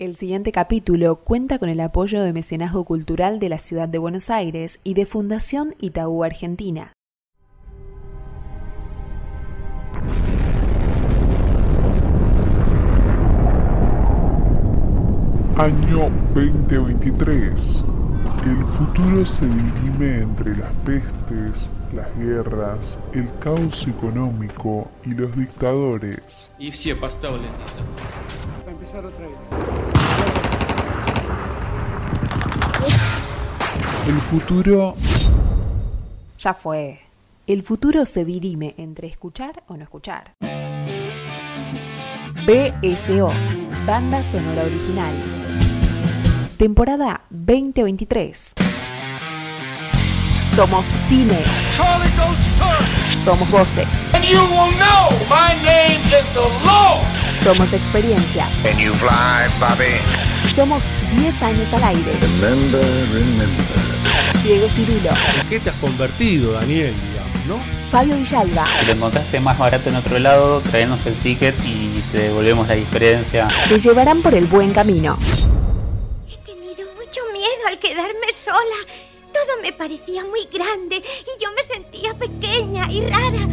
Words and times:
El 0.00 0.16
siguiente 0.16 0.50
capítulo 0.50 1.16
cuenta 1.16 1.58
con 1.58 1.68
el 1.68 1.78
apoyo 1.78 2.22
de 2.22 2.32
Mecenazgo 2.32 2.86
Cultural 2.86 3.38
de 3.38 3.50
la 3.50 3.58
Ciudad 3.58 3.86
de 3.86 3.98
Buenos 3.98 4.30
Aires 4.30 4.80
y 4.82 4.94
de 4.94 5.04
Fundación 5.04 5.74
Itaú 5.78 6.24
Argentina. 6.24 6.94
Año 15.58 16.08
2023. 16.32 17.84
El 18.46 18.64
futuro 18.64 19.26
se 19.26 19.44
dirime 19.46 20.22
entre 20.22 20.56
las 20.56 20.72
pestes, 20.86 21.70
las 21.92 22.08
guerras, 22.18 22.98
el 23.12 23.30
caos 23.38 23.86
económico 23.86 24.90
y 25.04 25.12
los 25.12 25.36
dictadores. 25.36 26.54
И 26.58 26.70
все 26.70 26.96
поставлены. 26.96 27.50
El 34.07 34.19
futuro 34.19 34.93
Ya 36.37 36.53
fue. 36.53 36.99
El 37.47 37.63
futuro 37.63 38.05
se 38.05 38.23
dirime 38.23 38.75
entre 38.77 39.07
escuchar 39.07 39.63
o 39.67 39.77
no 39.77 39.83
escuchar. 39.83 40.33
BSO, 42.45 43.31
Banda 43.87 44.21
Sonora 44.21 44.63
Original. 44.63 45.13
Temporada 46.57 47.21
2023. 47.31 48.53
Somos 50.55 50.85
cine. 50.85 51.43
Somos 53.25 53.49
voces. 53.49 54.07
And 54.13 54.23
you 54.23 54.37
will 54.37 54.69
know 54.77 55.09
my 55.27 55.55
name 55.63 55.99
is 56.13 56.31
the 56.35 56.45
Lord. 56.63 57.03
Somos 57.43 57.73
experiencias. 57.73 58.47
Can 58.61 58.77
you 58.77 58.93
fly, 58.93 59.49
Bobby? 59.59 59.97
Somos 60.53 60.83
10 61.17 61.41
años 61.41 61.73
al 61.73 61.85
aire. 61.85 62.11
Remember, 62.39 62.85
remember. 63.11 63.65
Diego 64.43 64.67
Cirulo, 64.67 65.09
qué 65.49 65.59
te 65.59 65.71
has 65.71 65.75
convertido, 65.77 66.51
Daniel, 66.51 66.93
digamos, 67.09 67.45
¿no? 67.47 67.89
Fabio 67.89 68.15
Villalba. 68.15 68.67
Si 68.79 68.85
lo 68.85 68.91
encontraste 68.91 69.39
más 69.39 69.57
barato 69.57 69.89
en 69.89 69.95
otro 69.95 70.19
lado, 70.19 70.61
traenos 70.61 71.03
el 71.07 71.15
ticket 71.15 71.55
y 71.65 72.03
te 72.11 72.19
devolvemos 72.29 72.67
la 72.67 72.75
diferencia. 72.75 73.47
Te 73.67 73.79
llevarán 73.79 74.21
por 74.21 74.35
el 74.35 74.45
buen 74.45 74.71
camino. 74.71 75.17
He 76.29 76.37
tenido 76.45 76.93
mucho 76.93 77.21
miedo 77.33 77.67
al 77.67 77.79
quedarme 77.79 78.31
sola. 78.39 78.85
Todo 79.35 79.59
me 79.61 79.73
parecía 79.73 80.23
muy 80.23 80.45
grande 80.45 80.95
y 80.95 81.43
yo 81.43 81.51
me 81.53 81.61
sentía 81.63 82.13
pequeña 82.13 82.89
y 82.89 83.01
rara. 83.01 83.49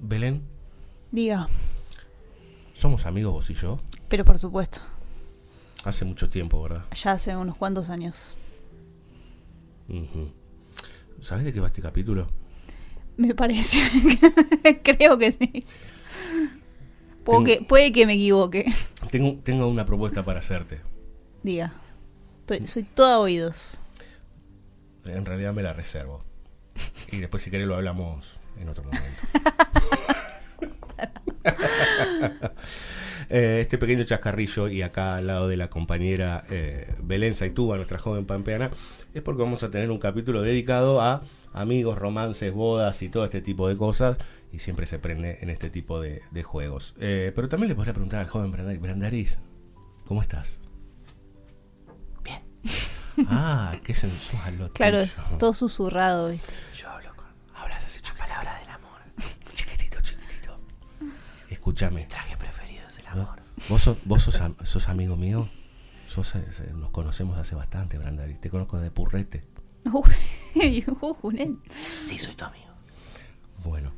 Belén, 0.00 0.42
Diga, 1.12 1.48
somos 2.72 3.04
amigos 3.06 3.32
vos 3.32 3.50
y 3.50 3.54
yo. 3.54 3.80
pero 4.08 4.24
por 4.24 4.38
supuesto, 4.38 4.80
Hace 5.84 6.04
mucho 6.04 6.28
tiempo, 6.28 6.62
¿verdad? 6.62 6.84
ya 6.94 7.12
hace 7.12 7.34
unos 7.36 7.56
cuantos 7.56 7.88
años. 7.90 8.34
¿Sabes 11.20 11.44
de 11.44 11.52
qué 11.52 11.60
va 11.60 11.66
este 11.68 11.82
capítulo? 11.82 12.28
Me 13.16 13.34
parece. 13.34 13.80
Creo 14.82 15.18
que 15.18 15.32
sí. 15.32 15.64
Puedo 17.24 17.40
Tengo- 17.42 17.44
que, 17.58 17.64
puede 17.64 17.92
que 17.92 18.06
me 18.06 18.14
equivoque. 18.14 18.72
Tengo, 19.10 19.38
tengo 19.42 19.66
una 19.68 19.84
propuesta 19.84 20.24
para 20.24 20.40
hacerte. 20.40 20.80
Diga. 21.42 21.72
Estoy- 22.40 22.66
soy 22.66 22.82
toda 22.84 23.18
oídos. 23.18 23.78
En 25.04 25.24
realidad 25.24 25.52
me 25.52 25.62
la 25.62 25.72
reservo. 25.72 26.22
Y 27.12 27.18
después 27.18 27.42
si 27.42 27.50
querés 27.50 27.66
lo 27.66 27.74
hablamos 27.76 28.38
en 28.60 28.68
otro 28.68 28.84
momento. 28.84 29.22
Eh, 33.32 33.60
este 33.60 33.78
pequeño 33.78 34.02
chascarrillo 34.02 34.66
y 34.66 34.82
acá 34.82 35.14
al 35.14 35.28
lado 35.28 35.46
de 35.46 35.56
la 35.56 35.70
compañera 35.70 36.42
eh, 36.50 36.92
Belén 37.00 37.36
Saitúa, 37.36 37.76
nuestra 37.76 37.96
joven 37.96 38.24
pampeana, 38.24 38.72
es 39.14 39.22
porque 39.22 39.42
vamos 39.42 39.62
a 39.62 39.70
tener 39.70 39.88
un 39.92 39.98
capítulo 39.98 40.42
dedicado 40.42 41.00
a 41.00 41.22
amigos, 41.52 41.96
romances, 41.96 42.52
bodas 42.52 43.02
y 43.02 43.08
todo 43.08 43.24
este 43.24 43.40
tipo 43.40 43.68
de 43.68 43.76
cosas. 43.76 44.18
Y 44.52 44.58
siempre 44.58 44.86
se 44.86 44.98
prende 44.98 45.38
en 45.42 45.50
este 45.50 45.70
tipo 45.70 46.00
de, 46.00 46.22
de 46.32 46.42
juegos. 46.42 46.96
Eh, 46.98 47.30
pero 47.32 47.48
también 47.48 47.68
le 47.68 47.76
podría 47.76 47.92
preguntar 47.94 48.18
al 48.18 48.26
joven 48.28 48.50
Brandariz, 48.50 48.80
Brandariz, 48.80 49.38
¿cómo 50.06 50.22
estás? 50.22 50.58
Bien. 52.24 52.40
Ah, 53.28 53.76
qué 53.84 53.94
sensual 53.94 54.58
lo 54.58 54.68
Claro, 54.72 54.98
tuyo. 54.98 55.04
es 55.04 55.38
todo 55.38 55.52
susurrado, 55.52 56.30
¿viste? 56.30 56.52
Yo 56.76 56.88
Escúchame. 61.64 62.06
Traje 62.06 62.38
preferido 62.38 62.86
es 62.86 62.98
el 63.00 63.06
amor. 63.08 63.42
¿Vos, 63.68 63.82
sos, 63.82 63.98
vos 64.06 64.22
sos, 64.22 64.40
am- 64.40 64.56
sos 64.64 64.88
amigo 64.88 65.14
mío? 65.16 65.46
Sos, 66.08 66.34
eh, 66.34 66.38
eh, 66.60 66.72
nos 66.74 66.88
conocemos 66.90 67.36
hace 67.36 67.54
bastante, 67.54 67.98
Brandari. 67.98 68.34
Te 68.36 68.48
conozco 68.48 68.80
de 68.80 68.90
Purrete. 68.90 69.44
Sí, 71.70 72.18
soy 72.18 72.34
tu 72.34 72.44
amigo. 72.46 72.72
Bueno, 73.62 73.92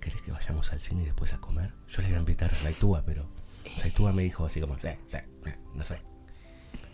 ¿querés 0.00 0.22
que 0.22 0.30
vayamos 0.30 0.72
al 0.72 0.80
cine 0.80 1.02
y 1.02 1.06
después 1.06 1.32
a 1.32 1.38
comer? 1.38 1.72
Yo 1.88 2.00
le 2.00 2.08
voy 2.08 2.16
a 2.16 2.20
invitar 2.20 2.50
a 2.52 2.54
Saitúa, 2.54 3.02
pero 3.04 3.28
Saitúa 3.76 4.12
me 4.12 4.22
dijo 4.22 4.46
así 4.46 4.60
como, 4.60 4.78
"Sí, 4.78 4.88
sí, 5.08 5.18
sí", 5.44 5.50
no 5.74 5.84
sé. 5.84 6.00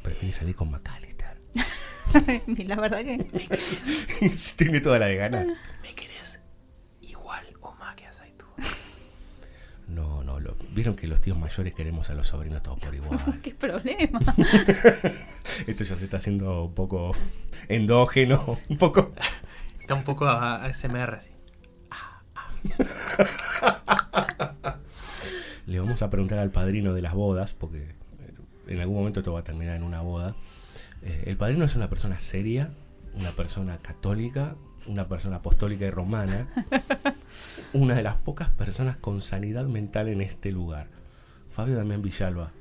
Prefiere 0.03 0.33
salir 0.33 0.57
con 0.57 0.71
McAllister. 0.71 1.39
La 2.67 2.77
verdad 2.77 3.01
que. 3.05 3.19
Tiene 4.57 4.81
toda 4.81 4.99
la 4.99 5.07
de 5.07 5.17
ganar. 5.17 5.47
¿Me 5.83 5.95
querés 5.95 6.41
igual 7.03 7.47
o 7.61 7.73
más 7.75 7.95
que 7.97 8.07
a 8.07 8.13
Saitú? 8.13 8.47
No, 9.89 10.25
no, 10.25 10.36
lo, 10.47 10.57
vieron 10.75 10.95
que 10.95 11.07
los 11.07 11.21
tíos 11.21 11.39
mayores 11.39 11.75
queremos 11.75 12.11
a 12.11 12.15
los 12.15 12.29
sobrinos 12.29 12.63
todos 12.63 12.79
por 12.79 12.95
igual. 12.95 13.19
¿Qué 13.43 13.55
problema? 13.55 14.21
Esto 15.67 15.85
ya 15.85 15.97
se 15.97 16.05
está 16.05 16.19
haciendo 16.19 16.65
un 16.65 16.75
poco 16.75 17.15
endógeno, 17.69 18.59
un 18.69 18.79
poco. 18.79 19.13
Está 19.81 19.95
un 19.95 20.05
poco 20.05 20.27
a, 20.27 20.65
a 20.65 20.73
SMR 20.73 21.15
así. 21.15 21.31
Le 25.67 25.81
vamos 25.81 26.03
a 26.03 26.11
preguntar 26.11 26.39
al 26.39 26.51
padrino 26.51 26.95
de 26.95 27.03
las 27.03 27.15
bodas, 27.15 27.55
porque 27.55 27.95
en 28.67 28.81
algún 28.81 28.97
momento 28.97 29.21
esto 29.21 29.33
va 29.33 29.41
a 29.41 29.45
terminar 29.45 29.77
en 29.77 29.83
una 29.83 30.01
boda. 30.01 30.37
Eh, 31.03 31.25
el 31.27 31.37
padrino 31.37 31.65
es 31.65 31.77
una 31.77 31.89
persona 31.89 32.19
seria, 32.21 32.71
una 33.15 33.31
persona 33.33 33.79
católica, 33.79 34.57
una 34.89 35.09
persona 35.09 35.37
apostólica 35.37 35.85
y 35.85 35.91
romana, 35.91 36.49
una 37.73 37.95
de 37.95 38.03
las 38.03 38.17
pocas 38.17 38.49
personas 38.51 38.97
con 38.97 39.23
sanidad 39.23 39.67
mental 39.67 40.09
en 40.09 40.21
este 40.21 40.53
lugar. 40.53 40.89
Fabio 41.55 41.77
Damián 41.77 42.03
Villalba, 42.03 42.53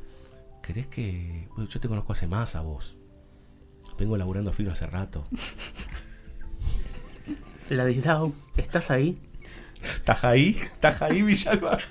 ¿querés 0.61 0.87
que.? 0.87 1.47
bueno, 1.55 1.69
yo 1.69 1.79
te 1.79 1.87
conozco 1.87 2.13
hace 2.13 2.27
más 2.27 2.55
a 2.55 2.61
vos. 2.61 2.95
Vengo 3.97 4.17
laburando 4.17 4.51
fino 4.51 4.71
hace 4.71 4.87
rato. 4.87 5.25
Ladislau, 7.69 8.33
¿estás 8.57 8.91
ahí? 8.91 9.17
¿Estás 9.81 10.23
ahí? 10.23 10.57
¿Estás 10.61 11.01
ahí, 11.01 11.21
Villalba? 11.21 11.79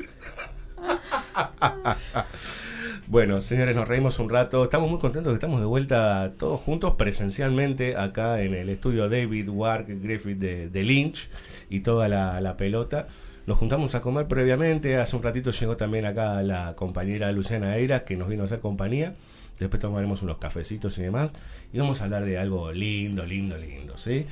bueno, 3.06 3.40
señores, 3.40 3.76
nos 3.76 3.86
reímos 3.86 4.18
un 4.18 4.30
rato. 4.30 4.64
Estamos 4.64 4.90
muy 4.90 4.98
contentos 5.00 5.30
que 5.32 5.34
estamos 5.34 5.60
de 5.60 5.66
vuelta 5.66 6.32
todos 6.38 6.60
juntos 6.60 6.94
presencialmente 6.96 7.96
acá 7.96 8.40
en 8.42 8.54
el 8.54 8.68
estudio 8.68 9.08
David 9.08 9.48
Wark 9.48 9.86
Griffith 9.88 10.38
de, 10.38 10.68
de 10.68 10.82
Lynch 10.82 11.28
y 11.68 11.80
toda 11.80 12.08
la, 12.08 12.40
la 12.40 12.56
pelota. 12.56 13.06
Nos 13.46 13.58
juntamos 13.58 13.94
a 13.94 14.00
comer 14.00 14.26
previamente. 14.26 14.96
Hace 14.96 15.16
un 15.16 15.22
ratito 15.22 15.50
llegó 15.50 15.76
también 15.76 16.06
acá 16.06 16.42
la 16.42 16.74
compañera 16.76 17.30
Luciana 17.32 17.76
Eira 17.76 18.04
que 18.04 18.16
nos 18.16 18.28
vino 18.28 18.42
a 18.42 18.46
hacer 18.46 18.60
compañía. 18.60 19.14
Después 19.58 19.80
tomaremos 19.80 20.22
unos 20.22 20.38
cafecitos 20.38 20.96
y 20.98 21.02
demás. 21.02 21.32
Y 21.72 21.78
vamos 21.78 22.00
a 22.00 22.04
hablar 22.04 22.24
de 22.24 22.38
algo 22.38 22.72
lindo, 22.72 23.24
lindo, 23.26 23.56
lindo, 23.56 23.96
¿sí? 23.98 24.26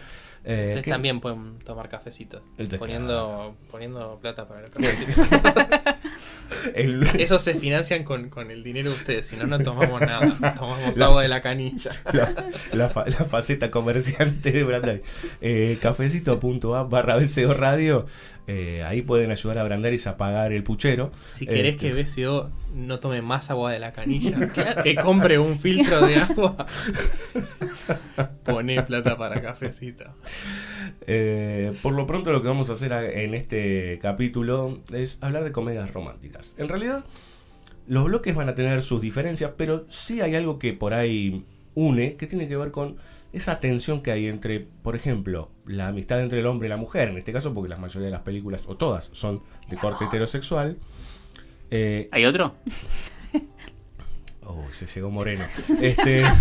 Eh, 0.44 0.64
Ustedes 0.70 0.84
¿qué- 0.84 0.90
también 0.90 1.20
pueden 1.20 1.58
tomar 1.60 1.88
cafecito. 1.88 2.42
El 2.58 2.66
te- 2.68 2.78
Poniendo, 2.78 3.54
poniendo 3.70 4.18
plata 4.20 4.48
para 4.48 4.66
el 4.66 4.70
cafecito. 4.70 5.22
el- 6.74 7.02
Eso 7.18 7.38
se 7.38 7.54
financian 7.54 8.04
con, 8.04 8.28
con 8.28 8.50
el 8.50 8.62
dinero 8.62 8.90
de 8.90 8.96
ustedes, 8.96 9.26
si 9.26 9.36
no, 9.36 9.46
no 9.46 9.58
tomamos 9.58 10.00
nada. 10.00 10.54
Tomamos 10.58 11.00
agua 11.00 11.22
de 11.22 11.28
la 11.28 11.40
canilla. 11.40 11.92
la, 12.12 12.32
la 12.72 12.88
fa- 12.88 13.06
la 13.06 13.24
faceta 13.26 13.70
comerciante 13.70 14.52
de 14.52 14.64
Brandaris. 14.64 15.02
Eh, 15.40 15.78
cafecito.app 15.80 16.90
barra 16.90 17.16
BCO 17.16 17.54
Radio. 17.54 18.06
eh, 18.48 18.82
ahí 18.84 19.02
pueden 19.02 19.30
ayudar 19.30 19.58
a 19.58 19.62
Brandaris 19.62 20.06
a 20.06 20.16
pagar 20.16 20.52
el 20.52 20.62
puchero. 20.64 21.12
Si 21.28 21.46
querés 21.46 21.74
Este, 21.76 21.92
que 21.92 22.02
BCO 22.02 22.50
no 22.74 22.98
tome 23.00 23.22
más 23.22 23.50
agua 23.50 23.70
de 23.72 23.78
la 23.78 23.92
canilla, 23.92 24.36
que 24.82 24.94
compre 24.96 25.38
un 25.38 25.58
filtro 25.58 26.06
de 26.06 26.16
agua, 26.16 26.66
pone 28.44 28.82
plata 28.82 29.16
para 29.16 29.40
cafecito. 29.40 30.04
Eh, 31.06 31.72
por 31.82 31.94
lo 31.94 32.06
pronto 32.06 32.32
lo 32.32 32.42
que 32.42 32.48
vamos 32.48 32.70
a 32.70 32.74
hacer 32.74 32.92
en 32.92 33.34
este 33.34 33.98
capítulo 34.00 34.80
es 34.92 35.18
hablar 35.20 35.44
de 35.44 35.52
comedias 35.52 35.92
románticas. 35.92 36.54
En 36.58 36.68
realidad, 36.68 37.04
los 37.86 38.04
bloques 38.04 38.34
van 38.34 38.48
a 38.48 38.54
tener 38.54 38.82
sus 38.82 39.00
diferencias, 39.00 39.52
pero 39.56 39.84
sí 39.88 40.20
hay 40.20 40.34
algo 40.34 40.58
que 40.58 40.72
por 40.72 40.94
ahí 40.94 41.44
une, 41.74 42.16
que 42.16 42.26
tiene 42.26 42.48
que 42.48 42.56
ver 42.56 42.70
con 42.70 42.96
esa 43.32 43.60
tensión 43.60 44.02
que 44.02 44.10
hay 44.10 44.26
entre, 44.26 44.60
por 44.60 44.94
ejemplo, 44.94 45.50
la 45.66 45.88
amistad 45.88 46.20
entre 46.20 46.40
el 46.40 46.46
hombre 46.46 46.68
y 46.68 46.70
la 46.70 46.76
mujer, 46.76 47.08
en 47.08 47.18
este 47.18 47.32
caso 47.32 47.54
porque 47.54 47.70
la 47.70 47.78
mayoría 47.78 48.06
de 48.06 48.12
las 48.12 48.22
películas, 48.22 48.64
o 48.66 48.76
todas, 48.76 49.10
son 49.12 49.42
de 49.70 49.76
corte 49.76 50.04
heterosexual. 50.04 50.78
Eh, 51.70 52.08
¿Hay 52.12 52.24
otro? 52.24 52.54
Oh, 54.44 54.66
se 54.76 54.86
llegó 54.86 55.10
Moreno. 55.10 55.44
Este, 55.80 56.24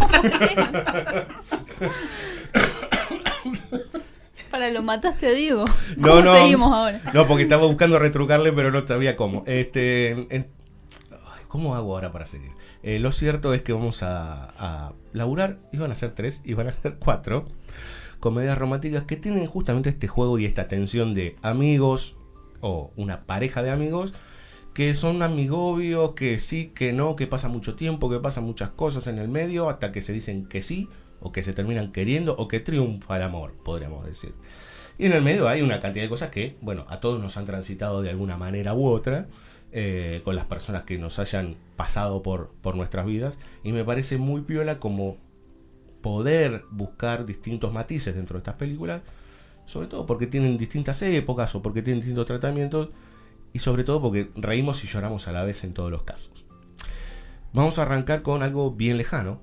Para 4.61 4.73
lo 4.73 4.83
mataste 4.83 5.25
a 5.27 5.31
Diego. 5.31 5.65
No, 5.97 6.09
¿Cómo 6.09 6.21
no. 6.21 6.35
seguimos 6.35 6.71
ahora? 6.71 7.01
No, 7.15 7.25
porque 7.27 7.43
estaba 7.43 7.65
buscando 7.65 7.97
retrucarle, 7.97 8.53
pero 8.53 8.69
no 8.71 8.85
sabía 8.85 9.15
cómo. 9.15 9.43
Este, 9.47 10.11
en- 10.11 10.47
ay, 11.11 11.43
¿Cómo 11.47 11.73
hago 11.73 11.95
ahora 11.95 12.11
para 12.11 12.25
seguir? 12.27 12.51
Eh, 12.83 12.99
lo 12.99 13.11
cierto 13.11 13.55
es 13.55 13.63
que 13.63 13.73
vamos 13.73 14.03
a, 14.03 14.53
a 14.59 14.93
laburar, 15.13 15.57
iban 15.71 15.91
a 15.91 15.95
ser 15.95 16.11
tres, 16.13 16.41
iban 16.45 16.67
a 16.67 16.73
ser 16.73 16.97
cuatro 16.99 17.47
comedias 18.19 18.55
románticas 18.55 19.03
que 19.05 19.15
tienen 19.17 19.47
justamente 19.47 19.89
este 19.89 20.07
juego 20.07 20.37
y 20.37 20.45
esta 20.45 20.67
tensión 20.67 21.15
de 21.15 21.35
amigos 21.41 22.15
o 22.59 22.91
una 22.95 23.21
pareja 23.25 23.63
de 23.63 23.71
amigos 23.71 24.13
que 24.75 24.93
son 24.93 25.23
amigobios, 25.23 26.11
que 26.13 26.37
sí, 26.37 26.71
que 26.75 26.93
no, 26.93 27.15
que 27.15 27.25
pasa 27.25 27.47
mucho 27.49 27.73
tiempo, 27.75 28.11
que 28.11 28.19
pasan 28.19 28.43
muchas 28.43 28.69
cosas 28.69 29.07
en 29.07 29.17
el 29.17 29.27
medio 29.27 29.69
hasta 29.69 29.91
que 29.91 30.03
se 30.03 30.13
dicen 30.13 30.45
que 30.45 30.61
sí 30.61 30.87
o 31.21 31.31
que 31.31 31.43
se 31.43 31.53
terminan 31.53 31.91
queriendo 31.91 32.35
o 32.35 32.47
que 32.47 32.59
triunfa 32.59 33.17
el 33.17 33.23
amor, 33.23 33.53
podríamos 33.63 34.05
decir. 34.05 34.33
Y 34.97 35.05
en 35.05 35.13
el 35.13 35.21
medio 35.21 35.47
hay 35.47 35.61
una 35.61 35.79
cantidad 35.79 36.03
de 36.03 36.09
cosas 36.09 36.29
que, 36.29 36.57
bueno, 36.61 36.85
a 36.89 36.99
todos 36.99 37.21
nos 37.21 37.37
han 37.37 37.45
transitado 37.45 38.01
de 38.01 38.09
alguna 38.09 38.37
manera 38.37 38.73
u 38.73 38.87
otra, 38.87 39.27
eh, 39.71 40.21
con 40.25 40.35
las 40.35 40.45
personas 40.45 40.83
que 40.83 40.97
nos 40.97 41.17
hayan 41.17 41.55
pasado 41.77 42.21
por, 42.21 42.51
por 42.61 42.75
nuestras 42.75 43.05
vidas. 43.05 43.37
Y 43.63 43.71
me 43.71 43.85
parece 43.85 44.17
muy 44.17 44.41
piola 44.41 44.79
como 44.79 45.17
poder 46.01 46.65
buscar 46.71 47.25
distintos 47.25 47.71
matices 47.71 48.15
dentro 48.15 48.33
de 48.33 48.39
estas 48.39 48.55
películas, 48.55 49.01
sobre 49.65 49.87
todo 49.87 50.05
porque 50.05 50.27
tienen 50.27 50.57
distintas 50.57 51.01
épocas 51.03 51.55
o 51.55 51.61
porque 51.61 51.81
tienen 51.81 52.01
distintos 52.01 52.25
tratamientos, 52.25 52.89
y 53.53 53.59
sobre 53.59 53.83
todo 53.83 54.01
porque 54.01 54.29
reímos 54.35 54.83
y 54.83 54.87
lloramos 54.87 55.27
a 55.27 55.31
la 55.31 55.43
vez 55.43 55.63
en 55.63 55.73
todos 55.73 55.91
los 55.91 56.03
casos. 56.03 56.45
Vamos 57.53 57.79
a 57.79 57.83
arrancar 57.83 58.21
con 58.21 58.43
algo 58.43 58.71
bien 58.71 58.97
lejano. 58.97 59.41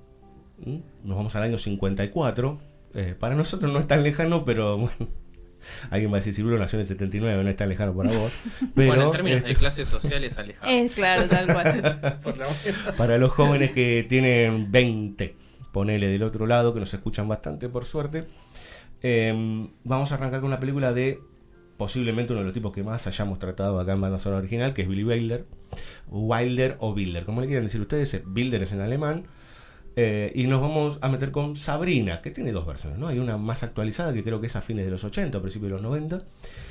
Nos 0.64 1.16
vamos 1.16 1.34
al 1.37 1.43
año 1.44 1.58
54. 1.58 2.60
Eh, 2.94 3.14
para 3.19 3.34
nosotros 3.34 3.72
no 3.72 3.78
es 3.78 3.87
tan 3.87 4.02
lejano, 4.02 4.44
pero 4.44 4.78
bueno. 4.78 4.93
Alguien 5.90 6.10
va 6.10 6.16
a 6.16 6.20
decir, 6.20 6.32
si 6.34 6.43
Bruno 6.43 6.58
nació 6.58 6.78
en 6.78 6.82
el 6.82 6.87
79, 6.87 7.44
no 7.44 7.50
es 7.50 7.56
tan 7.56 7.69
lejano 7.69 7.94
para 7.94 8.10
vos. 8.12 8.32
Pero, 8.75 8.88
bueno, 8.88 9.06
en 9.06 9.12
términos 9.12 9.43
de 9.43 9.49
este, 9.50 9.58
clases 9.58 9.88
sociales 9.88 10.38
alejado. 10.38 10.70
Es 10.70 10.93
claro, 10.93 11.26
tal 11.28 11.46
cual. 11.52 12.19
Para 12.96 13.19
los 13.19 13.32
jóvenes 13.32 13.72
que 13.72 14.06
tienen 14.08 14.70
20, 14.70 15.37
ponele 15.72 16.06
del 16.06 16.22
otro 16.22 16.46
lado, 16.46 16.72
que 16.72 16.81
nos 16.81 16.94
escuchan 16.94 17.28
bastante, 17.28 17.69
por 17.69 17.84
suerte. 17.84 18.25
eh, 19.02 19.69
vamos 19.84 20.12
a 20.12 20.14
arrancar 20.14 20.40
con 20.40 20.46
una 20.46 20.60
película 20.60 20.93
de 20.93 21.20
posiblemente 21.76 22.32
uno 22.32 22.40
de 22.40 22.46
los 22.46 22.55
tipos 22.55 22.72
que 22.72 22.82
más 22.82 23.06
hayamos 23.06 23.38
tratado 23.38 23.78
acá 23.78 23.93
en 23.93 24.00
banda 24.00 24.19
sonora 24.19 24.40
original, 24.40 24.75
que 24.75 24.82
es 24.82 24.88
Billy 24.88 25.05
Wilder. 25.05 25.46
Wilder 26.08 26.76
o 26.81 26.93
Bilder, 26.93 27.25
como 27.25 27.40
le 27.40 27.46
quieran 27.46 27.64
decir 27.64 27.81
ustedes, 27.81 28.12
eh, 28.14 28.22
Bilder 28.26 28.62
es 28.62 28.72
en 28.72 28.81
alemán. 28.81 29.26
Eh, 30.00 30.30
y 30.36 30.46
nos 30.46 30.60
vamos 30.60 31.00
a 31.02 31.08
meter 31.08 31.32
con 31.32 31.56
Sabrina, 31.56 32.20
que 32.20 32.30
tiene 32.30 32.52
dos 32.52 32.64
versiones, 32.64 33.00
¿no? 33.00 33.08
Hay 33.08 33.18
una 33.18 33.36
más 33.36 33.64
actualizada 33.64 34.14
que 34.14 34.22
creo 34.22 34.40
que 34.40 34.46
es 34.46 34.54
a 34.54 34.62
fines 34.62 34.84
de 34.84 34.92
los 34.92 35.02
80, 35.02 35.36
a 35.36 35.40
principios 35.40 35.70
de 35.70 35.74
los 35.74 35.82
90. 35.82 36.22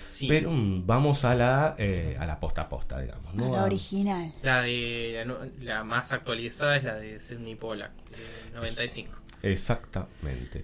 Sí. 0.08 0.30
Pero 0.30 0.50
mm, 0.50 0.88
vamos 0.88 1.26
a 1.26 1.36
la, 1.36 1.76
eh, 1.78 2.16
a 2.18 2.26
la 2.26 2.40
posta 2.40 2.62
a 2.62 2.70
posta, 2.70 3.02
digamos. 3.02 3.36
¿no? 3.36 3.52
La 3.52 3.66
original. 3.66 4.34
La, 4.44 4.62
de, 4.62 5.28
la, 5.60 5.84
más 5.84 6.14
actualizada 6.14 6.78
es 6.78 6.86
la 6.86 6.96
de 6.96 7.20
Sidney 7.20 7.56
Pollack, 7.56 7.92
de 8.12 8.56
95. 8.56 9.12
Exactamente. 9.44 10.64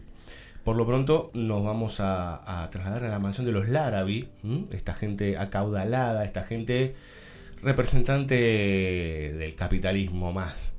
Por 0.64 0.78
lo 0.78 0.88
pronto 0.88 1.32
nos 1.34 1.66
vamos 1.66 2.00
a, 2.00 2.64
a 2.64 2.70
trasladar 2.70 3.04
a 3.04 3.10
la 3.10 3.20
mansión 3.20 3.46
de 3.46 3.52
los 3.52 3.68
Larrabee, 3.68 4.30
¿m? 4.42 4.68
esta 4.72 4.94
gente 4.94 5.38
acaudalada, 5.38 6.24
esta 6.24 6.44
gente 6.44 6.96
representante 7.62 8.36
del 8.36 9.54
capitalismo 9.56 10.32
más 10.32 10.73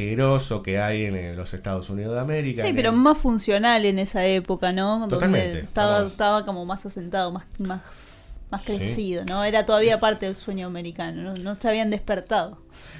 asqueroso 0.00 0.62
que 0.62 0.78
hay 0.78 1.04
en 1.04 1.16
eh, 1.16 1.34
los 1.34 1.52
Estados 1.54 1.88
Unidos 1.90 2.14
de 2.14 2.20
América. 2.20 2.64
Sí, 2.64 2.72
pero 2.74 2.90
el- 2.90 2.96
más 2.96 3.18
funcional 3.18 3.84
en 3.84 3.98
esa 3.98 4.24
época, 4.26 4.72
¿no? 4.72 5.06
Totalmente. 5.08 5.66
Donde 5.74 6.08
estaba, 6.10 6.44
como 6.44 6.64
más 6.64 6.84
asentado, 6.86 7.32
más, 7.32 7.44
más, 7.58 8.36
más 8.50 8.62
Sí. 8.62 8.76
crecido, 8.76 9.24
¿no? 9.28 9.44
Era 9.44 9.64
todavía 9.64 9.98
parte 9.98 10.26
del 10.26 10.36
sueño 10.36 10.66
americano, 10.66 11.22
¿no? 11.22 11.34
No 11.36 11.56
se 11.60 11.68
habían 11.68 11.90
despertado. 11.90 12.58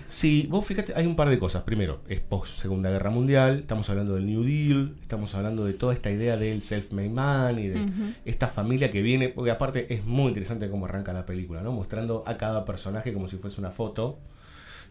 Sí, 0.09 0.47
vos 0.49 0.65
fíjate, 0.65 0.93
hay 0.97 1.05
un 1.07 1.17
par 1.17 1.29
de 1.29 1.39
cosas. 1.39 1.63
Primero, 1.65 2.01
es 2.09 2.21
post 2.21 2.61
Segunda 2.61 2.91
Guerra 2.91 3.11
Mundial, 3.11 3.59
estamos 3.61 3.91
hablando 3.91 4.15
del 4.15 4.27
New 4.27 4.45
Deal, 4.45 4.95
estamos 5.03 5.35
hablando 5.35 5.65
de 5.65 5.73
toda 5.75 5.93
esta 5.93 6.11
idea 6.11 6.37
del 6.37 6.63
self-made 6.63 7.11
man 7.11 7.59
y 7.59 7.69
de 7.69 8.15
esta 8.25 8.47
familia 8.49 8.91
que 8.91 9.03
viene, 9.03 9.29
porque 9.29 9.51
aparte 9.51 9.93
es 9.93 10.05
muy 10.05 10.29
interesante 10.29 10.71
cómo 10.71 10.87
arranca 10.87 11.13
la 11.13 11.27
película, 11.27 11.61
¿no? 11.63 11.73
Mostrando 11.73 12.23
a 12.27 12.37
cada 12.37 12.65
personaje 12.65 13.13
como 13.13 13.27
si 13.27 13.37
fuese 13.37 13.61
una 13.61 13.71
foto 13.73 14.19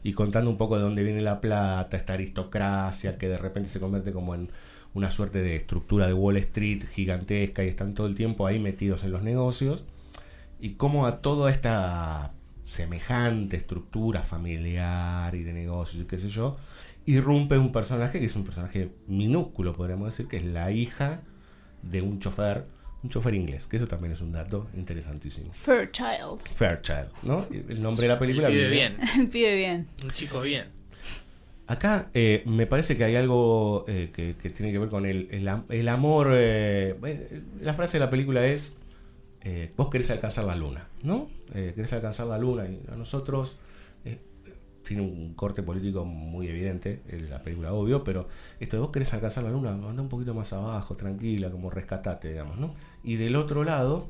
y 0.06 0.14
contando 0.14 0.52
un 0.52 0.58
poco 0.58 0.78
de 0.78 0.84
dónde 0.84 1.02
viene 1.02 1.22
la 1.22 1.42
plata, 1.42 1.98
esta 1.98 2.14
aristocracia 2.14 3.18
que 3.18 3.28
de 3.28 3.40
repente 3.40 3.70
se 3.70 3.80
convierte 3.80 4.12
como 4.14 4.36
en 4.36 4.52
una 4.94 5.10
suerte 5.10 5.42
de 5.42 5.56
estructura 5.56 6.06
de 6.06 6.14
Wall 6.14 6.38
Street 6.38 6.84
gigantesca 6.88 7.64
y 7.64 7.70
están 7.70 7.96
todo 7.96 8.06
el 8.06 8.14
tiempo 8.14 8.46
ahí 8.46 8.60
metidos 8.60 9.04
en 9.04 9.12
los 9.12 9.24
negocios 9.24 9.84
y 10.60 10.74
cómo 10.74 11.08
a 11.08 11.22
toda 11.24 11.50
esta 11.50 12.34
semejante 12.66 13.58
estructura 13.58 14.22
familiar 14.22 15.34
y 15.34 15.42
de 15.42 15.54
negocios 15.54 16.04
y 16.04 16.06
qué 16.06 16.20
sé 16.20 16.30
yo, 16.30 16.58
irrumpe 17.08 17.58
un 17.58 17.72
personaje 17.72 18.20
que 18.20 18.26
es 18.26 18.36
un 18.36 18.44
personaje 18.44 18.92
minúsculo, 19.08 19.74
podríamos 19.74 20.12
decir, 20.12 20.28
que 20.28 20.38
es 20.38 20.46
la 20.46 20.70
hija 20.70 21.22
de 21.82 22.04
un 22.04 22.20
chofer, 22.20 22.68
un 23.06 23.10
chofer 23.10 23.34
inglés, 23.36 23.66
que 23.68 23.78
eso 23.78 23.88
también 23.88 24.14
es 24.14 24.22
un 24.22 24.32
dato 24.32 24.68
interesantísimo. 24.76 25.54
Fairchild. 25.54 26.40
Fairchild, 26.56 27.08
¿no? 27.24 27.46
El 27.52 27.82
nombre 27.82 28.08
de 28.08 28.14
la 28.14 28.20
película 28.20 28.48
El 28.48 28.54
pibe 28.54 28.70
bien, 28.70 28.98
El 29.20 29.28
pibe 29.30 29.56
bien. 29.56 29.88
un 30.04 30.12
chico 30.12 30.42
bien. 30.42 30.66
Acá 31.68 32.10
eh, 32.14 32.44
me 32.46 32.68
parece 32.68 32.96
que 32.96 33.04
hay 33.06 33.16
algo 33.16 33.86
eh, 33.88 34.12
que, 34.14 34.36
que 34.36 34.50
tiene 34.52 34.72
que 34.72 34.78
ver 34.80 34.90
con 34.90 35.06
el, 35.06 35.28
el 35.32 35.48
am- 35.48 35.66
el 35.70 35.88
amor. 35.88 36.30
eh, 36.34 36.96
la 37.62 37.74
frase 37.74 37.98
de 37.98 38.06
la 38.06 38.10
película 38.12 38.46
es: 38.46 38.78
eh, 39.42 39.72
Vos 39.76 39.90
querés 39.90 40.12
alcanzar 40.12 40.46
la 40.46 40.56
luna, 40.56 40.88
¿no? 41.02 41.28
Eh, 41.56 41.74
querés 41.76 41.92
alcanzar 41.94 42.28
la 42.28 42.38
luna 42.38 42.68
y 42.68 42.80
a 42.92 42.96
nosotros. 42.96 43.58
Tiene 44.86 45.04
un 45.04 45.34
corte 45.34 45.64
político 45.64 46.06
muy 46.06 46.48
evidente, 46.48 47.02
en 47.10 47.30
la 47.30 47.42
película, 47.42 47.74
obvio, 47.74 48.04
pero 48.04 48.30
esto 48.60 48.78
de 48.78 48.82
vos 48.82 48.92
querés 48.92 49.14
alcanzar 49.14 49.44
la 49.44 49.52
luna, 49.52 49.72
anda 49.72 50.02
un 50.02 50.10
poquito 50.10 50.34
más 50.34 50.54
abajo, 50.54 50.96
tranquila, 50.96 51.50
como 51.50 51.70
rescatate, 51.70 52.30
digamos, 52.30 52.58
¿no? 52.58 52.76
Y 53.04 53.16
del 53.16 53.36
otro 53.36 53.64
lado, 53.64 54.08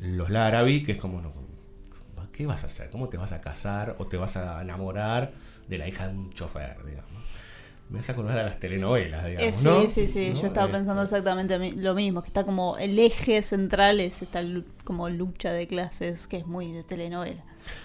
los 0.00 0.30
Larrabee, 0.30 0.82
que 0.82 0.92
es 0.92 0.98
como, 0.98 1.22
no, 1.22 1.32
¿qué 2.32 2.46
vas 2.46 2.64
a 2.64 2.66
hacer? 2.66 2.90
¿Cómo 2.90 3.08
te 3.08 3.16
vas 3.16 3.32
a 3.32 3.40
casar 3.40 3.96
o 3.98 4.06
te 4.06 4.16
vas 4.16 4.36
a 4.36 4.60
enamorar 4.60 5.32
de 5.68 5.78
la 5.78 5.88
hija 5.88 6.08
de 6.08 6.16
un 6.16 6.30
chofer, 6.30 6.76
digamos? 6.84 7.22
Me 7.90 7.98
hace 7.98 8.12
acordar 8.12 8.38
a 8.38 8.44
las 8.44 8.60
telenovelas, 8.60 9.26
digamos, 9.26 9.48
Eh, 9.48 9.52
sí, 9.52 9.64
¿no? 9.68 9.88
sí, 9.88 10.06
sí. 10.06 10.28
¿No? 10.30 10.40
Yo 10.40 10.46
estaba 10.46 10.68
Eh, 10.68 10.72
pensando 10.72 11.02
exactamente 11.02 11.58
mi- 11.58 11.72
lo 11.72 11.94
mismo, 11.94 12.22
que 12.22 12.28
está 12.28 12.44
como 12.44 12.78
el 12.78 12.98
eje 12.98 13.42
central 13.42 14.00
es 14.00 14.22
esta 14.22 14.42
como 14.84 15.08
lucha 15.08 15.52
de 15.52 15.66
clases 15.66 16.26
que 16.26 16.38
es 16.38 16.46
muy 16.46 16.70
de 16.72 16.84
telenovela. 16.84 17.42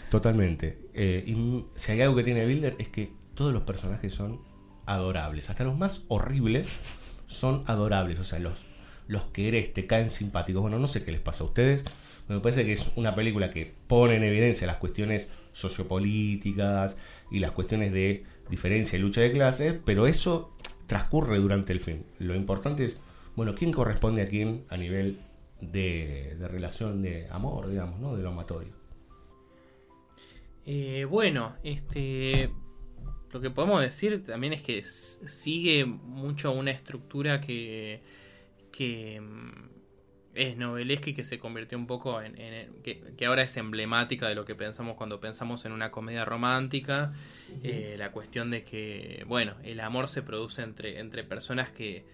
Totalmente. 0.10 0.78
Eh, 0.94 1.24
y 1.26 1.66
si 1.76 1.92
hay 1.92 2.02
algo 2.02 2.16
que 2.16 2.24
tiene 2.24 2.46
Builder 2.46 2.76
es 2.80 2.90
que 2.90 3.12
todos 3.34 3.52
los 3.54 3.64
personajes 3.64 4.14
son 4.14 4.42
adorables. 4.86 5.50
Hasta 5.50 5.64
los 5.64 5.78
más 5.78 6.04
horribles 6.08 6.68
son 7.28 7.64
adorables. 7.68 8.20
O 8.20 8.24
sea, 8.24 8.40
los, 8.40 8.60
los 9.08 9.26
querés, 9.26 9.74
te 9.74 9.88
caen 9.88 10.12
simpáticos. 10.12 10.62
Bueno, 10.62 10.80
no 10.80 10.88
sé 10.88 11.04
qué 11.04 11.12
les 11.12 11.22
pasa 11.22 11.44
a 11.44 11.48
ustedes. 11.48 11.84
Me 12.28 12.40
parece 12.40 12.66
que 12.66 12.74
es 12.74 12.88
una 12.96 13.16
película 13.16 13.50
que 13.50 13.74
pone 13.88 14.16
en 14.16 14.24
evidencia 14.24 14.66
las 14.68 14.78
cuestiones 14.78 15.28
sociopolíticas 15.52 16.98
y 17.32 17.40
las 17.40 17.52
cuestiones 17.52 17.92
de 17.92 18.24
diferencia 18.50 18.98
y 18.98 19.02
lucha 19.02 19.22
de 19.22 19.32
clases, 19.32 19.76
pero 19.84 20.08
eso 20.08 20.56
transcurre 20.88 21.38
durante 21.40 21.74
el 21.74 21.80
film. 21.80 22.04
Lo 22.20 22.36
importante 22.36 22.86
es 22.86 22.98
Bueno, 23.36 23.54
¿quién 23.54 23.72
corresponde 23.72 24.22
a 24.22 24.28
quién 24.28 24.64
a 24.70 24.78
nivel 24.78 25.20
de, 25.60 26.38
relación 26.40 27.02
de 27.02 27.28
amor, 27.30 27.70
digamos, 27.70 28.00
¿no? 28.00 28.16
De 28.16 28.24
lo 28.24 28.30
amatorio. 28.30 28.74
Eh, 30.66 31.06
bueno, 31.10 31.56
este. 31.64 32.50
Lo 33.32 33.42
que 33.42 33.50
podemos 33.50 33.82
decir 33.82 34.24
también 34.24 34.54
es 34.54 34.62
que 34.62 34.82
sigue 34.84 35.86
mucho 35.86 36.52
una 36.52 36.72
estructura 36.72 37.42
que. 37.42 38.02
que 38.72 39.20
mm, 39.20 39.75
es 40.36 40.58
novelesca 40.58 41.10
y 41.10 41.14
que 41.14 41.24
se 41.24 41.40
convirtió 41.40 41.78
un 41.78 41.88
poco 41.88 42.22
en. 42.22 42.38
en- 42.40 42.74
que, 42.84 43.02
que 43.18 43.26
ahora 43.26 43.42
es 43.44 43.56
emblemática 43.58 44.28
de 44.28 44.36
lo 44.36 44.46
que 44.46 44.54
pensamos 44.56 44.96
cuando 44.96 45.20
pensamos 45.20 45.66
en 45.66 45.72
una 45.72 45.92
comedia 45.92 46.26
romántica. 46.26 47.14
Eh, 47.64 47.96
la 47.98 48.12
cuestión 48.12 48.52
de 48.52 48.64
que, 48.64 49.24
bueno, 49.28 49.54
el 49.64 49.80
amor 49.80 50.08
se 50.08 50.22
produce 50.22 50.62
entre, 50.62 51.00
entre 51.00 51.24
personas 51.24 51.70
que, 51.70 52.06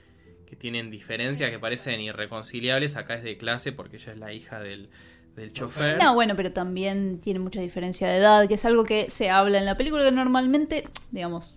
que 0.45 0.55
tienen 0.55 0.91
diferencias 0.91 1.49
que 1.51 1.59
parecen 1.59 1.99
irreconciliables. 2.01 2.95
Acá 2.97 3.15
es 3.15 3.23
de 3.23 3.37
clase 3.37 3.71
porque 3.71 3.97
ella 3.97 4.13
es 4.13 4.17
la 4.19 4.33
hija 4.33 4.59
del, 4.59 4.89
del 5.35 5.51
chofer. 5.53 5.97
No, 6.01 6.13
bueno, 6.13 6.35
pero 6.35 6.51
también 6.51 7.19
tiene 7.19 7.39
mucha 7.39 7.61
diferencia 7.61 8.07
de 8.07 8.17
edad, 8.17 8.47
que 8.47 8.53
es 8.55 8.65
algo 8.65 8.83
que 8.83 9.09
se 9.09 9.29
habla 9.29 9.57
en 9.57 9.65
la 9.65 9.77
película 9.77 10.03
que 10.03 10.11
normalmente, 10.11 10.87
digamos, 11.11 11.55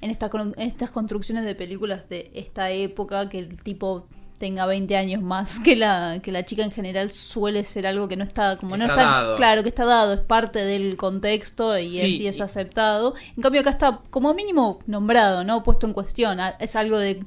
en, 0.00 0.10
esta, 0.10 0.30
en 0.34 0.54
estas 0.68 0.90
construcciones 0.90 1.44
de 1.44 1.54
películas 1.54 2.08
de 2.08 2.30
esta 2.34 2.70
época, 2.70 3.28
que 3.28 3.38
el 3.38 3.62
tipo 3.62 4.08
tenga 4.42 4.66
20 4.66 4.96
años 4.96 5.22
más 5.22 5.60
que 5.66 5.76
la, 5.76 6.18
que 6.22 6.32
la 6.32 6.44
chica 6.44 6.62
en 6.64 6.72
general 6.72 7.10
suele 7.12 7.62
ser 7.64 7.86
algo 7.86 8.08
que 8.08 8.16
no 8.16 8.24
está 8.24 8.56
como 8.56 8.76
no 8.76 8.86
Está 8.86 8.96
dado. 8.96 9.36
claro 9.36 9.62
que 9.62 9.68
está 9.70 9.84
dado 9.86 10.12
es 10.14 10.20
parte 10.20 10.58
del 10.72 10.96
contexto 10.96 11.78
y, 11.78 11.90
Sí, 11.90 12.00
es, 12.00 12.12
y 12.20 12.26
es 12.26 12.38
y- 12.38 12.42
aceptado 12.42 13.14
en 13.36 13.42
cambio 13.42 13.60
acá 13.62 13.70
está 13.70 14.00
como 14.10 14.34
mínimo 14.34 14.80
nombrado 14.86 15.44
no 15.44 15.62
puesto 15.62 15.86
en 15.86 15.92
cuestión 15.92 16.40
Ah, 16.40 16.56
es 16.60 16.74
algo 16.76 16.98
de 16.98 17.24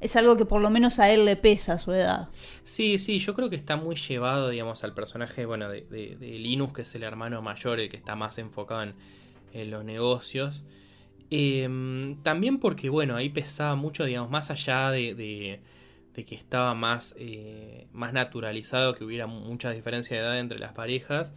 es 0.00 0.16
algo 0.16 0.36
que 0.36 0.44
por 0.46 0.60
lo 0.62 0.70
menos 0.70 0.98
a 0.98 1.10
él 1.10 1.24
le 1.24 1.36
pesa 1.36 1.78
su 1.78 1.92
edad 1.92 2.28
Sí, 2.64 2.98
sí, 2.98 3.18
yo 3.18 3.34
creo 3.34 3.50
que 3.50 3.56
está 3.56 3.76
muy 3.76 3.96
llevado, 3.96 4.48
digamos, 4.50 4.84
al 4.84 4.94
personaje, 4.94 5.44
bueno, 5.46 5.68
de, 5.68 5.82
de- 5.90 6.16
de 6.18 6.38
Linus, 6.38 6.72
que 6.72 6.82
es 6.82 6.94
el 6.94 7.02
hermano 7.02 7.42
mayor, 7.42 7.80
el 7.80 7.88
que 7.90 7.96
está 7.98 8.14
más 8.16 8.38
enfocado 8.38 8.82
en, 8.84 8.94
en 9.52 9.70
los 9.70 9.84
negocios. 9.84 10.62
Eh, 11.30 11.68
también 12.22 12.58
porque, 12.58 12.88
bueno, 12.88 13.16
ahí 13.16 13.28
pesaba 13.28 13.74
mucho, 13.76 14.04
digamos, 14.04 14.30
más 14.30 14.50
allá 14.50 14.90
de, 14.90 15.14
de- 15.14 15.60
de 16.14 16.24
que 16.24 16.34
estaba 16.34 16.74
más, 16.74 17.14
eh, 17.18 17.86
más 17.92 18.12
naturalizado, 18.12 18.94
que 18.94 19.04
hubiera 19.04 19.26
mucha 19.26 19.70
diferencia 19.70 20.16
de 20.16 20.22
edad 20.22 20.38
entre 20.38 20.58
las 20.58 20.72
parejas. 20.72 21.32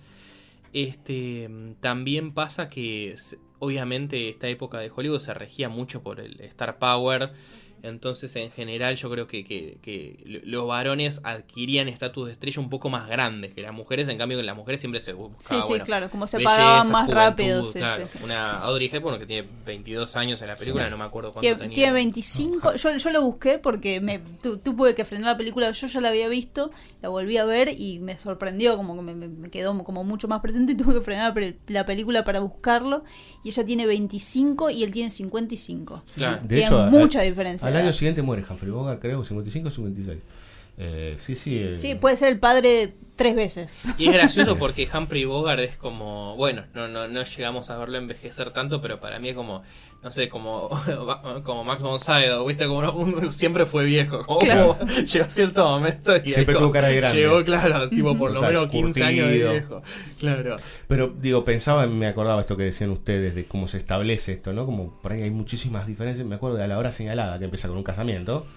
Este, 0.74 1.50
también 1.82 2.34
pasa 2.34 2.70
que, 2.70 3.16
obviamente, 3.60 4.30
esta 4.30 4.48
época 4.48 4.80
de 4.80 4.92
Hollywood 4.94 5.20
se 5.20 5.34
regía 5.34 5.70
mucho 5.70 6.02
por 6.02 6.20
el 6.20 6.42
Star 6.42 6.80
Power. 6.80 7.32
Entonces, 7.84 8.36
en 8.38 8.50
general, 8.50 8.96
yo 8.96 9.10
creo 9.12 9.28
que, 9.28 9.44
que- 9.44 9.78
que 9.82 10.20
lo- 10.26 10.40
los 10.46 10.68
varones 10.68 11.20
adquirían 11.24 11.88
estatus 11.90 12.26
de 12.28 12.32
estrella 12.32 12.62
un 12.62 12.70
poco 12.70 12.90
más 12.90 13.08
grandes 13.08 13.54
que 13.54 13.62
las 13.62 13.74
mujeres. 13.74 14.08
En 14.10 14.18
cambio, 14.18 14.38
que 14.38 14.44
las 14.44 14.56
mujeres 14.56 14.80
siempre 14.82 15.02
se 15.02 15.14
buscaba, 15.14 15.42
sí 15.42 15.56
sí 15.62 15.68
bueno, 15.68 15.86
claro 15.86 16.10
como 16.10 16.26
se 16.26 16.38
belleza, 16.38 16.56
pagaban 16.56 16.92
más 16.92 17.02
juventud, 17.06 17.14
rápido 17.14 17.64
sí, 17.66 17.80
claro. 17.80 18.08
sí. 18.08 18.20
Una 18.24 18.52
Audrey 18.62 18.90
Hepburn 18.92 19.20
que 19.20 19.26
tiene 19.26 19.48
22 19.66 20.16
años 20.16 20.42
en 20.42 20.48
la 20.48 20.56
película, 20.56 20.90
no 20.90 20.98
me 20.98 21.04
acuerdo 21.04 21.30
cuánto 21.32 21.42
Tiene, 21.42 21.58
tenía. 21.58 21.76
tiene 21.76 21.92
25. 21.92 22.76
Yo, 22.76 22.96
yo 22.98 23.10
lo 23.12 23.22
busqué 23.22 23.60
porque 23.60 24.00
me 24.02 24.20
tu- 24.42 24.58
tuve 24.58 24.96
que 24.96 25.04
frenar 25.06 25.34
la 25.34 25.38
película. 25.38 25.70
Yo 25.72 25.88
ya 25.88 26.00
la 26.02 26.10
había 26.10 26.30
visto, 26.30 26.72
la 27.02 27.10
volví 27.10 27.38
a 27.38 27.44
ver 27.46 27.70
y 27.78 28.00
me 28.00 28.18
sorprendió, 28.18 28.78
como 28.78 28.96
que 28.96 29.02
me, 29.02 29.50
quedó 29.50 29.84
como 29.84 30.04
mucho 30.06 30.28
más 30.30 30.40
presente 30.40 30.72
y 30.72 30.76
tuve 30.78 30.94
que 30.94 31.02
frenar 31.02 31.30
la, 31.30 31.34
pe- 31.34 31.58
la 31.68 31.86
película 31.86 32.24
para 32.24 32.40
buscarlo. 32.40 33.04
Y 33.44 33.50
ella 33.50 33.66
tiene 33.66 33.86
25 33.86 34.70
y 34.70 34.84
él 34.84 34.92
tiene 34.92 35.10
55. 35.10 36.04
Claro. 36.16 36.40
De 36.44 36.48
Tiene 36.48 36.64
hecho, 36.66 36.80
a- 36.80 36.90
mucha 36.90 37.22
diferencia. 37.22 37.68
Al 37.74 37.86
año 37.86 37.94
siguiente 37.94 38.22
muere 38.22 38.44
Humphrey 38.48 38.72
Bogart, 38.72 39.02
creo, 39.02 39.24
55 39.24 39.68
o 39.68 39.72
56. 39.72 40.20
Eh, 40.78 41.16
sí, 41.20 41.36
sí. 41.36 41.76
Sí, 41.78 41.96
puede 41.96 42.18
ser 42.18 42.30
el 42.30 42.40
padre 42.40 42.94
tres 43.16 43.36
veces. 43.36 43.94
Y 44.00 44.08
es 44.08 44.14
gracioso 44.14 44.56
porque 44.60 44.88
Humphrey 44.92 45.24
Bogart 45.26 45.60
es 45.60 45.78
como, 45.78 46.36
bueno, 46.36 46.64
no, 46.74 46.88
no, 46.88 47.08
no 47.08 47.24
llegamos 47.24 47.70
a 47.70 47.78
verlo 47.78 47.98
envejecer 48.00 48.52
tanto, 48.52 48.82
pero 48.82 49.00
para 49.00 49.20
mí 49.20 49.30
es 49.30 49.36
como, 49.36 49.62
no 50.02 50.10
sé, 50.10 50.30
como, 50.30 50.70
como 51.44 51.64
Max 51.64 51.84
von 51.84 52.00
Sydow, 52.00 52.44
¿viste? 52.48 52.66
Como 52.66 52.80
uno- 52.80 53.32
siempre 53.32 53.68
fue 53.68 53.86
viejo, 53.86 54.24
como 54.24 54.40
Claro. 54.40 54.76
llegó 55.06 55.30
cierto 55.30 55.64
momento 55.64 56.16
y 56.18 56.34
Siempre 56.34 56.56
como- 56.56 56.66
tuvo 56.66 56.74
cara 56.74 56.88
de 56.88 56.96
grande. 56.96 57.22
Llegó, 57.22 57.44
claro, 57.44 57.88
tipo 57.88 58.18
por 58.18 58.32
lo 58.32 58.42
menos 58.42 58.68
15 58.72 59.04
años 59.04 59.28
de 59.28 59.38
viejo. 59.52 59.84
Claro. 60.20 60.56
Pero 60.88 61.10
digo, 61.22 61.46
pensaba, 61.46 61.86
me 61.86 62.08
acordaba 62.08 62.42
esto 62.42 62.58
que 62.58 62.64
decían 62.64 62.90
ustedes 62.90 63.36
de 63.36 63.46
cómo 63.46 63.68
se 63.68 63.78
establece 63.78 64.34
esto, 64.34 64.54
¿no? 64.54 64.66
Como 64.66 65.00
por 65.04 65.12
ahí 65.14 65.22
hay 65.22 65.32
muchísimas 65.32 65.86
diferencias. 65.86 66.26
Me 66.28 66.34
acuerdo 66.36 66.58
de 66.58 66.64
a 66.64 66.68
la 66.68 66.80
hora 66.80 66.92
señalada 66.92 67.38
que 67.38 67.46
empieza 67.46 67.68
con 67.68 67.78
un 67.78 67.84
casamiento, 67.84 68.48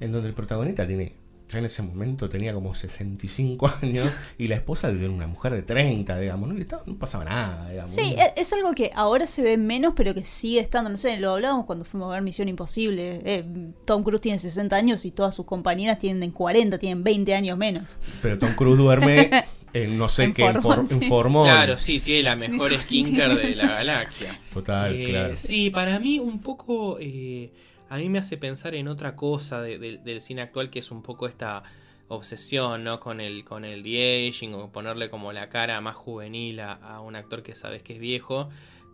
en 0.00 0.10
donde 0.10 0.26
el 0.28 0.34
protagonista 0.34 0.86
tiene, 0.88 1.14
ya 1.48 1.58
en 1.58 1.64
ese 1.66 1.82
momento 1.82 2.28
tenía 2.28 2.54
como 2.54 2.74
65 2.74 3.70
años 3.82 4.08
y 4.38 4.48
la 4.48 4.54
esposa 4.56 4.90
de 4.92 5.08
una 5.08 5.26
mujer 5.26 5.52
de 5.52 5.62
30, 5.62 6.18
digamos, 6.18 6.48
¿no? 6.48 6.56
Y 6.58 6.62
estaba- 6.62 6.82
no 6.86 6.96
pasaba 6.98 7.24
nada, 7.24 7.68
digamos. 7.70 7.90
Sí, 7.90 8.14
¿no? 8.16 8.22
es, 8.22 8.32
es 8.36 8.52
algo 8.52 8.72
que 8.74 8.90
ahora 8.94 9.26
se 9.26 9.42
ve 9.42 9.56
menos, 9.56 9.92
pero 9.96 10.14
que 10.14 10.24
sigue 10.24 10.60
estando. 10.60 10.88
No 10.90 10.96
sé, 10.96 11.18
lo 11.18 11.32
hablábamos 11.32 11.66
cuando 11.66 11.84
fuimos 11.84 12.08
a 12.10 12.14
ver 12.14 12.22
Misión 12.22 12.48
Imposible. 12.48 13.20
Eh, 13.24 13.44
Tom 13.84 14.02
Cruise 14.02 14.20
tiene 14.22 14.38
60 14.38 14.74
años 14.76 15.04
y 15.04 15.10
todas 15.10 15.34
sus 15.34 15.44
compañeras 15.46 15.98
tienen 15.98 16.30
40, 16.30 16.78
tienen 16.78 17.04
20 17.04 17.34
años 17.34 17.58
menos. 17.58 17.98
Pero 18.22 18.38
Tom 18.38 18.54
Cruise 18.54 18.78
duerme 18.78 19.30
en 19.74 19.96
no 19.98 20.08
sé 20.08 20.24
En 20.24 20.32
qué, 20.34 20.44
en, 20.46 20.54
formol, 20.62 20.86
for- 20.86 20.92
en 20.94 21.00
sí. 21.00 21.08
formol. 21.08 21.44
Claro, 21.46 21.76
sí, 21.76 22.00
tiene 22.00 22.22
la 22.24 22.36
mejor 22.36 22.72
skinker 22.80 23.34
de 23.36 23.54
la 23.56 23.66
galaxia. 23.66 24.38
Total, 24.52 24.94
Eh, 24.94 25.04
claro. 25.06 25.36
Sí, 25.36 25.70
para 25.70 25.98
mí 25.98 26.18
un 26.18 26.40
poco, 26.40 26.98
eh, 27.00 27.50
a 27.92 27.98
mí 27.98 28.08
me 28.08 28.18
hace 28.18 28.38
pensar 28.38 28.74
en 28.74 28.88
otra 28.88 29.16
cosa 29.16 29.60
de- 29.60 29.78
de- 29.78 29.98
del 29.98 30.22
cine 30.22 30.40
actual 30.40 30.70
que 30.70 30.78
es 30.78 30.90
un 30.90 31.02
poco 31.02 31.26
esta 31.26 31.62
obsesión, 32.08 32.84
¿no? 32.84 32.98
Con 33.00 33.20
el, 33.20 33.44
con 33.44 33.66
el 33.66 33.82
de-aging 33.82 34.54
o 34.54 34.72
ponerle 34.72 35.10
como 35.10 35.30
la 35.32 35.50
cara 35.50 35.78
más 35.82 35.94
juvenil 35.96 36.60
a, 36.60 37.00
un 37.00 37.16
actor 37.16 37.42
que 37.42 37.54
sabes 37.54 37.82
que 37.82 37.92
es 37.94 38.00
viejo, 38.00 38.48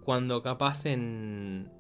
cuando 0.05 0.43
capaz 0.43 0.85
en... 0.87 1.71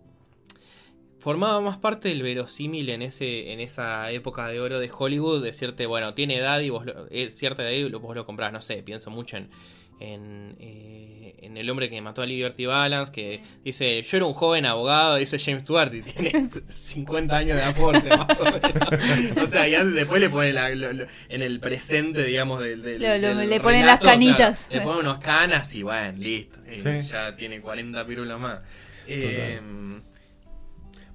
Formaba 1.18 1.60
más 1.60 1.76
parte 1.78 2.08
del 2.08 2.22
verosímil 2.22 2.88
en 2.90 3.02
ese 3.02 3.52
en 3.52 3.58
esa 3.58 4.12
época 4.12 4.46
de 4.46 4.60
oro 4.60 4.78
de 4.78 4.88
Hollywood, 4.96 5.42
decirte, 5.42 5.86
bueno, 5.86 6.14
tiene 6.14 6.36
edad 6.36 6.60
y 6.60 6.70
vos 6.70 6.86
lo, 6.86 7.08
eh, 7.10 7.32
cierta 7.32 7.68
edad 7.68 7.72
y 7.72 7.92
vos 7.92 8.14
lo 8.14 8.24
comprás, 8.26 8.52
no 8.52 8.60
sé, 8.60 8.84
pienso 8.84 9.10
mucho 9.10 9.36
en, 9.36 9.50
en, 10.00 10.56
eh, 10.60 11.34
en 11.42 11.56
el 11.56 11.68
hombre 11.70 11.88
que 11.90 12.00
mató 12.00 12.22
a 12.22 12.26
Liberty 12.26 12.66
Balance, 12.66 13.12
que 13.12 13.40
dice, 13.64 14.00
yo 14.02 14.16
era 14.16 14.26
un 14.26 14.34
joven 14.34 14.66
abogado, 14.66 15.16
dice 15.16 15.38
James 15.38 15.62
Stewart, 15.64 15.92
y 15.94 16.02
tiene 16.02 16.48
50 16.68 17.36
años 17.36 17.56
de 17.56 17.62
aporte, 17.64 18.08
más 18.08 18.40
o 18.40 18.44
menos. 18.44 19.38
O 19.42 19.46
sea, 19.46 19.66
y 19.68 19.74
antes- 19.74 19.94
después 19.94 20.20
le 20.20 20.28
pone 20.30 20.52
la- 20.52 20.70
lo- 20.74 20.92
lo- 20.92 21.06
en 21.28 21.42
el 21.42 21.60
presente, 21.60 22.24
digamos, 22.24 22.60
del... 22.62 22.82
del- 22.82 23.00
Lo- 23.02 23.18
lo- 23.18 23.34
del 23.36 23.50
le 23.50 23.60
ponen 23.60 23.80
relato, 23.82 24.04
las 24.04 24.12
canitas. 24.14 24.66
claro, 24.68 24.80
le 24.84 24.86
ponen 24.86 25.06
unos 25.10 25.18
canas 25.24 25.74
y 25.74 25.82
bueno, 25.82 26.18
listo. 26.18 26.58
y 26.72 26.76
Sí. 26.78 27.02
Ya 27.10 27.34
tiene 27.36 27.60
40 27.60 28.06
pirulas 28.06 28.38
más. 28.38 28.60
Eh, 29.06 29.58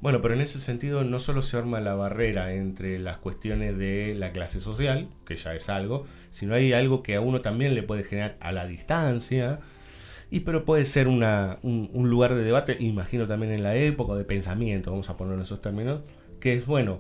Bueno, 0.04 0.22
pero 0.22 0.34
en 0.34 0.42
ese 0.42 0.60
sentido 0.60 1.06
no 1.06 1.22
solo 1.22 1.42
se 1.42 1.56
arma 1.56 1.80
la 1.80 1.96
barrera 1.96 2.54
entre 2.56 3.00
las 3.00 3.20
cuestiones 3.20 3.78
de 3.78 4.14
la 4.16 4.34
clase 4.34 4.60
social, 4.60 5.08
que 5.26 5.38
ya 5.38 5.56
es 5.56 5.70
algo, 5.70 6.06
sino 6.30 6.56
hay 6.56 6.74
algo 6.74 7.02
que 7.04 7.16
a 7.16 7.22
uno 7.22 7.40
también 7.40 7.74
le 7.74 7.84
puede 7.84 8.04
generar 8.04 8.36
a 8.42 8.52
la 8.52 8.68
distancia, 8.68 9.62
y 10.30 10.42
pero 10.42 10.66
puede 10.66 10.84
ser 10.84 11.08
una, 11.08 11.58
un, 11.64 11.90
un 11.94 12.10
lugar 12.10 12.36
de 12.36 12.44
debate, 12.44 12.76
imagino 12.82 13.28
también 13.28 13.54
en 13.54 13.64
la 13.64 13.78
época, 13.78 14.14
de 14.16 14.26
pensamiento, 14.26 14.92
vamos 14.92 15.10
a 15.10 15.16
poner 15.16 15.36
en 15.36 15.44
esos 15.44 15.62
términos, 15.62 16.02
que 16.42 16.54
es 16.54 16.66
bueno, 16.66 17.00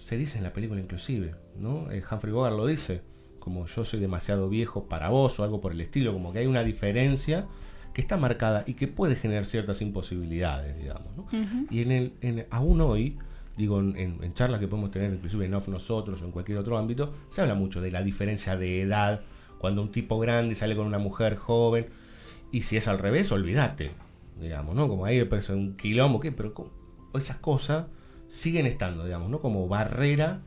se 0.00 0.16
dice 0.16 0.38
en 0.38 0.44
la 0.44 0.54
película 0.54 0.80
inclusive, 0.80 1.34
¿no? 1.58 1.92
Eh, 1.92 2.02
Humphrey 2.10 2.32
Bogart 2.32 2.56
lo 2.56 2.66
dice, 2.66 3.02
como 3.40 3.66
yo 3.66 3.84
soy 3.84 4.00
demasiado 4.00 4.48
viejo 4.48 4.88
para 4.88 5.10
vos 5.10 5.38
o 5.38 5.44
algo 5.44 5.60
por 5.60 5.72
el 5.72 5.82
estilo, 5.82 6.14
como 6.14 6.32
que 6.32 6.38
hay 6.38 6.46
una 6.46 6.64
diferencia 6.64 7.46
que 7.92 8.00
está 8.00 8.16
marcada 8.16 8.64
y 8.66 8.74
que 8.74 8.88
puede 8.88 9.16
generar 9.16 9.44
ciertas 9.44 9.82
imposibilidades, 9.82 10.76
digamos, 10.78 11.16
¿no? 11.16 11.26
Y 11.70 11.82
en 11.82 11.92
el, 11.92 12.12
en, 12.20 12.46
aún 12.50 12.80
hoy, 12.80 13.18
digo, 13.56 13.80
en, 13.80 14.34
charlas 14.34 14.60
que 14.60 14.68
podemos 14.68 14.90
tener 14.90 15.12
inclusive 15.12 15.46
en 15.46 15.54
off 15.54 15.68
nosotros 15.68 16.22
o 16.22 16.24
en 16.24 16.32
cualquier 16.32 16.58
otro 16.58 16.78
ámbito, 16.78 17.14
se 17.28 17.42
habla 17.42 17.54
mucho 17.54 17.80
de 17.80 17.90
la 17.90 18.02
diferencia 18.02 18.56
de 18.56 18.82
edad, 18.82 19.20
cuando 19.58 19.82
un 19.82 19.92
tipo 19.92 20.18
grande 20.18 20.54
sale 20.54 20.74
con 20.74 20.86
una 20.86 20.98
mujer 20.98 21.36
joven, 21.36 21.86
y 22.50 22.62
si 22.62 22.76
es 22.76 22.88
al 22.88 22.98
revés, 22.98 23.30
olvídate, 23.30 23.92
digamos, 24.40 24.74
¿no? 24.74 24.88
Como 24.88 25.04
ahí 25.04 25.22
parece 25.24 25.54
un 25.54 25.76
quilombo, 25.76 26.20
¿qué? 26.20 26.32
Pero 26.32 26.54
esas 27.14 27.36
cosas 27.38 27.88
siguen 28.28 28.66
estando, 28.66 29.04
digamos, 29.04 29.30
¿no? 29.30 29.40
Como 29.40 29.68
barrera 29.68 30.40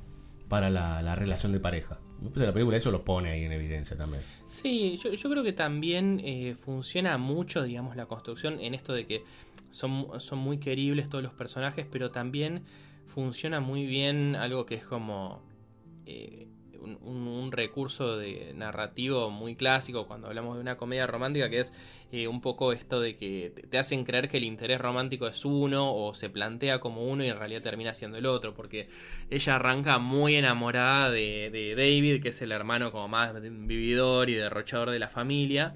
para 0.50 0.70
la, 0.70 1.02
la 1.02 1.16
relación 1.16 1.52
de 1.52 1.60
pareja. 1.60 2.00
La 2.36 2.54
película 2.54 2.78
eso 2.78 2.92
lo 2.92 3.04
pone 3.04 3.32
ahí 3.32 3.44
en 3.44 3.52
evidencia 3.52 3.96
también. 3.96 4.24
Sí, 4.46 4.98
yo, 5.04 5.14
yo 5.14 5.30
creo 5.30 5.44
que 5.44 5.54
también 5.54 6.22
eh, 6.24 6.56
funciona 6.56 7.18
mucho, 7.18 7.64
digamos, 7.64 7.96
la 7.96 8.06
construcción 8.06 8.60
en 8.60 8.74
esto 8.74 8.94
de 8.94 9.06
que 9.06 9.24
son, 9.70 10.08
son 10.20 10.40
muy 10.40 10.58
queribles 10.58 11.10
todos 11.10 11.24
los 11.24 11.34
personajes, 11.34 11.86
pero 11.92 12.12
también 12.12 12.64
funciona 13.08 13.60
muy 13.60 13.86
bien 13.86 14.36
algo 14.36 14.66
que 14.66 14.76
es 14.76 14.86
como 14.86 15.42
eh, 16.06 16.48
un, 16.86 17.52
recurso 17.52 18.18
de 18.18 18.54
narrativo 18.56 19.30
muy 19.30 19.56
clásico 19.56 20.08
cuando 20.08 20.28
hablamos 20.28 20.56
de 20.56 20.62
una 20.62 20.78
comedia 20.78 21.08
romántica, 21.08 21.50
que 21.50 21.60
es 21.60 21.74
eh, 22.12 22.28
un 22.28 22.42
poco 22.42 22.72
esto 22.74 23.00
de 23.00 23.16
que 23.16 23.54
te- 23.70 23.78
hacen 23.78 24.04
creer 24.04 24.30
que 24.30 24.38
el 24.38 24.44
interés 24.44 24.80
romántico 24.80 25.28
es 25.28 25.46
uno 25.46 25.94
o 25.94 26.14
se 26.14 26.30
plantea 26.30 26.80
como 26.80 27.06
uno 27.06 27.24
y 27.24 27.28
en 27.28 27.38
realidad 27.38 27.62
termina 27.62 27.94
siendo 27.94 28.18
el 28.18 28.26
otro, 28.26 28.54
porque 28.54 28.90
ella 29.30 29.56
arranca 29.56 30.00
muy 30.00 30.36
enamorada 30.36 31.12
de, 31.12 31.50
de 31.52 31.76
David, 31.76 32.22
que 32.22 32.30
es 32.30 32.42
el 32.42 32.52
hermano 32.52 32.92
como 32.92 33.08
más 33.08 33.34
vividor 33.42 34.30
y 34.30 34.34
derrochador 34.36 34.92
de 34.92 35.00
la 35.00 35.10
familia. 35.10 35.74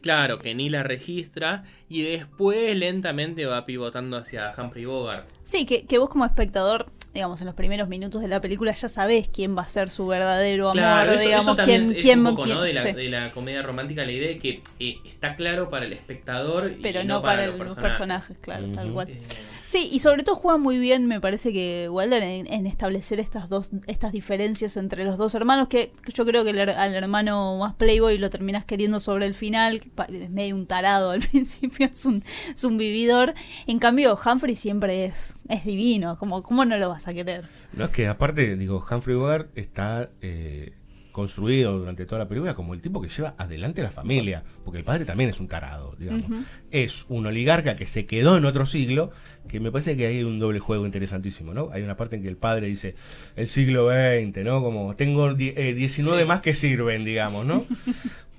Claro, 0.00 0.38
que 0.38 0.52
ni 0.54 0.68
la 0.68 0.82
registra 0.82 1.62
y 1.88 2.02
después 2.02 2.76
lentamente 2.76 3.46
va 3.46 3.64
pivotando 3.64 4.16
hacia 4.16 4.52
Humphrey 4.58 4.84
Bogart. 4.84 5.28
Sí, 5.44 5.64
que, 5.64 5.86
que 5.86 5.98
vos 5.98 6.08
como 6.08 6.24
espectador, 6.24 6.90
digamos, 7.14 7.40
en 7.40 7.46
los 7.46 7.54
primeros 7.54 7.88
minutos 7.88 8.22
de 8.22 8.28
la 8.28 8.40
película 8.40 8.72
ya 8.72 8.88
sabés 8.88 9.28
quién 9.28 9.56
va 9.56 9.62
a 9.62 9.68
ser 9.68 9.90
su 9.90 10.06
verdadero 10.06 10.70
amor, 10.70 10.76
Claro, 10.82 11.12
eso, 11.12 11.22
digamos, 11.24 11.58
eso 11.58 11.64
quién, 11.66 11.82
es 11.82 12.02
quién, 12.02 12.18
un 12.26 12.34
poco, 12.34 12.44
quién- 12.44 12.56
¿no? 12.56 12.62
de, 12.62 12.72
la, 12.72 12.82
sí. 12.82 12.92
de 12.92 13.08
la 13.10 13.30
comedia 13.30 13.60
romántica, 13.62 14.04
la 14.04 14.12
idea 14.12 14.28
de 14.28 14.38
que 14.38 14.62
eh, 14.80 14.96
está 15.04 15.36
claro 15.36 15.68
para 15.68 15.84
el 15.84 15.92
espectador 15.92 16.70
y 16.70 16.82
pero 16.82 17.04
no, 17.04 17.20
para, 17.20 17.44
el- 17.44 17.58
los 17.58 17.76
personajes, 17.76 18.36
claro, 18.40 18.66
tal 18.74 18.90
cual. 18.92 19.08
Eh, 19.10 19.20
Sí, 19.64 19.88
y 19.90 20.00
sobre 20.00 20.22
todo 20.22 20.36
juega 20.36 20.58
muy 20.58 20.78
bien, 20.78 21.06
me 21.06 21.20
parece 21.20 21.52
que 21.52 21.88
Wilder 21.90 22.22
en, 22.22 22.52
en 22.52 22.66
establecer 22.66 23.20
estas 23.20 23.48
dos, 23.48 23.70
estas 23.86 24.12
diferencias 24.12 24.76
entre 24.76 25.04
los 25.04 25.16
dos 25.16 25.34
hermanos, 25.34 25.68
que, 25.68 25.92
yo 26.12 26.24
creo 26.26 26.44
que 26.44 26.50
el 26.50 26.60
al 26.60 26.94
hermano 26.94 27.56
más 27.58 27.74
playboy 27.74 28.18
lo 28.18 28.30
terminas 28.30 28.64
queriendo 28.64 29.00
sobre 29.00 29.26
el 29.26 29.34
final, 29.34 29.80
es 30.08 30.30
medio 30.30 30.54
un 30.54 30.66
tarado 30.66 31.10
al 31.10 31.20
principio, 31.30 31.86
es 31.86 32.04
un, 32.04 32.24
es 32.54 32.64
un 32.64 32.78
vividor. 32.78 33.34
En 33.66 33.78
cambio, 33.78 34.16
Humphrey 34.16 34.54
siempre 34.54 35.04
es, 35.04 35.36
es 35.48 35.64
divino, 35.64 36.18
como, 36.18 36.42
¿cómo 36.42 36.64
no 36.64 36.76
lo 36.76 36.88
vas 36.88 37.08
a 37.08 37.14
querer? 37.14 37.44
No, 37.72 37.84
es 37.84 37.90
que 37.90 38.08
aparte, 38.08 38.56
digo, 38.56 38.84
Humphrey 38.90 39.16
Bogart 39.16 39.56
está 39.56 40.10
eh, 40.20 40.74
construido 41.12 41.78
durante 41.78 42.06
toda 42.06 42.20
la 42.20 42.28
película 42.28 42.54
como 42.54 42.74
el 42.74 42.82
tipo 42.82 43.00
que 43.00 43.08
lleva 43.08 43.34
adelante 43.38 43.82
la 43.82 43.90
familia, 43.90 44.42
porque 44.64 44.78
el 44.78 44.84
padre 44.84 45.04
también 45.04 45.30
es 45.30 45.38
un 45.40 45.46
tarado, 45.48 45.94
digamos. 45.98 46.24
Es 46.70 47.06
un 47.08 47.26
oligarca 47.26 47.76
que 47.76 47.86
se 47.86 48.06
quedó 48.06 48.36
en 48.36 48.44
otro 48.46 48.66
siglo, 48.66 49.10
que 49.48 49.60
me 49.60 49.70
parece 49.70 49.96
que 49.96 50.06
hay 50.06 50.24
un 50.24 50.38
doble 50.38 50.58
juego 50.58 50.86
interesantísimo, 50.86 51.52
¿no? 51.54 51.68
Hay 51.72 51.82
una 51.82 51.96
parte 51.96 52.16
en 52.16 52.22
que 52.22 52.28
el 52.28 52.36
padre 52.36 52.66
dice, 52.66 52.94
el 53.36 53.46
siglo 53.46 53.88
XX, 53.90 54.44
¿no? 54.44 54.62
Como, 54.62 54.96
tengo 54.96 55.30
eh, 55.30 55.74
19 55.74 56.22
Sí. 56.22 56.26
más 56.28 56.40
que 56.40 56.54
sirven, 56.54 57.04
digamos, 57.04 57.44
¿no? 57.46 57.64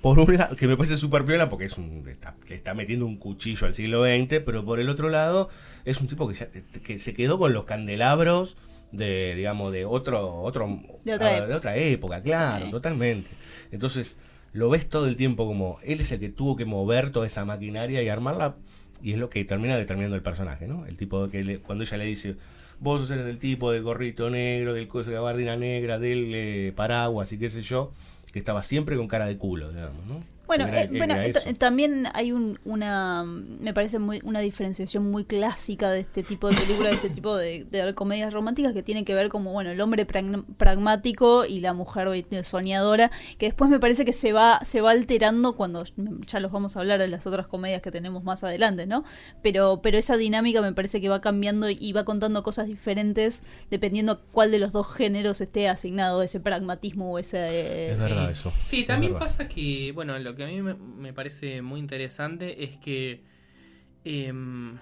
Por 0.02 0.18
un 0.18 0.36
lado, 0.36 0.54
que 0.54 0.66
me 0.68 0.76
parece 0.76 0.98
súper 0.98 1.24
piola 1.24 1.48
porque 1.48 1.64
es 1.64 1.78
un, 1.78 2.04
está, 2.08 2.34
le 2.48 2.54
está 2.56 2.74
metiendo 2.74 3.06
un 3.06 3.16
cuchillo 3.16 3.66
al 3.66 3.74
siglo 3.74 4.04
XX, 4.04 4.40
pero 4.44 4.62
por 4.62 4.78
el 4.78 4.90
otro 4.90 5.08
lado 5.08 5.48
es 5.86 5.98
un 6.00 6.08
tipo 6.08 6.28
que, 6.28 6.34
ya- 6.34 6.48
que 6.82 6.98
se 6.98 7.14
quedó 7.14 7.38
con 7.38 7.54
los 7.54 7.64
candelabros 7.64 8.58
de, 8.96 9.34
digamos, 9.34 9.72
de 9.72 9.84
otro, 9.84 10.42
otro 10.42 10.78
De 11.04 11.14
otra 11.14 11.28
ah, 11.28 11.36
época. 11.36 11.46
de 11.48 11.54
otra 11.54 11.76
época, 11.76 12.20
claro, 12.20 12.64
Sí. 12.66 12.70
totalmente. 12.70 13.30
Entonces, 13.72 14.16
lo 14.52 14.70
ves 14.70 14.88
todo 14.88 15.06
el 15.06 15.16
tiempo 15.16 15.46
como 15.46 15.78
él 15.84 16.00
es 16.00 16.12
el 16.12 16.20
que 16.20 16.28
tuvo 16.28 16.56
que 16.56 16.64
mover 16.64 17.10
toda 17.10 17.26
esa 17.26 17.44
maquinaria 17.44 18.02
y 18.02 18.08
armarla, 18.08 18.56
y 19.02 19.12
es 19.12 19.18
lo 19.18 19.28
que 19.28 19.44
termina 19.44 19.76
determinando 19.76 20.16
el 20.16 20.22
personaje, 20.22 20.66
¿no? 20.66 20.86
El 20.86 20.96
tipo 20.96 21.28
que 21.28 21.42
le- 21.44 21.58
cuando 21.58 21.84
ella 21.84 21.96
le 21.98 22.04
dice, 22.06 22.36
vos 22.80 23.10
eres 23.10 23.24
del 23.26 23.38
tipo 23.38 23.70
del 23.72 23.82
gorrito 23.82 24.30
negro, 24.30 24.72
del 24.74 24.88
coso 24.88 25.10
de 25.10 25.16
gabardina 25.16 25.56
negra, 25.56 25.98
del 25.98 26.30
eh, 26.34 26.72
paraguas 26.74 27.30
y 27.32 27.38
qué 27.38 27.48
sé 27.48 27.62
yo, 27.62 27.92
que 28.32 28.38
estaba 28.38 28.62
siempre 28.62 28.96
con 28.96 29.06
cara 29.08 29.26
de 29.26 29.36
culo, 29.36 29.70
digamos, 29.72 30.06
¿no? 30.06 30.20
Bueno, 30.46 30.66
Era- 30.66 30.82
eh, 30.82 30.88
bueno, 30.98 31.14
eh, 31.16 31.32
también 31.58 32.06
hay 32.12 32.32
un, 32.32 32.58
una, 32.64 33.24
me 33.24 33.72
parece 33.72 33.98
muy, 33.98 34.20
una 34.24 34.40
diferenciación 34.40 35.10
muy 35.10 35.24
clásica 35.24 35.90
de 35.90 36.00
este 36.00 36.22
tipo 36.22 36.48
de 36.48 36.54
películas, 36.54 36.90
de 36.92 36.96
este 36.96 37.10
tipo 37.10 37.34
de, 37.36 37.64
de 37.64 37.94
comedias 37.94 38.32
románticas 38.32 38.72
que 38.72 38.82
tienen 38.82 39.04
que 39.04 39.14
ver 39.14 39.28
como, 39.30 39.52
bueno, 39.52 39.70
el 39.70 39.80
hombre 39.80 40.06
pragn- 40.06 40.44
pragmático 40.56 41.44
y 41.46 41.60
la 41.60 41.72
mujer 41.72 42.08
soñadora, 42.44 43.10
que 43.38 43.46
después 43.46 43.70
me 43.70 43.78
parece 43.80 44.04
que 44.04 44.12
se 44.12 44.32
va, 44.32 44.60
se 44.64 44.80
va 44.80 44.90
alterando 44.90 45.56
cuando, 45.56 45.84
ya 46.26 46.40
los 46.40 46.52
vamos 46.52 46.76
a 46.76 46.80
hablar 46.80 46.98
de 46.98 47.08
las 47.08 47.26
otras 47.26 47.46
comedias 47.46 47.80
que 47.82 47.90
tenemos 47.90 48.22
más 48.24 48.44
adelante, 48.44 48.86
¿no? 48.86 49.04
Pero, 49.42 49.80
pero 49.82 49.96
esa 49.98 50.16
dinámica 50.16 50.60
me 50.62 50.72
parece 50.72 51.00
que 51.00 51.08
va 51.08 51.20
cambiando 51.20 51.70
y 51.70 51.92
va 51.92 52.04
contando 52.04 52.42
cosas 52.42 52.66
diferentes 52.66 53.42
dependiendo 53.70 54.20
cuál 54.32 54.50
de 54.50 54.58
los 54.58 54.72
dos 54.72 54.92
géneros 54.94 55.40
esté 55.40 55.68
asignado, 55.68 56.22
ese 56.22 56.40
pragmatismo 56.40 57.12
o 57.12 57.18
ese... 57.18 57.38
eh, 57.38 57.90
Es 57.92 58.00
verdad 58.02 58.30
eso. 58.30 58.52
Sí, 58.62 58.80
es 58.80 58.86
también 58.86 59.12
verdad. 59.14 59.26
pasa 59.26 59.48
que, 59.48 59.92
bueno, 59.94 60.18
lo 60.18 60.33
que 60.34 60.44
a 60.44 60.46
mí 60.46 60.62
me, 60.62 61.12
parece 61.12 61.62
muy 61.62 61.80
interesante 61.80 62.64
es 62.64 62.76
que 62.76 63.22
em, 64.04 64.76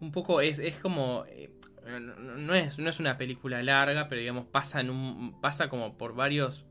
un 0.00 0.12
poco 0.12 0.40
es, 0.40 0.58
es 0.58 0.78
como... 0.78 1.24
eh, 1.28 1.50
no 1.86 2.54
es, 2.54 2.78
no 2.78 2.88
es 2.88 2.98
una 2.98 3.16
película 3.18 3.62
larga, 3.62 4.08
pero 4.08 4.20
digamos, 4.20 4.46
pasa, 4.46 4.80
en 4.80 4.90
un, 4.90 5.40
pasa 5.40 5.68
como 5.68 5.98
por 5.98 6.14
varios 6.14 6.64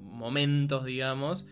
momentos, 0.00 0.84
digamos. 0.84 1.46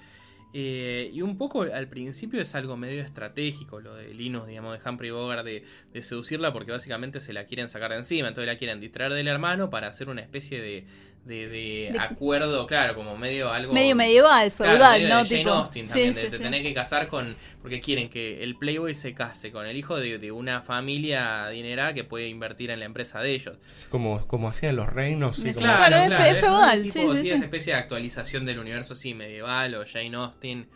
eh, 0.52 1.10
y 1.12 1.20
un 1.22 1.36
poco 1.36 1.62
al 1.62 1.88
principio 1.88 2.40
es 2.40 2.54
algo 2.54 2.76
medio 2.76 3.02
estratégico 3.02 3.80
lo 3.80 3.96
de 3.96 4.14
Linus, 4.14 4.46
digamos, 4.46 4.78
de 4.78 4.88
Humphrey 4.88 5.10
Bogart, 5.10 5.44
de, 5.44 5.64
de 5.92 6.02
seducirla 6.02 6.52
porque 6.52 6.70
básicamente 6.70 7.18
se 7.18 7.32
la 7.32 7.46
quieren 7.46 7.68
sacar 7.68 7.90
de 7.90 7.96
encima. 7.96 8.28
Entonces 8.28 8.46
la 8.46 8.56
quieren 8.58 8.78
distraer 8.80 9.12
del 9.12 9.26
hermano 9.26 9.68
para 9.70 9.88
hacer 9.88 10.08
una 10.08 10.20
especie 10.20 10.60
de, 10.60 10.86
de, 11.24 11.48
de 11.48 11.90
De- 11.92 11.98
acuerdo, 11.98 12.66
claro, 12.66 12.94
como 12.94 13.16
medio 13.16 13.50
algo... 13.50 13.72
medio 13.72 13.96
medieval, 13.96 14.52
Claro, 14.52 14.72
feudal, 14.72 15.00
medio 15.00 15.14
¿no? 15.14 15.20
de 15.22 15.28
Jane 15.28 15.38
Tipo, 15.40 15.50
Austen 15.52 15.82
sí, 15.86 15.88
también, 15.92 16.14
sí, 16.14 16.20
de, 16.22 16.30
sí. 16.32 16.38
tener 16.38 16.62
que 16.62 16.74
casar 16.74 17.08
con... 17.08 17.34
Porque 17.62 17.80
quieren 17.80 18.10
que 18.10 18.42
el 18.42 18.56
Playboy 18.56 18.94
se 18.94 19.14
case 19.14 19.50
con 19.50 19.66
el 19.66 19.74
hijo 19.76 19.96
de, 19.98 20.18
de 20.18 20.32
una 20.32 20.60
familia 20.60 21.46
adinerada 21.46 21.94
que 21.94 22.04
puede 22.04 22.28
invertir 22.28 22.70
en 22.70 22.78
la 22.80 22.84
empresa 22.84 23.20
de 23.20 23.32
ellos. 23.32 23.56
Es 23.76 23.86
como, 23.86 24.26
como 24.26 24.48
hacían 24.50 24.76
los 24.76 24.92
reinos. 24.92 25.38
como- 25.40 25.52
Claro, 25.54 25.96
es 25.96 26.20
fe- 26.22 26.30
es 26.30 26.40
feudal, 26.40 26.90
sí, 26.90 26.98
tipo- 27.00 27.12
sí, 27.14 27.22
tiene 27.22 27.22
sí. 27.22 27.30
esa 27.36 27.44
especie 27.44 27.72
de 27.72 27.78
actualización 27.78 28.44
del 28.44 28.58
universo, 28.58 28.94
sí, 28.94 29.14
medieval 29.14 29.74
o 29.76 29.84
Jane 29.90 30.14
Austen. 30.16 30.68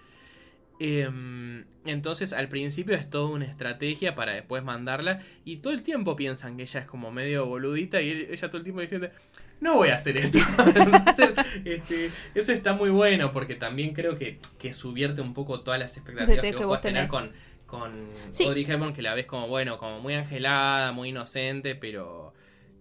Em, 0.81 1.65
entonces 1.87 2.33
al 2.33 2.49
principio 2.49 2.95
es 2.95 3.11
toda 3.11 3.29
una 3.31 3.47
estrategia 3.47 4.15
para 4.15 4.33
después 4.33 4.63
mandarla 4.63 5.21
y 5.45 5.57
todo 5.57 5.73
el 5.73 5.83
tiempo 5.83 6.15
piensan 6.15 6.57
que 6.57 6.63
ella 6.63 6.81
es 6.81 6.87
como 6.87 7.11
medio 7.11 7.47
boludita 7.47 8.01
y 8.01 8.29
ella 8.31 8.49
todo 8.49 8.59
el 8.59 8.63
tiempo 8.63 8.81
diciendo 8.81 9.09
no 9.61 9.75
voy 9.75 9.88
a 9.88 9.94
hacer 9.97 10.16
esto. 10.16 10.38
Entonces, 10.77 11.31
este, 11.64 12.11
eso 12.35 12.53
está 12.53 12.75
muy 12.75 12.90
bueno 12.90 13.33
porque 13.33 13.55
también 13.55 13.92
creo 13.94 14.16
que, 14.18 14.38
que 14.59 14.73
subierte 14.73 15.21
un 15.21 15.35
poco 15.35 15.61
todas 15.61 15.81
las 15.81 15.97
expectativas 15.97 16.40
Que 16.42 16.51
que, 16.53 16.57
vos 16.59 16.66
puedas 16.66 16.83
tener 16.83 17.09
tenés. 17.09 17.11
con, 17.12 17.33
con 17.66 17.92
Sí. 18.31 18.44
Audrey 18.44 18.64
Hepburn 18.68 18.92
que 18.92 19.03
la 19.03 19.14
ves 19.14 19.27
como 19.27 19.49
bueno, 19.49 19.79
como 19.79 20.01
muy 20.01 20.14
angelada, 20.14 20.92
muy 20.92 21.09
inocente, 21.11 21.75
pero 21.75 22.33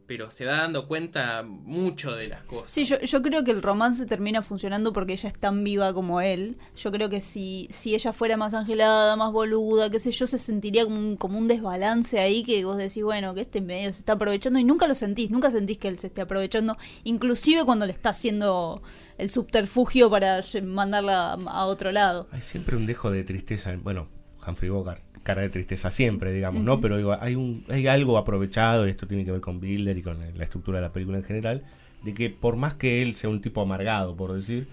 pero 0.08 0.32
se 0.32 0.46
da 0.46 0.60
dando 0.60 0.88
cuenta 0.88 1.43
mucho 1.43 2.13
de 2.15 2.30
las 2.30 2.41
cosas. 2.43 2.72
Sí, 2.72 2.86
yo, 2.86 2.98
yo 3.02 3.22
creo 3.22 3.43
que 3.43 3.52
el 3.52 3.62
romance 3.62 4.06
termina 4.06 4.41
funcionando 4.41 4.93
porque 4.93 5.13
ella 5.13 5.28
es 5.30 5.38
tan 5.38 5.63
viva 5.65 5.93
como 5.93 6.22
él. 6.22 6.58
Yo 6.78 6.91
creo 6.93 7.10
que 7.10 7.20
si, 7.20 7.67
si 7.70 7.93
ella 7.93 8.13
fuera 8.13 8.38
más 8.38 8.54
angelada, 8.54 9.15
más 9.17 9.32
boluda, 9.34 9.89
qué 9.89 10.00
sé 10.00 10.12
yo, 10.12 10.26
se 10.26 10.38
sentiría 10.39 10.86
como 10.86 10.98
un, 10.98 11.17
como 11.17 11.38
un 11.38 11.48
desbalance 11.50 12.20
ahí 12.20 12.43
que 12.43 12.63
vos 12.63 12.78
decís, 12.78 13.04
bueno, 13.04 13.34
que 13.36 13.41
este 13.41 13.60
medio 13.60 13.91
se 13.93 14.00
está 14.00 14.13
aprovechando 14.13 14.60
y 14.60 14.63
nunca 14.63 14.88
lo 14.88 14.96
sentís, 14.96 15.30
nunca 15.30 15.52
sentís 15.52 15.78
que 15.78 15.89
él 15.89 16.00
se 16.00 16.08
esté 16.08 16.22
aprovechando, 16.22 16.78
inclusive 17.04 17.65
cuando 17.65 17.86
le 17.86 17.91
está 17.91 18.10
haciendo 18.12 18.82
el 19.17 19.30
subterfugio 19.30 20.10
para 20.10 20.41
mandarla 20.63 21.34
a, 21.34 21.34
a 21.34 21.65
otro 21.65 21.91
lado. 21.91 22.28
Hay 22.32 22.41
siempre 22.41 22.78
un 22.78 22.86
dejo 22.86 23.12
de 23.12 23.24
tristeza. 23.26 23.74
en- 23.74 23.84
Bueno, 23.84 24.08
Humphrey 24.48 24.70
Bogart, 24.70 25.02
cara 25.28 25.42
de 25.42 25.50
tristeza 25.50 25.92
siempre, 25.92 26.32
digamos, 26.32 26.63
¿no? 26.63 26.80
Pero 26.80 26.96
digo, 26.96 27.18
hay, 27.20 27.36
un, 27.36 27.66
hay 27.68 27.86
algo 27.88 28.18
aprovechado, 28.18 28.88
y 28.88 28.92
esto 28.92 29.08
tiene 29.08 29.26
que 29.26 29.32
ver 29.34 29.42
con 29.42 29.60
Builder 29.60 29.98
y 29.98 30.02
con 30.02 30.20
la 30.20 30.44
estructura 30.46 30.78
de 30.78 30.84
la 30.84 30.94
película 30.94 31.18
en 31.18 31.26
general, 31.26 31.66
de 32.02 32.13
que 32.13 32.30
por 32.30 32.56
más 32.56 32.76
que 32.76 33.02
él 33.02 33.13
sea 33.13 33.30
un 33.30 33.42
tipo 33.42 33.62
amargado, 33.62 34.16
por 34.16 34.32
decir, 34.32 34.70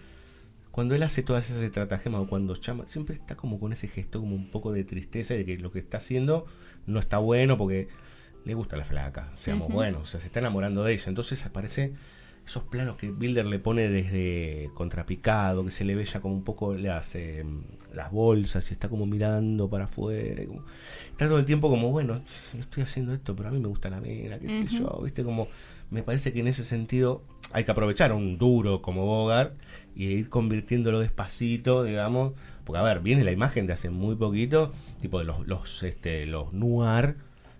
cuando 0.71 0.95
él 0.95 1.03
hace 1.03 1.25
todas 1.25 1.51
esas 1.51 1.61
estratagemas 1.61 2.21
o 2.21 2.29
cuando 2.29 2.55
llama, 2.55 2.87
siempre 2.87 3.17
está 3.17 3.35
como 3.35 3.59
con 3.59 3.73
ese 3.73 3.89
gesto 3.89 4.21
como 4.21 4.37
un 4.37 4.49
poco 4.49 4.71
de 4.71 4.85
tristeza 4.85 5.35
de 5.35 5.45
que 5.45 5.59
lo 5.59 5.73
que 5.73 5.81
está 5.81 5.99
haciendo 5.99 6.47
no 6.87 7.01
está 7.01 7.19
bueno 7.19 7.59
porque 7.59 7.89
le 8.45 8.55
gusta 8.55 8.77
la 8.77 8.85
flaca, 8.85 9.33
seamos 9.35 9.73
buenos, 9.73 10.03
o 10.03 10.07
sea, 10.07 10.21
se 10.21 10.27
está 10.27 10.39
enamorando 10.39 10.85
de 10.85 10.93
ella. 10.93 11.05
Entonces 11.09 11.45
aparece 11.45 11.95
esos 12.47 12.63
planos 12.65 12.97
que 12.97 13.11
Builder 13.11 13.47
le 13.47 13.59
pone 13.59 13.89
desde 13.89 14.71
contrapicado, 14.75 15.65
que 15.65 15.71
se 15.71 15.85
le 15.85 15.95
ve 15.95 16.05
ya 16.05 16.21
como 16.21 16.35
un 16.35 16.45
poco 16.45 16.75
las, 16.75 17.15
eh, 17.15 17.45
las 17.95 18.13
bolsas 18.13 18.71
y 18.71 18.75
está 18.75 18.89
como 18.89 19.07
mirando 19.07 19.69
para 19.71 19.85
afuera. 19.85 20.45
como- 20.47 20.65
está 21.11 21.27
todo 21.27 21.39
el 21.39 21.47
tiempo 21.47 21.71
como, 21.71 21.91
bueno, 21.91 22.21
estoy 22.59 22.83
haciendo 22.83 23.13
esto, 23.15 23.35
pero 23.35 23.49
a 23.49 23.53
mí 23.53 23.59
me 23.61 23.69
gusta 23.69 23.89
la 23.89 24.01
mina, 24.01 24.39
qué 24.39 24.49
sé 24.49 24.77
yo, 24.79 25.01
viste, 25.03 25.25
como 25.25 25.49
me 25.91 26.03
parece 26.03 26.33
que 26.33 26.41
en 26.41 26.49
ese 26.49 26.65
sentido 26.65 27.23
hay 27.53 27.65
que 27.65 27.71
aprovechar 27.71 28.13
un 28.13 28.37
duro 28.37 28.83
como 28.83 29.07
Bogart 29.07 29.55
y 29.95 30.07
ir 30.07 30.29
convirtiéndolo 30.29 31.01
despacito, 31.01 31.83
digamos, 31.85 32.33
porque 32.65 32.79
a 32.79 32.83
ver, 32.83 33.01
viene 33.01 33.25
la 33.25 33.33
imagen 33.33 33.67
de 33.67 33.73
hace 33.75 33.91
muy 33.91 34.17
poquito, 34.17 34.73
tipo 35.01 35.19
de 35.19 35.25
los, 35.25 35.47
los, 35.47 35.83
este, 35.83 36.27
los 36.27 36.53
noir 36.53 37.17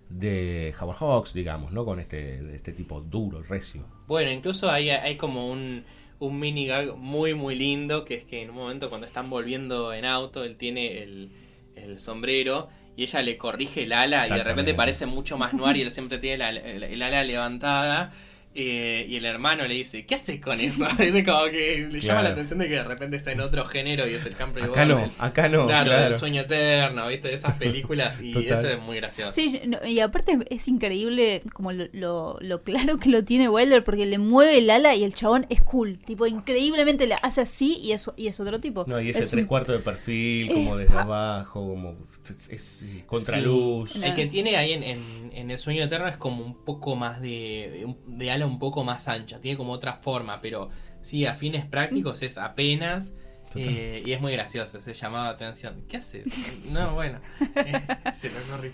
de 0.09 0.73
Howard 0.79 0.97
Hawks, 0.97 1.33
digamos, 1.33 1.71
¿no? 1.71 1.85
Con 1.85 1.99
este, 1.99 2.55
este 2.55 2.71
tipo 2.73 3.01
duro, 3.01 3.41
recio. 3.41 3.85
Bueno, 4.07 4.31
incluso 4.31 4.69
hay, 4.71 4.89
hay 4.89 5.17
como 5.17 5.49
un, 5.51 5.85
un 6.19 6.39
mini 6.39 6.67
gag 6.67 6.95
muy 6.95 7.33
muy 7.33 7.55
lindo, 7.55 8.05
que 8.05 8.15
es 8.15 8.23
que 8.25 8.41
en 8.41 8.49
un 8.51 8.55
momento 8.57 8.89
cuando 8.89 9.07
están 9.07 9.29
volviendo 9.29 9.93
en 9.93 10.05
auto, 10.05 10.43
él 10.43 10.57
tiene 10.57 11.01
el, 11.03 11.31
el 11.75 11.99
sombrero 11.99 12.69
y 12.95 13.03
ella 13.03 13.21
le 13.21 13.37
corrige 13.37 13.83
el 13.83 13.93
ala 13.93 14.27
y 14.27 14.31
de 14.31 14.43
repente 14.43 14.73
parece 14.73 15.05
mucho 15.05 15.37
más 15.37 15.53
noir 15.53 15.77
y 15.77 15.81
él 15.81 15.91
siempre 15.91 16.17
tiene 16.19 16.35
el 16.47 17.01
ala 17.01 17.23
levantada. 17.23 18.13
Eh, 18.57 19.05
y 19.09 19.17
el 19.17 19.25
hermano 19.25 19.67
le 19.67 19.73
dice, 19.73 20.05
¿qué 20.05 20.15
haces 20.15 20.39
con 20.39 20.59
eso? 20.61 20.87
Es 20.99 21.25
como 21.25 21.43
que 21.51 21.89
le 21.91 21.99
llama 21.99 22.23
la 22.23 22.29
atención 22.29 22.59
de 22.59 22.69
que 22.69 22.75
de 22.75 22.83
repente 22.85 23.17
está 23.17 23.33
en 23.33 23.41
otro 23.41 23.65
género 23.65 24.07
y 24.07 24.13
es 24.13 24.25
el 24.25 24.33
Humphrey 24.41 24.63
Acá 24.63 24.85
no, 24.85 25.11
acá 25.19 25.49
no. 25.49 25.65
Claro, 25.67 25.89
claro. 25.91 26.13
el 26.13 26.19
sueño 26.19 26.41
eterno, 26.43 27.05
¿viste? 27.09 27.27
De 27.27 27.33
esas 27.33 27.57
películas 27.57 28.19
y 28.21 28.31
Total. 28.31 28.57
eso 28.57 28.69
es 28.69 28.79
muy 28.79 28.95
gracioso. 28.95 29.33
Sí, 29.33 29.59
no, 29.67 29.85
y 29.85 29.99
aparte 29.99 30.37
es 30.49 30.67
increíble 30.69 31.41
como 31.53 31.73
lo, 31.73 31.85
lo- 31.91 32.37
lo 32.39 32.63
claro 32.63 32.97
que 32.97 33.09
lo 33.09 33.25
tiene 33.25 33.49
Wilder 33.49 33.83
porque 33.83 34.05
le 34.05 34.19
mueve 34.19 34.57
el 34.59 34.69
ala 34.69 34.95
y 34.95 35.03
el 35.03 35.13
chabón 35.13 35.45
es 35.49 35.59
cool. 35.61 35.99
Tipo, 36.05 36.25
increíblemente 36.25 37.07
le 37.07 37.15
hace 37.21 37.41
así 37.41 37.77
y 37.83 37.91
es, 37.91 38.09
y 38.15 38.27
es 38.27 38.39
otro 38.39 38.61
tipo. 38.61 38.85
No, 38.87 39.01
y 39.01 39.09
ese 39.09 39.19
Es 39.19 39.31
tres 39.31 39.41
un- 39.43 39.47
cuartos 39.49 39.75
de 39.77 39.83
perfil, 39.83 40.47
como 40.53 40.77
desde 40.77 40.97
abajo, 40.97 41.59
como 41.67 41.97
es, 42.33 42.49
es, 42.49 42.81
eh, 42.83 43.03
contraluz. 43.05 43.91
Sí. 43.93 44.01
El 44.03 44.13
que 44.15 44.25
tiene 44.25 44.55
ahí 44.57 44.73
en, 44.73 44.83
en- 44.83 45.31
en 45.33 45.51
el 45.51 45.57
sueño 45.57 45.83
eterno 45.83 46.07
es 46.07 46.17
como 46.17 46.43
un 46.45 46.63
poco 46.65 46.95
más 46.95 47.21
de, 47.21 47.27
de, 47.27 47.95
de 48.17 48.31
ala 48.31 48.45
un 48.45 48.59
poco 48.59 48.83
más 48.83 49.07
ancha, 49.07 49.39
tiene 49.41 49.57
como 49.57 49.71
otra 49.73 49.93
forma, 49.95 50.41
pero 50.41 50.69
sí, 51.01 51.25
a 51.25 51.33
fines 51.35 51.65
prácticos 51.65 52.21
es 52.23 52.37
apenas 52.37 53.13
eh, 53.55 54.03
y 54.05 54.11
es 54.11 54.19
muy 54.19 54.33
gracioso, 54.33 54.77
ese 54.79 54.93
llamado 54.93 55.25
de 55.25 55.29
atención. 55.31 55.83
¿Qué 55.87 55.97
hace? 55.97 56.23
No, 56.71 56.93
bueno, 56.95 57.19
se 58.13 58.29
lo 58.29 58.35
ocurrió. 58.39 58.71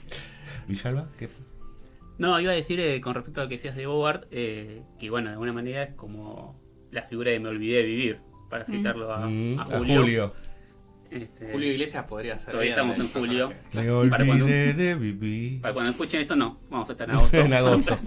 Villalba, 0.67 1.07
¿qué? 1.19 1.29
No, 2.17 2.39
iba 2.39 2.51
a 2.51 2.55
decir 2.55 2.79
eh, 2.79 2.99
con 3.01 3.15
respecto 3.15 3.41
a 3.41 3.43
lo 3.43 3.49
que 3.49 3.55
decías 3.55 3.75
de 3.75 3.85
Bogart, 3.87 4.25
eh, 4.31 4.83
que 4.99 5.09
bueno, 5.09 5.27
de 5.29 5.33
alguna 5.33 5.53
manera 5.53 5.83
es 5.83 5.93
como 5.95 6.59
la 6.91 7.03
figura 7.03 7.31
de 7.31 7.39
Me 7.39 7.49
olvidé 7.49 7.77
de 7.77 7.83
vivir, 7.83 8.19
para 8.49 8.65
citarlo 8.65 9.13
a, 9.13 9.27
Mm, 9.27 9.59
a 9.59 9.61
a 9.61 9.65
Julio. 9.79 10.01
Julio. 10.01 10.33
Este, 11.11 11.51
Julio 11.51 11.69
Iglesias 11.71 12.05
podría 12.05 12.37
ser. 12.39 12.51
Todavía 12.51 12.71
estamos 12.71 12.97
en 12.97 13.09
julio. 13.09 13.49
personaje. 13.49 13.91
Me 14.03 14.09
Para 14.09 14.25
cuando- 14.25 14.45
olvidé 14.45 14.73
de 14.73 14.95
vivir. 14.95 15.61
Para 15.61 15.73
cuando 15.73 15.91
escuchen 15.91 16.21
esto, 16.21 16.35
no, 16.35 16.59
vamos 16.69 16.87
a 16.89 16.93
estar 16.93 17.09
en 17.09 17.15
agosto. 17.17 17.37
en 17.37 17.53
agosto. 17.53 17.99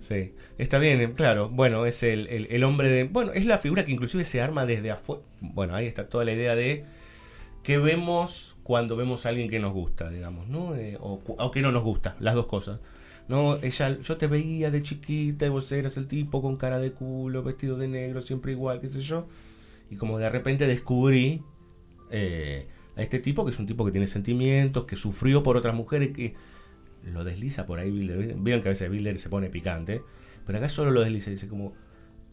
Sí, 0.00 0.34
está 0.58 0.78
bien, 0.78 1.00
eh, 1.00 1.12
claro. 1.14 1.48
Bueno, 1.48 1.86
es 1.86 2.02
el, 2.02 2.26
el- 2.26 2.46
el 2.50 2.64
hombre 2.64 2.88
de. 2.90 3.04
Bueno, 3.04 3.32
es 3.32 3.46
la 3.46 3.58
figura 3.58 3.84
que 3.84 3.92
inclusive 3.92 4.24
se 4.24 4.40
arma 4.40 4.66
desde 4.66 4.90
afuera. 4.90 5.22
Bueno, 5.40 5.74
ahí 5.76 5.86
está 5.86 6.08
toda 6.08 6.24
la 6.24 6.32
idea 6.32 6.56
de 6.56 6.84
qué 7.62 7.78
vemos 7.78 8.56
cuando 8.64 8.96
vemos 8.96 9.24
a 9.24 9.28
alguien 9.28 9.48
que 9.48 9.60
nos 9.60 9.72
gusta, 9.72 10.10
digamos, 10.10 10.48
¿no? 10.48 10.74
Eh, 10.74 10.98
o 11.00 11.50
que 11.52 11.62
no 11.62 11.70
nos 11.70 11.84
gusta, 11.84 12.16
las 12.18 12.34
dos 12.34 12.46
cosas. 12.46 12.80
No, 13.28 13.56
ella, 13.62 13.96
yo 14.02 14.16
te 14.16 14.26
veía 14.26 14.72
de 14.72 14.82
chiquita 14.82 15.46
y 15.46 15.48
vos 15.48 15.70
eras 15.70 15.96
el 15.96 16.08
tipo 16.08 16.42
con 16.42 16.56
cara 16.56 16.80
de 16.80 16.90
culo, 16.92 17.44
vestido 17.44 17.76
de 17.78 17.86
negro, 17.86 18.20
siempre 18.20 18.50
igual, 18.52 18.80
qué 18.80 18.88
sé 18.88 19.00
yo. 19.00 19.28
Y 19.90 19.96
como 19.96 20.18
de 20.18 20.28
repente 20.28 20.66
descubrí 20.66 21.42
eh, 22.12 22.66
a 22.96 23.02
este 23.02 23.18
tipo 23.18 23.44
que 23.44 23.50
es 23.50 23.58
un 23.58 23.66
tipo 23.66 23.84
que 23.84 23.90
tiene 23.90 24.06
sentimientos, 24.06 24.84
que 24.84 24.96
sufrió 24.96 25.42
por 25.42 25.56
otras 25.56 25.74
mujeres, 25.74 26.12
que 26.12 26.34
lo 27.04 27.24
desliza 27.24 27.66
por 27.66 27.78
ahí. 27.78 27.90
Vieron 27.90 28.62
que 28.62 28.68
a 28.68 28.72
veces 28.72 28.90
Bilder 28.90 29.18
se 29.18 29.28
pone 29.28 29.48
picante, 29.50 30.02
pero 30.46 30.58
acá 30.58 30.68
solo 30.68 30.90
lo 30.90 31.00
desliza, 31.00 31.30
dice 31.30 31.48
como 31.48 31.72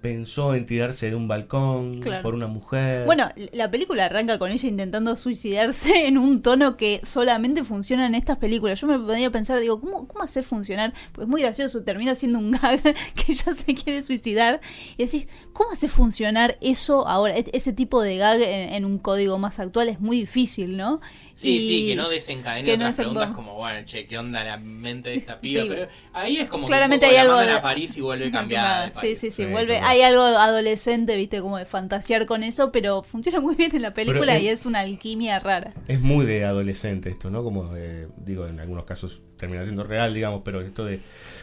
pensó 0.01 0.55
en 0.55 0.65
tirarse 0.65 1.09
de 1.09 1.15
un 1.15 1.27
balcón 1.27 1.99
Claro. 1.99 2.23
por 2.23 2.33
una 2.33 2.47
mujer. 2.47 3.05
Bueno, 3.05 3.29
la 3.51 3.69
película 3.69 4.05
arranca 4.05 4.39
con 4.39 4.51
ella 4.51 4.67
intentando 4.69 5.15
suicidarse 5.17 6.05
en 6.07 6.17
un 6.17 6.41
tono 6.41 6.77
que 6.77 7.01
solamente 7.03 7.63
funciona 7.63 8.07
en 8.07 8.15
estas 8.15 8.37
películas. 8.37 8.79
Yo 8.79 8.87
me 8.87 8.97
podía 8.97 9.29
pensar, 9.29 9.59
digo, 9.59 9.79
¿cómo, 9.81 10.07
cómo 10.07 10.23
hacer 10.23 10.43
funcionar? 10.43 10.93
Pues 11.11 11.25
es 11.25 11.29
muy 11.29 11.41
gracioso, 11.41 11.83
termina 11.83 12.15
siendo 12.15 12.39
un 12.39 12.51
gag 12.61 12.81
que 12.81 13.31
ella 13.33 13.53
se 13.53 13.75
quiere 13.75 14.01
suicidar. 14.03 14.61
Y 14.97 15.03
decís, 15.05 15.27
¿cómo 15.53 15.71
hace 15.71 15.87
funcionar 15.89 16.57
eso 16.61 17.07
ahora? 17.07 17.35
E- 17.37 17.49
Ese 17.53 17.73
tipo 17.73 18.01
de 18.01 18.17
gag 18.17 18.41
en, 18.41 18.73
en 18.73 18.85
un 18.85 18.99
código 18.99 19.37
más 19.37 19.59
actual 19.59 19.89
es 19.89 19.99
muy 19.99 20.17
difícil, 20.21 20.77
¿no? 20.77 21.01
Sí, 21.39 21.55
Y- 21.55 21.67
sí, 21.69 21.87
que 21.87 21.95
no 21.95 22.09
desencadene 22.09 22.65
que 22.65 22.77
no 22.77 22.83
otras 22.83 22.97
preguntas 22.97 23.29
como, 23.31 23.55
bueno, 23.55 23.85
che, 23.85 24.05
¿qué 24.05 24.17
onda 24.17 24.43
la 24.43 24.57
mente 24.57 25.09
de 25.11 25.15
esta 25.15 25.39
piba? 25.41 25.63
Pero 25.67 25.87
ahí 26.11 26.35
es 26.37 26.49
como 26.49 26.67
Claramente 26.67 27.07
que 27.07 27.13
hay 27.13 27.17
algo 27.19 27.37
de- 27.37 27.53
a 27.53 27.61
París 27.61 27.95
y 27.95 28.01
vuelve 28.01 28.29
cambiada. 28.29 28.81
de 28.81 28.87
Sí, 28.87 28.93
París. 28.95 29.19
sí, 29.19 29.31
sí, 29.31 29.43
Sí, 29.45 29.49
vuelve. 29.49 29.77
Hay 29.79 30.01
algo 30.01 30.21
adolescente, 30.21 31.15
viste, 31.15 31.39
como 31.39 31.57
de 31.57 31.65
fantasear 31.65 32.25
con 32.25 32.43
eso, 32.43 32.71
pero 32.73 33.03
funciona 33.03 33.39
muy 33.39 33.55
bien 33.55 33.73
en 33.73 33.83
la 33.83 33.93
película 33.93 34.35
es- 34.35 34.43
y 34.43 34.47
es 34.49 34.65
una 34.65 34.81
alquimia 34.81 35.39
rara. 35.39 35.71
Es 35.87 36.01
muy 36.01 36.25
de 36.25 36.43
adolescente 36.43 37.09
esto, 37.09 37.29
¿no? 37.29 37.41
Como 37.43 37.73
eh, 37.77 38.07
digo, 38.17 38.45
en 38.45 38.59
algunos 38.59 38.83
casos 38.83 39.21
termina 39.37 39.63
siendo 39.63 39.83
real, 39.85 40.13
digamos, 40.13 40.41
pero 40.43 40.59
esto 40.61 40.83
de 40.83 40.99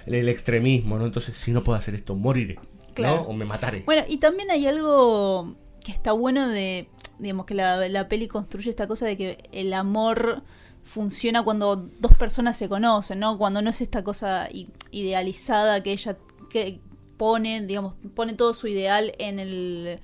el, 0.07 0.15
el 0.15 0.29
extremismo, 0.29 0.99
¿no? 0.99 1.07
Entonces, 1.07 1.39
si 1.39 1.53
no 1.53 1.65
puedo 1.65 1.79
hacer 1.79 1.95
esto, 1.95 2.15
moriré, 2.15 2.59
Claro. 2.93 3.17
¿no? 3.17 3.23
O 3.23 3.33
me 3.33 3.47
mataré. 3.47 3.81
Bueno, 3.87 4.03
y 4.07 4.19
también 4.19 4.51
hay 4.51 4.67
algo 4.67 5.55
que 5.85 5.93
está 5.93 6.13
bueno 6.13 6.49
de, 6.49 6.89
digamos, 7.19 7.47
que 7.47 7.55
la, 7.55 7.89
la 7.89 8.09
peli 8.09 8.29
construye 8.29 8.71
esta 8.71 8.87
cosa 8.87 9.07
de 9.07 9.17
que 9.17 9.49
el 9.53 9.73
amor 9.73 10.43
funciona 10.85 11.43
cuando 11.43 11.77
dos 11.77 12.15
personas 12.17 12.57
se 12.57 12.69
conocen, 12.69 13.19
¿no? 13.19 13.39
Cuando 13.39 13.61
no 13.63 13.71
es 13.71 13.81
esta 13.81 14.05
cosa 14.05 14.49
idealizada 14.91 15.83
que 15.83 15.93
ella 15.93 16.17
que 16.51 16.81
pone, 17.17 17.63
digamos, 17.63 17.95
pone 18.15 18.35
todo 18.35 18.55
su 18.55 18.67
ideal 18.69 19.13
en 19.19 19.39
el 19.39 19.99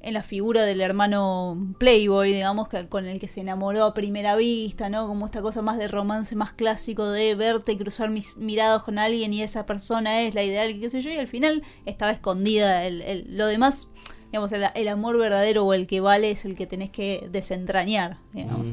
en 0.00 0.14
la 0.14 0.22
figura 0.22 0.62
del 0.62 0.80
hermano 0.80 1.74
Playboy, 1.78 2.32
digamos, 2.32 2.68
que, 2.68 2.88
con 2.88 3.04
el 3.06 3.18
que 3.18 3.26
se 3.26 3.40
enamoró 3.40 3.82
a 3.84 3.94
primera 3.94 4.36
vista, 4.36 4.88
¿no? 4.88 5.08
Como 5.08 5.26
esta 5.26 5.42
cosa 5.42 5.60
más 5.60 5.76
de 5.76 5.88
romance 5.88 6.36
más 6.36 6.52
clásico 6.52 7.10
de 7.10 7.34
verte 7.34 7.72
y 7.72 7.76
cruzar 7.78 8.08
mis 8.08 8.36
mirados 8.36 8.84
con 8.84 8.96
alguien 9.00 9.32
y 9.34 9.42
esa 9.42 9.66
persona 9.66 10.22
es 10.22 10.36
la 10.36 10.44
ideal 10.44 10.78
qué 10.78 10.88
sé 10.88 11.00
yo, 11.00 11.10
y 11.10 11.16
al 11.16 11.26
final 11.26 11.64
estaba 11.84 12.12
escondida. 12.12 12.84
El, 12.84 13.02
el- 13.02 13.36
lo 13.36 13.46
demás, 13.48 13.88
digamos, 14.30 14.52
el, 14.52 14.64
el 14.74 14.88
amor 14.88 15.18
verdadero 15.18 15.64
o 15.64 15.74
el 15.74 15.86
que 15.86 16.00
vale 16.00 16.30
es 16.30 16.44
el 16.44 16.54
que 16.54 16.66
tenés 16.66 16.90
que 16.90 17.28
desentrañar, 17.30 18.18
digamos. 18.32 18.66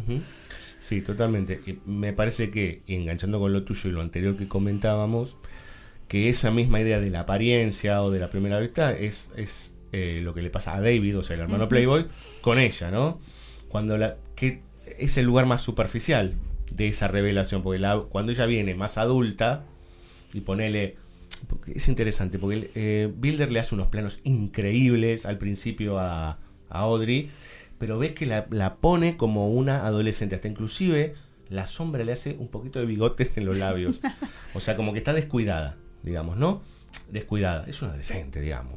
Sí, 0.80 1.02
totalmente. 1.02 1.62
Me 1.86 2.13
parece 2.13 2.52
que, 2.52 2.84
enganchando 2.88 3.39
con 3.39 3.52
lo 3.54 3.63
tuyo 3.63 3.89
y 3.89 3.94
lo 3.94 4.02
anterior 4.02 4.38
que 4.38 4.48
comentábamos, 4.48 5.38
que 6.08 6.30
esa 6.30 6.52
misma 6.52 6.80
idea 6.82 7.00
de 7.00 7.10
la 7.10 7.22
apariencia 7.22 8.04
o 8.04 8.12
de 8.12 8.20
la 8.20 8.30
primera 8.30 8.60
vista 8.60 8.94
es, 8.94 9.32
es 9.36 9.74
eh, 9.91 10.20
lo 10.22 10.34
que 10.34 10.41
le 10.41 10.50
pasa 10.50 10.76
a 10.76 10.82
David, 10.82 11.18
o 11.18 11.24
sea, 11.24 11.36
el 11.36 11.41
hermano. 11.41 11.68
Playboy, 11.70 12.06
con 12.41 12.60
ella, 12.60 12.91
¿no? 12.91 13.20
Cuando 13.70 13.98
la. 13.98 14.18
que 14.36 14.62
es 15.00 15.18
el 15.18 15.26
lugar 15.26 15.46
más 15.46 15.62
superficial 15.62 16.34
de 16.70 16.88
esa 16.88 17.08
revelación, 17.08 17.63
porque 17.63 17.80
la, 17.80 18.00
cuando 18.10 18.32
ella 18.32 18.46
viene 18.46 18.76
más 18.76 18.98
adulta, 18.98 19.63
y 20.34 20.41
ponele. 20.41 20.98
Es 21.68 21.88
interesante, 21.88 22.40
porque 22.40 22.72
eh, 22.76 23.12
Builder 23.16 23.52
le 23.52 23.60
hace 23.60 23.76
unos 23.76 23.88
planos 23.88 24.20
increíbles 24.24 25.26
al 25.26 25.38
principio 25.38 26.00
a, 26.00 26.40
a 26.70 26.80
Audrey, 26.80 27.32
pero 27.78 28.00
ves 28.00 28.14
que 28.14 28.26
la, 28.26 28.76
pone 28.76 29.18
como 29.18 29.50
una 29.50 29.86
adolescente, 29.86 30.36
hasta 30.36 30.48
inclusive 30.48 31.16
la 31.50 31.68
sombra 31.68 32.04
le 32.04 32.12
hace 32.12 32.36
un 32.40 32.48
poquito 32.48 32.80
de 32.80 32.86
bigotes 32.86 33.38
en 33.38 33.46
los 33.46 33.58
labios. 33.58 34.00
O 34.54 34.60
sea, 34.60 34.76
como 34.76 34.94
que 34.94 35.00
está 35.00 35.14
descuidada, 35.14 35.76
digamos, 36.02 36.38
¿no? 36.38 36.62
Descuidada. 37.12 37.66
Es 37.68 37.82
una 37.82 37.92
adolescente, 37.92 38.40
digamos. 38.42 38.76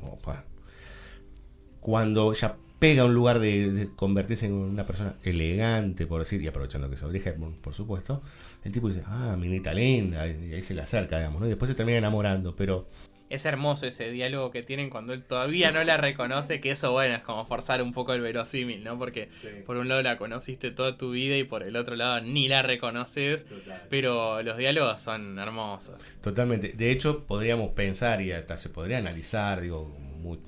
Cuando 1.80 2.32
ya 2.32 2.56
pega 2.78 3.04
un 3.04 3.14
lugar 3.14 3.38
de, 3.38 3.70
de 3.70 3.88
convertirse 3.94 4.46
en 4.46 4.52
una 4.52 4.86
persona 4.86 5.14
elegante, 5.22 6.06
por 6.06 6.20
decir, 6.20 6.42
y 6.42 6.48
aprovechando 6.48 6.88
que 6.88 6.96
es 6.96 7.02
Audrey 7.02 7.22
Hepburn, 7.24 7.54
por 7.54 7.74
supuesto, 7.74 8.22
el 8.68 8.72
tipo 8.72 8.88
dice, 8.88 9.02
ah, 9.06 9.36
minita 9.38 9.74
linda, 9.74 10.26
y 10.26 10.54
ahí 10.54 10.62
se 10.62 10.74
le 10.74 10.82
acerca, 10.82 11.16
digamos, 11.16 11.40
¿no? 11.40 11.46
Y 11.46 11.50
después 11.50 11.68
se 11.68 11.74
termina 11.74 11.98
enamorando, 11.98 12.54
pero 12.54 12.88
Es 13.30 13.44
hermoso 13.44 13.86
ese 13.86 14.10
diálogo 14.10 14.50
que 14.50 14.62
tienen 14.62 14.88
cuando 14.88 15.12
él 15.12 15.22
todavía 15.24 15.70
no 15.70 15.84
la 15.84 15.98
reconoce, 15.98 16.60
que 16.60 16.70
eso, 16.70 16.92
bueno, 16.92 17.14
es 17.16 17.22
como 17.22 17.44
forzar 17.44 17.82
un 17.82 17.92
poco 17.92 18.14
el 18.14 18.22
verosímil, 18.22 18.82
¿no? 18.84 18.98
Porque 18.98 19.28
por 19.66 19.76
un 19.76 19.88
lado 19.88 20.02
la 20.02 20.16
conociste 20.16 20.70
toda 20.70 20.96
tu 20.96 21.10
vida 21.10 21.36
y 21.36 21.44
por 21.44 21.62
el 21.62 21.76
otro 21.76 21.94
lado 21.94 22.20
ni 22.22 22.48
la 22.48 22.62
reconoces, 22.62 23.44
pero 23.90 24.42
los 24.42 24.56
diálogos 24.56 25.00
son 25.00 25.38
hermosos. 25.38 26.00
Totalmente. 26.22 26.72
De 26.74 26.90
hecho, 26.90 27.24
podríamos 27.26 27.70
pensar 27.72 28.22
y 28.22 28.32
hasta 28.32 28.56
se 28.56 28.70
podría 28.70 28.98
analizar, 28.98 29.60
digo, 29.60 29.94
muy, 30.18 30.38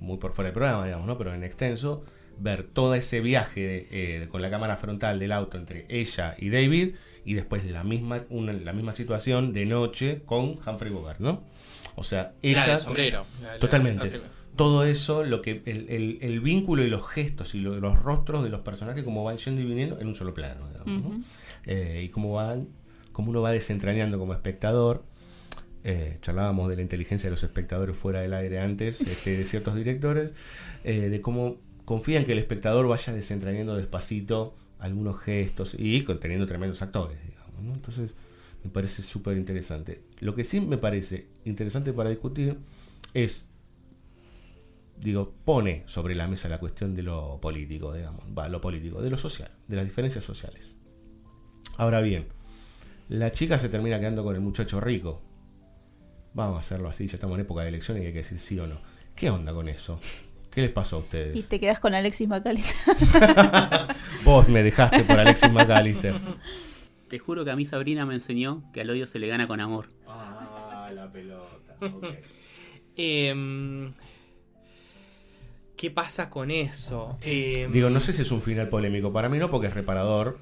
muy 0.00 0.18
por 0.18 0.32
fuera 0.32 0.48
del 0.48 0.54
programa, 0.54 0.84
digamos, 0.86 1.06
¿no? 1.06 1.16
Pero 1.16 1.34
en 1.34 1.44
extenso, 1.44 2.04
ver 2.38 2.64
todo 2.64 2.94
ese 2.96 3.20
viaje 3.20 3.86
eh, 3.90 4.28
con 4.28 4.42
la 4.42 4.50
cámara 4.50 4.76
frontal 4.76 5.20
del 5.20 5.30
auto 5.30 5.56
entre 5.56 5.86
ella 5.88 6.34
y 6.36 6.50
David 6.50 6.96
y 7.24 7.34
después 7.34 7.64
la 7.64 7.84
misma, 7.84 8.24
una- 8.30 8.52
la 8.52 8.72
misma 8.72 8.92
situación 8.92 9.52
de 9.52 9.66
noche 9.66 10.22
con 10.26 10.58
Humphrey 10.66 10.92
Bogart, 10.92 11.20
¿no? 11.20 11.42
O 11.96 12.04
sea, 12.04 12.32
ella... 12.42 12.64
Claro, 12.64 12.78
el 12.78 12.84
sombrero. 12.84 13.26
La- 13.42 13.58
Totalmente. 13.58 14.20
Todo 14.56 14.84
eso, 14.84 15.24
lo 15.24 15.42
que 15.42 15.62
el, 15.66 15.88
el- 15.88 16.18
el 16.20 16.40
vínculo 16.40 16.82
y 16.84 16.88
los 16.88 17.06
gestos 17.08 17.54
y 17.54 17.60
lo- 17.60 17.78
los 17.80 17.98
rostros 18.00 18.44
de 18.44 18.50
los 18.50 18.60
personajes 18.60 19.02
como 19.04 19.24
van 19.24 19.36
yendo 19.38 19.60
y 19.60 19.64
viniendo 19.64 19.98
en 20.00 20.06
un 20.06 20.14
solo 20.14 20.32
plano, 20.34 20.68
digamos, 20.68 21.02
¿no? 21.02 21.08
Ujú. 21.08 21.22
Eh, 21.66 22.02
y 22.04 22.08
cómo 22.10 22.32
van, 22.34 22.68
cómo 23.12 23.30
uno 23.30 23.42
va 23.42 23.50
desentrañando 23.52 24.18
como 24.18 24.32
espectador. 24.32 25.04
Eh, 25.86 26.18
charlábamos 26.22 26.68
de 26.68 26.76
la 26.76 26.82
inteligencia 26.82 27.26
de 27.26 27.32
los 27.32 27.42
espectadores 27.42 27.96
fuera 27.96 28.20
del 28.20 28.32
aire 28.32 28.58
antes, 28.60 29.00
este, 29.02 29.36
de 29.36 29.44
ciertos 29.44 29.74
directores, 29.74 30.34
eh, 30.84 31.08
de 31.10 31.20
cómo 31.20 31.56
confían 31.84 32.24
que 32.24 32.32
el 32.32 32.38
espectador 32.38 32.86
vaya 32.88 33.12
desentrañando 33.12 33.76
despacito 33.76 34.54
algunos 34.78 35.20
gestos 35.20 35.74
y 35.78 36.02
con- 36.04 36.20
teniendo 36.20 36.46
tremendos 36.46 36.82
actores, 36.82 37.18
digamos, 37.26 37.62
¿no? 37.62 37.74
Entonces, 37.74 38.14
me 38.64 38.70
parece 38.70 39.02
súper 39.02 39.36
interesante. 39.36 40.02
Lo 40.20 40.34
que 40.34 40.44
sí 40.44 40.60
me 40.60 40.78
parece 40.78 41.28
interesante 41.44 41.92
para 41.92 42.10
discutir 42.10 42.58
es, 43.14 43.46
digo, 45.00 45.32
pone 45.44 45.82
sobre 45.86 46.14
la 46.14 46.28
mesa 46.28 46.48
la 46.48 46.58
cuestión 46.58 46.94
de 46.94 47.02
lo 47.02 47.38
político, 47.40 47.92
digamos, 47.92 48.22
va, 48.36 48.48
lo 48.48 48.60
político, 48.60 49.02
de 49.02 49.10
lo 49.10 49.18
social, 49.18 49.50
de 49.68 49.76
las 49.76 49.84
diferencias 49.84 50.24
sociales. 50.24 50.76
Ahora 51.76 52.00
bien, 52.00 52.26
la 53.08 53.32
chica 53.32 53.58
se 53.58 53.68
termina 53.68 54.00
quedando 54.00 54.24
con 54.24 54.34
el 54.34 54.40
muchacho 54.42 54.80
rico. 54.80 55.22
vamos 56.34 56.56
a 56.56 56.60
hacerlo 56.60 56.88
así, 56.88 57.06
ya 57.06 57.14
estamos 57.14 57.36
en 57.36 57.42
época 57.42 57.62
de 57.62 57.68
elecciones 57.68 58.02
y 58.02 58.06
hay 58.06 58.12
que 58.12 58.18
decir 58.18 58.40
sí 58.40 58.58
o 58.58 58.66
no. 58.66 58.80
¿Qué 59.14 59.30
onda 59.30 59.52
con 59.54 59.68
eso? 59.68 60.00
¿Qué 60.54 60.62
les 60.62 60.70
pasó 60.70 60.96
a 60.96 60.98
ustedes? 61.00 61.36
Y 61.36 61.42
te 61.42 61.58
quedas 61.58 61.80
con 61.80 61.94
Alexis 61.94 62.28
McAllister. 62.28 62.76
Vos 64.24 64.48
me 64.48 64.62
dejaste 64.62 65.02
por 65.02 65.18
Alexis 65.18 65.50
McAllister. 65.50 66.14
Te 67.08 67.18
juro 67.18 67.44
que 67.44 67.50
a 67.50 67.56
mí 67.56 67.66
Sabrina 67.66 68.06
me 68.06 68.14
enseñó 68.14 68.62
que 68.72 68.82
al 68.82 68.90
odio 68.90 69.08
se 69.08 69.18
le 69.18 69.26
gana 69.26 69.48
con 69.48 69.60
amor. 69.60 69.88
Ah, 70.06 70.90
la 70.94 71.10
pelota. 71.10 71.76
Em, 72.96 73.92
¿Qué 75.76 75.90
pasa 75.90 76.30
con 76.30 76.52
eso? 76.52 77.18
Em, 77.22 77.72
Digo, 77.72 77.90
no 77.90 77.98
sé 77.98 78.12
si 78.12 78.22
es 78.22 78.30
un 78.30 78.40
final 78.40 78.68
polémico. 78.68 79.12
Para 79.12 79.28
mí 79.28 79.38
no, 79.38 79.50
porque 79.50 79.66
es 79.66 79.74
reparador 79.74 80.38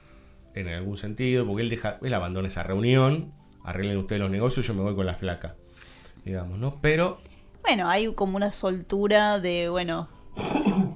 en 0.55 0.69
algún 0.69 0.99
sentido, 0.99 1.47
porque 1.47 1.63
él 1.63 1.71
deja, 1.71 1.99
él 2.03 2.13
abandona 2.13 2.49
esa 2.49 2.63
reunión, 2.63 3.33
arreglen 3.65 3.97
ustedes 3.97 4.21
los 4.21 4.31
negocios, 4.31 4.67
yo 4.67 4.75
me 4.75 4.83
voy 4.83 4.95
con 4.95 5.07
la 5.07 5.15
flaca. 5.15 5.57
Digamos, 6.27 6.59
¿no? 6.59 6.79
Pero 6.83 7.19
Bueno, 7.63 7.89
hay 7.89 8.13
como 8.15 8.37
una 8.37 8.53
soltura 8.53 9.39
de, 9.41 9.69
bueno, 9.69 10.09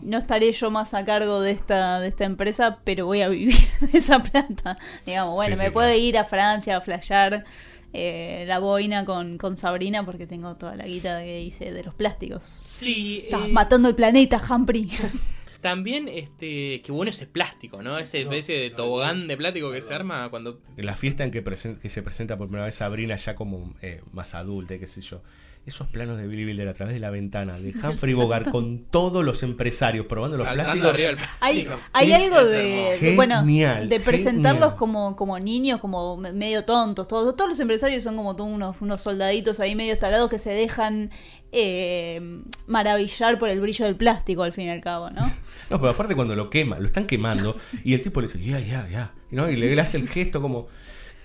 no 0.03 0.19
estaré 0.19 0.53
yo 0.53 0.71
más 0.71 0.95
a 0.95 1.05
cargo 1.05 1.41
de 1.41 1.53
esta, 1.53 2.01
de 2.01 2.09
esta 2.09 2.25
empresa, 2.25 2.81
pero 2.85 3.07
voy 3.07 3.23
a 3.23 3.29
vivir 3.29 3.55
de 3.81 3.99
esa 3.99 4.23
plata. 4.23 4.79
Digamos, 5.05 5.35
bueno, 5.35 5.57
Sí, 5.57 5.63
me 5.63 5.67
sí, 5.67 5.71
puedo 5.71 5.89
claro. 5.89 6.01
ir 6.03 6.19
a 6.19 6.25
Francia 6.25 6.77
a 6.77 6.81
flashear 6.81 7.45
eh, 7.93 8.45
la 8.49 8.59
boina 8.59 9.05
con, 9.05 9.39
con 9.39 9.57
Sabrina 9.57 10.05
porque 10.05 10.27
tengo 10.27 10.57
toda 10.57 10.75
la 10.77 10.85
guita 10.85 11.21
que 11.23 11.41
hice 11.43 11.73
de 11.73 11.85
los 11.85 11.95
plásticos. 11.95 12.43
Sí, 12.45 13.23
Estás 13.25 13.47
eh, 13.47 13.53
matando 13.53 13.89
el 13.89 13.95
planeta, 13.95 14.41
Humphrey. 14.51 14.91
también, 15.61 16.09
este, 16.09 16.83
qué 16.85 16.93
bueno 16.93 17.11
ese 17.11 17.27
plástico, 17.27 17.83
¿no? 17.83 17.99
Ese 17.99 18.21
especie 18.23 18.59
de 18.59 18.71
tobogán 18.71 19.27
de 19.27 19.37
plástico 19.37 19.73
que 19.73 19.83
se 19.83 19.95
arma 19.95 20.29
cuando... 20.31 20.61
la 20.77 20.95
fiesta 20.95 21.25
en 21.25 21.31
que, 21.31 21.43
presen- 21.45 21.79
que 21.79 21.91
se 21.91 22.03
presenta 22.03 22.37
por 22.37 22.47
primera 22.49 22.67
vez 22.67 22.75
Sabrina 22.77 23.17
ya 23.17 23.35
como 23.35 23.75
eh, 23.83 24.03
más 24.13 24.35
adulta, 24.35 24.79
qué 24.79 24.87
sé 24.87 25.01
yo. 25.01 25.23
Esos 25.67 25.89
planos 25.89 26.17
de 26.17 26.29
Billy 26.29 26.45
Wilder 26.47 26.69
a 26.69 26.75
través 26.75 26.95
de 26.95 27.01
la 27.01 27.11
ventana, 27.11 27.59
de 27.59 27.71
Humphrey 27.73 28.15
Bogart 28.15 28.49
con 28.53 28.85
todos 28.85 29.25
los 29.25 29.43
empresarios 29.43 30.07
probando 30.07 30.37
los 30.37 30.47
saltando 30.47 30.93
plásticos. 30.93 31.29
Hay, 31.41 31.65
plástico. 31.65 31.89
hay 31.93 32.13
algo 32.13 32.45
de, 32.45 33.13
bueno, 33.17 33.41
Genial, 33.41 33.89
de 33.89 33.99
presentarlos 34.01 34.61
genial. 34.63 34.77
como, 34.79 35.17
como 35.17 35.39
niños, 35.41 35.81
como 35.81 36.17
me- 36.17 36.33
medio 36.33 36.65
tontos. 36.65 37.09
Todos, 37.09 37.35
todos 37.37 37.51
los 37.51 37.59
empresarios 37.61 38.03
son 38.05 38.17
como 38.17 38.37
todos 38.37 38.49
unos, 38.49 38.81
unos 38.81 39.03
soldaditos 39.03 39.59
ahí 39.59 39.75
medio 39.75 39.99
tarados 39.99 40.31
que 40.31 40.39
se 40.39 40.51
dejan 40.51 41.11
eh, 41.51 42.21
maravillar 42.67 43.39
por 43.39 43.49
el 43.49 43.61
brillo 43.61 43.85
del 43.87 43.97
plástico 43.97 44.43
al 44.45 44.53
fin 44.53 44.67
y 44.67 44.71
al 44.71 44.81
cabo, 44.81 45.11
¿no? 45.11 45.23
No, 45.69 45.81
pero 45.81 45.91
aparte 45.91 46.15
cuando 46.15 46.37
lo 46.37 46.49
quema, 46.49 46.79
lo 46.79 46.87
están 46.87 47.09
quemando 47.09 47.57
y 47.83 47.95
el 47.95 48.01
tipo 48.01 48.21
le 48.21 48.29
dice, 48.29 48.39
ya, 48.41 48.61
ya, 48.61 48.89
ya. 48.89 49.13
¿no? 49.33 49.51
Y 49.51 49.57
le, 49.57 49.75
le 49.75 49.81
hace 49.81 49.97
el 49.97 50.09
gesto 50.09 50.41
como... 50.41 50.69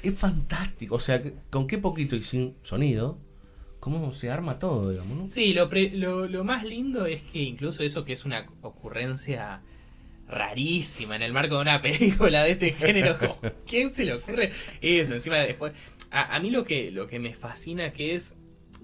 Es 0.02 0.18
fantástico. 0.18 0.96
O 0.96 1.00
sea, 1.00 1.22
que- 1.22 1.36
con 1.52 1.68
qué 1.68 1.78
poquito 1.78 2.16
y 2.16 2.24
sin 2.24 2.56
sonido, 2.64 3.20
cómo 3.82 4.14
se 4.14 4.30
arma 4.32 4.60
todo, 4.60 4.92
digamos, 4.92 5.18
¿no? 5.18 5.30
Sí, 5.30 5.54
lo, 5.54 5.68
pre- 5.68 5.92
lo, 5.92 6.28
lo 6.28 6.46
más 6.46 6.64
lindo 6.64 7.06
es 7.06 7.22
que 7.24 7.40
incluso 7.42 7.84
eso 7.84 8.06
que 8.06 8.14
es 8.14 8.24
una 8.24 8.46
ocurrencia 8.62 9.62
rarísima 10.30 11.18
en 11.18 11.24
el 11.24 11.34
marco 11.34 11.56
de 11.56 11.62
una 11.62 11.82
película 11.82 12.44
de 12.44 12.52
este 12.52 12.72
género, 12.72 13.18
¿quién 13.68 13.94
se 13.94 14.06
le 14.06 14.14
ocurre 14.14 14.52
eso? 14.80 15.14
Encima 15.14 15.36
después... 15.38 15.74
A, 16.10 16.36
a 16.36 16.40
mí 16.40 16.50
lo 16.52 16.64
que, 16.64 16.92
lo 16.92 17.08
que 17.08 17.20
me 17.20 17.34
fascina 17.34 17.92
que 17.92 18.16
es... 18.16 18.38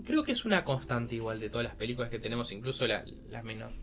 Creo 0.05 0.23
que 0.23 0.31
es 0.33 0.45
una 0.45 0.63
constante 0.63 1.15
igual 1.15 1.39
de 1.39 1.49
todas 1.49 1.65
las 1.65 1.75
películas 1.75 2.10
que 2.10 2.19
tenemos, 2.19 2.51
incluso 2.51 2.86
la, 2.88 3.05
la 3.29 3.41
menos... 3.43 3.73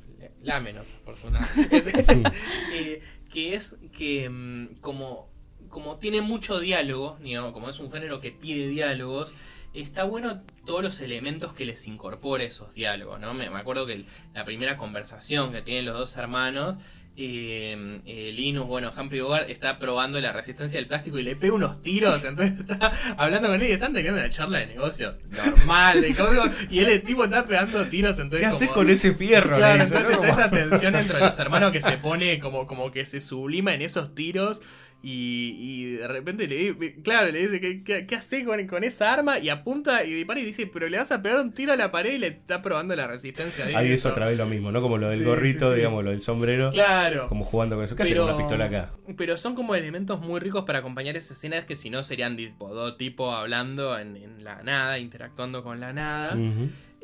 La 0.42 0.61
menos 0.61 0.87
afortunada. 1.03 1.46
Eh, 2.74 3.00
que 3.33 3.55
es 3.55 3.77
que 3.96 4.29
mm, 4.29 4.77
como, 4.81 5.29
como 5.68 5.96
tiene 5.98 6.20
mucho 6.22 6.61
diálogo, 6.61 7.18
digamos, 7.22 7.53
como 7.53 7.68
es 7.70 7.79
un 7.79 7.90
género 7.92 8.20
que 8.20 8.31
pide 8.31 8.68
diálogos, 8.68 9.35
está 9.75 10.05
bueno 10.05 10.43
todos 10.65 10.83
los 10.83 11.01
elementos 11.01 11.53
que 11.53 11.65
les 11.67 11.87
incorpora 11.87 12.45
esos 12.45 12.73
diálogos, 12.75 13.21
¿no? 13.21 13.35
Me, 13.35 13.51
me 13.51 13.59
acuerdo 13.59 13.87
que 13.87 13.93
el- 13.95 14.07
la 14.35 14.45
primera 14.45 14.77
conversación 14.77 15.53
que 15.53 15.63
tienen 15.63 15.85
los 15.85 15.99
dos 15.99 16.17
hermanos, 16.17 16.77
eh, 17.17 18.01
eh, 18.07 18.33
Linus, 18.35 18.67
bueno, 18.67 18.91
Humphrey 18.97 19.21
Bogart 19.21 19.49
está 19.49 19.79
probando 19.79 20.21
la 20.21 20.33
resistencia 20.33 20.81
del 20.81 20.89
plástico 20.89 21.17
y 21.19 21.23
le 21.23 21.37
pega 21.37 21.55
unos 21.55 21.81
tiros, 21.81 22.25
entonces 22.25 22.59
está 22.59 22.93
hablando 23.17 23.47
con 23.49 23.63
él 23.63 23.69
y 23.69 23.73
están 23.73 23.93
teniendo 23.93 24.19
una 24.19 24.31
charla 24.31 24.59
de 24.59 24.67
negocio 24.67 25.17
normal, 25.31 26.01
de 26.03 26.13
cosas, 26.15 26.51
y 26.71 26.81
él 26.81 26.89
el 26.89 27.03
tipo 27.03 27.23
está 27.25 27.47
pegando 27.47 27.85
tiros, 27.85 28.19
entonces 28.19 28.41
¿Qué 28.41 28.47
haces 28.47 28.69
con 28.71 28.91
ese 28.91 29.15
fierro? 29.15 29.57
Claro, 29.57 29.85
entonces 29.85 30.11
está 30.11 30.29
esa 30.29 30.51
tensión 30.51 30.97
entre 30.97 31.21
los 31.21 31.39
hermanos 31.39 31.71
que 31.71 31.81
se 31.81 31.99
pone 31.99 32.41
como, 32.41 32.67
como 32.67 32.91
que 32.91 33.05
se 33.07 33.21
sublima 33.21 33.73
en 33.75 33.83
esos 33.83 34.13
tiros 34.17 34.61
y, 35.07 35.57
y 35.61 35.93
de 35.97 36.09
repente 36.09 36.47
le 36.49 36.57
di- 36.73 36.93
claro, 37.03 37.31
le 37.31 37.40
dice, 37.40 37.61
¿qué, 37.61 37.83
qué, 37.85 38.07
qué 38.07 38.14
hace 38.17 38.43
con, 38.45 38.67
con 38.67 38.85
esa 38.85 39.12
arma? 39.12 39.38
Y 39.38 39.51
apunta 39.51 40.03
y 40.03 40.12
dispara 40.14 40.40
y 40.40 40.45
dice, 40.47 40.67
pero 40.67 40.88
le 40.88 40.97
vas 40.97 41.12
a 41.12 41.21
pegar 41.21 41.40
un 41.40 41.53
tiro 41.53 41.75
a 41.75 41.77
la 41.77 41.93
pared 41.93 42.14
y 42.14 42.19
le 42.19 42.29
está 42.29 42.62
probando 42.62 42.97
la 42.97 43.07
resistencia 43.07 43.67
Ahí 43.67 43.88
es 43.88 44.01
eso. 44.01 44.09
otra 44.09 44.27
vez 44.27 44.38
lo 44.38 44.47
mismo, 44.47 44.73
¿no? 44.73 44.81
Como 44.81 44.97
lo 44.97 45.11
del 45.11 45.19
Sí, 45.19 45.25
gorrito, 45.27 45.67
sí, 45.69 45.73
sí. 45.73 45.77
digamos, 45.77 46.03
lo 46.05 46.11
del 46.11 46.23
sombrero. 46.23 46.71
Claro. 46.71 47.29
Como 47.29 47.45
jugando 47.45 47.77
con 47.77 47.85
eso. 47.85 47.95
¿Qué 47.97 48.05
hace 48.05 48.17
con 48.17 48.25
una 48.25 48.38
pistola 48.38 48.64
acá? 48.64 48.93
Pero 49.17 49.37
son 49.37 49.55
como 49.55 49.75
elementos 49.75 50.21
muy 50.21 50.40
ricos 50.40 50.64
para 50.64 50.79
acompañar 50.79 51.17
esas 51.17 51.37
escenas 51.37 51.67
que 51.67 51.77
si 51.77 51.90
no 51.90 52.03
serían 52.03 52.37
tipo 52.38 52.73
dos 52.75 52.97
tipos 52.97 53.35
hablando 53.35 53.99
en, 53.99 54.17
en 54.17 54.43
la 54.43 54.62
nada, 54.62 54.99
interactuando 54.99 55.62
con 55.62 55.81
la 55.81 55.93
nada. 55.93 56.35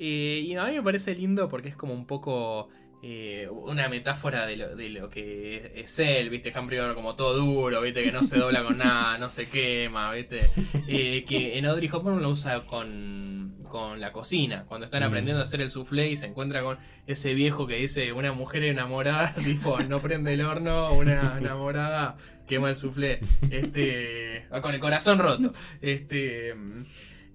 Eh, 0.02 0.42
y 0.46 0.54
a 0.56 0.64
mí 0.64 0.72
me 0.72 0.82
parece 0.82 1.14
lindo 1.14 1.48
porque 1.50 1.68
es 1.68 1.76
como 1.76 1.92
un 1.92 2.06
poco 2.06 2.70
eh, 3.02 3.48
una 3.50 3.88
metáfora 3.88 4.44
de 4.46 4.56
lo, 4.56 4.76
de 4.76 4.90
lo 4.90 5.08
que 5.08 5.72
es 5.76 5.98
él, 5.98 6.28
¿viste? 6.30 6.52
Humphrey 6.58 6.78
Bogart 6.78 6.94
como 6.96 7.16
todo 7.16 7.34
duro, 7.34 7.80
¿viste? 7.80 8.04
Que 8.04 8.12
no 8.12 8.22
se 8.22 8.38
dobla 8.38 8.62
con 8.62 8.76
nada, 8.78 9.16
no 9.18 9.30
se 9.30 9.48
quema, 9.48 10.12
¿viste? 10.12 10.40
Eh, 10.86 11.24
que 11.26 11.56
en 11.58 11.66
Audrey 11.66 11.88
Hopkins 11.90 12.20
lo 12.20 12.28
usa 12.30 12.66
con, 12.66 13.56
con 13.68 14.00
la 14.00 14.12
cocina, 14.12 14.64
cuando 14.68 14.84
están 14.84 15.02
Mm. 15.02 15.06
aprendiendo 15.06 15.40
a 15.40 15.44
hacer 15.44 15.60
el 15.62 15.70
soufflé 15.70 16.10
y 16.10 16.16
se 16.16 16.26
encuentra 16.26 16.62
con 16.62 16.76
ese 17.06 17.32
viejo 17.34 17.66
que 17.66 17.76
dice 17.76 18.12
una 18.12 18.32
mujer 18.32 18.64
enamorada, 18.64 19.34
tipo, 19.44 19.78
no 19.80 20.02
prende 20.02 20.34
el 20.34 20.42
horno, 20.42 20.92
una 20.92 21.38
enamorada 21.38 22.16
quema 22.46 22.68
el 22.68 22.76
soufflé. 22.76 23.20
Este, 23.50 24.44
con 24.60 24.74
el 24.74 24.80
corazón 24.80 25.18
roto. 25.20 25.50
Este... 25.80 26.54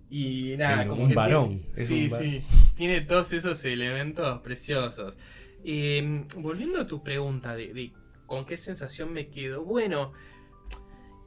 Y 0.08 0.56
nada, 0.58 0.86
como 0.88 1.04
un 1.04 1.10
que 1.10 1.16
varón, 1.16 1.62
tiene- 1.74 1.88
sí, 1.88 2.04
un 2.06 2.10
varón. 2.12 2.26
sí. 2.30 2.42
Tiene 2.76 3.02
todos 3.02 3.34
esos 3.34 3.66
elementos 3.66 4.40
preciosos. 4.42 5.18
Eh, 5.66 6.24
volviendo 6.38 6.80
a 6.82 6.88
tu 6.88 7.02
pregunta 7.04 7.56
de, 7.56 7.74
de 7.74 7.92
con 8.28 8.46
qué 8.46 8.56
sensación 8.58 9.12
me 9.14 9.30
quedo. 9.30 9.64
Bueno, 9.64 10.14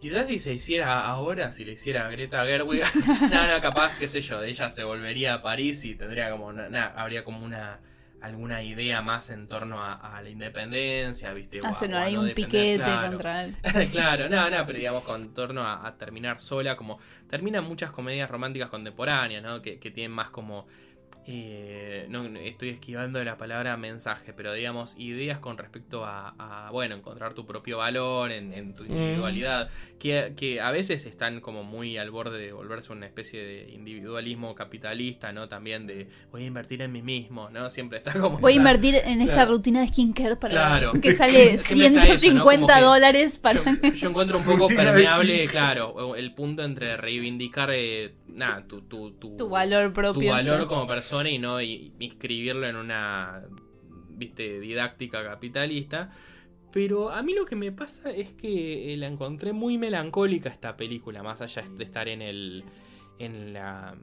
quizás 0.00 0.26
si 0.28 0.38
se 0.38 0.52
hiciera 0.54 1.00
ahora, 1.06 1.50
si 1.52 1.64
le 1.64 1.72
hiciera 1.72 2.06
a 2.06 2.10
Greta 2.10 2.44
Gerwig, 2.44 2.82
nada, 3.30 3.56
no, 3.56 3.60
capaz, 3.62 3.98
qué 3.98 4.06
sé 4.08 4.20
yo, 4.20 4.42
ella 4.42 4.70
se 4.70 4.84
volvería 4.84 5.34
a 5.34 5.42
París 5.42 5.84
y 5.84 5.94
tendría 5.94 6.30
como, 6.30 6.52
na- 6.52 6.68
na- 6.68 6.86
habría 6.96 7.24
como 7.24 7.44
una 7.44 7.80
alguna 8.20 8.64
idea 8.64 9.00
más 9.00 9.30
en 9.30 9.46
torno 9.46 9.80
a, 9.80 9.92
a 9.94 10.20
la 10.22 10.28
independencia, 10.28 11.32
¿viste? 11.32 11.60
O 11.60 11.66
a- 11.66 11.68
Hacen 11.70 11.94
o 11.94 12.00
no 12.00 12.20
un 12.20 12.26
depender, 12.26 12.34
piquete 12.34 12.74
claro. 12.82 13.08
contra 13.10 13.44
él. 13.44 13.56
claro, 13.92 14.28
no, 14.28 14.50
no, 14.50 14.66
pero 14.66 14.76
digamos 14.78 15.04
con 15.04 15.32
torno 15.34 15.62
a, 15.62 15.86
a 15.86 15.96
terminar 15.96 16.40
sola, 16.40 16.74
como 16.76 16.98
terminan 17.28 17.64
muchas 17.64 17.92
comedias 17.92 18.28
románticas 18.28 18.70
contemporáneas, 18.70 19.42
¿no? 19.42 19.62
Que, 19.62 19.78
que 19.78 19.90
tienen 19.92 20.10
más 20.12 20.30
como 20.30 20.66
eh, 21.30 22.06
no 22.08 22.26
no, 22.26 22.38
estoy 22.38 22.70
esquivando 22.70 23.22
la 23.22 23.36
palabra 23.36 23.76
mensaje, 23.76 24.32
pero 24.32 24.54
digamos 24.54 24.94
ideas 24.96 25.38
con 25.38 25.58
respecto 25.58 26.06
a, 26.06 26.34
a, 26.38 26.70
bueno, 26.70 26.94
encontrar 26.94 27.34
tu 27.34 27.44
propio 27.44 27.76
valor 27.76 28.32
en, 28.32 28.54
en 28.54 28.72
tu 28.74 28.84
individualidad, 28.84 29.68
que, 29.98 30.32
que 30.36 30.62
a 30.62 30.70
veces 30.70 31.04
están 31.04 31.40
como 31.42 31.64
muy 31.64 31.98
al 31.98 32.10
borde 32.10 32.38
de 32.38 32.52
volverse 32.52 32.92
una 32.92 33.04
especie 33.04 33.42
de 33.44 33.70
individualismo 33.70 34.54
capitalista, 34.54 35.30
¿no? 35.34 35.48
También 35.50 35.86
de 35.86 36.08
voy 36.32 36.44
a 36.44 36.46
invertir 36.46 36.80
en 36.80 36.92
mí 36.92 37.02
mismo, 37.02 37.50
¿no? 37.50 37.68
Siempre 37.68 37.98
está 37.98 38.14
como... 38.14 38.38
Voy 38.38 38.54
a 38.54 38.56
invertir 38.56 38.94
en 38.94 39.20
esta 39.20 39.34
Claro. 39.34 39.50
rutina 39.52 39.82
de 39.82 39.88
skincare 39.88 40.36
para 40.36 40.52
Claro. 40.52 40.92
que 40.94 41.12
sale 41.12 41.58
Siempre 41.58 42.10
está 42.10 42.26
eso, 42.26 42.34
¿no? 42.34 42.44
150 42.50 42.66
Como 42.66 42.66
que 42.78 42.84
dólares 42.86 43.38
para... 43.38 43.60
Yo, 43.64 43.92
yo 43.92 44.08
encuentro 44.08 44.38
un 44.38 44.44
poco 44.44 44.68
permeable, 44.68 45.46
claro, 45.46 46.16
el 46.16 46.32
punto 46.32 46.62
entre 46.62 46.96
reivindicar 46.96 47.70
eh, 47.74 48.14
nada, 48.28 48.64
tu, 48.66 48.80
tu, 48.82 49.10
tu, 49.12 49.36
Tu 49.36 49.48
valor 49.48 49.92
propio, 49.92 50.22
tu 50.22 50.28
valor 50.28 50.62
sí. 50.62 50.66
como 50.66 50.86
persona 50.86 51.17
y 51.26 51.38
no 51.38 51.60
inscribirlo 51.60 52.66
en 52.66 52.76
una 52.76 53.42
viste 54.10 54.60
didáctica 54.60 55.22
capitalista. 55.24 56.10
Pero 56.72 57.10
a 57.10 57.22
mí 57.22 57.34
lo 57.34 57.46
que 57.46 57.56
me 57.56 57.72
pasa 57.72 58.10
es 58.10 58.32
que 58.32 58.92
eh, 58.92 58.96
la 58.98 59.06
encontré 59.06 59.52
muy 59.52 59.78
melancólica 59.78 60.50
esta 60.50 60.76
película, 60.76 61.22
más 61.22 61.40
allá 61.40 61.64
de 61.76 61.84
estar 61.84 62.08
en 62.08 62.20
el 62.22 62.64
en 63.18 63.52
la 63.52 63.96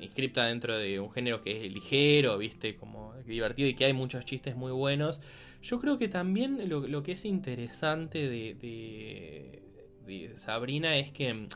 inscripta 0.00 0.46
dentro 0.46 0.78
de 0.78 1.00
un 1.00 1.10
género 1.10 1.42
que 1.42 1.66
es 1.66 1.72
ligero, 1.72 2.38
viste, 2.38 2.76
como 2.76 3.14
divertido 3.26 3.68
y 3.68 3.74
que 3.74 3.84
hay 3.84 3.92
muchos 3.92 4.24
chistes 4.24 4.54
muy 4.54 4.72
buenos. 4.72 5.20
Yo 5.62 5.80
creo 5.80 5.98
que 5.98 6.08
también 6.08 6.68
lo, 6.68 7.02
que 7.02 7.12
es 7.12 7.24
interesante 7.24 8.28
de, 8.28 8.54
de, 8.54 9.62
de 10.06 10.38
Sabrina 10.38 10.96
es 10.96 11.10
que 11.10 11.34
mm, 11.34 11.48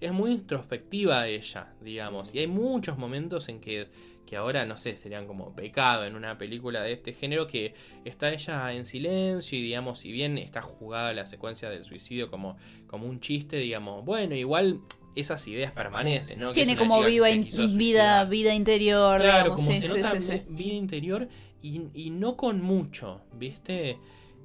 es 0.00 0.12
muy 0.12 0.30
introspectiva 0.30 1.26
ella, 1.26 1.74
digamos, 1.80 2.32
y 2.34 2.38
hay 2.38 2.46
muchos 2.46 2.98
momentos 2.98 3.48
en 3.48 3.60
que, 3.60 3.88
que 4.28 4.36
ahora, 4.36 4.66
no 4.66 4.76
sé, 4.76 4.96
serían 4.96 5.26
como 5.26 5.54
pecado 5.54 6.04
en 6.04 6.14
una 6.14 6.36
película 6.36 6.82
de 6.82 6.92
este 6.92 7.14
género, 7.14 7.46
que 7.46 7.72
está 8.04 8.30
ella 8.32 8.72
en 8.74 8.84
silencio 8.84 9.58
y, 9.58 9.62
digamos, 9.62 10.00
si 10.00 10.12
bien 10.12 10.36
está 10.36 10.60
jugada 10.60 11.14
la 11.14 11.24
secuencia 11.24 11.70
del 11.70 11.84
suicidio 11.84 12.30
como, 12.30 12.58
como 12.86 13.06
un 13.06 13.20
chiste, 13.20 13.56
digamos, 13.56 14.04
bueno, 14.04 14.34
igual 14.34 14.80
esas 15.16 15.48
ideas 15.48 15.72
permanecen, 15.72 16.38
¿no? 16.40 16.52
Tiene 16.52 16.76
como 16.76 17.02
viva 17.02 17.30
in- 17.30 17.48
vida, 17.78 18.24
vida 18.26 18.54
interior, 18.54 19.20
Claro, 19.20 19.44
digamos, 19.44 19.56
como 19.64 19.72
sí, 19.72 19.80
se 19.80 19.88
sí, 19.88 20.02
nota 20.02 20.20
sí, 20.20 20.42
vida 20.48 20.74
interior 20.74 21.28
y, 21.62 21.82
y 21.94 22.10
no 22.10 22.36
con 22.36 22.60
mucho, 22.60 23.22
¿viste? 23.32 23.96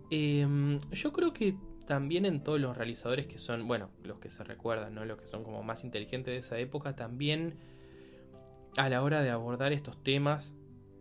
Em, 0.10 0.80
yo 0.92 1.12
creo 1.12 1.34
que 1.34 1.56
también 1.86 2.26
en 2.26 2.42
todos 2.42 2.60
los 2.60 2.78
realizadores 2.78 3.28
que 3.28 3.38
son, 3.38 3.68
bueno, 3.68 3.90
los 4.04 4.20
que 4.20 4.30
se 4.30 4.44
recuerdan, 4.44 4.96
¿no? 4.96 5.04
Los 5.06 5.20
que 5.20 5.28
son 5.28 5.44
como 5.44 5.62
más 5.64 5.84
inteligentes 5.84 6.34
de 6.34 6.38
esa 6.40 6.58
época, 6.58 6.96
también 6.96 7.56
a 8.78 8.90
la 8.90 9.04
hora 9.04 9.22
de 9.22 9.30
abordar 9.30 9.74
estos 9.74 10.02
temas 10.04 10.56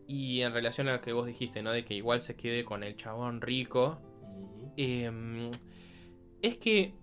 y 0.06 0.42
en 0.42 0.52
relación 0.52 0.88
a 0.88 0.92
lo 0.92 1.00
que 1.00 1.12
vos 1.12 1.26
dijiste, 1.26 1.62
¿no? 1.62 1.72
De 1.72 1.84
que 1.84 1.94
igual 1.94 2.20
se 2.20 2.36
quede 2.36 2.64
con 2.64 2.82
el 2.82 2.96
chabón 2.96 3.40
rico, 3.40 3.98
em, 4.76 5.50
es 6.42 6.58
que 6.58 6.94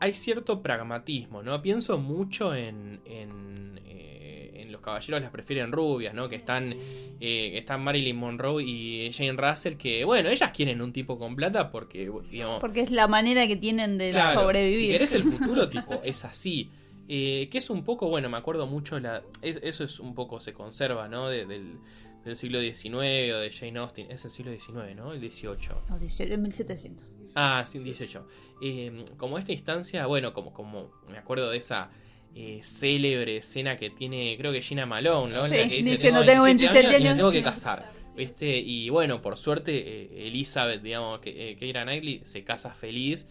hay 0.00 0.14
cierto 0.14 0.62
pragmatismo, 0.62 1.42
¿no? 1.42 1.60
Pienso 1.60 1.98
mucho 1.98 2.54
en, 2.54 3.00
en, 3.04 3.80
eh, 3.84 4.52
en 4.54 4.72
los 4.72 4.80
caballeros 4.80 5.20
las 5.20 5.30
prefieren 5.30 5.72
rubias, 5.72 6.14
¿no? 6.14 6.28
Que 6.28 6.36
están, 6.36 6.72
eh, 7.20 7.50
están 7.54 7.82
Marilyn 7.82 8.16
Monroe 8.16 8.62
y 8.62 9.12
Jane 9.12 9.32
Russell, 9.32 9.74
que, 9.74 10.04
bueno, 10.04 10.28
ellas 10.28 10.52
quieren 10.52 10.80
un 10.80 10.92
tipo 10.92 11.18
con 11.18 11.34
plata 11.34 11.70
porque, 11.70 12.10
digamos... 12.30 12.60
Porque 12.60 12.80
es 12.80 12.90
la 12.90 13.08
manera 13.08 13.46
que 13.46 13.56
tienen 13.56 13.98
de 13.98 14.12
Claro, 14.12 14.40
sobrevivir. 14.40 14.78
Si 14.78 14.92
querés 14.92 15.12
el 15.14 15.22
futuro, 15.22 15.68
tipo, 15.70 16.00
es 16.04 16.24
así. 16.24 16.70
Eh, 17.08 17.48
que 17.50 17.58
es 17.58 17.70
un 17.70 17.84
poco, 17.84 18.08
bueno, 18.08 18.28
me 18.28 18.36
acuerdo 18.36 18.66
mucho, 18.66 18.98
la, 19.00 19.22
es- 19.42 19.58
eso 19.62 19.84
es 19.84 19.98
un 19.98 20.14
poco, 20.14 20.40
se 20.40 20.52
conserva, 20.52 21.08
¿no? 21.08 21.28
De- 21.28 21.46
del, 21.46 21.78
del 22.24 22.36
siglo 22.36 22.60
XIX 22.60 23.32
o 23.34 23.38
de 23.38 23.50
Jane 23.50 23.78
Austen. 23.78 24.10
Es 24.10 24.24
el 24.26 24.30
siglo 24.30 24.52
XIX, 24.52 24.94
¿no? 24.94 25.12
El 25.14 25.20
XVIII. 25.20 25.70
No, 25.88 25.98
dice, 25.98 26.24
en 26.32 26.42
1700. 26.42 27.10
Ah, 27.34 27.64
sí, 27.66 27.78
18. 27.78 28.26
Eh, 28.62 29.04
como 29.16 29.38
esta 29.38 29.52
instancia, 29.52 30.04
bueno, 30.06 30.34
como, 30.34 30.52
como 30.52 30.90
me 31.08 31.16
acuerdo 31.18 31.50
de 31.50 31.58
esa 31.58 31.90
eh, 32.34 32.60
célebre 32.62 33.38
escena 33.38 33.76
que 33.76 33.88
tiene, 33.90 34.36
creo 34.36 34.52
que 34.52 34.60
Gina 34.60 34.84
Malone, 34.84 35.34
¿no? 35.34 35.40
Sí, 35.40 35.56
que 35.56 35.64
dice, 35.76 35.90
diciendo, 35.92 36.24
"Tengo 36.24 36.44
27 36.44 36.80
y 36.80 36.90
me 36.90 36.96
años". 36.96 37.16
tengo 37.16 37.32
que 37.32 37.42
casar. 37.42 37.90
¿Viste? 38.16 38.58
Y 38.58 38.88
bueno, 38.90 39.22
por 39.22 39.36
suerte, 39.36 39.72
eh, 39.78 40.26
Elizabeth, 40.26 40.82
digamos, 40.82 41.20
que 41.20 41.52
eh, 41.52 41.56
Keira 41.56 41.84
Knightley 41.84 42.20
se 42.24 42.42
casa 42.44 42.74
feliz. 42.74 43.28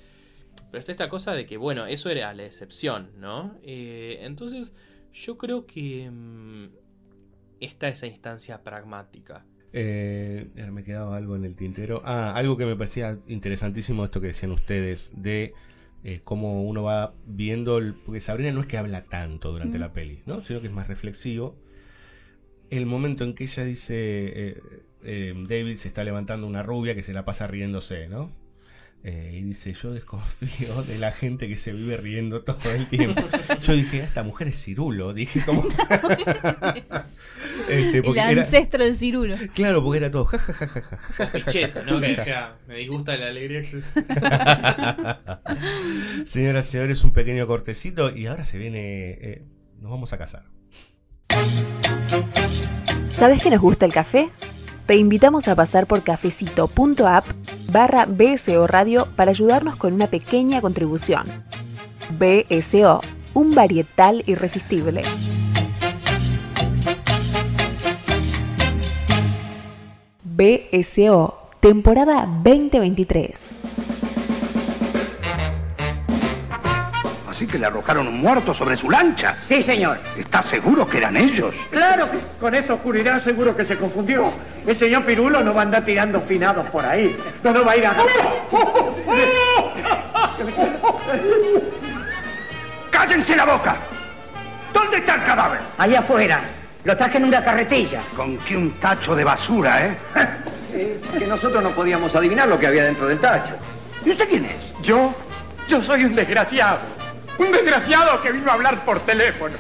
Pero 0.72 0.80
está 0.80 0.92
esta 0.92 1.10
cosa 1.10 1.34
de 1.34 1.46
que, 1.46 1.58
bueno, 1.58 1.86
eso 1.86 2.10
era 2.10 2.34
la 2.34 2.46
excepción, 2.46 3.12
¿no? 3.18 3.58
Eh, 3.64 4.18
entonces, 4.22 4.74
yo 5.14 5.38
creo 5.38 5.66
que 5.66 6.10
mm, 6.12 6.66
está 7.62 7.88
esa 7.88 8.08
instancia 8.08 8.64
pragmática. 8.64 9.46
Eh, 9.74 10.48
me 10.72 10.84
quedaba 10.84 11.18
algo 11.18 11.36
en 11.36 11.46
el 11.46 11.56
tintero. 11.56 12.02
Ah, 12.06 12.34
algo 12.36 12.58
que 12.58 12.66
me 12.66 12.76
parecía 12.76 13.18
interesantísimo 13.28 14.04
esto 14.06 14.20
que 14.22 14.28
decían 14.28 14.52
ustedes 14.52 15.12
de 15.16 15.54
eh, 16.04 16.22
cómo 16.24 16.64
uno 16.64 16.84
va 16.84 17.14
viendo, 17.26 17.80
el- 17.80 17.94
porque 17.96 18.20
Sabrina 18.22 18.52
no 18.52 18.62
es 18.62 18.68
que 18.68 18.78
habla 18.78 19.06
tanto 19.06 19.52
durante 19.52 19.78
Mm. 19.78 19.82
la 19.82 19.94
peli, 19.94 20.22
¿no? 20.26 20.42
Sino 20.42 20.62
que 20.62 20.68
es 20.68 20.74
más 20.74 20.88
reflexivo. 20.88 21.58
El 22.70 22.86
momento 22.86 23.24
en 23.24 23.34
que 23.34 23.46
ella 23.46 23.64
dice, 23.64 23.96
eh, 23.98 24.62
eh, 25.04 25.34
David 25.48 25.78
se 25.78 25.88
está 25.88 26.04
levantando 26.04 26.46
una 26.48 26.64
rubia 26.64 26.96
que 26.96 27.04
se 27.04 27.14
la 27.14 27.26
pasa 27.26 27.48
riéndose, 27.48 28.08
¿no? 28.10 28.30
Eh, 29.04 29.38
y 29.40 29.44
dice, 29.44 29.72
yo 29.74 29.92
desconfío 29.94 30.84
de 30.84 30.98
la 30.98 31.12
gente 31.14 31.48
que 31.48 31.56
se 31.58 31.72
vive 31.72 31.96
riendo 31.98 32.42
todo 32.42 32.72
el 32.72 32.88
tiempo. 32.88 33.22
Yo 33.64 33.74
dije, 33.74 34.02
"Ah, 34.02 34.06
esta 34.06 34.24
mujer 34.24 34.50
es 34.50 34.62
cirulo. 34.62 35.14
Dije, 35.14 35.42
como... 35.46 35.64
Este, 37.70 37.98
El 38.00 38.18
era- 38.18 38.30
ancestro 38.42 38.84
de 38.84 38.96
Cirulo. 38.96 39.36
Claro, 39.54 39.84
porque 39.84 39.98
era 39.98 40.10
todo 40.12 40.26
ja, 40.26 40.38
ja, 40.38 40.54
ja, 40.54 40.68
ja, 40.68 40.82
ja, 40.82 40.98
ja, 40.98 41.26
ja, 41.28 41.32
Pichetto, 41.34 41.84
¿no? 41.86 42.00
Que 42.00 42.08
decía, 42.10 42.56
me 42.68 42.76
disgusta 42.78 43.16
la 43.18 43.28
alegría. 43.28 43.62
Señoras 46.26 46.68
y 46.68 46.72
señores, 46.72 47.04
un 47.04 47.12
pequeño 47.12 47.46
cortecito 47.48 48.16
y 48.16 48.28
ahora 48.28 48.46
se 48.46 48.58
viene. 48.58 49.10
eh, 49.22 49.42
nos 49.82 49.92
vamos 49.92 50.14
a 50.14 50.18
casar. 50.18 50.44
¿Sabes 53.10 53.42
que 53.44 53.50
nos 53.50 53.62
gusta 53.62 53.86
el 53.86 53.92
café? 53.94 54.30
Te 54.88 54.96
invitamos 54.96 55.50
a 55.50 55.56
pasar 55.56 55.86
por 55.86 56.02
cafecito.app 56.04 57.26
barra 57.74 58.06
BSO 58.06 58.68
Radio 58.68 59.10
para 59.18 59.32
ayudarnos 59.32 59.76
con 59.76 59.92
una 59.94 60.08
pequeña 60.08 60.62
contribución. 60.62 61.28
BSO, 62.18 63.02
un 63.34 63.54
varietal 63.54 64.24
irresistible. 64.28 65.02
BSO, 70.24 71.38
temporada 71.60 72.26
2023. 72.46 73.77
Así 77.38 77.46
que 77.46 77.60
le 77.60 77.68
arrojaron 77.68 78.08
un 78.08 78.20
muerto 78.20 78.52
sobre 78.52 78.76
su 78.76 78.90
lancha. 78.90 79.38
Sí, 79.48 79.62
señor. 79.62 80.00
¿Estás 80.18 80.44
seguro 80.44 80.88
que 80.88 80.98
eran 80.98 81.16
ellos? 81.16 81.54
Claro 81.70 82.10
que 82.10 82.18
con 82.40 82.56
esta 82.56 82.74
oscuridad 82.74 83.22
seguro 83.22 83.56
que 83.56 83.64
se 83.64 83.78
confundió. 83.78 84.34
El 84.66 84.76
señor 84.76 85.06
Pirulo 85.06 85.44
no 85.44 85.54
va 85.54 85.60
a 85.60 85.66
andar 85.66 85.86
tirando 85.86 86.20
finados 86.20 86.68
por 86.72 86.84
ahí. 86.84 87.16
No, 87.44 87.52
no 87.52 87.64
va 87.64 87.74
a 87.74 87.78
ir 87.78 87.86
a... 87.86 87.96
¡Cállense 92.90 93.36
la 93.36 93.46
boca! 93.46 93.76
¿Dónde 94.74 94.98
está 94.98 95.14
el 95.14 95.24
cadáver? 95.24 95.60
Allá 95.78 96.00
afuera. 96.00 96.42
Lo 96.86 96.98
traje 96.98 97.18
en 97.20 97.26
una 97.26 97.44
carretilla. 97.44 98.02
Con 98.16 98.36
que 98.40 98.58
un 98.58 98.72
tacho 98.80 99.16
de 99.16 99.24
basura, 99.24 99.86
¿eh? 99.86 99.98
que 101.20 101.28
nosotros 101.28 101.62
no 101.62 101.70
podíamos 101.70 102.16
adivinar 102.16 102.48
lo 102.48 102.58
que 102.58 102.66
había 102.66 102.86
dentro 102.86 103.06
del 103.06 103.20
tacho. 103.20 103.54
¿Y 104.04 104.10
usted 104.10 104.28
quién 104.28 104.46
es? 104.46 104.82
Yo, 104.82 105.14
yo 105.68 105.84
soy 105.84 106.04
un 106.04 106.16
desgraciado. 106.16 106.97
Un 107.38 107.52
desgraciado 107.52 108.22
que 108.22 108.32
vino 108.32 108.50
a 108.50 108.54
hablar 108.56 108.84
por 108.84 109.00
teléfono. 109.02 109.56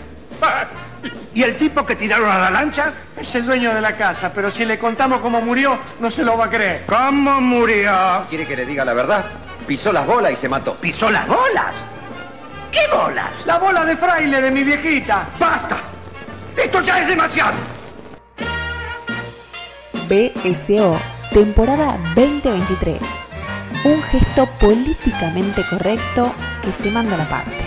¿Y 1.33 1.43
el 1.43 1.55
tipo 1.57 1.85
que 1.85 1.95
tiraron 1.95 2.29
a 2.29 2.39
la 2.39 2.49
lancha? 2.49 2.91
Es 3.15 3.35
el 3.35 3.45
dueño 3.45 3.73
de 3.73 3.81
la 3.81 3.95
casa, 3.95 4.31
pero 4.33 4.49
si 4.49 4.65
le 4.65 4.79
contamos 4.79 5.21
cómo 5.21 5.39
murió, 5.41 5.77
no 5.99 6.09
se 6.09 6.23
lo 6.23 6.37
va 6.37 6.45
a 6.45 6.49
creer. 6.49 6.85
¿Cómo 6.87 7.39
murió? 7.39 8.25
¿Quiere 8.29 8.47
que 8.47 8.55
le 8.55 8.65
diga 8.65 8.83
la 8.83 8.93
verdad? 8.93 9.25
Pisó 9.67 9.93
las 9.93 10.05
bolas 10.07 10.31
y 10.31 10.35
se 10.37 10.49
mató. 10.49 10.73
¿Pisó 10.75 11.11
las 11.11 11.27
bolas? 11.27 11.75
¿Qué 12.71 12.81
bolas? 12.91 13.29
La 13.45 13.59
bola 13.59 13.85
de 13.85 13.95
fraile 13.97 14.41
de 14.41 14.51
mi 14.51 14.63
viejita. 14.63 15.27
¡Basta! 15.39 15.77
¡Esto 16.55 16.81
ya 16.81 17.01
es 17.01 17.07
demasiado! 17.07 17.53
BSO, 20.07 20.99
temporada 21.31 21.97
2023. 22.15 22.99
Un 23.83 24.01
gesto 24.03 24.47
políticamente 24.59 25.63
correcto 25.69 26.33
que 26.63 26.71
se 26.71 26.89
manda 26.89 27.15
a 27.15 27.17
la 27.19 27.25
parte. 27.25 27.66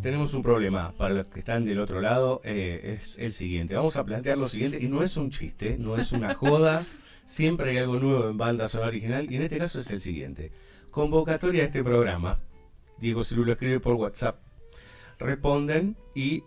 Tenemos 0.00 0.34
un 0.34 0.42
problema 0.42 0.92
para 0.98 1.14
los 1.14 1.26
que 1.26 1.38
están 1.38 1.64
del 1.64 1.78
otro 1.78 2.00
lado. 2.00 2.40
eh, 2.42 2.96
es 2.98 3.18
el 3.18 3.32
siguiente. 3.32 3.76
Vamos 3.76 3.96
a 3.96 4.04
plantear 4.04 4.36
lo 4.36 4.48
siguiente. 4.48 4.78
Y 4.82 4.88
no 4.88 5.02
es 5.04 5.16
un 5.16 5.30
chiste, 5.30 5.76
no 5.78 5.96
es 5.96 6.10
una 6.12 6.34
joda. 6.34 6.84
Siempre 7.24 7.70
hay 7.70 7.78
algo 7.78 8.00
nuevo 8.00 8.28
en 8.28 8.36
banda 8.36 8.68
sonora 8.68 8.88
original. 8.88 9.30
Y 9.30 9.36
en 9.36 9.42
este 9.42 9.58
caso 9.58 9.78
es 9.78 9.90
el 9.92 10.00
siguiente: 10.00 10.50
convocatoria 10.90 11.62
a 11.62 11.66
este 11.66 11.84
programa. 11.84 12.40
Diego 12.98 13.22
Cirulo 13.22 13.52
escribe 13.52 13.78
por 13.78 13.94
WhatsApp. 13.94 14.40
Responden 15.20 15.96
y 16.16 16.42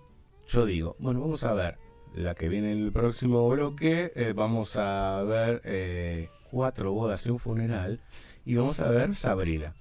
yo 0.48 0.66
digo: 0.66 0.98
Bueno, 1.00 1.22
vamos 1.22 1.46
a 1.46 1.54
ver 1.54 1.85
la 2.16 2.34
que 2.34 2.50
viene 2.50 2.72
en 2.72 2.86
el 2.86 2.92
próximo 2.92 3.48
bloque. 3.50 4.12
eh, 4.16 4.34
vamos 4.36 4.78
a 4.78 5.22
ver 5.24 5.62
eh, 5.66 6.30
cuatro 6.50 6.94
bodas 6.94 7.26
y 7.26 7.30
un 7.30 7.40
funeral. 7.40 8.00
Y 8.46 8.56
vamos 8.56 8.80
a 8.80 8.90
ver 8.90 9.16
Sabrina. 9.16 9.74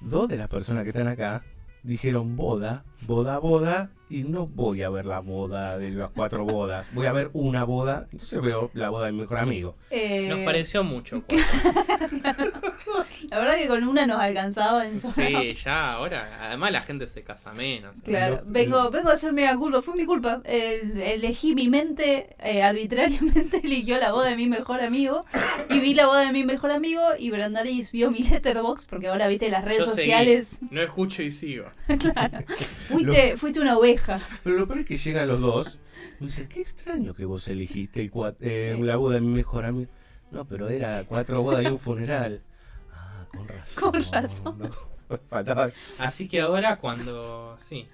Dos 0.00 0.28
de 0.28 0.36
las 0.36 0.48
personas 0.48 0.84
que 0.84 0.90
están 0.90 1.08
acá 1.08 1.42
dijeron 1.82 2.36
boda, 2.36 2.84
boda, 3.06 3.38
boda, 3.38 3.90
y 4.12 4.24
no 4.24 4.46
voy 4.46 4.82
a 4.82 4.90
ver 4.90 5.06
la 5.06 5.20
boda 5.20 5.78
de 5.78 5.90
las 5.90 6.10
cuatro 6.10 6.44
bodas, 6.44 6.92
voy 6.92 7.06
a 7.06 7.12
ver 7.12 7.30
una 7.32 7.64
boda, 7.64 8.08
entonces 8.12 8.42
veo 8.42 8.70
la 8.74 8.90
boda 8.90 9.06
de 9.06 9.12
mi 9.12 9.20
mejor 9.20 9.38
amigo. 9.38 9.76
Eh, 9.90 10.28
Nos 10.28 10.40
pareció 10.40 10.84
mucho. 10.84 11.22
La 13.30 13.38
verdad 13.38 13.56
que 13.56 13.66
con 13.68 13.82
una 13.84 14.06
nos 14.06 14.18
alcanzaba 14.20 14.86
en 14.86 15.00
su 15.00 15.10
Sí, 15.10 15.54
ya 15.64 15.92
ahora. 15.94 16.38
Además 16.48 16.72
la 16.72 16.82
gente 16.82 17.06
se 17.06 17.22
casa 17.22 17.52
menos. 17.54 17.94
Claro, 18.04 18.42
vengo, 18.44 18.90
vengo 18.90 19.08
a 19.08 19.14
hacerme 19.14 19.42
la 19.44 19.56
culpa, 19.56 19.80
fue 19.80 19.94
mi 19.94 20.04
culpa. 20.04 20.42
Eh, 20.44 21.14
elegí 21.14 21.54
mi 21.54 21.68
mente, 21.68 22.36
eh, 22.40 22.62
arbitrariamente 22.62 23.60
eligió 23.64 23.98
la 23.98 24.12
boda 24.12 24.28
de 24.30 24.36
mi 24.36 24.46
mejor 24.48 24.80
amigo 24.80 25.24
y 25.70 25.80
vi 25.80 25.94
la 25.94 26.06
boda 26.06 26.26
de 26.26 26.32
mi 26.32 26.44
mejor 26.44 26.72
amigo 26.72 27.00
y 27.18 27.30
Brandaris 27.30 27.92
vio 27.92 28.10
mi 28.10 28.22
letterbox 28.22 28.86
porque 28.86 29.08
ahora 29.08 29.28
viste 29.28 29.48
las 29.50 29.64
redes 29.64 29.78
Yo 29.78 29.84
seguí, 29.90 29.96
sociales. 30.10 30.58
no 30.70 30.82
escucho 30.82 31.22
y 31.22 31.30
sigo. 31.30 31.64
claro. 31.98 32.38
Fuiste, 32.88 33.36
fuiste 33.36 33.60
una 33.60 33.78
oveja. 33.78 34.01
Pero 34.44 34.58
lo 34.58 34.66
peor 34.66 34.80
es 34.80 34.86
que 34.86 34.96
llegan 34.96 35.28
los 35.28 35.40
dos, 35.40 35.78
y 36.18 36.24
me 36.24 36.26
dicen, 36.26 36.48
qué 36.48 36.60
extraño 36.60 37.14
que 37.14 37.24
vos 37.24 37.46
elegiste 37.48 38.10
eh, 38.40 38.78
la 38.80 38.96
boda 38.96 39.16
de 39.16 39.20
mi 39.20 39.28
mejor 39.28 39.64
amigo. 39.64 39.90
No, 40.30 40.46
pero 40.46 40.68
era 40.68 41.04
cuatro 41.04 41.42
bodas 41.42 41.64
y 41.64 41.66
un 41.66 41.78
funeral. 41.78 42.42
Ah, 42.92 43.26
con 43.30 43.48
razón. 43.48 43.92
Con 43.92 44.12
razón. 44.12 44.58
no, 45.10 45.72
Así 45.98 46.28
que 46.28 46.40
ahora 46.40 46.78
cuando. 46.78 47.56
Sí. 47.60 47.86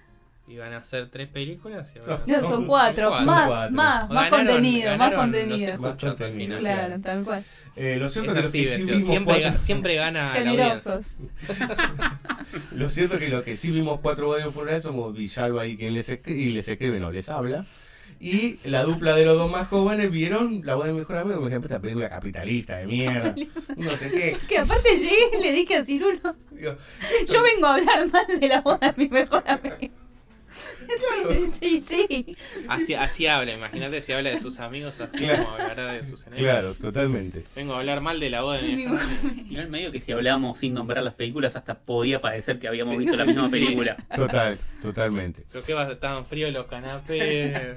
Iban 0.48 0.72
a 0.72 0.78
hacer 0.78 1.10
tres 1.10 1.28
películas 1.28 1.92
y 1.94 1.98
ahora 1.98 2.22
No, 2.26 2.42
son 2.48 2.66
cuatro. 2.66 3.10
Más, 3.10 3.48
cuatro. 3.48 3.70
más, 3.74 4.08
más 4.10 4.10
Ganaron- 4.10 4.30
contenido, 4.30 4.96
más 4.96 5.12
contenido. 5.14 5.72
escuchas 5.72 6.20
al 6.22 6.32
final. 6.32 6.58
Claro, 6.58 7.00
tal 7.02 7.24
cual. 7.24 7.44
Eh, 7.76 7.96
lo 8.00 8.08
cierto 8.08 8.32
es 8.34 8.40
que 8.40 8.46
así, 8.46 8.62
que 8.64 8.68
sí 8.94 9.02
siempre, 9.02 9.34
cuatro- 9.42 9.50
ga- 9.50 9.58
siempre 9.58 9.94
gana 9.96 10.24
la. 10.24 10.30
Generosos. 10.30 11.20
Lo 12.72 12.88
cierto 12.88 13.14
es 13.16 13.20
que 13.20 13.28
lo 13.28 13.44
que 13.44 13.56
sí 13.58 13.70
vimos 13.70 14.00
cuatro 14.00 14.34
un 14.34 14.52
funeral 14.52 14.80
somos 14.80 15.14
Villalba 15.14 15.66
y 15.66 15.76
quien 15.76 15.92
les 15.94 16.08
escribe, 16.08 16.40
y 16.40 16.48
les 16.50 16.66
escribe 16.68 16.98
no 16.98 17.10
les 17.12 17.28
habla. 17.28 17.66
Y 18.20 18.56
la 18.64 18.82
dupla 18.84 19.14
de 19.14 19.24
los 19.26 19.36
dos 19.36 19.50
más 19.50 19.68
jóvenes 19.68 20.10
vieron 20.10 20.62
la 20.64 20.74
boda 20.74 20.86
de 20.88 20.92
mi 20.94 21.00
mejor 21.00 21.18
amigo, 21.18 21.38
por 21.40 21.48
ejemplo, 21.48 21.68
esta 21.68 21.80
película 21.80 22.08
capitalista 22.08 22.78
de 22.78 22.86
mierda. 22.86 23.34
No 23.76 23.90
sé 23.90 24.10
qué. 24.10 24.36
Que 24.48 24.58
aparte 24.58 24.96
llegué 24.96 25.36
y 25.38 25.42
le 25.42 25.52
dije 25.52 25.76
a 25.76 25.84
Cirulo, 25.84 26.34
Digo, 26.50 26.74
yo 27.32 27.42
vengo 27.42 27.66
a 27.66 27.74
hablar 27.74 28.10
mal 28.10 28.26
de 28.40 28.48
la 28.48 28.60
boda 28.62 28.78
de 28.92 28.94
mi 28.96 29.08
mejor 29.08 29.44
amigo. 29.46 29.76
Sí, 31.60 31.80
sí. 31.80 32.36
Así, 32.68 32.94
así 32.94 33.26
habla, 33.26 33.52
imagínate 33.54 34.00
si 34.02 34.12
habla 34.12 34.30
de 34.30 34.38
sus 34.38 34.58
amigos, 34.60 35.00
así 35.00 35.18
Claro. 35.18 35.44
como 35.44 35.56
hablará 35.56 35.92
de 35.92 36.04
sus 36.04 36.26
enemigos. 36.26 36.50
Claro, 36.52 36.74
totalmente. 36.74 37.44
Vengo 37.56 37.74
a 37.74 37.78
hablar 37.80 38.00
mal 38.00 38.20
de 38.20 38.30
la 38.30 38.42
boda 38.42 38.58
de 38.58 38.68
mi. 38.68 38.84
Y 39.48 39.54
en 39.54 39.60
el 39.60 39.68
medio 39.68 39.92
que 39.92 40.00
si 40.00 40.12
hablábamos 40.12 40.58
sin 40.58 40.74
nombrar 40.74 41.02
las 41.02 41.14
películas, 41.14 41.56
hasta 41.56 41.78
podía 41.78 42.20
parecer 42.20 42.58
que 42.58 42.68
habíamos 42.68 42.92
Sí, 42.92 42.98
visto 42.98 43.16
la 43.16 43.24
misma 43.24 43.44
sí. 43.46 43.50
película. 43.50 43.96
Total, 44.14 44.58
totalmente. 44.82 45.44
Creo 45.50 45.62
que 45.86 45.92
estaban 45.92 46.26
fríos 46.26 46.52
los 46.52 46.66
canapés. 46.66 47.76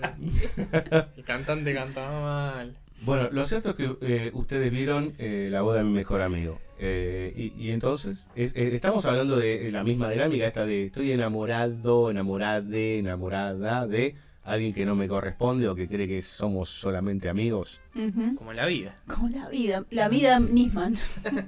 El 1.18 1.24
cantante 1.26 1.74
cantaba 1.74 2.54
mal. 2.56 2.78
Bueno, 3.04 3.30
lo 3.32 3.46
cierto 3.46 3.72
es 3.72 3.76
que 3.76 3.96
eh, 4.02 4.32
ustedes 4.34 4.72
vieron 4.72 5.14
eh, 5.18 5.50
la 5.52 5.62
boda 5.62 5.80
de 5.80 5.84
mi 5.86 5.92
mejor 5.92 6.22
amigo. 6.22 6.60
Eh, 6.78 7.34
y, 7.36 7.54
y 7.68 7.72
entonces, 7.72 8.30
es- 8.36 8.56
eh, 8.56 8.70
estamos 8.76 9.06
hablando 9.06 9.38
de 9.38 9.72
la 9.72 9.84
misma 9.84 10.10
dinámica, 10.10 10.46
esta 10.46 10.66
de 10.66 10.86
estoy 10.86 11.12
enamorado, 11.12 12.12
enamorade, 12.12 13.00
enamorada 13.00 13.88
de 13.88 14.16
alguien 14.44 14.74
que 14.74 14.86
no 14.86 14.96
me 14.96 15.08
corresponde 15.08 15.68
o 15.68 15.76
que 15.76 15.88
cree 15.88 16.08
que 16.08 16.22
somos 16.22 16.70
solamente 16.70 17.28
amigos. 17.30 17.80
Ujú. 17.96 18.36
Como 18.36 18.54
la 18.54 18.66
vida. 18.68 18.96
Como 19.08 19.30
la 19.30 19.50
vida, 19.50 19.84
la 19.90 20.08
vida 20.10 20.40
Nisman. 20.40 20.96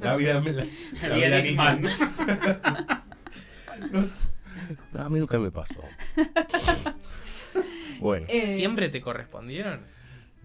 La 0.02 0.16
vida, 0.16 0.42
la, 0.42 0.52
la 0.52 1.08
La 1.10 1.16
vida 1.16 1.30
de 1.30 1.44
Nisman. 1.44 1.84
No, 4.94 5.02
a 5.02 5.10
mí 5.10 5.20
nunca 5.20 5.38
me 5.38 5.52
pasó. 5.52 5.80
Bueno, 8.00 8.26
Eh, 8.28 8.48
¿Siempre 8.48 8.90
te 8.90 9.00
correspondieron? 9.02 9.80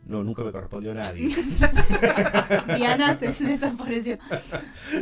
No, 0.09 0.25
nunca 0.25 0.43
me 0.43 0.51
correspondió 0.53 0.91
a 0.93 0.95
nadie. 0.95 1.29
Diana 2.77 3.17
se 3.17 3.29
desapareció. 3.45 4.19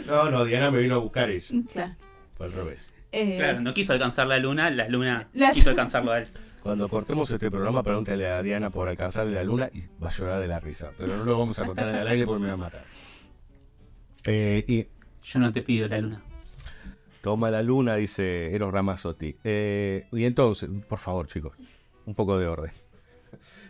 No, 0.07 0.31
no, 0.31 0.45
Diana 0.45 0.71
me 0.71 0.79
vino 0.81 0.97
a 0.97 0.99
buscar 0.99 1.31
ella. 1.31 1.47
Claro. 1.73 1.95
Fue 2.37 2.47
al 2.47 2.53
revés. 2.53 2.93
Eh, 3.13 3.37
Claro, 3.39 3.61
no 3.61 3.73
quiso 3.73 3.93
alcanzar 3.93 4.27
la 4.27 4.39
luna, 4.39 4.71
la 4.71 4.89
luna 4.89 5.29
La- 5.33 5.53
quiso 5.53 5.71
alcanzarlo 5.71 6.13
a 6.13 6.19
él. 6.19 6.29
Cuando 6.63 6.89
cortemos 6.89 7.31
este 7.31 7.49
programa, 7.51 7.83
pregúntale 7.85 8.27
a 8.27 8.43
Diana 8.43 8.71
por 8.71 8.89
alcanzarle 8.89 9.35
la 9.35 9.45
luna 9.45 9.71
y 9.73 9.85
va 10.03 10.09
a 10.09 10.13
llorar 10.13 10.41
de 10.41 10.49
la 10.49 10.59
risa. 10.59 10.91
Pero 10.99 11.17
no 11.17 11.25
lo 11.25 11.39
vamos 11.39 11.59
a 11.61 11.65
contar 11.65 11.89
en 11.89 11.95
el 11.95 12.09
aire 12.09 12.27
porque 12.27 12.43
me 12.43 12.49
va 12.49 12.55
a 12.55 12.57
matar. 12.57 12.83
Eh, 14.25 14.65
y 14.67 14.89
Yo 15.23 15.39
no 15.39 15.53
te 15.53 15.63
pido 15.63 15.87
la 15.87 16.01
luna. 16.01 16.23
toma 17.23 17.51
la 17.53 17.63
luna, 17.63 17.95
dice 17.95 18.53
Eros 18.55 18.73
Ramazzotti. 18.73 19.37
Eh, 19.45 20.09
y 20.11 20.25
entonces, 20.25 20.69
por 20.89 20.99
favor, 20.99 21.29
chicos, 21.29 21.53
un 22.05 22.15
poco 22.17 22.37
de 22.37 22.49
orden. 22.49 22.73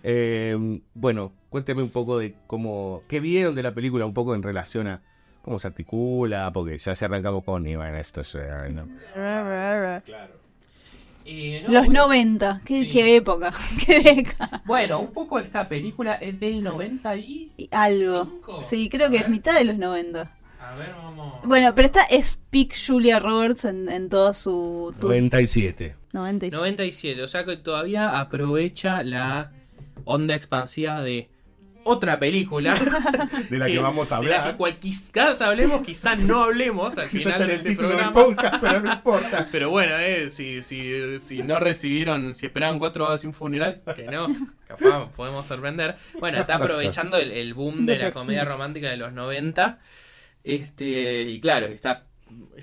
Eh, 0.02 0.80
bueno, 0.94 1.32
cuénteme 1.48 1.82
un 1.82 1.90
poco 1.90 2.18
de 2.18 2.34
cómo. 2.46 3.02
¿Qué 3.08 3.20
vieron 3.20 3.54
de 3.54 3.62
la 3.62 3.74
película? 3.74 4.06
Un 4.06 4.14
poco 4.14 4.34
en 4.34 4.42
relación 4.42 4.86
a 4.88 5.02
cómo 5.42 5.58
se 5.58 5.68
articula, 5.68 6.50
porque 6.52 6.78
ya 6.78 6.94
se 6.94 7.04
arrancamos 7.04 7.44
con. 7.44 7.66
Y 7.66 7.76
bueno, 7.76 7.96
esto 7.98 8.20
es. 8.20 8.34
eh, 8.36 8.70
no, 8.72 8.86
Los 11.72 11.86
bueno, 11.86 12.02
90, 12.06 12.60
qué, 12.64 12.82
Sí. 12.84 12.90
qué 12.90 13.16
época, 13.16 13.52
qué 13.86 14.00
década. 14.00 14.62
Bueno, 14.64 15.00
un 15.00 15.12
poco 15.12 15.38
esta 15.40 15.68
película 15.68 16.14
es 16.14 16.38
del 16.38 16.62
90 16.62 17.16
y... 17.16 17.52
Y 17.56 17.68
Algo. 17.72 18.24
Cinco. 18.26 18.60
Sí, 18.60 18.88
creo 18.88 19.10
que 19.10 19.16
es 19.18 19.28
mitad 19.28 19.58
de 19.58 19.64
los 19.64 19.76
90. 19.76 20.20
A 20.60 20.74
ver, 20.76 20.88
vamos... 20.96 21.40
Bueno, 21.44 21.74
pero 21.74 21.86
esta 21.86 22.02
es 22.02 22.40
peak 22.50 22.74
Julia 22.86 23.18
Roberts 23.18 23.64
en, 23.64 23.88
en 23.88 24.08
toda 24.08 24.34
su... 24.34 24.94
tu- 25.00 25.08
97. 25.08 25.96
96. 26.12 26.52
97, 26.60 27.22
o 27.22 27.28
sea 27.28 27.44
que 27.44 27.56
todavía 27.56 28.18
aprovecha 28.20 29.02
la 29.02 29.52
onda 30.04 30.34
expansiva 30.34 31.00
de 31.02 31.28
otra 31.88 32.18
película. 32.18 32.74
De 33.48 33.58
la 33.58 33.66
que 33.66 33.78
vamos 33.78 34.10
a 34.10 34.20
de 34.20 34.26
la 34.26 34.36
hablar. 34.38 34.50
que 34.52 34.56
cual 34.56 34.76
quizás 34.80 35.40
hablemos, 35.40 35.82
quizás 35.86 36.20
no 36.20 36.42
hablemos 36.42 36.98
al 36.98 37.08
final 37.08 37.32
está 37.40 37.44
en 37.44 37.48
de 37.48 37.54
el 37.54 37.60
este 37.60 37.76
programa. 37.76 38.12
podcast, 38.12 38.54
pero 38.60 38.80
no 38.80 38.92
importa. 38.92 39.48
Pero 39.52 39.70
bueno, 39.70 39.96
eh, 39.98 40.30
si, 40.30 40.64
si, 40.64 41.18
si 41.20 41.44
no 41.44 41.60
recibieron, 41.60 42.34
si 42.34 42.46
esperaban 42.46 42.80
cuatro 42.80 43.06
horas 43.06 43.20
sin 43.20 43.32
funeral, 43.32 43.82
que 43.94 44.02
no, 44.04 44.26
capaz 44.66 45.10
podemos 45.14 45.46
sorprender. 45.46 45.94
Bueno, 46.18 46.38
está 46.38 46.56
aprovechando 46.56 47.18
el, 47.18 47.30
el 47.30 47.54
boom 47.54 47.86
de 47.86 47.98
la 47.98 48.12
comedia 48.12 48.44
romántica 48.44 48.88
de 48.90 48.96
los 48.96 49.12
90. 49.12 49.78
Este, 50.42 51.22
y 51.22 51.40
claro, 51.40 51.66
está 51.66 52.06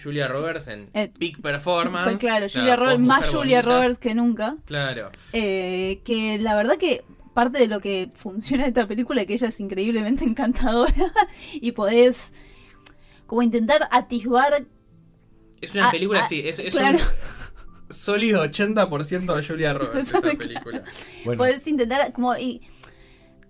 Julia 0.02 0.28
Roberts 0.28 0.68
en 0.68 0.90
Eh, 0.94 1.10
peak 1.18 1.42
performance. 1.42 2.06
Pues 2.12 2.18
claro, 2.18 2.46
la 2.46 2.52
Julia 2.52 2.76
Roberts, 2.76 3.00
más 3.00 3.30
Julia 3.30 3.62
bonita. 3.62 3.76
Roberts 3.78 4.00
que 4.00 4.16
nunca. 4.16 4.58
Claro. 4.66 5.12
Eh, 5.32 6.02
que 6.04 6.38
la 6.40 6.56
verdad 6.56 6.76
que 6.78 7.04
parte 7.34 7.60
de 7.60 7.68
lo 7.68 7.80
que 7.80 8.12
funciona 8.14 8.64
de 8.64 8.70
esta 8.70 8.88
película 8.88 9.22
es 9.22 9.28
que 9.28 9.34
ella 9.34 9.48
es 9.48 9.60
increíblemente 9.60 10.24
encantadora 10.28 11.12
y 11.54 11.72
podés 11.72 12.34
como 13.26 13.42
intentar 13.42 13.88
atisbar 13.92 14.66
Es 15.62 15.74
una 15.74 15.92
película 15.92 16.20
ah, 16.20 16.24
así, 16.24 16.48
es, 16.48 16.60
es 16.60 16.76
claro. 16.76 17.00
un 17.00 17.94
sólido 17.94 18.44
80% 18.44 19.36
de 19.36 19.44
Julia 19.48 19.74
Roberts 19.74 20.08
esta 20.08 20.22
película. 20.40 20.84
Bueno, 21.26 21.38
podés 21.38 21.66
intentar 21.68 22.12
como 22.14 22.36
y 22.38 22.62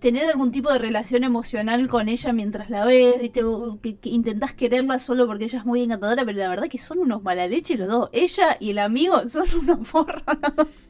tener 0.04 0.26
algún 0.26 0.50
tipo 0.52 0.70
de 0.70 0.78
relación 0.78 1.24
emocional 1.24 1.88
con 1.88 2.10
ella 2.10 2.30
mientras 2.34 2.68
la 2.68 2.84
ves, 2.84 3.18
¿viste? 3.22 3.40
Que, 3.82 3.96
que 3.96 4.10
intentás 4.10 4.52
quererla 4.52 4.98
solo 4.98 5.26
porque 5.26 5.44
ella 5.44 5.60
es 5.60 5.64
muy 5.64 5.80
encantadora, 5.80 6.26
pero 6.26 6.36
la 6.36 6.50
verdad 6.50 6.68
que 6.68 6.76
son 6.76 6.98
unos 6.98 7.22
mala 7.22 7.46
leche 7.46 7.78
los 7.78 7.88
dos. 7.88 8.10
Ella 8.12 8.58
y 8.60 8.72
el 8.72 8.80
amigo 8.80 9.26
son 9.28 9.46
unos 9.60 9.88
forros. 9.88 10.22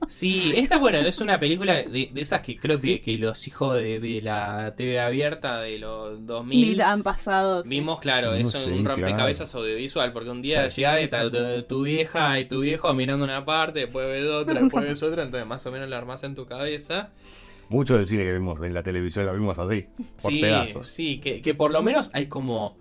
Sí, 0.09 0.53
esta 0.57 0.79
bueno, 0.79 0.99
es 0.99 1.21
una 1.21 1.39
película 1.39 1.75
de, 1.75 2.11
de 2.13 2.21
esas 2.21 2.41
que 2.41 2.57
creo 2.59 2.81
que, 2.81 3.01
que 3.01 3.17
los 3.17 3.47
hijos 3.47 3.77
de, 3.77 4.01
de 4.01 4.21
la 4.21 4.75
TV 4.77 4.99
abierta 4.99 5.61
de 5.61 5.79
los 5.79 6.27
2000 6.27 6.71
Mira, 6.71 6.91
han 6.91 7.05
pasado. 7.05 7.63
sí. 7.63 7.69
vimos, 7.69 8.01
claro, 8.01 8.33
No 8.33 8.49
es 8.49 8.67
un 8.67 8.85
rompecabezas 8.85 9.55
audiovisual, 9.55 10.13
porque 10.13 10.31
un 10.31 10.43
día 10.43 10.67
está 10.67 11.31
tu, 11.31 11.63
tu 11.69 11.83
vieja 11.85 12.41
y 12.41 12.49
tu 12.49 12.61
viejo 12.63 12.93
mirando 12.95 13.25
una 13.25 13.45
parte, 13.45 13.79
después 13.81 14.09
ves 14.09 14.29
otra, 14.29 14.55
después 14.61 14.85
ves 14.85 15.03
otra, 15.05 15.23
entonces 15.23 15.47
más 15.47 15.65
o 15.67 15.71
menos 15.71 15.89
la 15.89 15.99
armás 15.99 16.25
en 16.25 16.35
tu 16.35 16.47
cabeza. 16.47 17.13
Mucho 17.75 17.97
del 17.97 18.07
cine 18.07 18.25
que 18.25 18.33
vimos 18.33 18.63
en 18.63 18.73
la 18.73 18.83
televisión 18.83 19.27
lo 19.27 19.35
vimos 19.35 19.59
así, 19.59 19.87
por 20.23 20.33
sí, 20.33 20.41
pedazos. 20.41 20.87
Sí, 20.87 21.21
que, 21.21 21.43
que 21.43 21.55
por 21.55 21.71
lo 21.73 21.83
menos 21.83 22.11
hay 22.15 22.27
como 22.29 22.79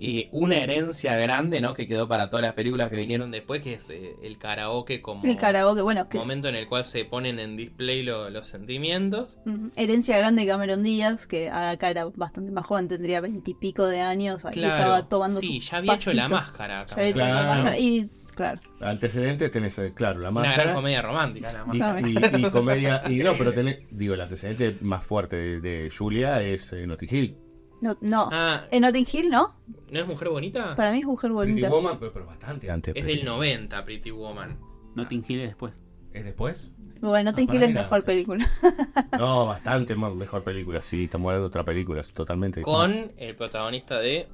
eh, 0.00 0.28
una 0.30 0.56
herencia 0.56 1.16
grande, 1.16 1.60
¿no? 1.60 1.74
Que 1.74 1.88
quedó 1.88 2.06
para 2.06 2.30
todas 2.30 2.42
las 2.44 2.54
películas 2.54 2.88
que 2.88 2.96
vinieron 2.96 3.32
después, 3.32 3.60
que 3.62 3.74
es 3.74 3.90
eh, 3.90 4.14
el 4.22 4.38
karaoke 4.38 5.02
como 5.02 5.24
El 5.24 5.36
karaoke, 5.36 5.82
bueno, 5.82 6.08
que, 6.08 6.18
momento 6.18 6.48
en 6.48 6.54
el 6.54 6.68
cual 6.68 6.84
se 6.84 7.04
ponen 7.04 7.40
en 7.40 7.56
display 7.56 8.04
lo- 8.04 8.30
los 8.30 8.46
sentimientos. 8.46 9.36
Herencia 9.74 10.16
grande 10.18 10.42
de 10.42 10.48
Cameron 10.48 10.84
Díaz, 10.84 11.26
que 11.26 11.50
acá 11.50 11.90
era 11.90 12.04
bastante 12.14 12.52
más 12.52 12.64
joven, 12.66 12.86
tendría 12.86 13.20
veintipico 13.20 13.86
de 13.88 14.00
años, 14.00 14.44
ahí 14.44 14.52
Claro, 14.52 14.76
estaba 14.76 15.08
tomando 15.08 15.40
sí, 15.40 15.58
ya 15.58 15.78
había 15.78 15.94
hecho 15.94 16.12
la 16.12 16.28
máscara. 16.28 16.86
Ya 16.86 16.94
había 16.94 17.08
hecho 17.08 17.18
la 17.18 17.34
máscara, 17.34 17.78
Y 17.78 18.08
claro, 18.38 18.60
Antecedentes 18.80 19.50
tenés, 19.50 19.78
eh, 19.78 19.92
claro, 19.94 20.20
la 20.20 20.30
Una 20.30 20.40
gran 20.42 20.50
máscara. 20.52 20.74
comedia 20.74 21.02
romántica, 21.02 21.52
la 21.52 21.62
Y, 21.74 21.78
máscara. 21.78 22.08
y- 22.38 22.46
y 22.46 22.50
comedia. 22.50 23.02
Y 23.08 23.16
no, 23.18 23.36
pero 23.36 23.52
tenés, 23.54 23.80
digo, 23.90 24.14
el 24.14 24.20
antecedente 24.20 24.76
más 24.80 25.04
fuerte 25.04 25.36
de, 25.36 25.60
de 25.60 25.90
Julia 25.96 26.40
es 26.42 26.72
eh, 26.72 26.86
Notting 26.86 27.08
Hill. 27.14 27.36
no, 27.82 27.96
no. 28.00 28.28
Ah, 28.32 28.64
En 28.70 28.82
Notting 28.82 29.06
Hill, 29.12 29.30
¿no? 29.30 29.54
¿no 29.90 30.00
es 30.00 30.06
mujer 30.06 30.28
bonita? 30.30 30.74
Para 30.74 30.92
mí 30.92 31.00
es 31.00 31.04
mujer 31.06 31.30
Pretty 31.32 31.52
bonita. 31.52 31.68
Woman, 31.70 31.98
pero, 31.98 32.12
pero 32.12 32.26
bastante 32.26 32.70
antes. 32.70 32.94
Es 32.96 33.02
Pretty 33.04 33.18
del 33.20 33.28
Woman. 33.28 33.38
90, 33.50 33.84
Pretty 33.84 34.10
Woman. 34.10 34.58
Notting 34.94 35.24
Hill 35.28 35.40
es 35.40 35.46
después. 35.48 35.74
¿Es 36.12 36.24
después? 36.24 36.74
Bueno, 37.00 37.30
Notting 37.30 37.48
Ah, 37.50 37.54
Hill 37.54 37.62
es 37.62 37.74
mejor 37.74 37.94
antes. 37.98 38.04
película. 38.04 38.46
No, 39.18 39.46
bastante 39.46 39.94
mejor 39.94 40.42
película. 40.42 40.80
Sí, 40.80 41.04
estamos 41.04 41.26
hablando 41.30 41.44
de 41.44 41.48
otra 41.48 41.64
película, 41.64 42.02
totalmente. 42.14 42.62
Con 42.62 43.12
el 43.16 43.36
protagonista 43.36 43.98
de 43.98 44.28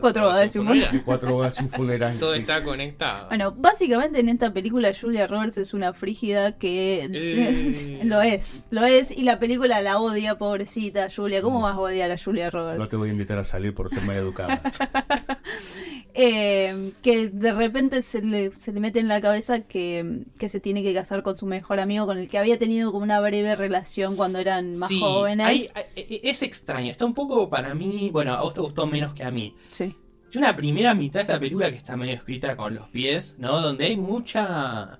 Cuatro 0.00 0.24
bodas 0.26 0.54
y 0.54 0.58
un 0.58 0.66
funeral. 0.66 1.02
Cuatro 1.04 1.36
horas 1.36 1.56
y 1.58 1.62
un 1.64 1.70
funeral. 1.70 2.18
Todo 2.18 2.34
sí. 2.34 2.40
está 2.40 2.62
conectado. 2.62 3.28
Bueno, 3.28 3.52
básicamente 3.56 4.20
en 4.20 4.28
esta 4.28 4.52
película 4.52 4.92
Julia 4.98 5.26
Roberts 5.26 5.58
es 5.58 5.74
una 5.74 5.92
frígida 5.92 6.58
que 6.58 7.08
Eh. 7.12 8.00
lo 8.04 8.20
es, 8.22 8.66
lo 8.70 8.84
es 8.84 9.10
y 9.10 9.22
la 9.22 9.38
película 9.38 9.80
la 9.80 9.98
odia, 9.98 10.36
pobrecita 10.38 11.08
Julia. 11.14 11.42
¿Cómo 11.42 11.60
vas 11.60 11.74
a 11.76 11.80
odiar 11.80 12.10
a 12.10 12.16
Julia 12.18 12.50
Roberts? 12.50 12.78
No 12.78 12.88
te 12.88 12.96
voy 12.96 13.08
a 13.08 13.12
invitar 13.12 13.38
a 13.38 13.44
salir 13.44 13.74
por 13.74 13.90
ser 13.90 14.02
mal 14.04 14.16
educada. 14.16 14.60
Eh, 16.16 16.92
que 17.02 17.28
de 17.28 17.52
repente 17.52 18.00
se 18.02 18.22
le, 18.22 18.52
se 18.52 18.72
le 18.72 18.78
mete 18.78 19.00
en 19.00 19.08
la 19.08 19.20
cabeza 19.20 19.60
que, 19.62 20.22
que 20.38 20.48
se 20.48 20.60
tiene 20.60 20.84
que 20.84 20.94
casar 20.94 21.24
con 21.24 21.36
su 21.36 21.44
mejor 21.44 21.80
amigo 21.80 22.06
con 22.06 22.18
el 22.18 22.28
que 22.28 22.38
había 22.38 22.56
tenido 22.56 22.92
como 22.92 23.02
una 23.02 23.18
breve 23.20 23.56
relación 23.56 24.14
cuando 24.14 24.38
eran 24.38 24.78
más 24.78 24.88
Sí, 24.88 25.00
jóvenes. 25.00 25.46
hay- 25.74 25.84
hay- 25.96 26.20
es 26.22 26.42
extraño. 26.42 26.90
Está 26.92 27.04
un 27.04 27.14
poco 27.14 27.50
para 27.50 27.74
mí. 27.74 28.10
Bueno, 28.12 28.32
a 28.34 28.42
vos 28.42 28.54
te 28.54 28.60
gustó 28.60 28.86
menos 28.86 29.12
que 29.14 29.24
a 29.24 29.32
mí. 29.32 29.56
Sí. 29.70 29.83
Yo 30.34 30.40
una 30.40 30.56
primera 30.56 30.94
mitad 30.94 31.20
de 31.20 31.20
esta 31.20 31.38
película 31.38 31.70
que 31.70 31.76
está 31.76 31.96
medio 31.96 32.14
escrita 32.14 32.56
con 32.56 32.74
los 32.74 32.88
pies, 32.88 33.36
¿no? 33.38 33.60
Donde 33.60 33.84
hay 33.84 33.96
mucha. 33.96 34.98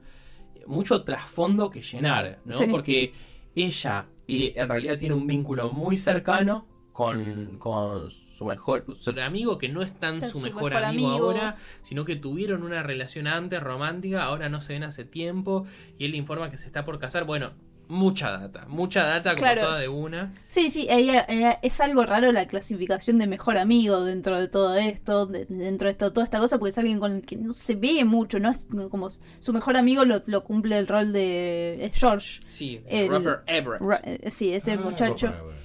mucho 0.64 1.03
trasfondo 1.03 1.70
que 1.70 1.82
llenar, 1.82 2.39
¿no? 2.45 2.53
Sí. 2.53 2.66
Porque 2.70 3.12
ella 3.57 4.07
eh, 4.28 4.53
en 4.55 4.68
realidad 4.68 4.97
tiene 4.97 5.16
un 5.16 5.26
vínculo 5.26 5.72
muy 5.72 5.97
cercano 5.97 6.68
con, 6.93 7.59
con 7.59 8.12
su 8.12 8.45
mejor 8.45 8.85
su 8.97 9.11
amigo, 9.20 9.59
que 9.59 9.68
no 9.68 9.82
es 9.82 9.93
tan 9.99 10.22
su, 10.22 10.39
su 10.39 10.41
mejor, 10.41 10.70
mejor 10.70 10.85
amigo, 10.85 11.09
amigo. 11.09 11.26
ahora, 11.26 11.57
sino 11.82 12.05
que 12.05 12.14
tuvieron 12.14 12.62
una 12.62 12.85
relación 12.85 13.26
antes 13.26 13.61
romántica, 13.61 14.22
ahora 14.22 14.49
no 14.49 14.61
se 14.61 14.74
ven 14.74 14.85
hace 14.85 15.05
tiempo, 15.05 15.66
y 15.99 16.05
él 16.05 16.12
le 16.12 16.18
informa 16.18 16.49
que 16.49 16.59
se 16.59 16.66
está 16.66 16.85
por 16.85 17.01
casar. 17.01 17.24
Bueno, 17.24 17.55
mucha 17.89 18.30
data, 18.30 18.64
mucha 18.68 19.05
data 19.05 19.30
como 19.35 19.43
Claro. 19.43 19.62
toda 19.62 19.78
de 19.78 19.89
una. 19.89 20.32
Sí, 20.49 20.70
sí, 20.70 20.87
ella, 20.91 21.24
ella- 21.28 21.59
es 21.62 21.80
algo 21.80 22.05
raro 22.05 22.32
la 22.32 22.47
clasificación 22.47 23.18
de 23.18 23.26
mejor 23.26 23.59
amigo 23.59 24.05
dentro 24.05 24.41
de 24.41 24.49
todo 24.49 24.74
esto, 24.76 25.26
de- 25.26 25.45
dentro 25.47 25.87
de 25.87 25.93
esto, 25.93 26.12
toda 26.12 26.24
esta 26.24 26.39
cosa, 26.39 26.59
porque 26.59 26.70
es 26.70 26.78
alguien 26.78 26.99
con 26.99 27.12
el 27.12 27.22
que 27.22 27.37
no 27.37 27.53
se 27.53 27.74
ve 27.74 28.05
mucho, 28.05 28.39
no 28.41 28.51
es 28.51 28.66
como 28.91 29.09
su 29.11 29.53
mejor 29.53 29.76
amigo 29.76 30.05
lo, 30.05 30.22
lo 30.26 30.45
cumple 30.45 30.78
el 30.78 30.87
rol 30.87 31.12
de 31.12 31.91
George. 31.95 32.41
Sí, 32.47 32.80
El- 32.87 33.11
Everett. 33.47 33.80
Ra- 33.80 34.01
eh, 34.05 34.30
sí, 34.30 34.53
ese 34.53 34.72
Ah, 34.72 34.76
muchacho 34.78 35.26
Robert 35.28 35.59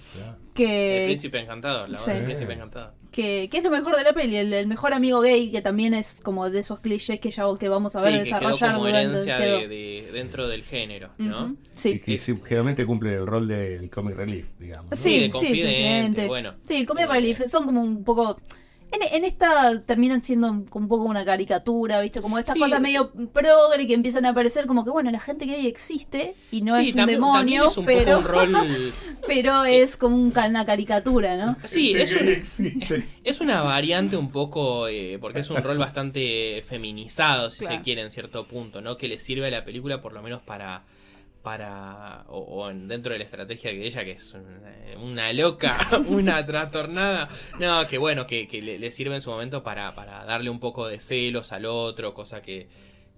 El 0.66 1.06
príncipe 1.08 1.40
encantador, 1.40 1.90
la 1.90 1.98
Sí. 1.98 2.12
del 2.12 2.24
príncipe 2.26 2.54
encantador. 2.54 2.94
que, 3.12 3.48
que 3.52 3.58
es 3.58 3.64
lo 3.64 3.72
mejor 3.72 3.98
de 3.98 4.04
la 4.04 4.14
peli, 4.14 4.36
el, 4.36 4.54
el 4.54 4.68
mejor 4.68 4.94
amigo 4.94 5.20
gay, 5.22 5.52
que 5.52 5.62
también 5.62 5.94
es 5.96 6.22
como 6.24 6.50
de 6.50 6.60
esos 6.60 6.80
clichés 6.80 7.20
que 7.20 7.32
ya 7.32 7.44
que 7.60 7.68
vamos 7.68 7.96
a 7.96 8.02
ver 8.02 8.14
Sí, 8.14 8.20
que 8.20 8.24
quedó 8.26 8.40
desarrollar 8.40 8.74
como 8.76 8.86
durante 8.86 9.08
herencia 9.10 9.38
quedó. 9.40 9.58
de, 9.60 9.68
de- 9.68 10.12
dentro 10.14 10.48
del 10.48 10.64
género, 10.64 11.10
¿no? 11.18 11.56
Sí. 11.72 12.00
que 12.00 12.18
sí, 12.18 12.36
generalmente 12.44 12.86
cumple 12.86 13.16
el 13.16 13.26
rol 13.26 13.48
del 13.48 13.90
comic 13.90 14.16
relief, 14.16 14.46
digamos. 14.60 14.92
¿no? 14.92 14.96
Sí, 14.98 15.32
Sí, 15.40 15.58
sí, 15.60 16.26
bueno. 16.28 16.54
Sí, 16.64 16.86
Comic 16.86 17.10
Relief 17.10 17.42
son 17.48 17.66
como 17.66 17.82
un 17.82 18.04
poco. 18.04 18.40
En, 18.92 19.02
en 19.16 19.24
esta 19.26 19.82
terminan 19.86 20.24
siendo 20.24 20.50
un, 20.50 20.68
un 20.72 20.88
poco 20.88 21.04
una 21.04 21.24
caricatura, 21.24 22.00
¿viste? 22.02 22.22
Como 22.22 22.40
estas 22.40 22.54
Sí, 22.56 22.60
cosas 22.60 22.78
sí. 22.78 22.82
medio 22.84 23.12
progre 23.32 23.86
que 23.86 23.94
empiezan 23.94 24.26
a 24.26 24.30
aparecer 24.30 24.66
como 24.66 24.84
que, 24.84 24.90
bueno, 24.90 25.12
la 25.12 25.20
gente 25.20 25.46
gay 25.46 25.68
existe 25.68 26.36
y 26.52 26.62
no 26.62 26.76
Sí, 26.78 26.90
es 26.90 26.96
un 26.96 26.98
también- 26.98 27.20
también 27.22 27.52
demonio, 27.62 27.68
es 27.68 27.78
un 27.78 27.86
pero, 27.86 28.22
poco 28.22 28.40
un 28.44 28.54
rol. 28.54 28.92
pero 29.28 29.64
es 29.66 29.96
como 29.96 30.18
una 30.18 30.66
caricatura, 30.66 31.38
¿no? 31.38 31.56
Sí, 31.66 31.94
es, 31.94 32.16
Que 32.16 32.24
un- 32.24 32.30
existe. 32.30 33.08
es 33.24 33.42
una 33.42 33.62
variante 33.62 34.18
un 34.18 34.32
poco. 34.32 34.88
eh, 34.88 35.18
porque 35.22 35.42
es 35.42 35.50
un 35.52 35.58
rol 35.58 35.78
bastante 35.78 36.64
feminizado, 36.68 37.50
si 37.52 37.60
Claro. 37.60 37.76
se 37.78 37.82
quiere, 37.84 38.02
en 38.02 38.12
cierto 38.12 38.48
punto, 38.48 38.82
¿no? 38.82 38.98
Que 38.98 39.08
le 39.08 39.20
sirve 39.20 39.48
a 39.48 39.52
la 39.52 39.64
película, 39.66 40.02
por 40.02 40.14
lo 40.14 40.22
menos 40.22 40.42
para. 40.42 40.84
Para 41.44 42.24
o, 42.28 42.40
o 42.40 42.70
en- 42.70 42.88
dentro 42.88 43.14
de 43.14 43.20
la 43.20 43.26
estrategia 43.26 43.72
de 43.72 43.86
ella 43.86 44.04
que 44.04 44.12
es 44.12 44.34
una, 44.34 45.02
una 45.02 45.34
loca 45.34 45.76
una 46.10 46.46
trastornada. 46.46 47.30
No 47.60 47.88
que 47.88 47.98
bueno 47.98 48.28
que, 48.28 48.48
que 48.48 48.62
le, 48.62 48.80
le 48.80 48.92
sirve 48.92 49.16
en 49.16 49.22
su 49.22 49.30
momento 49.30 49.64
para, 49.64 49.94
para 49.96 50.24
darle 50.26 50.50
un 50.50 50.60
poco 50.60 50.88
de 50.88 51.00
celos 51.00 51.52
al 51.52 51.66
otro 51.66 52.14
cosa 52.14 52.42
que 52.42 52.68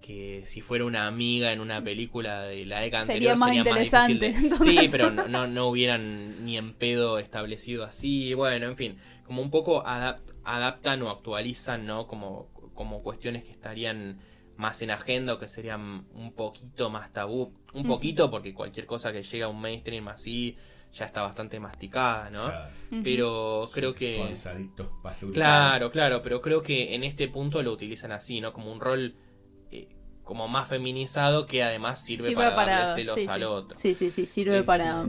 que 0.01 0.41
si 0.45 0.61
fuera 0.61 0.85
una 0.85 1.05
amiga 1.05 1.51
en 1.53 1.59
una 1.59 1.79
película 1.83 2.41
de 2.41 2.65
la 2.65 2.79
década 2.79 3.03
Sería 3.03 3.33
anterior 3.33 3.37
más 3.37 3.49
sería 3.49 3.61
interesante, 3.61 4.31
más 4.31 4.41
difícil 4.41 4.59
de- 4.73 4.81
sí 4.81 4.87
pero 4.91 5.11
no, 5.11 5.27
no, 5.27 5.45
no 5.47 5.67
hubieran 5.67 6.43
ni 6.43 6.57
en 6.57 6.73
pedo 6.73 7.19
establecido 7.19 7.83
así. 7.83 8.33
Bueno 8.33 8.65
en 8.67 8.75
fin 8.77 8.97
como 9.25 9.41
un 9.43 9.51
poco 9.51 9.83
adap- 9.85 10.21
adaptan 10.43 11.01
o 11.03 11.09
actualizan 11.11 11.85
no 11.85 12.07
como 12.07 12.49
como 12.73 13.03
cuestiones 13.03 13.43
que 13.43 13.51
estarían 13.51 14.17
más 14.57 14.81
en 14.81 14.91
agenda 14.91 15.33
o 15.33 15.39
que 15.39 15.47
serían 15.47 16.05
un 16.13 16.33
poquito 16.33 16.89
más 16.89 17.11
tabú 17.13 17.53
un 17.73 17.83
poquito 17.87 18.29
porque 18.29 18.53
cualquier 18.53 18.85
cosa 18.85 19.11
que 19.11 19.23
llega 19.23 19.45
a 19.45 19.49
un 19.49 19.59
mainstream 19.61 20.07
así 20.09 20.55
ya 20.93 21.05
está 21.05 21.21
bastante 21.21 21.59
masticada 21.59 22.29
no 22.29 22.45
Claro. 22.47 22.69
Pero 23.03 23.69
creo 23.73 23.93
que 23.93 24.17
pasteurizado. 25.01 25.31
Claro, 25.33 25.91
claro, 25.91 26.21
pero 26.21 26.41
creo 26.41 26.61
que 26.61 26.93
en 26.95 27.03
este 27.03 27.27
punto 27.29 27.63
lo 27.63 27.71
utilizan 27.71 28.11
así, 28.11 28.41
¿no? 28.41 28.51
Como 28.53 28.71
un 28.71 28.79
rol 28.81 29.15
eh, 29.71 29.87
como 30.23 30.47
más 30.47 30.67
feminizado 30.67 31.45
que 31.45 31.63
además 31.63 32.03
sirve 32.03 32.25
Sirve 32.29 32.35
para, 32.43 32.55
para- 32.55 32.79
darle 32.79 32.93
celos 32.95 33.15
sí, 33.15 33.25
al 33.27 33.39
sí. 33.39 33.45
otro. 33.45 33.77
Sí, 33.77 33.95
sí, 33.95 34.11
sí, 34.11 34.25
sirve 34.25 34.55
Este, 34.57 34.65
para, 34.65 35.05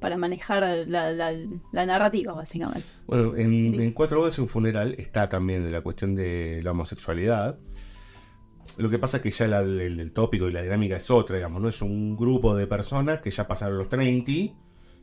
para 0.00 0.16
manejar 0.16 0.62
la, 0.86 1.10
la, 1.12 1.32
la 1.72 1.86
narrativa, 1.86 2.32
básicamente. 2.32 2.86
Bueno, 3.06 3.36
en, 3.36 3.50
Sí. 3.74 3.82
en 3.82 3.92
Cuatro 3.92 4.20
Bodas 4.20 4.38
y 4.38 4.40
un 4.40 4.48
funeral 4.48 4.94
está 4.98 5.28
también 5.28 5.70
la 5.70 5.82
cuestión 5.82 6.14
de 6.14 6.60
la 6.64 6.70
homosexualidad. 6.72 7.58
Lo 8.80 8.90
que 8.90 8.98
pasa 8.98 9.18
es 9.18 9.22
que 9.22 9.30
ya 9.30 9.46
la- 9.46 9.60
el, 9.60 10.00
el 10.00 10.12
tópico 10.12 10.48
y 10.48 10.52
la 10.52 10.62
dinámica 10.62 10.96
es 10.96 11.10
otra, 11.10 11.36
digamos, 11.36 11.60
¿no? 11.60 11.68
Es 11.68 11.82
un 11.82 12.16
grupo 12.16 12.54
de 12.56 12.66
personas 12.66 13.20
que 13.20 13.30
ya 13.30 13.46
pasaron 13.46 13.78
los 13.78 13.88
30 13.88 14.32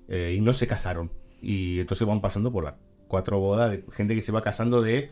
eh, 0.09 0.35
y 0.37 0.41
no 0.41 0.53
se 0.53 0.67
casaron. 0.67 1.11
Y 1.41 1.79
entonces 1.79 2.07
van 2.07 2.21
pasando 2.21 2.51
por 2.51 2.63
las 2.63 2.75
cuatro 3.07 3.39
bodas 3.39 3.71
de 3.71 3.83
gente 3.91 4.15
que 4.15 4.21
se 4.21 4.31
va 4.31 4.41
casando 4.41 4.81
de 4.81 5.11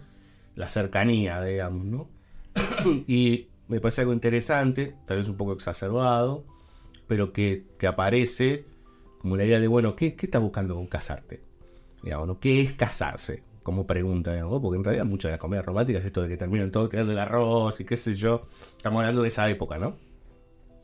la 0.55 0.67
cercanía, 0.67 1.41
digamos, 1.43 1.85
¿no? 1.85 2.09
y 3.07 3.47
me 3.67 3.79
parece 3.79 4.01
algo 4.01 4.13
interesante, 4.13 4.95
tal 5.05 5.17
vez 5.17 5.27
un 5.27 5.37
poco 5.37 5.53
exacerbado, 5.53 6.45
pero 7.07 7.33
que, 7.33 7.65
que 7.77 7.87
aparece 7.87 8.65
como 9.19 9.37
la 9.37 9.45
idea 9.45 9.59
de, 9.59 9.67
bueno, 9.67 9.95
¿qué, 9.95 10.15
qué 10.15 10.25
estás 10.27 10.41
buscando 10.41 10.75
con 10.75 10.87
casarte? 10.87 11.41
Digamos, 12.03 12.27
¿no? 12.27 12.39
¿Qué 12.39 12.61
es 12.61 12.73
casarse? 12.73 13.43
Como 13.65 13.87
pregunta, 13.87 14.31
digamos, 14.31 14.61
porque 14.61 14.77
en 14.77 14.83
realidad 14.83 15.05
muchas 15.05 15.29
de 15.29 15.31
las 15.31 15.39
comedias 15.39 15.65
románticas 15.65 16.01
es 16.01 16.05
esto 16.05 16.21
de 16.21 16.27
que 16.27 16.37
terminan 16.37 16.69
todo 16.69 16.87
quedando 16.87 17.13
el 17.13 17.17
arroz 17.17 17.79
y 17.79 17.83
qué 17.83 17.97
sé 17.97 18.13
yo. 18.13 18.43
Estamos 18.77 18.99
hablando 18.99 19.23
de 19.23 19.29
esa 19.29 19.49
época, 19.49 19.79
¿no? 19.79 19.95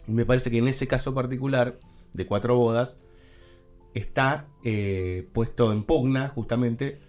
Y 0.07 0.13
me 0.13 0.25
parece 0.25 0.49
que 0.49 0.57
en 0.57 0.67
ese 0.67 0.87
caso 0.87 1.13
particular, 1.13 1.77
de 2.13 2.25
cuatro 2.25 2.55
bodas, 2.55 2.97
está 3.93 4.47
eh, 4.63 5.29
puesto 5.31 5.71
en 5.71 5.83
pugna 5.83 6.29
justamente 6.29 6.99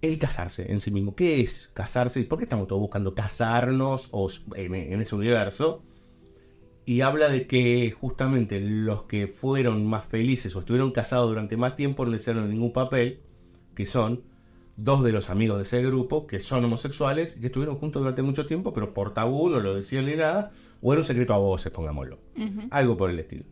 el 0.00 0.18
casarse 0.18 0.72
en 0.72 0.80
sí 0.80 0.90
mismo. 0.90 1.14
¿Qué 1.14 1.42
es 1.42 1.68
casarse? 1.74 2.20
¿Y 2.20 2.24
por 2.24 2.38
qué 2.38 2.44
estamos 2.44 2.66
todos 2.66 2.80
buscando 2.80 3.14
casarnos 3.14 4.08
o 4.12 4.30
en, 4.54 4.74
en 4.74 5.02
ese 5.02 5.14
universo? 5.14 5.82
Y 6.86 7.02
habla 7.02 7.28
de 7.28 7.46
que 7.46 7.90
justamente 7.90 8.60
los 8.60 9.02
que 9.02 9.26
fueron 9.26 9.84
más 9.84 10.06
felices 10.06 10.56
o 10.56 10.60
estuvieron 10.60 10.90
casados 10.90 11.28
durante 11.28 11.58
más 11.58 11.76
tiempo 11.76 12.06
no 12.06 12.12
le 12.12 12.16
hicieron 12.16 12.48
ningún 12.48 12.72
papel, 12.72 13.20
que 13.74 13.84
son 13.84 14.22
dos 14.76 15.02
de 15.02 15.12
los 15.12 15.30
amigos 15.30 15.56
de 15.56 15.62
ese 15.62 15.82
grupo 15.82 16.26
que 16.26 16.40
son 16.40 16.64
homosexuales 16.64 17.36
y 17.36 17.40
que 17.40 17.46
estuvieron 17.46 17.76
juntos 17.76 18.02
durante 18.02 18.22
mucho 18.22 18.46
tiempo, 18.46 18.72
pero 18.72 18.92
por 18.92 19.14
tabú 19.14 19.48
no 19.48 19.60
lo 19.60 19.74
decían 19.74 20.06
ni 20.06 20.16
nada, 20.16 20.52
o 20.82 20.92
era 20.92 21.00
un 21.00 21.06
secreto 21.06 21.34
a 21.34 21.38
voces, 21.38 21.72
pongámoslo. 21.72 22.18
Algo 22.70 22.96
por 22.96 23.10
el 23.10 23.18
estilo. 23.18 23.44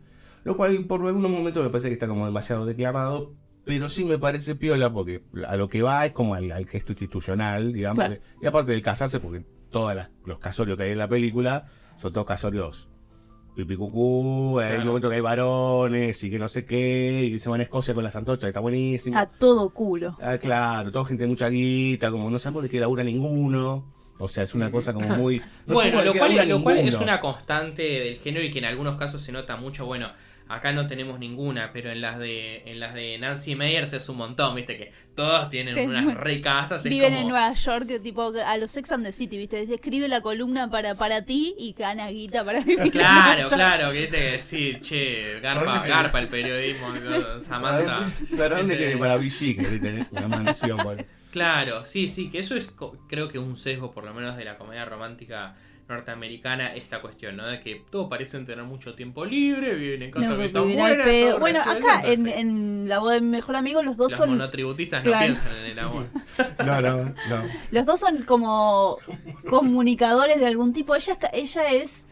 Lo 0.43 0.55
cual 0.55 0.85
por 0.85 1.05
algunos 1.05 1.31
momentos 1.31 1.63
me 1.63 1.69
parece 1.69 1.87
que 1.87 1.93
está 1.93 2.07
como 2.07 2.25
demasiado 2.25 2.65
declamado, 2.65 3.33
pero 3.63 3.89
sí 3.89 4.05
me 4.05 4.19
parece 4.19 4.55
piola 4.55 4.93
porque 4.93 5.23
a 5.47 5.57
lo 5.57 5.67
que 5.69 5.81
va 5.81 6.05
es 6.05 6.13
como 6.13 6.35
al, 6.35 6.51
al 6.51 6.67
gesto 6.67 6.91
institucional, 6.91 7.73
digamos. 7.73 8.05
Claro. 8.05 8.21
Y 8.41 8.45
aparte 8.45 8.71
del 8.71 8.83
casarse, 8.83 9.19
porque 9.19 9.43
todos 9.71 9.95
los 10.23 10.39
casorios 10.39 10.77
que 10.77 10.83
hay 10.83 10.91
en 10.91 10.99
la 10.99 11.07
película 11.07 11.67
son 11.97 12.13
todos 12.13 12.27
casorios 12.27 12.89
pipicucú, 13.55 14.59
hay 14.59 14.67
Claro. 14.67 14.81
un 14.81 14.87
momento 14.87 15.09
que 15.09 15.15
hay 15.15 15.21
varones 15.21 16.23
y 16.23 16.29
que 16.29 16.37
no 16.39 16.47
sé 16.47 16.65
qué, 16.65 17.23
y 17.25 17.31
que 17.31 17.39
se 17.39 17.49
van 17.49 17.59
a 17.61 17.63
Escocia 17.63 17.93
con 17.93 18.03
las 18.03 18.15
antorchas, 18.15 18.43
que 18.45 18.49
está 18.49 18.59
buenísimo. 18.59 19.17
A 19.17 19.25
todo 19.25 19.69
culo. 19.69 20.17
Ah, 20.21 20.37
claro, 20.37 20.91
toda 20.91 21.05
gente 21.05 21.23
de 21.23 21.29
mucha 21.29 21.49
guita, 21.49 22.11
como 22.11 22.29
no 22.29 22.37
sabemos 22.39 22.63
de 22.63 22.69
qué 22.69 22.79
labura 22.79 23.03
ninguno. 23.03 23.85
O 24.17 24.27
sea, 24.29 24.43
es 24.45 24.55
una 24.55 24.71
cosa 24.71 24.93
como 24.93 25.09
muy. 25.09 25.41
no 25.65 25.73
bueno, 25.73 26.01
lo 26.03 26.13
cual, 26.13 26.35
labura 26.35 26.45
lo 26.45 26.63
cual 26.63 26.77
es 26.77 26.95
una 26.95 27.19
constante 27.19 27.81
del 27.81 28.17
género 28.17 28.45
y 28.45 28.51
que 28.51 28.59
en 28.59 28.65
algunos 28.65 28.95
casos 28.95 29.21
se 29.21 29.31
nota 29.33 29.57
mucho. 29.57 29.85
Bueno, 29.85 30.09
acá 30.47 30.71
no 30.73 30.85
tenemos 30.87 31.17
ninguna, 31.19 31.71
pero 31.73 31.89
en 31.91 32.01
las 32.01 32.19
de 32.19 32.63
en 32.65 32.79
las 32.79 32.93
de 32.93 33.17
Nancy 33.17 33.55
Meyers 33.55 33.93
es 33.93 34.07
un 34.09 34.17
montón, 34.17 34.53
viste 34.55 34.77
que 34.77 34.91
todos 35.15 35.49
tienen 35.49 35.73
Que 35.73 35.85
unas 35.87 36.13
re 36.15 36.41
casas. 36.41 36.85
es 36.85 36.89
Viven 36.89 37.09
como- 37.09 37.21
en 37.21 37.27
Nueva 37.29 37.53
York, 37.53 38.01
tipo 38.03 38.31
a 38.45 38.57
los 38.57 38.69
Sex 38.71 38.91
and 38.91 39.05
the 39.05 39.11
City, 39.11 39.37
¿viste? 39.37 39.61
Escribe 39.61 40.07
la 40.07 40.21
columna 40.21 40.69
para, 40.69 40.95
para 40.95 41.23
ti 41.23 41.55
y 41.57 41.73
gana 41.73 42.07
guita 42.09 42.43
para 42.45 42.59
vivir. 42.59 42.91
Claro, 42.91 43.47
claro, 43.49 43.91
que 43.91 44.01
viste 44.01 44.17
que 44.17 44.39
sí, 44.41 44.77
che, 44.81 45.39
garpa, 45.39 45.65
¿Dónde 45.75 45.89
garpa 45.89 46.19
el 46.19 46.27
periodismo, 46.27 46.87
Samantha. 47.41 47.99
¿Para 48.37 48.57
dónde 48.57 48.73
Este, 48.73 48.85
querés? 48.85 48.97
Para 48.99 49.17
Vichy, 49.17 49.55
que 49.55 49.63
tenés 49.79 50.07
una 50.11 50.27
mansión. 50.27 50.77
bueno. 50.83 51.03
Claro, 51.31 51.85
sí, 51.85 52.07
sí, 52.07 52.29
que 52.29 52.39
eso 52.39 52.55
es 52.55 52.71
co- 52.71 52.97
creo 53.09 53.27
que 53.27 53.39
un 53.39 53.57
sesgo 53.57 53.91
por 53.91 54.05
lo 54.05 54.13
menos 54.13 54.37
de 54.37 54.45
la 54.45 54.57
comedia 54.57 54.85
romántica 54.85 55.55
norteamericana, 55.87 56.73
esta 56.75 56.99
cuestión, 57.01 57.35
¿no? 57.37 57.45
De 57.47 57.59
que 57.59 57.83
todos 57.91 58.09
parecen 58.09 58.45
tener 58.45 58.65
mucho 58.65 58.95
tiempo 58.95 59.23
libre, 59.25 59.75
viven 59.75 60.01
en 60.01 60.11
casa 60.11 60.29
No, 60.29 60.37
que 60.37 60.45
están 60.45 60.63
buenas, 60.73 61.05
todo 61.05 61.39
Bueno, 61.39 61.59
acá 61.61 62.01
en, 62.05 62.27
en 62.27 62.89
la 62.89 62.99
boda 62.99 63.13
de 63.15 63.21
mi 63.21 63.27
mejor 63.29 63.55
amigo 63.55 63.83
los 63.83 63.95
dos 63.95 64.11
los 64.11 64.17
son 64.19 64.29
monotributistas 64.31 65.03
Claro. 65.03 65.19
no 65.19 65.25
piensan 65.33 65.57
en 65.63 65.71
el 65.71 65.79
amor. 65.79 66.07
No, 66.65 66.81
no, 66.81 67.03
no. 67.05 67.13
los 67.71 67.85
dos 67.85 67.99
son 67.99 68.23
como 68.23 68.97
comunicadores 69.47 70.39
de 70.39 70.47
algún 70.47 70.73
tipo. 70.73 70.95
Ella 70.95 71.13
es, 71.13 71.19
ca- 71.19 71.31
ella 71.33 71.69
es 71.71 72.07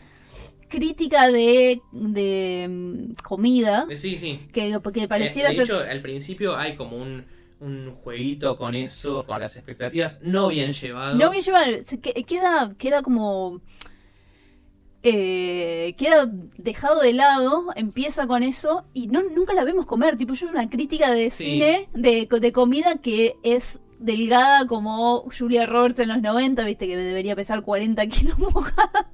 crítica 0.69 1.27
de, 1.31 1.81
de 1.91 2.67
mm, 2.69 3.13
comida 3.23 3.85
Sí, 3.95 4.17
sí. 4.17 4.39
que, 4.53 4.79
que 4.93 5.07
pareciera 5.07 5.49
Eh, 5.49 5.51
de 5.51 5.55
ser 5.57 5.65
hecho, 5.65 5.79
al 5.79 6.01
principio 6.01 6.55
hay 6.57 6.75
como 6.75 6.97
un, 6.97 7.25
un 7.63 7.95
jueguito 7.95 8.57
con 8.57 8.75
eso, 8.75 9.25
con 9.25 9.39
las 9.39 9.55
expectativas 9.57 10.19
no 10.21 10.49
bien 10.49 10.73
llevado. 10.73 11.15
No 11.15 11.29
bien 11.31 11.41
llevado. 11.43 11.65
Queda, 12.27 12.73
queda 12.77 13.01
como. 13.01 13.61
eh, 15.05 15.95
queda 15.97 16.29
dejado 16.57 17.01
de 17.01 17.13
lado, 17.13 17.67
empieza 17.75 18.25
con 18.27 18.41
eso 18.43 18.85
y 18.93 19.07
no, 19.07 19.21
nunca 19.23 19.53
la 19.53 19.63
vemos 19.65 19.85
comer. 19.85 20.17
Tipo, 20.17 20.33
yo 20.33 20.45
es 20.47 20.51
una 20.53 20.69
crítica 20.69 21.11
de 21.11 21.29
Sí. 21.29 21.43
cine, 21.45 21.89
de, 21.93 22.27
de 22.29 22.51
comida 22.51 22.95
que 23.01 23.35
es 23.43 23.81
delgada 23.99 24.65
como 24.67 25.23
Julia 25.37 25.65
Roberts 25.65 25.99
en 25.99 26.09
los 26.09 26.21
90, 26.21 26.63
viste, 26.65 26.87
que 26.87 26.97
debería 26.97 27.35
pesar 27.35 27.63
40 27.63 28.05
kilos 28.07 28.37
mojada. 28.53 29.09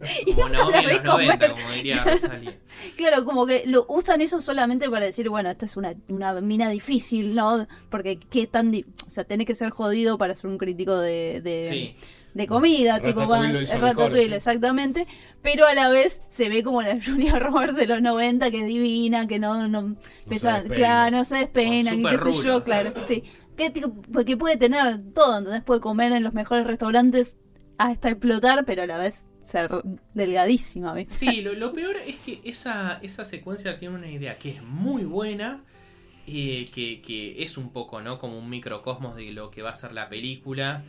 Y 0.26 0.30
no 0.32 0.36
Como 0.36 0.48
Naomi 0.50 0.72
La 0.72 0.80
ve 0.82 0.94
los 0.94 1.04
90, 1.04 1.10
comer. 1.38 1.50
como 1.50 1.70
diría 1.74 2.04
Claro. 2.96 3.24
Como 3.24 3.46
que 3.46 3.62
lo 3.66 3.86
usan 3.88 4.20
eso 4.20 4.40
solamente 4.40 4.88
para 4.90 5.06
decir, 5.06 5.28
bueno, 5.28 5.48
esta 5.50 5.66
es 5.66 5.76
una, 5.76 5.94
una 6.08 6.34
mina 6.40 6.68
difícil, 6.70 7.34
¿no? 7.34 7.66
Porque 7.90 8.18
qué 8.18 8.46
tan... 8.46 8.70
di- 8.70 8.84
o 9.06 9.10
sea, 9.10 9.24
tenés 9.24 9.46
que 9.46 9.54
ser 9.54 9.70
jodido 9.70 10.18
para 10.18 10.34
ser 10.34 10.50
un 10.50 10.58
crítico 10.58 10.96
de, 10.98 11.40
de, 11.42 11.68
Sí. 11.70 11.96
de 12.34 12.46
comida, 12.46 13.00
tipo 13.00 13.20
Ratatouille 13.20 13.62
hizo 13.62 13.72
el 13.74 13.80
mejor, 13.80 13.96
Ratatouille, 13.96 14.28
sí. 14.28 14.34
exactamente. 14.34 15.06
Pero 15.42 15.66
a 15.66 15.74
la 15.74 15.88
vez 15.88 16.22
se 16.28 16.48
ve 16.48 16.62
como 16.62 16.82
la 16.82 16.98
Julia 17.04 17.38
Roberts 17.38 17.76
de 17.76 17.86
los 17.86 18.02
90, 18.02 18.50
que 18.50 18.60
es 18.60 18.66
divina, 18.66 19.26
que 19.26 19.38
no, 19.38 19.68
no, 19.68 19.96
pesa, 20.28 20.54
despeina. 20.60 20.74
claro, 20.76 21.16
no 21.18 21.24
se 21.24 21.36
despeina, 21.36 21.90
Con 21.92 22.02
que 22.04 22.10
qué 22.10 22.18
sé 22.32 22.42
yo, 22.44 22.62
claro, 22.64 22.92
sí. 23.04 23.24
Que, 23.56 23.70
tipo, 23.70 23.94
que 24.26 24.36
puede 24.36 24.56
tener 24.56 25.00
todo, 25.14 25.38
entonces 25.38 25.62
puede 25.62 25.80
comer 25.80 26.10
en 26.12 26.24
los 26.24 26.34
mejores 26.34 26.66
restaurantes 26.66 27.38
hasta 27.78 28.08
explotar, 28.10 28.64
pero 28.64 28.82
a 28.82 28.86
la 28.86 28.98
vez 28.98 29.28
ser 29.44 29.70
delgadísima, 30.14 30.94
¿viste? 30.94 31.14
Sí, 31.14 31.42
lo, 31.42 31.72
peor 31.72 31.96
es 32.06 32.16
que 32.16 32.40
esa, 32.44 32.98
esa 33.02 33.24
secuencia 33.24 33.76
tiene 33.76 33.94
una 33.94 34.10
idea 34.10 34.38
que 34.38 34.50
es 34.50 34.62
muy 34.62 35.04
buena, 35.04 35.62
eh, 36.26 36.68
que, 36.72 37.42
es 37.42 37.56
un 37.56 37.70
poco, 37.70 38.00
¿no? 38.00 38.18
Como 38.18 38.38
un 38.38 38.48
microcosmos 38.50 39.16
de 39.16 39.30
lo 39.32 39.50
que 39.50 39.62
va 39.62 39.70
a 39.70 39.74
ser 39.74 39.92
la 39.92 40.08
película, 40.08 40.82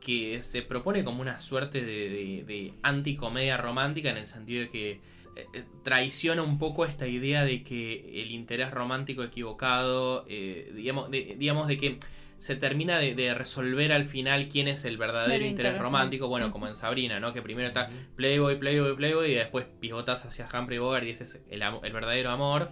que 0.00 0.42
se 0.42 0.62
propone 0.62 1.04
como 1.04 1.20
una 1.20 1.38
suerte 1.38 1.82
de, 1.82 2.08
de, 2.10 2.44
de 2.44 2.74
anticomedia 2.82 3.56
romántica 3.56 4.10
en 4.10 4.16
el 4.16 4.26
sentido 4.26 4.62
de 4.62 4.70
que 4.70 5.00
eh, 5.34 5.46
eh, 5.54 5.64
traiciona 5.82 6.42
un 6.42 6.58
poco 6.58 6.84
esta 6.84 7.06
idea 7.06 7.44
de 7.44 7.62
que 7.62 8.22
el 8.22 8.30
interés 8.32 8.70
romántico 8.70 9.22
equivocado, 9.22 10.26
eh, 10.28 10.70
digamos, 10.74 11.10
digamos 11.10 11.68
de 11.68 11.78
que 11.78 11.98
se 12.42 12.56
termina 12.56 12.98
de, 12.98 13.14
de 13.14 13.34
resolver 13.34 13.92
al 13.92 14.04
final 14.04 14.48
quién 14.48 14.66
es 14.66 14.84
el 14.84 14.96
verdadero 14.96 15.44
interés 15.44 15.50
interés 15.52 15.78
romántico, 15.78 16.26
bueno, 16.26 16.50
como 16.50 16.66
en 16.66 16.74
Sabrina, 16.74 17.20
¿no? 17.20 17.32
Que 17.32 17.40
primero 17.40 17.68
está 17.68 17.88
Playboy, 18.16 18.58
Playboy, 18.58 18.96
Playboy 18.96 19.30
y 19.30 19.34
después 19.34 19.64
pivotas 19.78 20.24
hacia 20.24 20.48
Humphrey 20.52 20.78
Bogart 20.78 21.06
y 21.06 21.10
ese 21.10 21.22
es 21.22 21.40
el, 21.48 21.60
verdadero 21.92 22.30
amor. 22.30 22.70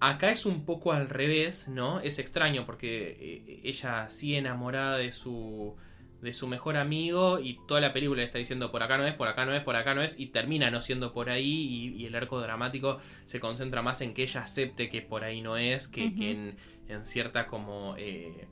Acá 0.00 0.30
es 0.30 0.44
un 0.44 0.66
poco 0.66 0.92
al 0.92 1.08
revés, 1.08 1.66
¿no? 1.68 2.00
Es 2.00 2.18
extraño 2.18 2.66
porque 2.66 3.16
eh, 3.18 3.60
ella 3.64 4.10
sigue 4.10 4.36
enamorada 4.36 4.98
de 4.98 5.12
su 5.12 5.74
de 6.20 6.32
su 6.34 6.46
mejor 6.46 6.76
amigo 6.76 7.38
y 7.38 7.60
toda 7.66 7.80
la 7.80 7.92
película 7.94 8.18
le 8.18 8.24
está 8.24 8.38
diciendo 8.38 8.72
por 8.72 8.82
acá 8.82 8.98
no 8.98 9.06
es, 9.06 9.14
por 9.14 9.28
acá 9.28 9.46
no 9.46 9.54
es, 9.54 9.62
por 9.62 9.76
acá 9.76 9.94
no 9.94 10.02
es 10.02 10.18
y 10.18 10.26
termina 10.26 10.68
no 10.68 10.80
siendo 10.80 11.12
por 11.12 11.30
ahí 11.30 11.92
y, 11.94 12.02
y 12.02 12.06
el 12.06 12.14
arco 12.16 12.40
dramático 12.40 12.98
se 13.24 13.38
concentra 13.38 13.82
más 13.82 14.00
en 14.00 14.14
que 14.14 14.24
ella 14.24 14.42
acepte 14.42 14.90
que 14.90 15.00
por 15.00 15.22
ahí 15.22 15.40
no 15.40 15.56
es 15.56 15.86
que, 15.86 16.06
en, 16.06 16.56
en 16.88 17.04
cierta 17.04 17.46
como 17.46 17.94
eh, 17.98 18.48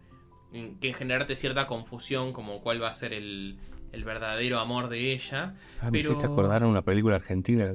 que 0.53 0.89
en 0.89 0.95
generarte 0.95 1.37
cierta 1.37 1.67
confusión 1.67 2.33
como 2.33 2.61
cuál 2.61 2.83
va 2.83 2.89
a 2.89 2.95
ser 2.95 3.13
el, 3.13 3.59
el 3.93 4.05
verdadero 4.05 4.59
amor 4.61 4.89
de 4.89 5.13
ella 5.13 5.55
Ah, 5.81 5.87
me 5.87 5.93
Pero- 5.93 6.11
hiciste 6.11 6.27
acordar 6.27 6.63
a 6.63 6.67
una 6.67 6.83
película 6.83 7.17
argentina 7.17 7.75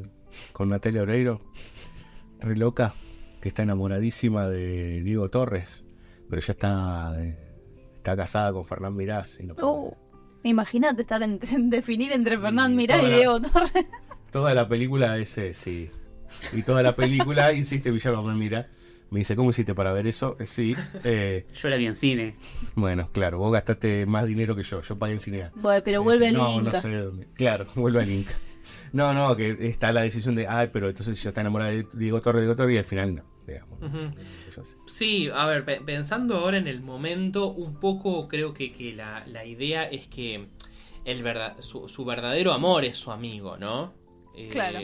con 0.53 0.69
Natalia 0.69 1.01
Oreiro, 1.01 1.41
re 2.39 2.55
loca, 2.55 2.93
que 3.41 3.49
está 3.49 3.63
enamoradísima 3.63 4.47
de 4.47 5.01
Diego 5.03 5.29
Torres, 5.29 5.85
pero 6.29 6.41
ya 6.41 6.53
está, 6.53 7.13
eh, 7.23 7.37
está 7.97 8.15
casada 8.15 8.51
con 8.53 8.65
Fernán 8.65 8.95
Mirás. 8.95 9.39
no 9.43 9.55
puede. 9.55 9.67
Uh, 9.67 9.93
Imagínate 10.43 11.01
estar 11.03 11.21
en, 11.21 11.39
en 11.51 11.69
definir 11.69 12.11
entre 12.13 12.39
Fernán 12.39 12.75
Mirás 12.75 13.03
y 13.03 13.07
la- 13.07 13.15
Diego 13.17 13.41
Torres. 13.41 13.85
Toda 14.31 14.53
la 14.55 14.67
película 14.67 15.17
ese, 15.19 15.53
sí. 15.53 15.91
Y 16.53 16.63
toda 16.63 16.81
la 16.81 16.95
película, 16.95 17.51
insiste 17.53 17.91
Villalba, 17.91 18.23
me 18.23 18.33
mira. 18.33 18.69
Me 19.11 19.19
dice, 19.19 19.35
¿cómo 19.35 19.49
hiciste 19.51 19.75
para 19.75 19.91
ver 19.93 20.07
eso? 20.07 20.35
Eh, 20.39 20.45
Sí. 20.45 20.75
eh, 21.03 21.45
Yo 21.53 21.69
la 21.69 21.75
vi 21.77 21.85
en 21.85 21.95
cine. 21.95 22.35
bueno, 22.75 23.09
claro, 23.11 23.37
vos 23.37 23.51
gastaste 23.51 24.05
más 24.05 24.25
dinero 24.25 24.55
que 24.55 24.63
yo. 24.63 24.81
Yo 24.81 24.97
pagué 24.97 25.13
en 25.13 25.19
cine. 25.19 25.49
Bueno, 25.55 25.81
pero 25.85 26.01
vuelve 26.01 26.29
al 26.29 26.33
no, 26.35 26.51
Inca. 26.53 26.71
No 26.71 26.81
sé 26.81 26.87
de 26.87 27.01
dónde. 27.03 27.27
Claro, 27.35 27.65
vuelve 27.75 28.01
al 28.01 28.09
Inca. 28.09 28.33
No, 28.93 29.13
no, 29.13 29.35
que 29.35 29.57
está 29.67 29.91
la 29.91 30.01
decisión 30.01 30.33
de, 30.35 30.47
ay, 30.47 30.69
pero 30.71 30.87
entonces 30.89 31.21
ya 31.21 31.29
está 31.29 31.41
enamorada 31.41 31.71
de 31.71 31.85
Diego 31.93 32.21
Torres, 32.21 32.41
Diego 32.41 32.55
Torres, 32.55 32.75
y 32.75 32.77
al 32.77 32.85
final 32.85 33.15
no, 33.15 33.23
digamos. 33.45 33.79
Sí. 34.49 34.61
Sí, 34.87 35.29
a 35.33 35.45
ver, 35.45 35.65
pe- 35.65 35.81
pensando 35.81 36.37
ahora 36.37 36.57
en 36.57 36.67
el 36.67 36.81
momento, 36.81 37.47
un 37.51 37.79
poco 37.79 38.27
creo 38.27 38.53
que, 38.53 38.71
que 38.71 38.93
la, 38.93 39.25
la 39.27 39.45
idea 39.45 39.83
es 39.89 40.07
que 40.07 40.47
el 41.03 41.23
verdad, 41.23 41.57
su, 41.59 41.89
su 41.89 42.05
verdadero 42.05 42.53
amor 42.53 42.85
es 42.85 42.97
su 42.97 43.11
amigo, 43.11 43.57
¿no? 43.57 43.93
Eh, 44.37 44.47
Claro. 44.49 44.79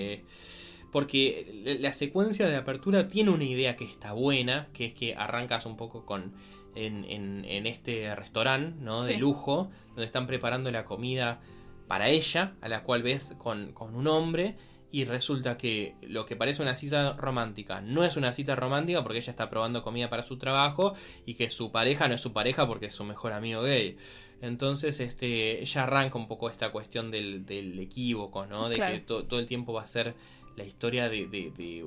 Porque 0.97 1.77
la 1.79 1.93
secuencia 1.93 2.47
de 2.47 2.55
apertura 2.55 3.07
tiene 3.07 3.29
una 3.29 3.43
idea 3.43 3.75
que 3.75 3.85
está 3.85 4.13
buena, 4.13 4.67
que 4.73 4.85
es 4.85 4.93
que 4.95 5.13
arrancas 5.13 5.67
un 5.67 5.77
poco 5.77 6.07
con 6.07 6.33
en, 6.73 7.05
en- 7.05 7.45
en 7.45 7.67
este 7.67 8.15
restaurante, 8.15 8.79
¿no? 8.81 9.03
De 9.03 9.13
Sí. 9.13 9.19
lujo, 9.19 9.69
donde 9.89 10.05
están 10.05 10.25
preparando 10.25 10.71
la 10.71 10.85
comida 10.85 11.39
para 11.87 12.09
ella, 12.09 12.53
a 12.61 12.67
la 12.67 12.81
cual 12.81 13.03
ves 13.03 13.35
con, 13.37 13.73
con 13.73 13.95
un 13.95 14.07
hombre, 14.07 14.55
y 14.91 15.05
resulta 15.05 15.55
que 15.55 15.93
lo 16.01 16.25
que 16.25 16.35
parece 16.35 16.63
una 16.63 16.75
cita 16.75 17.13
romántica 17.13 17.79
no 17.81 18.03
es 18.03 18.17
una 18.17 18.33
cita 18.33 18.55
romántica 18.55 19.03
porque 19.03 19.19
ella 19.19 19.29
está 19.31 19.49
probando 19.51 19.83
comida 19.83 20.09
para 20.09 20.23
su 20.23 20.37
trabajo 20.37 20.93
y 21.27 21.35
que 21.35 21.51
su 21.51 21.71
pareja 21.71 22.07
no 22.07 22.15
es 22.15 22.21
su 22.21 22.33
pareja 22.33 22.65
porque 22.65 22.87
es 22.87 22.95
su 22.95 23.03
mejor 23.03 23.33
amigo 23.33 23.61
gay. 23.61 23.97
Entonces, 24.41 24.99
este, 24.99 25.61
ella 25.61 25.83
arranca 25.83 26.17
un 26.17 26.27
poco 26.27 26.49
esta 26.49 26.71
cuestión 26.71 27.11
del, 27.11 27.45
del 27.45 27.77
equívoco, 27.79 28.45
¿no? 28.47 28.69
De 28.69 28.75
Claro. 28.75 28.93
que 28.95 29.01
to- 29.01 29.25
todo 29.25 29.39
el 29.39 29.45
tiempo 29.45 29.73
va 29.73 29.81
a 29.81 29.85
ser 29.87 30.13
la 30.57 30.65
historia 30.65 31.07
de, 31.07 31.27
de- 31.27 31.51
de- 31.55 31.85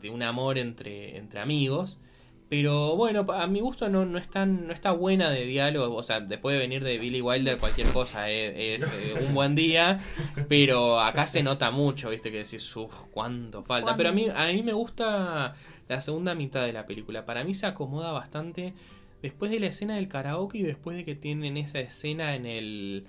de 0.00 0.10
un 0.10 0.22
amor 0.22 0.58
entre, 0.58 1.16
entre 1.16 1.40
amigos. 1.40 1.98
Pero 2.48 2.96
bueno, 2.96 3.24
a 3.32 3.46
mi 3.46 3.60
gusto 3.60 3.88
no, 3.88 4.04
no, 4.04 4.18
es 4.18 4.28
tan- 4.28 4.66
no 4.66 4.74
está 4.74 4.92
buena 4.92 5.30
de 5.30 5.46
diálogo. 5.46 5.96
O 5.96 6.02
sea, 6.02 6.20
después 6.20 6.52
de 6.54 6.58
venir 6.58 6.84
de 6.84 6.98
Billy 6.98 7.22
Wilder, 7.22 7.56
cualquier 7.56 7.86
cosa 7.88 8.28
es, 8.28 8.82
es, 8.84 8.92
eh, 8.92 9.14
un 9.26 9.32
buen 9.34 9.54
día. 9.54 10.00
Pero 10.48 11.00
acá 11.00 11.26
se 11.26 11.42
nota 11.42 11.70
mucho, 11.70 12.10
¿viste? 12.10 12.30
Que 12.30 12.38
decís, 12.44 12.76
uff, 12.76 12.92
cuánto 13.10 13.62
falta. 13.62 13.96
Pero 13.96 14.10
a 14.10 14.12
mí, 14.12 14.26
a 14.34 14.52
mí 14.52 14.62
me 14.62 14.74
gusta 14.74 15.54
la 15.88 16.00
segunda 16.02 16.34
mitad 16.34 16.66
de 16.66 16.74
la 16.74 16.84
película. 16.86 17.24
Para 17.24 17.42
mí 17.42 17.54
se 17.54 17.64
acomoda 17.66 18.12
bastante 18.12 18.74
después 19.22 19.50
de 19.50 19.58
la 19.60 19.68
escena 19.68 19.94
del 19.96 20.08
karaoke 20.08 20.58
y 20.58 20.62
después 20.62 20.94
de 20.96 21.04
que 21.06 21.14
tienen 21.14 21.56
esa 21.56 21.80
escena 21.80 22.34
en 22.34 22.44
el. 22.44 23.04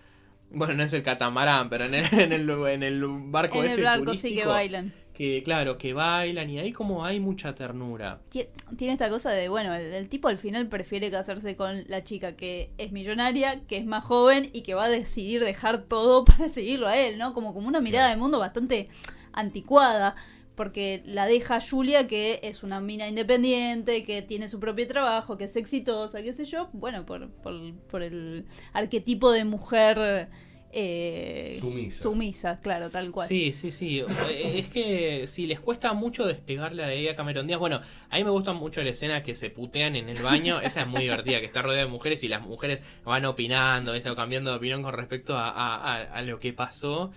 Bueno, 0.54 0.76
no 0.76 0.84
es 0.84 0.94
el 0.94 1.04
catamarán, 1.04 1.70
pero 1.70 1.86
en 1.86 1.96
el, 1.96 2.06
en 2.14 2.32
el, 2.32 2.50
en 2.50 2.84
el 2.84 3.04
barco 3.06 3.60
En 3.60 3.66
ese 3.66 3.76
el 3.82 3.84
barco 3.84 4.16
sí 4.16 4.36
que 4.36 4.46
bailan. 4.46 4.94
Que 5.14 5.44
claro, 5.44 5.78
que 5.78 5.94
bailan 5.94 6.50
y 6.50 6.58
ahí 6.58 6.72
como 6.72 7.06
hay 7.06 7.20
mucha 7.20 7.54
ternura. 7.54 8.20
Tie- 8.32 8.48
Tiene 8.78 8.94
esta 8.94 9.10
cosa 9.12 9.30
de, 9.30 9.48
bueno, 9.48 9.74
el, 9.76 9.94
el 9.94 10.10
tipo 10.10 10.28
al 10.28 10.40
final 10.40 10.68
prefiere 10.70 11.12
casarse 11.12 11.56
con 11.56 11.84
la 11.88 12.04
chica 12.04 12.36
que 12.36 12.72
es 12.80 12.92
millonaria, 12.92 13.62
que 13.68 13.78
es 13.78 13.86
más 13.86 14.04
joven 14.04 14.50
y 14.54 14.62
que 14.64 14.74
va 14.74 14.86
a 14.86 14.90
decidir 14.90 15.44
dejar 15.44 15.84
todo 15.84 16.26
para 16.26 16.50
seguirlo 16.50 16.88
a 16.88 16.98
él, 16.98 17.20
¿no? 17.20 17.34
Como, 17.34 17.54
como 17.54 17.68
una 17.68 17.80
mirada 17.80 18.10
del 18.10 18.18
mundo 18.18 18.40
bastante 18.40 18.90
anticuada, 19.34 20.16
porque 20.56 21.02
la 21.06 21.26
deja 21.26 21.60
Julia, 21.62 22.08
que 22.08 22.40
es 22.44 22.64
una 22.64 22.80
mina 22.80 23.08
independiente, 23.08 24.04
que 24.04 24.22
tiene 24.22 24.48
su 24.50 24.60
propio 24.60 24.88
trabajo, 24.88 25.38
que 25.38 25.46
es 25.46 25.56
exitosa, 25.56 26.22
qué 26.22 26.34
sé 26.34 26.46
yo, 26.46 26.70
bueno, 26.74 27.06
por, 27.06 27.30
por, 27.30 27.74
por 27.90 28.04
el 28.04 28.46
arquetipo 28.74 29.32
de 29.32 29.46
mujer... 29.46 30.30
eh, 30.76 31.58
Sumisa. 31.60 32.02
sumisa, 32.04 32.58
claro, 32.58 32.90
tal 32.90 33.12
cual. 33.12 33.28
Sí, 33.28 33.54
sí, 33.54 33.70
sí. 33.70 34.00
Eh, 34.30 34.54
Es 34.60 34.68
que 34.70 35.28
si 35.28 35.46
les 35.46 35.60
cuesta 35.60 35.94
mucho 35.94 36.26
despegarle 36.26 36.84
a 36.84 36.92
ella 36.92 37.16
Cameron 37.16 37.46
Díaz, 37.46 37.60
bueno, 37.60 37.80
a 38.10 38.18
mí 38.18 38.24
me 38.24 38.32
gusta 38.32 38.54
mucho 38.54 38.82
la 38.82 38.90
escena 38.90 39.22
que 39.22 39.36
se 39.36 39.50
putean 39.52 39.96
en 39.96 40.10
el 40.10 40.22
baño. 40.24 40.62
Esa 40.62 40.82
es 40.82 40.88
muy 40.88 41.02
divertida, 41.04 41.40
que 41.40 41.46
está 41.46 41.62
rodeada 41.62 41.86
de 41.86 41.92
mujeres 41.92 42.24
y 42.24 42.28
las 42.28 42.42
mujeres 42.42 42.80
van 43.06 43.26
opinando, 43.26 43.94
¿viste? 43.94 44.10
o 44.10 44.16
cambiando 44.16 44.50
de 44.52 44.58
opinión 44.58 44.82
con 44.82 44.94
respecto 44.94 45.38
a, 45.38 45.48
a- 45.50 45.96
a- 45.96 46.02
a 46.14 46.22
lo 46.24 46.40
que 46.40 46.54
pasó. 46.54 47.12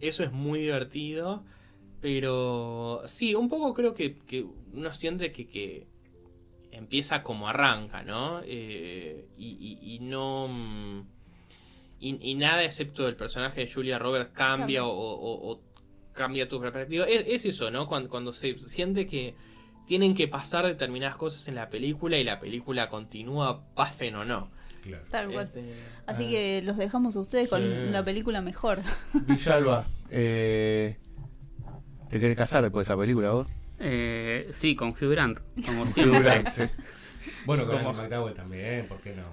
Eso 0.00 0.22
es 0.24 0.32
muy 0.32 0.60
divertido. 0.60 1.42
Pero 2.04 3.00
sí, 3.06 3.34
un 3.34 3.48
poco 3.48 3.72
creo 3.72 3.94
que, 3.94 4.18
que 4.26 4.44
uno 4.74 4.92
siente 4.92 5.32
que, 5.32 5.46
que 5.46 5.86
empieza 6.70 7.22
como 7.22 7.48
arranca, 7.48 8.02
¿no? 8.02 8.42
Eh, 8.44 9.24
y, 9.38 9.46
y- 9.80 9.94
y 9.94 9.98
no... 10.00 10.46
mm, 10.48 11.00
Y, 12.00 12.18
y 12.30 12.34
nada 12.34 12.62
excepto 12.62 13.08
el 13.08 13.16
personaje 13.16 13.62
de 13.64 13.72
Julia 13.72 13.98
Roberts 13.98 14.32
cambia 14.34 14.80
Cambia. 14.80 14.84
o, 14.84 14.90
o- 14.90 15.52
o 15.52 15.60
cambia 16.12 16.46
tu 16.46 16.60
perspectiva. 16.60 17.06
Es, 17.06 17.24
es 17.26 17.46
eso, 17.46 17.70
¿no? 17.70 17.86
Cuando, 17.88 18.10
cuando 18.10 18.34
se 18.34 18.58
siente 18.58 19.06
que 19.06 19.34
tienen 19.86 20.14
que 20.14 20.28
pasar 20.28 20.66
determinadas 20.66 21.16
cosas 21.16 21.48
en 21.48 21.54
la 21.54 21.70
película 21.70 22.18
y 22.18 22.24
la 22.24 22.38
película 22.38 22.90
continúa, 22.90 23.64
pasen 23.74 24.14
o 24.16 24.26
no. 24.26 24.50
Claro. 24.82 25.04
Tal 25.10 25.32
cual. 25.32 25.46
Este, 25.46 25.72
Así 26.04 26.24
Ah. 26.26 26.28
que 26.28 26.62
los 26.64 26.76
dejamos 26.76 27.16
a 27.16 27.20
ustedes 27.20 27.48
con 27.48 27.90
la 27.92 28.04
película 28.04 28.42
mejor. 28.42 28.80
Villalba, 29.26 29.86
eh, 30.10 30.98
¿te 32.14 32.20
querés 32.20 32.36
casar 32.36 32.62
después 32.62 32.86
de 32.86 32.92
esa 32.94 32.96
película 33.00 33.30
vos? 33.32 33.48
Eh, 33.80 34.48
sí, 34.52 34.76
con 34.76 34.90
Hugh 34.90 35.10
Grant, 35.10 35.40
como 35.66 35.82
Hugh. 35.82 36.22
Grant, 36.22 36.48
sí. 36.50 36.62
Bueno, 37.44 37.66
con 37.66 37.76
Andy 37.78 37.92
McDowell 38.02 38.34
también, 38.34 38.86
¿por 38.86 39.00
qué 39.00 39.16
no? 39.16 39.24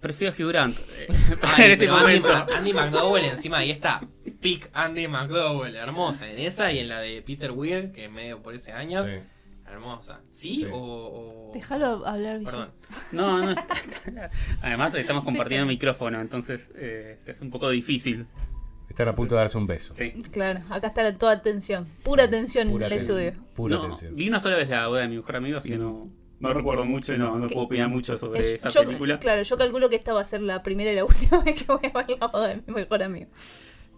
Prefiero 0.00 0.34
Hugh 0.38 0.50
Grant 0.50 0.76
eh, 0.98 1.06
Ay, 1.42 1.64
en 1.64 1.70
este 1.72 1.76
pero 1.86 1.94
Andy, 1.96 2.20
momento. 2.20 2.28
Ma- 2.28 2.46
Andy 2.58 2.72
McDowell 2.74 3.24
encima, 3.24 3.56
ahí 3.58 3.70
está. 3.70 4.02
Pick 4.40 4.68
Andy 4.74 5.08
McDowell, 5.08 5.74
hermosa. 5.76 6.28
En 6.30 6.40
esa 6.40 6.70
y 6.72 6.80
en 6.80 6.88
la 6.90 7.00
de 7.00 7.22
Peter 7.22 7.50
Weir, 7.52 7.90
que 7.90 8.10
medio 8.10 8.42
por 8.42 8.52
ese 8.54 8.72
año. 8.72 9.02
Sí. 9.02 9.10
Hermosa. 9.66 10.20
¿Sí? 10.30 10.56
Sí. 10.56 10.66
O, 10.70 10.76
o- 11.48 11.50
Déjalo 11.54 12.06
hablar. 12.06 12.42
Perdón. 12.44 12.70
No, 13.12 13.42
no. 13.42 13.54
Además, 14.60 14.92
estamos 14.94 15.24
compartiendo 15.24 15.64
micrófono, 15.64 16.20
entonces 16.20 16.68
eh, 16.74 17.18
es 17.24 17.40
un 17.40 17.50
poco 17.50 17.70
difícil. 17.70 18.26
Están 18.88 19.08
a 19.08 19.14
punto 19.16 19.34
de 19.34 19.40
darse 19.40 19.58
un 19.58 19.66
beso. 19.66 19.94
Sí. 19.98 20.10
Claro, 20.30 20.60
acá 20.70 20.88
está 20.88 21.02
la- 21.02 21.16
toda 21.18 21.42
tensión. 21.42 21.86
Pura 22.04 22.28
tensión 22.30 22.70
Pura 22.70 22.86
en 22.86 22.92
el 22.92 22.98
tensión. 23.00 23.20
estudio. 23.20 23.44
Pura 23.54 23.76
No, 23.76 23.82
tensión. 23.88 24.14
Vi 24.16 24.28
una 24.28 24.40
sola 24.40 24.56
vez 24.56 24.68
la 24.68 24.86
boda 24.88 25.00
de 25.02 25.08
mi 25.08 25.16
mejor 25.16 25.36
amigo, 25.36 25.58
así 25.58 25.68
que 25.68 25.76
no, 25.78 26.04
no 26.40 26.52
recuerdo 26.54 26.84
mucho 26.84 27.14
y 27.14 27.18
no, 27.18 27.36
no 27.38 27.48
puedo 27.48 27.62
opinar 27.66 27.88
mucho 27.88 28.16
sobre 28.16 28.40
Eh, 28.40 28.54
esa 28.56 28.68
yo- 28.68 28.84
película. 28.84 29.18
Claro, 29.18 29.42
yo 29.42 29.56
calculo 29.56 29.88
que 29.90 29.96
esta 29.96 30.12
va 30.12 30.20
a 30.20 30.24
ser 30.24 30.42
la 30.42 30.62
primera 30.62 30.92
y 30.92 30.94
la 30.96 31.04
última 31.04 31.42
vez 31.42 31.54
que 31.62 31.64
voy 31.72 31.80
a 31.92 32.02
ver 32.06 32.18
la 32.20 32.26
boda 32.28 32.48
de 32.48 32.56
mi 32.66 32.74
mejor 32.74 33.02
amigo. 33.02 33.26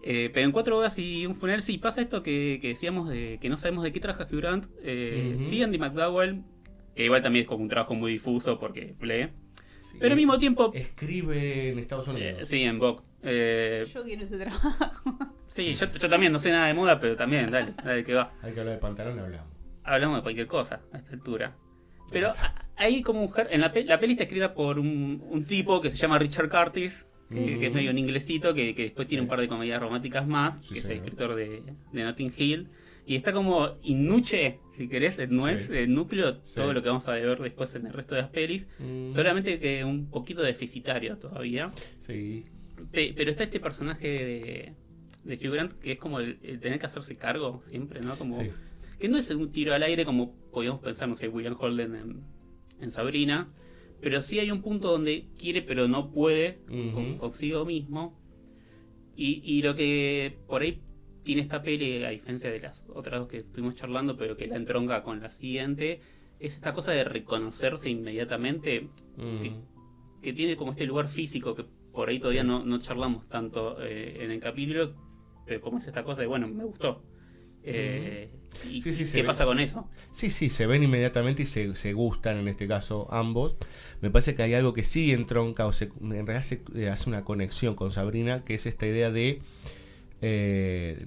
Eh, 0.03 0.29
pero 0.33 0.45
en 0.45 0.51
cuatro 0.53 0.75
bodas 0.77 0.97
y 0.97 1.25
un 1.25 1.35
funeral 1.35 1.61
sí 1.61 1.77
pasa 1.77 2.01
esto 2.01 2.23
que, 2.23 2.59
que 2.61 2.69
decíamos 2.69 3.09
de 3.09 3.39
que 3.41 3.49
no 3.49 3.57
sabemos 3.57 3.83
de 3.83 3.91
qué 3.91 3.99
trabaja 3.99 4.23
Hugh 4.31 4.37
Grant. 4.39 4.65
Eh. 4.81 5.37
Sí, 5.41 5.61
Andy 5.61 5.77
McDowell, 5.77 6.43
que 6.95 7.05
igual 7.05 7.21
también 7.21 7.43
es 7.43 7.49
como 7.49 7.61
un 7.63 7.69
trabajo 7.69 7.93
muy 7.93 8.13
difuso 8.13 8.57
porque 8.57 8.95
lee. 9.01 9.29
Pero 9.99 10.11
al 10.13 10.17
mismo 10.17 10.37
tiempo, 10.39 10.71
Escribe 10.73 11.69
en 11.69 11.79
Estados 11.79 12.07
eh, 12.07 12.11
Unidos. 12.11 12.47
sí, 12.49 12.63
en 12.63 12.77
Vogue. 12.79 13.01
Eh, 13.29 13.83
Yo 13.93 14.03
quiero 14.03 14.23
ese 14.23 14.37
trabajo. 14.37 15.17
sí, 15.47 15.73
yo, 15.75 15.85
yo 15.91 16.09
también 16.09 16.31
no 16.31 16.39
sé 16.39 16.51
nada 16.51 16.67
de 16.67 16.73
moda, 16.73 16.99
pero 16.99 17.15
también, 17.15 17.51
dale, 17.51 17.73
dale 17.83 18.03
que 18.03 18.13
va. 18.13 18.33
Hay 18.41 18.53
que 18.53 18.59
hablar 18.61 18.75
de 18.75 18.81
pantalón, 18.81 19.19
hablamos. 19.19 19.47
Hablamos 19.83 20.17
de 20.17 20.21
cualquier 20.23 20.47
cosa 20.47 20.81
a 20.91 20.97
esta 20.97 21.11
altura. 21.11 21.55
Pero 22.11 22.29
a- 22.29 22.65
hay 22.77 23.01
como 23.01 23.21
mujer. 23.21 23.47
En 23.51 23.61
la, 23.61 23.71
pe- 23.71 23.83
la 23.85 23.99
peli 23.99 24.13
está 24.13 24.23
escrita 24.23 24.53
por 24.53 24.79
un, 24.79 25.23
un 25.29 25.45
tipo 25.45 25.81
que 25.81 25.89
se 25.91 25.97
llama 25.97 26.17
Richard 26.19 26.49
Curtis, 26.49 27.05
que, 27.29 27.59
que 27.59 27.65
es 27.65 27.71
Mm. 27.71 27.75
medio 27.75 27.91
un 27.91 27.97
inglesito, 27.97 28.53
que, 28.53 28.73
que 28.73 28.83
después 28.83 29.07
tiene 29.07 29.21
un 29.23 29.27
par 29.27 29.41
de 29.41 29.47
comedias 29.49 29.81
románticas 29.81 30.25
más, 30.25 30.59
Sí, 30.61 30.73
que 30.75 30.79
es 30.79 30.85
el 30.85 30.91
señor. 30.91 31.05
escritor 31.05 31.35
de, 31.35 31.63
de 31.91 32.03
Notting 32.03 32.33
Hill. 32.37 32.69
Y 33.05 33.15
está 33.15 33.31
como 33.31 33.77
innuche, 33.83 34.59
si 34.75 34.89
querés, 34.89 35.17
el 35.19 35.33
nuez, 35.35 35.67
Sí. 35.67 35.77
el 35.77 35.93
núcleo, 35.93 36.41
Sí. 36.45 36.55
todo 36.55 36.73
lo 36.73 36.81
que 36.83 36.89
vamos 36.89 37.07
a 37.07 37.11
ver 37.13 37.39
después 37.39 37.73
en 37.75 37.87
el 37.87 37.93
resto 37.93 38.15
de 38.15 38.21
las 38.21 38.29
pelis. 38.31 38.67
Mm. 38.79 39.11
Solamente 39.11 39.59
que 39.59 39.83
un 39.85 40.09
poquito 40.09 40.41
deficitario 40.41 41.17
todavía. 41.17 41.71
Sí. 41.99 42.43
Pe- 42.91 43.13
Pero 43.15 43.31
está 43.31 43.43
este 43.43 43.59
personaje 43.59 44.07
de, 44.07 44.73
de 45.37 45.47
Hugh 45.47 45.53
Grant 45.53 45.73
que 45.73 45.93
es 45.93 45.99
como 45.99 46.19
el, 46.19 46.39
el 46.43 46.59
tener 46.59 46.79
que 46.79 46.85
hacerse 46.85 47.15
cargo 47.17 47.61
siempre, 47.69 48.01
¿no? 48.01 48.15
Como, 48.17 48.39
Sí. 48.39 48.49
que 48.99 49.09
no 49.09 49.17
es 49.17 49.29
un 49.29 49.51
tiro 49.51 49.73
al 49.73 49.83
aire 49.83 50.05
como 50.05 50.33
podíamos 50.51 50.79
pensar, 50.81 51.07
no 51.09 51.15
sé, 51.15 51.27
William 51.27 51.55
Holden 51.59 51.95
en, 51.95 52.21
en 52.81 52.91
Sabrina, 52.91 53.51
pero 54.01 54.21
sí 54.21 54.39
hay 54.39 54.51
un 54.51 54.61
punto 54.61 54.91
donde 54.91 55.27
quiere 55.37 55.61
pero 55.61 55.87
no 55.87 56.11
puede 56.11 56.59
con- 56.93 57.17
consigo 57.17 57.65
mismo. 57.65 58.19
Y, 59.15 59.41
y 59.43 59.63
lo 59.63 59.75
que 59.75 60.37
por 60.47 60.61
ahí 60.61 60.79
tiene 61.23 61.41
esta 61.41 61.63
peli, 61.63 62.03
a 62.03 62.09
diferencia 62.09 62.49
de 62.51 62.59
las 62.59 62.83
otras 62.87 63.19
dos 63.21 63.27
que 63.27 63.37
estuvimos 63.39 63.73
charlando, 63.75 64.15
pero 64.15 64.37
que 64.37 64.45
la 64.47 64.55
entronca 64.55 65.01
con 65.03 65.19
la 65.19 65.29
siguiente, 65.31 65.99
es 66.39 66.53
esta 66.53 66.73
cosa 66.73 66.91
de 66.91 67.03
reconocerse 67.03 67.89
inmediatamente, 67.89 68.87
que, 69.41 69.51
que 70.21 70.33
tiene 70.33 70.55
como 70.55 70.71
este 70.71 70.85
lugar 70.85 71.07
físico 71.07 71.55
que 71.55 71.65
por 71.97 72.09
ahí 72.09 72.19
todavía 72.19 72.43
no, 72.43 72.63
no 72.63 72.77
charlamos 72.77 73.27
tanto 73.27 73.81
eh, 73.81 74.23
en 74.23 74.29
el 74.29 74.39
capítulo, 74.39 74.93
como 75.61 75.79
es 75.79 75.87
esta 75.87 76.03
cosa 76.03 76.21
de, 76.21 76.27
bueno, 76.27 76.47
me 76.47 76.63
gustó. 76.63 77.01
Eh, 77.63 78.29
¿Y 78.69 78.83
Sí, 78.83 78.93
sí, 78.93 79.07
se 79.07 79.17
qué 79.17 79.23
pasa 79.23 79.45
con 79.45 79.59
eso? 79.59 79.89
Sí, 80.11 80.29
sí, 80.29 80.51
se 80.51 80.67
ven 80.67 80.83
inmediatamente 80.83 81.41
y 81.41 81.45
se, 81.47 81.75
se 81.75 81.93
gustan, 81.93 82.37
en 82.37 82.49
este 82.49 82.67
caso, 82.67 83.07
ambos. 83.09 83.57
Me 83.99 84.11
parece 84.11 84.35
que 84.35 84.43
hay 84.43 84.53
algo 84.53 84.73
que 84.73 84.83
sí 84.83 85.11
entronca, 85.11 85.65
o 85.65 85.73
se, 85.73 85.85
en 85.99 86.27
realidad 86.27 86.43
se 86.43 86.61
eh, 86.75 86.87
hace 86.87 87.09
una 87.09 87.23
conexión 87.23 87.73
con 87.73 87.91
Sabrina, 87.91 88.43
que 88.43 88.53
es 88.53 88.67
esta 88.67 88.85
idea 88.85 89.09
de... 89.09 89.41
eh, 90.21 91.03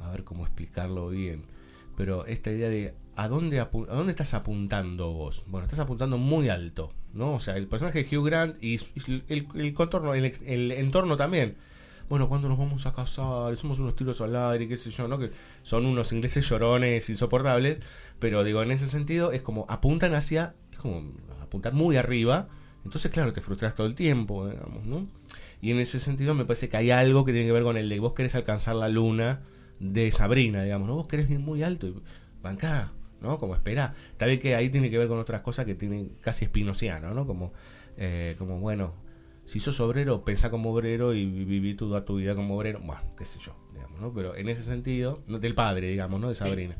a 0.00 0.10
ver 0.12 0.24
cómo 0.24 0.46
explicarlo 0.46 1.10
bien. 1.10 1.42
Pero 1.94 2.24
esta 2.24 2.50
idea 2.50 2.70
de... 2.70 2.94
¿a 3.16 3.28
dónde, 3.28 3.60
¿A 3.60 3.68
dónde 3.70 4.12
estás 4.12 4.32
apuntando 4.32 5.12
vos? 5.12 5.44
Bueno, 5.46 5.66
estás 5.66 5.80
apuntando 5.80 6.16
muy 6.16 6.48
alto, 6.48 6.94
¿no? 7.12 7.34
O 7.34 7.40
sea, 7.40 7.56
el 7.56 7.66
personaje 7.66 8.04
de 8.04 8.16
Hugh 8.16 8.26
Grant 8.26 8.62
y, 8.62 8.80
el, 9.28 9.46
el 9.54 9.74
contorno, 9.74 10.14
el, 10.14 10.32
el 10.46 10.72
entorno 10.72 11.16
también. 11.16 11.56
Bueno, 12.08 12.28
¿cuándo 12.28 12.48
nos 12.48 12.58
vamos 12.58 12.86
a 12.86 12.92
casar? 12.92 13.56
Somos 13.56 13.78
unos 13.78 13.94
tiros 13.94 14.20
al 14.20 14.34
aire, 14.34 14.66
qué 14.66 14.76
sé 14.76 14.90
yo, 14.90 15.06
¿no? 15.06 15.16
Que 15.16 15.30
son 15.62 15.86
unos 15.86 16.12
ingleses 16.12 16.48
llorones, 16.48 17.08
insoportables. 17.08 17.80
Pero 18.18 18.42
digo, 18.42 18.62
en 18.64 18.72
ese 18.72 18.88
sentido 18.88 19.30
es 19.30 19.42
como 19.42 19.64
apuntan 19.68 20.14
hacia, 20.14 20.54
es 20.72 20.78
como 20.78 21.12
apuntar 21.40 21.72
muy 21.72 21.96
arriba. 21.96 22.48
Entonces, 22.84 23.12
claro, 23.12 23.32
te 23.32 23.40
frustras 23.40 23.76
todo 23.76 23.86
el 23.86 23.94
tiempo, 23.94 24.48
digamos, 24.48 24.84
¿no? 24.86 25.06
Y 25.62 25.70
en 25.70 25.78
ese 25.78 26.00
sentido 26.00 26.34
me 26.34 26.44
parece 26.44 26.68
que 26.68 26.78
hay 26.78 26.90
algo 26.90 27.24
que 27.24 27.32
tiene 27.32 27.46
que 27.46 27.52
ver 27.52 27.62
con 27.62 27.76
el 27.76 27.88
de 27.88 28.00
vos 28.00 28.14
querés 28.14 28.34
alcanzar 28.34 28.74
la 28.74 28.88
luna 28.88 29.42
de 29.78 30.10
Sabrina, 30.10 30.64
digamos, 30.64 30.88
¿no? 30.88 30.94
Vos 30.94 31.06
querés 31.06 31.30
ir 31.30 31.38
muy 31.38 31.62
alto 31.62 31.86
y 31.86 31.94
bancá, 32.42 32.92
¿no? 33.20 33.38
Como 33.38 33.54
espera. 33.54 33.94
Tal 34.16 34.28
vez 34.30 34.40
que 34.40 34.54
ahí 34.54 34.70
tiene 34.70 34.90
que 34.90 34.98
ver 34.98 35.08
con 35.08 35.18
otras 35.18 35.40
cosas 35.42 35.64
que 35.66 35.74
tienen 35.74 36.12
casi 36.20 36.44
espinociano, 36.44 37.12
¿no? 37.14 37.26
Como, 37.26 37.52
eh, 37.96 38.34
como 38.38 38.58
bueno, 38.60 38.94
si 39.44 39.60
sos 39.60 39.80
obrero, 39.80 40.24
pensá 40.24 40.50
como 40.50 40.70
obrero 40.72 41.12
y 41.14 41.26
vi- 41.26 41.44
viví 41.44 41.74
toda 41.74 42.04
tu 42.04 42.16
vida 42.16 42.34
como 42.34 42.56
obrero. 42.56 42.80
Bueno, 42.80 43.02
qué 43.18 43.24
sé 43.24 43.38
yo, 43.40 43.54
digamos, 43.74 44.00
¿no? 44.00 44.12
Pero 44.12 44.36
en 44.36 44.48
ese 44.48 44.62
sentido, 44.62 45.22
del 45.26 45.54
padre, 45.54 45.88
digamos, 45.90 46.20
¿no? 46.20 46.28
De 46.28 46.34
Sabrina. 46.34 46.76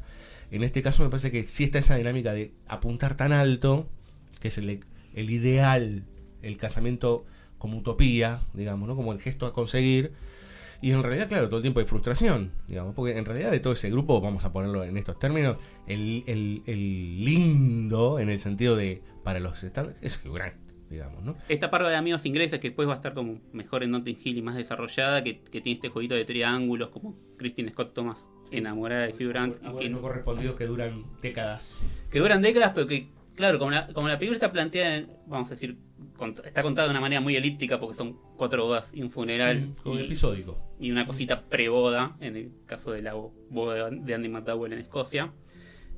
En 0.50 0.62
este 0.64 0.82
caso 0.82 1.02
me 1.04 1.10
parece 1.10 1.30
que 1.30 1.44
sí 1.44 1.64
está 1.64 1.78
esa 1.78 1.96
dinámica 1.96 2.32
de 2.32 2.52
apuntar 2.66 3.16
tan 3.16 3.32
alto, 3.32 3.88
que 4.40 4.48
es 4.48 4.58
el, 4.58 4.84
el 5.14 5.30
ideal, 5.30 6.04
el 6.42 6.56
casamiento 6.56 7.24
como 7.58 7.76
utopía, 7.78 8.40
digamos, 8.54 8.88
¿no? 8.88 8.96
Como 8.96 9.12
el 9.12 9.20
gesto 9.20 9.46
a 9.46 9.52
conseguir. 9.52 10.12
Y 10.82 10.92
en 10.92 11.02
realidad, 11.02 11.28
claro, 11.28 11.48
todo 11.48 11.56
el 11.58 11.62
tiempo 11.62 11.80
hay 11.80 11.86
frustración, 11.86 12.52
digamos, 12.66 12.94
porque 12.94 13.16
en 13.18 13.24
realidad 13.26 13.50
de 13.50 13.60
todo 13.60 13.74
ese 13.74 13.90
grupo, 13.90 14.20
vamos 14.20 14.44
a 14.44 14.52
ponerlo 14.52 14.82
en 14.84 14.96
estos 14.96 15.18
términos, 15.18 15.58
el, 15.86 16.24
el- 16.26 16.62
el 16.66 17.24
lindo, 17.24 18.18
en 18.18 18.30
el 18.30 18.40
sentido 18.40 18.76
de, 18.76 19.02
para 19.22 19.40
los 19.40 19.62
estándares, 19.62 20.00
es 20.02 20.18
Hugh 20.24 20.34
Grant, 20.34 20.56
digamos, 20.88 21.22
¿no? 21.22 21.36
Esta 21.48 21.70
parva 21.70 21.90
de 21.90 21.96
amigos 21.96 22.24
ingleses 22.24 22.58
que 22.60 22.68
después 22.68 22.88
va 22.88 22.94
a 22.94 22.96
estar 22.96 23.12
como 23.14 23.40
mejor 23.52 23.82
en 23.82 23.90
Notting 23.90 24.18
Hill 24.24 24.38
y 24.38 24.42
más 24.42 24.56
desarrollada, 24.56 25.22
que, 25.22 25.40
que 25.42 25.60
tiene 25.60 25.76
este 25.76 25.88
jueguito 25.90 26.14
de 26.14 26.24
triángulos, 26.24 26.88
como 26.88 27.14
Christine 27.36 27.70
Scott 27.72 27.92
Thomas, 27.94 28.28
enamorada 28.50 29.06
de 29.06 29.12
Hugh 29.12 29.28
Grant, 29.28 29.58
que, 29.78 29.88
no 29.90 30.00
correspondidos 30.00 30.56
que 30.56 30.64
duran 30.66 31.04
décadas. 31.20 31.80
que 32.10 32.18
duran 32.20 32.40
décadas, 32.42 32.72
pero 32.74 32.86
que, 32.86 33.08
claro, 33.36 33.58
como 33.58 33.70
la, 33.70 33.86
como 33.92 34.08
la 34.08 34.18
película 34.18 34.36
está 34.36 34.50
planteada, 34.50 34.96
en- 34.96 35.08
vamos 35.26 35.48
a 35.48 35.54
decir, 35.54 35.76
cont- 36.20 36.44
está 36.46 36.62
contada 36.62 36.86
de 36.88 36.92
una 36.92 37.00
manera 37.00 37.20
muy 37.20 37.34
elíptica, 37.34 37.80
porque 37.80 37.94
son 37.94 38.18
cuatro 38.36 38.64
bodas 38.66 38.92
y 38.94 39.02
un 39.02 39.10
funeral. 39.10 39.68
Mm, 39.70 39.74
como 39.82 39.98
y- 39.98 40.02
episódico. 40.04 40.58
y 40.78 40.90
una 40.92 41.06
cosita 41.06 41.48
pre-boda, 41.48 42.16
en 42.20 42.36
el 42.36 42.52
caso 42.66 42.92
de 42.92 43.02
la 43.02 43.14
boda 43.14 43.90
de 43.90 44.14
Andy 44.14 44.28
McDowell 44.28 44.72
en 44.74 44.78
Escocia. 44.80 45.32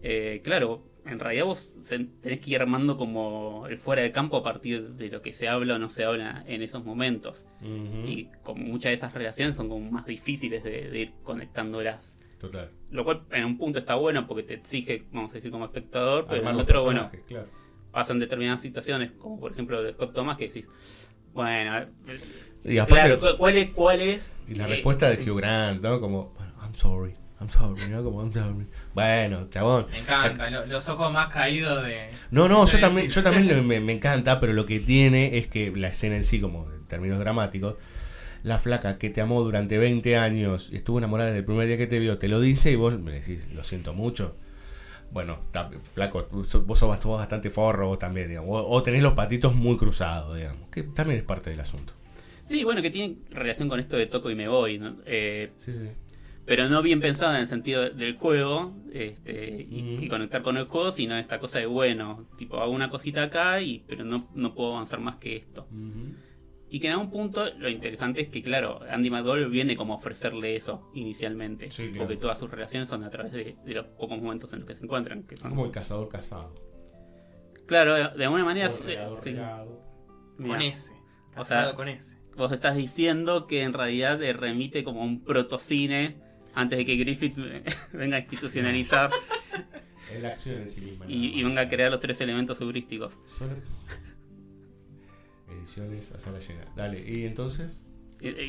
Eh, 0.02 0.40
claro, 0.42 0.84
en 1.04 1.18
realidad 1.20 1.44
vos 1.44 1.76
tenés 1.88 2.40
que 2.40 2.50
ir 2.50 2.60
armando 2.60 2.96
como 2.96 3.66
el 3.68 3.76
fuera 3.78 4.02
de 4.02 4.10
campo 4.12 4.36
a 4.36 4.42
partir 4.42 4.90
de 4.94 5.08
lo 5.10 5.20
que 5.22 5.32
se 5.32 5.48
habla 5.48 5.76
o 5.76 5.78
no 5.78 5.88
se 5.90 6.04
habla 6.04 6.44
en 6.46 6.62
esos 6.62 6.84
momentos. 6.84 7.44
Y 7.62 8.28
como 8.42 8.64
muchas 8.64 8.90
de 8.90 8.94
esas 8.94 9.12
relaciones 9.14 9.56
son 9.56 9.68
como 9.68 9.90
más 9.90 10.06
difíciles 10.06 10.62
de, 10.64 10.90
de 10.90 10.98
ir 11.00 11.12
conectándolas. 11.22 12.16
Total. 12.38 12.70
Lo 12.90 13.04
cual 13.04 13.22
en 13.30 13.44
un 13.44 13.56
punto 13.58 13.78
está 13.78 13.94
bueno 13.94 14.26
porque 14.26 14.42
te 14.42 14.54
exige, 14.54 15.04
vamos 15.12 15.30
a 15.30 15.34
decir, 15.34 15.52
como 15.52 15.64
espectador, 15.66 16.26
pero 16.28 16.48
en 16.50 16.56
otro, 16.56 16.82
bueno, 16.82 17.08
claro. 17.28 17.48
Pasan 17.92 18.18
determinadas 18.18 18.60
situaciones, 18.60 19.12
como 19.12 19.38
por 19.38 19.52
ejemplo 19.52 19.82
de 19.82 19.92
Scott 19.92 20.12
Thomas, 20.14 20.36
que 20.36 20.48
decís, 20.48 20.66
bueno, 21.32 21.78
eh, 21.78 21.86
Y 22.64 22.78
aparte- 22.78 22.94
claro, 22.94 23.20
¿cu- 23.20 23.38
¿cuál 23.38 23.56
es? 23.56 23.70
Cuál 23.70 24.00
es 24.00 24.34
Y 24.48 24.54
la 24.54 24.64
Eh, 24.66 24.70
respuesta 24.70 25.08
de 25.10 25.22
Hugh 25.30 25.36
Grant, 25.38 25.82
¿no? 25.82 26.00
Como, 26.00 26.32
bueno, 26.36 26.52
I'm 26.62 26.74
sorry, 26.74 27.12
I'm 27.40 27.48
sorry, 27.50 27.88
¿no? 27.90 28.02
Como, 28.04 28.20
I'm 28.22 28.32
sorry. 28.32 28.66
Bueno, 28.94 29.48
chabón. 29.50 29.86
Me 29.90 29.98
encanta, 30.00 30.50
lo- 30.50 30.66
los 30.66 30.88
ojos 30.88 31.12
más 31.12 31.28
caídos 31.28 31.84
de. 31.84 32.08
No, 32.30 32.48
no, 32.48 32.66
yo 32.66 32.78
también, 32.80 33.08
yo 33.08 33.22
también 33.22 33.66
me, 33.66 33.80
me 33.80 33.92
encanta, 33.92 34.40
pero 34.40 34.52
lo 34.52 34.66
que 34.66 34.80
tiene 34.80 35.38
es 35.38 35.46
que 35.48 35.70
la 35.74 35.88
escena 35.88 36.16
en 36.16 36.24
sí, 36.24 36.40
como 36.40 36.70
en 36.70 36.86
términos 36.86 37.18
dramáticos, 37.18 37.76
la 38.42 38.58
flaca 38.58 38.98
que 38.98 39.08
te 39.10 39.20
amó 39.20 39.42
durante 39.42 39.78
20 39.78 40.16
años 40.16 40.68
y 40.72 40.76
estuvo 40.76 40.98
enamorada 40.98 41.28
desde 41.30 41.40
el 41.40 41.44
primer 41.44 41.66
día 41.68 41.78
que 41.78 41.86
te 41.86 41.98
vio, 41.98 42.18
te 42.18 42.28
lo 42.28 42.40
dice 42.40 42.70
y 42.72 42.76
vos 42.76 42.98
me 42.98 43.12
decís, 43.12 43.48
lo 43.52 43.64
siento 43.64 43.92
mucho. 43.94 44.36
Bueno, 45.12 45.38
flaco, 45.94 46.26
vos 46.30 46.78
sos 46.78 47.06
bastante 47.06 47.50
forro 47.50 47.88
vos 47.88 47.98
también, 47.98 48.28
digamos. 48.28 48.50
O, 48.50 48.68
o 48.70 48.82
tenés 48.82 49.02
los 49.02 49.12
patitos 49.12 49.54
muy 49.54 49.76
cruzados, 49.76 50.36
digamos. 50.36 50.68
Que 50.70 50.82
también 50.84 51.18
es 51.20 51.24
parte 51.24 51.50
del 51.50 51.60
asunto. 51.60 51.92
Sí, 52.46 52.64
bueno, 52.64 52.82
que 52.82 52.90
tiene 52.90 53.16
relación 53.30 53.68
con 53.68 53.78
esto 53.78 53.96
de 53.96 54.06
toco 54.06 54.30
y 54.30 54.34
me 54.34 54.48
voy, 54.48 54.78
¿no? 54.78 54.96
Eh, 55.06 55.52
Sí, 55.58 55.72
sí. 55.72 55.88
pero 56.44 56.68
no 56.68 56.82
bien 56.82 57.00
pensada 57.00 57.36
en 57.36 57.42
el 57.42 57.46
sentido 57.46 57.88
del 57.88 58.16
juego 58.16 58.74
este, 58.92 59.66
y 59.70 60.08
conectar 60.08 60.42
con 60.42 60.56
el 60.56 60.64
juego, 60.66 60.90
sino 60.92 61.16
esta 61.16 61.38
cosa 61.38 61.58
de, 61.60 61.66
bueno, 61.66 62.26
tipo, 62.36 62.58
hago 62.60 62.72
una 62.72 62.90
cosita 62.90 63.22
acá, 63.24 63.60
y 63.60 63.84
pero 63.86 64.04
no, 64.04 64.28
no 64.34 64.54
puedo 64.54 64.72
avanzar 64.72 64.98
más 65.00 65.16
que 65.16 65.36
esto. 65.36 65.66
Y 66.74 66.80
que 66.80 66.86
en 66.86 66.94
algún 66.94 67.10
punto 67.10 67.44
lo 67.58 67.68
interesante 67.68 68.22
es 68.22 68.28
que, 68.28 68.42
claro, 68.42 68.80
Andy 68.90 69.10
McDowell 69.10 69.50
viene 69.50 69.76
como 69.76 69.92
a 69.92 69.96
ofrecerle 69.98 70.56
eso 70.56 70.90
inicialmente, 70.94 71.70
Sí, 71.70 71.88
claro. 71.88 71.98
porque 72.06 72.16
todas 72.16 72.38
sus 72.38 72.50
relaciones 72.50 72.88
son 72.88 73.04
a 73.04 73.10
través 73.10 73.32
de, 73.32 73.56
de 73.62 73.74
los 73.74 73.84
pocos 73.88 74.18
momentos 74.22 74.50
en 74.54 74.60
los 74.60 74.68
que 74.68 74.74
se 74.76 74.82
encuentran. 74.84 75.22
Que 75.24 75.36
son, 75.36 75.50
Como 75.50 75.66
el 75.66 75.70
cazador 75.70 76.08
casado. 76.08 76.54
Claro, 77.66 77.94
de, 77.94 78.08
de 78.16 78.24
alguna 78.24 78.44
manera... 78.44 78.68
O 78.68 78.70
sí. 78.70 79.36
Con 80.38 80.62
ese. 80.62 80.92
O 81.32 81.34
Casado 81.34 81.68
sea, 81.68 81.76
con 81.76 81.88
ese. 81.88 82.16
Vos 82.38 82.50
estás 82.52 82.74
diciendo 82.74 83.46
que 83.46 83.62
en 83.64 83.74
realidad 83.74 84.18
te 84.18 84.32
remite 84.32 84.82
como 84.82 85.02
un 85.02 85.22
protocine 85.22 86.16
antes 86.54 86.78
de 86.78 86.86
que 86.86 86.96
Griffith 86.96 87.36
venga 87.92 88.16
a 88.16 88.20
institucionalizar 88.20 89.10
Es 90.12 90.22
la 90.22 90.28
acción 90.30 90.62
en 90.62 90.70
sí 90.70 90.80
misma. 90.80 91.04
y, 91.08 91.42
venga 91.44 91.60
a 91.62 91.68
crear 91.68 91.90
los 91.90 92.00
tres 92.00 92.18
elementos 92.22 92.58
heurísticos. 92.62 93.12
Solo- 93.26 93.56
Ediciones 95.62 96.12
a 96.12 96.20
sala 96.20 96.38
llena. 96.38 96.64
Dale, 96.76 97.04
y 97.08 97.24
entonces. 97.24 97.84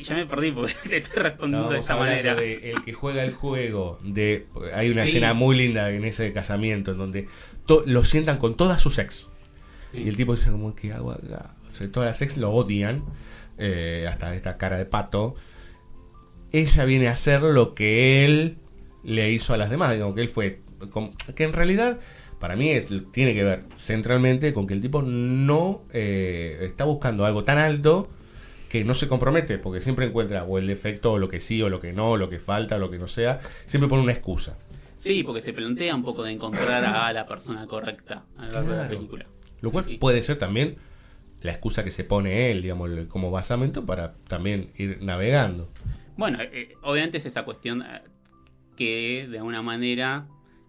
Ya 0.02 0.14
me 0.14 0.26
perdí 0.26 0.52
porque 0.52 0.74
te 0.88 0.96
estoy 0.98 1.22
respondiendo 1.22 1.68
de 1.70 1.80
Estábamos 1.80 2.08
hablando 2.08 2.30
manera. 2.34 2.40
de 2.40 2.70
el 2.70 2.84
que 2.84 2.92
juega 2.92 3.24
el 3.24 3.32
juego 3.32 3.98
de 4.04 4.46
hay 4.72 4.90
una 4.90 5.02
Sí. 5.02 5.08
escena 5.08 5.34
muy 5.34 5.56
linda 5.56 5.90
en 5.90 6.04
ese 6.04 6.32
casamiento 6.32 6.92
en 6.92 6.98
donde 6.98 7.28
to- 7.66 7.82
lo 7.86 8.04
sientan 8.04 8.38
con 8.38 8.56
todas 8.56 8.80
sus 8.80 8.98
ex 8.98 9.30
y 9.92 10.08
el 10.08 10.14
tipo 10.16 10.36
dice 10.36 10.50
como 10.52 10.74
que 10.76 10.92
hago 10.92 11.10
acá? 11.10 11.56
O 11.66 11.70
sea, 11.70 11.90
todas 11.90 12.06
las 12.08 12.22
ex 12.22 12.36
lo 12.36 12.52
odian 12.52 13.04
eh, 13.58 14.06
hasta 14.08 14.32
esta 14.36 14.56
cara 14.58 14.78
de 14.78 14.86
pato 14.86 15.34
ella 16.52 16.84
viene 16.84 17.08
a 17.08 17.12
hacer 17.12 17.42
lo 17.42 17.74
que 17.74 18.24
él 18.24 18.58
le 19.02 19.32
hizo 19.32 19.54
a 19.54 19.56
las 19.56 19.70
demás 19.70 19.92
digamos 19.92 20.14
que 20.14 20.20
él 20.22 20.28
fue 20.28 20.60
que 21.34 21.42
en 21.44 21.52
realidad 21.52 21.98
para 22.40 22.56
mí 22.56 22.70
es- 22.70 22.86
tiene 23.12 23.34
que 23.34 23.44
ver 23.44 23.64
centralmente 23.76 24.52
con 24.52 24.66
que 24.66 24.74
el 24.74 24.80
tipo 24.80 25.02
no 25.02 25.82
eh, 25.92 26.58
está 26.62 26.84
buscando 26.84 27.24
algo 27.24 27.44
tan 27.44 27.58
alto 27.58 28.08
que 28.68 28.84
no 28.84 28.94
se 28.94 29.06
compromete, 29.08 29.58
porque 29.58 29.80
siempre 29.80 30.06
encuentra 30.06 30.44
o 30.44 30.58
el 30.58 30.66
defecto, 30.66 31.12
o 31.12 31.18
lo 31.18 31.28
que 31.28 31.38
sí, 31.40 31.62
o 31.62 31.68
lo 31.68 31.80
que 31.80 31.92
no, 31.92 32.16
lo 32.16 32.28
que 32.28 32.40
falta, 32.40 32.76
lo 32.78 32.90
que 32.90 32.98
no 32.98 33.06
sea, 33.06 33.40
siempre 33.66 33.88
pone 33.88 34.02
una 34.02 34.12
excusa. 34.12 34.58
Sí, 34.98 35.22
porque 35.22 35.42
se 35.42 35.52
plantea 35.52 35.94
un 35.94 36.02
poco 36.02 36.22
de 36.24 36.32
encontrar 36.32 36.84
a 36.84 37.12
la 37.12 37.26
persona 37.26 37.66
correcta 37.66 38.24
a 38.36 38.46
lo 38.46 38.52
largo 38.52 38.70
de 38.70 38.76
la 38.78 38.88
película. 38.88 39.26
Lo 39.60 39.70
cual 39.70 39.84
puede 40.00 40.22
ser 40.22 40.38
también 40.38 40.76
la 41.42 41.52
excusa 41.52 41.84
que 41.84 41.90
se 41.90 42.04
pone 42.04 42.50
él, 42.50 42.62
digamos, 42.62 42.90
como 43.08 43.30
basamento 43.30 43.84
para 43.86 44.14
también 44.28 44.70
ir 44.76 44.98
navegando. 45.02 45.68
Bueno, 46.16 46.38
eh, 46.40 46.74
obviamente 46.82 47.18
es 47.18 47.26
esa 47.26 47.44
cuestión 47.44 47.82
eh, 47.82 48.00
que 48.76 49.28
de 49.30 49.38
alguna 49.38 49.62
manera 49.62 50.26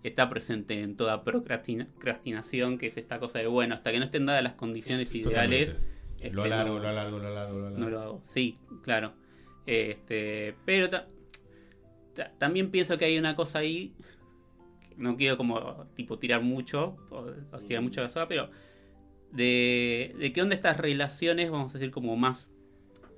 está 0.08 0.30
presente 0.30 0.82
en 0.82 0.96
toda 0.96 1.24
procrastina- 1.24 1.88
procrastinación, 1.94 2.78
que 2.78 2.88
es 2.88 2.98
esta 2.98 3.20
cosa 3.20 3.40
de, 3.40 3.48
bueno, 3.48 3.76
hasta 3.76 3.92
que 3.92 4.00
no 4.00 4.06
estén 4.06 4.26
dadas 4.26 4.44
las 4.44 4.54
condiciones 4.54 5.14
ideales, 5.14 5.78
este, 6.20 6.36
Lo 6.36 6.44
alargo, 6.44 6.76
no- 6.76 6.80
lo 6.84 6.88
alargo, 6.90 7.20
lo 7.20 7.28
alargo, 7.28 7.58
lo 7.60 7.68
alargo. 7.68 7.80
no 7.84 7.90
lo 7.90 8.02
hago. 8.02 8.24
Sí, 8.26 8.58
claro. 8.84 9.14
Este, 9.66 10.56
pero 10.66 10.90
ta- 10.90 11.08
ta- 12.14 12.32
también 12.38 12.72
pienso 12.72 12.98
que 12.98 13.06
hay 13.06 13.18
una 13.18 13.36
cosa 13.36 13.60
ahí, 13.60 13.94
que 14.88 14.96
no 14.98 15.18
quiero 15.18 15.38
como 15.38 15.86
tipo 15.96 16.20
tirar 16.20 16.42
mucho, 16.44 16.96
o, 17.10 17.26
o 17.52 17.60
tirar 17.60 17.82
mucho 17.84 18.02
la 18.02 18.10
soga, 18.10 18.28
pero 18.28 18.50
de, 19.32 20.16
de 20.18 20.32
que 20.32 20.42
onda 20.42 20.56
estas 20.56 20.78
relaciones, 20.78 21.50
vamos 21.52 21.74
a 21.76 21.78
decir, 21.80 21.92
como 21.92 22.16
más 22.16 22.50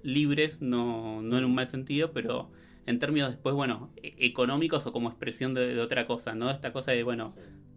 libres, 0.03 0.61
no, 0.61 1.21
no 1.21 1.37
en 1.37 1.45
un 1.45 1.53
mal 1.53 1.67
sentido, 1.67 2.11
pero 2.13 2.49
en 2.87 2.97
términos 2.99 3.29
después, 3.29 3.53
bueno, 3.53 3.91
e- 4.01 4.15
económicos 4.19 4.85
o 4.87 4.91
como 4.91 5.09
expresión 5.09 5.53
de, 5.53 5.75
de 5.75 5.79
otra 5.81 6.07
cosa, 6.07 6.33
¿no? 6.33 6.49
Esta 6.49 6.73
cosa 6.73 6.91
de, 6.91 7.03
bueno, 7.03 7.33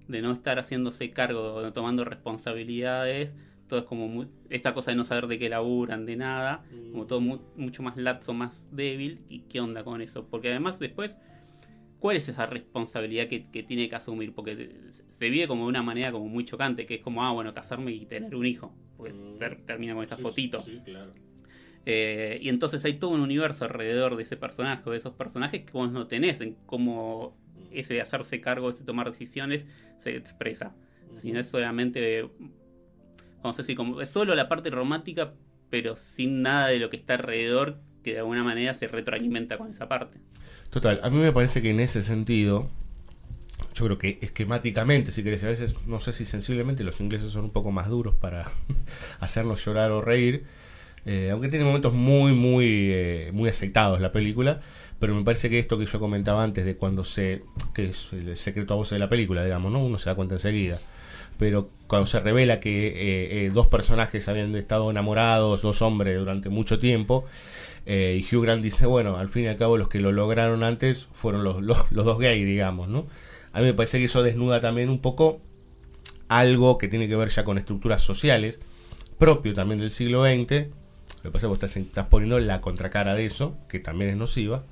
de 0.09 0.23
no 0.23 0.33
estar 0.33 0.59
haciéndose 0.59 1.11
cargo, 1.11 1.61
no 1.63 1.73
tomando 1.73 2.05
responsabilidades, 2.05 3.35
todo 3.69 3.81
es 3.81 3.85
como 3.87 4.09
mu- 4.09 4.27
esta 4.49 4.75
cosa 4.75 4.91
de 4.91 4.97
no 4.97 5.05
saber 5.05 5.27
de 5.27 5.39
qué 5.39 5.49
laburan, 5.49 6.07
de 6.07 6.17
nada, 6.17 6.65
como 6.93 7.07
todo 7.07 7.21
mu- 7.21 7.41
mucho 7.57 7.83
más 7.83 7.97
lapso, 7.97 8.33
más 8.35 8.65
débil, 8.73 9.21
y 9.29 9.41
qué 9.43 9.61
onda 9.61 9.85
con 9.85 10.01
eso, 10.01 10.27
porque 10.29 10.49
además 10.51 10.79
después, 10.81 11.17
¿cuál 12.01 12.17
es 12.17 12.29
esa 12.29 12.47
responsabilidad 12.47 13.29
que, 13.29 13.47
que 13.51 13.63
tiene 13.63 13.89
que 13.89 13.95
asumir? 13.97 14.33
Porque 14.33 14.71
se 15.11 15.31
vive 15.31 15.47
como 15.47 15.65
de 15.65 15.69
una 15.71 15.83
manera 15.83 16.11
como 16.13 16.27
muy 16.29 16.45
chocante, 16.45 16.87
que 16.87 16.95
es 16.97 17.01
como, 17.03 17.23
ah, 17.25 17.33
bueno, 17.33 17.53
casarme 17.55 17.93
y 17.93 18.07
tener 18.07 18.35
un 18.35 18.47
hijo, 18.47 18.75
porque 18.97 19.13
ter- 19.39 19.61
termina 19.65 19.95
con 19.95 20.03
esa 20.03 20.17
fotito. 20.17 20.63
Eh, 21.87 22.39
y 22.43 22.49
entonces 22.49 22.85
hay 22.85 22.95
todo 22.95 23.11
un 23.11 23.21
universo 23.21 23.65
alrededor 23.65 24.17
de 24.17 24.23
ese 24.23 24.37
personaje 24.37 24.83
o 24.87 24.93
de 24.93 24.99
esos 24.99 25.15
personajes 25.15 25.63
que 25.63 25.73
vos 25.73 25.91
no 25.91 26.07
tenés 26.07 26.41
en 26.41 26.57
cómo 26.67 27.37
ese 27.71 27.95
de 27.95 28.03
hacerse 28.03 28.41
cargo, 28.41 28.71
ese 28.71 28.85
tomar 28.85 29.11
decisiones 29.11 29.67
se 29.99 30.17
expresa. 30.17 30.75
Si 31.21 31.33
no 31.33 31.41
es 31.41 31.49
solamente, 31.49 32.29
vamos 33.43 33.59
a 33.59 33.63
decir, 33.63 33.77
como 33.77 34.01
es 34.01 34.09
solo 34.09 34.35
la 34.35 34.49
parte 34.49 34.71
romántica, 34.71 35.35
pero 35.69 35.97
sin 35.97 36.43
nada 36.43 36.69
de 36.69 36.79
lo 36.79 36.91
que 36.91 36.97
está 36.97 37.15
alrededor 37.15 37.81
que 38.03 38.13
de 38.15 38.19
alguna 38.19 38.43
manera 38.43 38.75
se 38.75 38.89
retroalimenta 38.89 39.59
con 39.59 39.71
esa 39.71 39.89
parte. 39.89 40.19
Total, 40.71 41.01
a 41.03 41.11
mí 41.11 41.19
me 41.19 41.33
parece 41.33 41.63
que 41.63 41.71
en 41.71 41.81
ese 41.81 42.03
sentido, 42.03 42.71
yo 43.75 43.85
creo 43.85 43.99
que 43.99 44.19
esquemáticamente, 44.23 45.13
si 45.13 45.23
querés, 45.23 45.45
a 45.45 45.49
veces, 45.49 45.77
no 45.87 46.01
sé 46.01 46.13
si 46.13 46.25
sensiblemente 46.25 46.85
los 46.85 47.01
ingleses 47.01 47.33
son 47.33 47.45
un 47.45 47.51
poco 47.51 47.73
más 47.73 47.89
duros 47.89 48.15
para 48.15 48.51
hacernos 49.21 49.65
llorar 49.65 49.91
o 49.91 50.01
reír, 50.01 50.45
eh, 51.07 51.31
aunque 51.31 51.49
tiene 51.49 51.65
momentos 51.65 51.93
muy, 51.93 52.33
muy, 52.33 52.91
eh, 52.93 53.31
muy 53.33 53.49
aceitados 53.49 54.01
la 54.01 54.13
película, 54.13 54.61
pero 54.99 55.15
me 55.15 55.25
parece 55.25 55.49
que 55.49 55.59
esto 55.59 55.79
que 55.79 55.87
yo 55.87 55.99
comentaba 55.99 56.45
antes 56.45 56.65
de 56.65 56.77
cuando 56.77 57.05
se, 57.05 57.43
que 57.75 57.87
es 57.87 58.09
el 58.13 58.37
secreto 58.37 58.75
a 58.75 58.77
voces 58.77 58.93
de 58.93 58.99
la 58.99 59.09
película, 59.09 59.45
digamos, 59.45 59.73
¿no? 59.73 59.85
Uno 59.85 59.99
se 59.99 60.11
da 60.11 60.15
cuenta 60.15 60.35
enseguida. 60.35 60.79
Pero 61.39 61.71
cuando 61.87 62.07
se 62.07 62.21
revela 62.21 62.61
que 62.61 63.47
eh, 63.47 63.51
dos 63.51 63.67
personajes 63.67 64.29
habían 64.29 64.55
estado 64.57 64.91
enamorados, 64.91 65.63
dos 65.63 65.81
hombres, 65.81 66.19
durante 66.19 66.51
mucho 66.51 66.79
tiempo, 66.79 67.25
y 67.87 68.23
Hugh 68.23 68.43
Grant 68.43 68.63
dice, 68.63 68.87
bueno, 68.87 69.17
al 69.17 69.31
fin 69.31 69.45
y 69.45 69.47
al 69.49 69.57
cabo 69.57 69.79
los 69.79 69.89
que 69.89 70.01
lo 70.01 70.13
lograron 70.13 70.63
antes 70.63 71.09
fueron 71.13 71.43
los, 71.43 71.63
los, 71.63 71.91
los 71.91 72.05
dos 72.05 72.19
gays, 72.19 72.45
digamos, 72.45 72.89
¿no? 72.89 73.07
A 73.53 73.61
mí 73.61 73.67
me 73.67 73.75
parece 73.75 73.99
que 73.99 74.05
eso 74.05 74.23
desnuda 74.23 74.61
también 74.61 74.91
un 74.91 75.01
poco 75.01 75.41
algo 76.29 76.79
que 76.79 76.87
tiene 76.89 77.09
que 77.09 77.17
ver 77.17 77.29
ya 77.29 77.43
con 77.43 77.59
estructuras 77.59 78.03
sociales, 78.03 78.61
propio 79.19 79.53
también 79.53 79.81
del 79.81 79.91
siglo 79.91 80.25
XX. 80.25 80.69
Lo 81.23 81.31
que 81.31 81.33
pasa 81.33 81.47
es 81.47 81.59
que 81.61 81.67
vos 81.67 81.77
estás, 81.77 82.07
poniendo 82.07 82.39
la 82.39 82.61
contracara 82.61 83.15
de 83.15 83.27
eso, 83.27 83.57
que 83.69 83.79
también 83.79 84.11
es 84.11 84.17
nociva, 84.17 84.65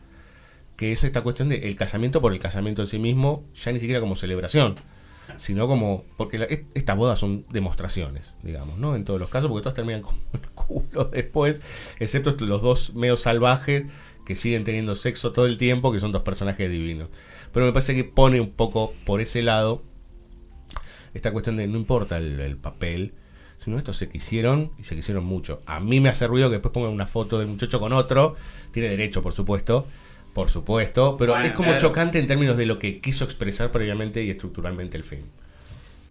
que 0.76 0.92
es 0.92 1.05
esta 1.05 1.22
cuestión 1.22 1.49
de 1.49 1.68
el 1.68 1.76
casamiento 1.76 2.20
por 2.20 2.32
el 2.32 2.38
casamiento 2.38 2.82
en 2.82 2.88
sí 2.88 2.99
mismo, 2.99 3.44
ya 3.55 3.72
ni 3.72 3.80
siquiera 3.80 4.01
como 4.01 4.16
celebración, 4.16 4.76
sino 5.36 5.66
como, 5.66 6.05
porque 6.16 6.38
la- 6.38 6.46
est- 6.46 6.64
estas 6.74 6.96
bodas 6.96 7.18
son 7.18 7.44
demostraciones, 7.51 8.36
digamos, 8.42 8.78
¿no? 8.78 8.96
En 8.96 9.05
todos 9.05 9.20
los 9.20 9.28
casos, 9.28 9.51
porque 9.51 9.62
todas 9.62 9.74
terminan 9.74 10.03
con 10.03 10.14
el 10.32 10.49
culo 10.51 11.05
después, 11.07 11.61
excepto 11.99 12.34
los 12.46 12.62
dos 12.62 12.94
medio 12.94 13.16
salvajes 13.16 13.84
que 14.24 14.36
siguen 14.36 14.64
teniendo 14.64 14.94
sexo 14.94 15.32
todo 15.32 15.46
el 15.46 15.59
tiempo, 15.59 15.92
que 15.92 16.01
son 16.01 16.12
dos 16.12 16.22
personajes 16.22 16.70
divinos. 16.70 17.09
Pero 17.53 17.66
me 17.66 17.72
parece 17.72 17.94
que 17.94 18.05
pone 18.05 18.40
un 18.40 18.51
poco 18.51 18.94
por 19.05 19.20
ese 19.20 19.42
lado 19.42 19.82
esta 21.14 21.32
cuestión 21.32 21.57
de 21.57 21.66
no 21.66 21.78
importa 21.78 22.18
el 22.18 22.57
papel, 22.57 23.14
sino 23.69 23.77
estos 23.77 23.99
se 23.99 24.09
quisieron 24.09 24.71
y 24.79 24.85
se 24.85 24.97
quisieron 24.97 25.25
mucho. 25.27 25.61
A 25.66 25.79
mí 25.79 26.01
me 26.01 26.09
hace 26.09 26.27
ruido 26.27 26.49
que 26.49 26.55
después 26.55 26.73
pongan 26.73 26.91
una 26.91 27.07
foto 27.07 27.39
del 27.39 27.49
muchacho 27.49 27.79
con 27.79 27.93
otro, 27.93 28.35
tiene 28.73 28.89
derecho, 28.89 29.23
por 29.23 29.35
supuesto, 29.35 29.87
por 30.33 30.49
supuesto, 30.49 31.16
pero 31.19 31.33
Bueno, 31.33 31.47
es 31.47 31.53
como 31.53 31.69
claro. 31.69 31.81
chocante 31.81 32.19
en 32.19 32.27
términos 32.27 32.57
de 32.57 32.64
lo 32.64 32.79
que 32.79 33.01
quiso 33.01 33.25
expresar 33.25 33.71
previamente 33.71 34.25
y 34.25 34.31
estructuralmente 34.31 34.97
el 34.97 35.05
film. 35.05 35.25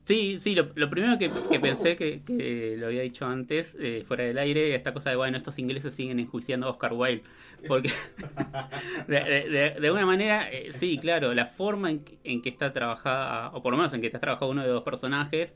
Sí, 0.05 0.37
sí, 0.39 0.53
lo, 0.55 0.69
lo 0.75 0.89
primero 0.89 1.17
que, 1.17 1.29
que 1.49 1.59
pensé 1.59 1.97
que, 1.97 2.21
que 2.21 2.75
lo 2.77 2.85
había 2.87 3.01
dicho 3.01 3.25
antes, 3.25 3.75
eh, 3.79 4.05
fuera 4.07 4.23
del 4.23 4.37
aire, 4.37 4.73
esta 4.75 4.93
cosa 4.93 5.09
de, 5.09 5.15
bueno, 5.15 5.35
estos 5.35 5.57
ingleses 5.59 5.95
siguen 5.95 6.19
enjuiciando 6.19 6.67
a 6.67 6.69
Oscar 6.69 6.93
Wilde. 6.93 7.23
Porque, 7.67 7.89
de, 9.07 9.73
de- 9.79 9.87
alguna 9.87 10.05
manera, 10.05 10.47
eh, 10.51 10.71
sí, 10.73 10.97
claro, 10.99 11.33
la 11.33 11.47
forma 11.47 11.89
en, 11.89 11.99
que- 12.05 12.17
en 12.23 12.41
que 12.41 12.49
está 12.49 12.71
trabajada, 12.71 13.49
o 13.49 13.61
por 13.63 13.71
lo 13.73 13.77
menos 13.77 13.91
en 13.93 13.99
que 14.01 14.07
está 14.07 14.19
trabajado 14.19 14.51
uno 14.51 14.61
de 14.61 14.69
los 14.69 14.83
personajes, 14.83 15.55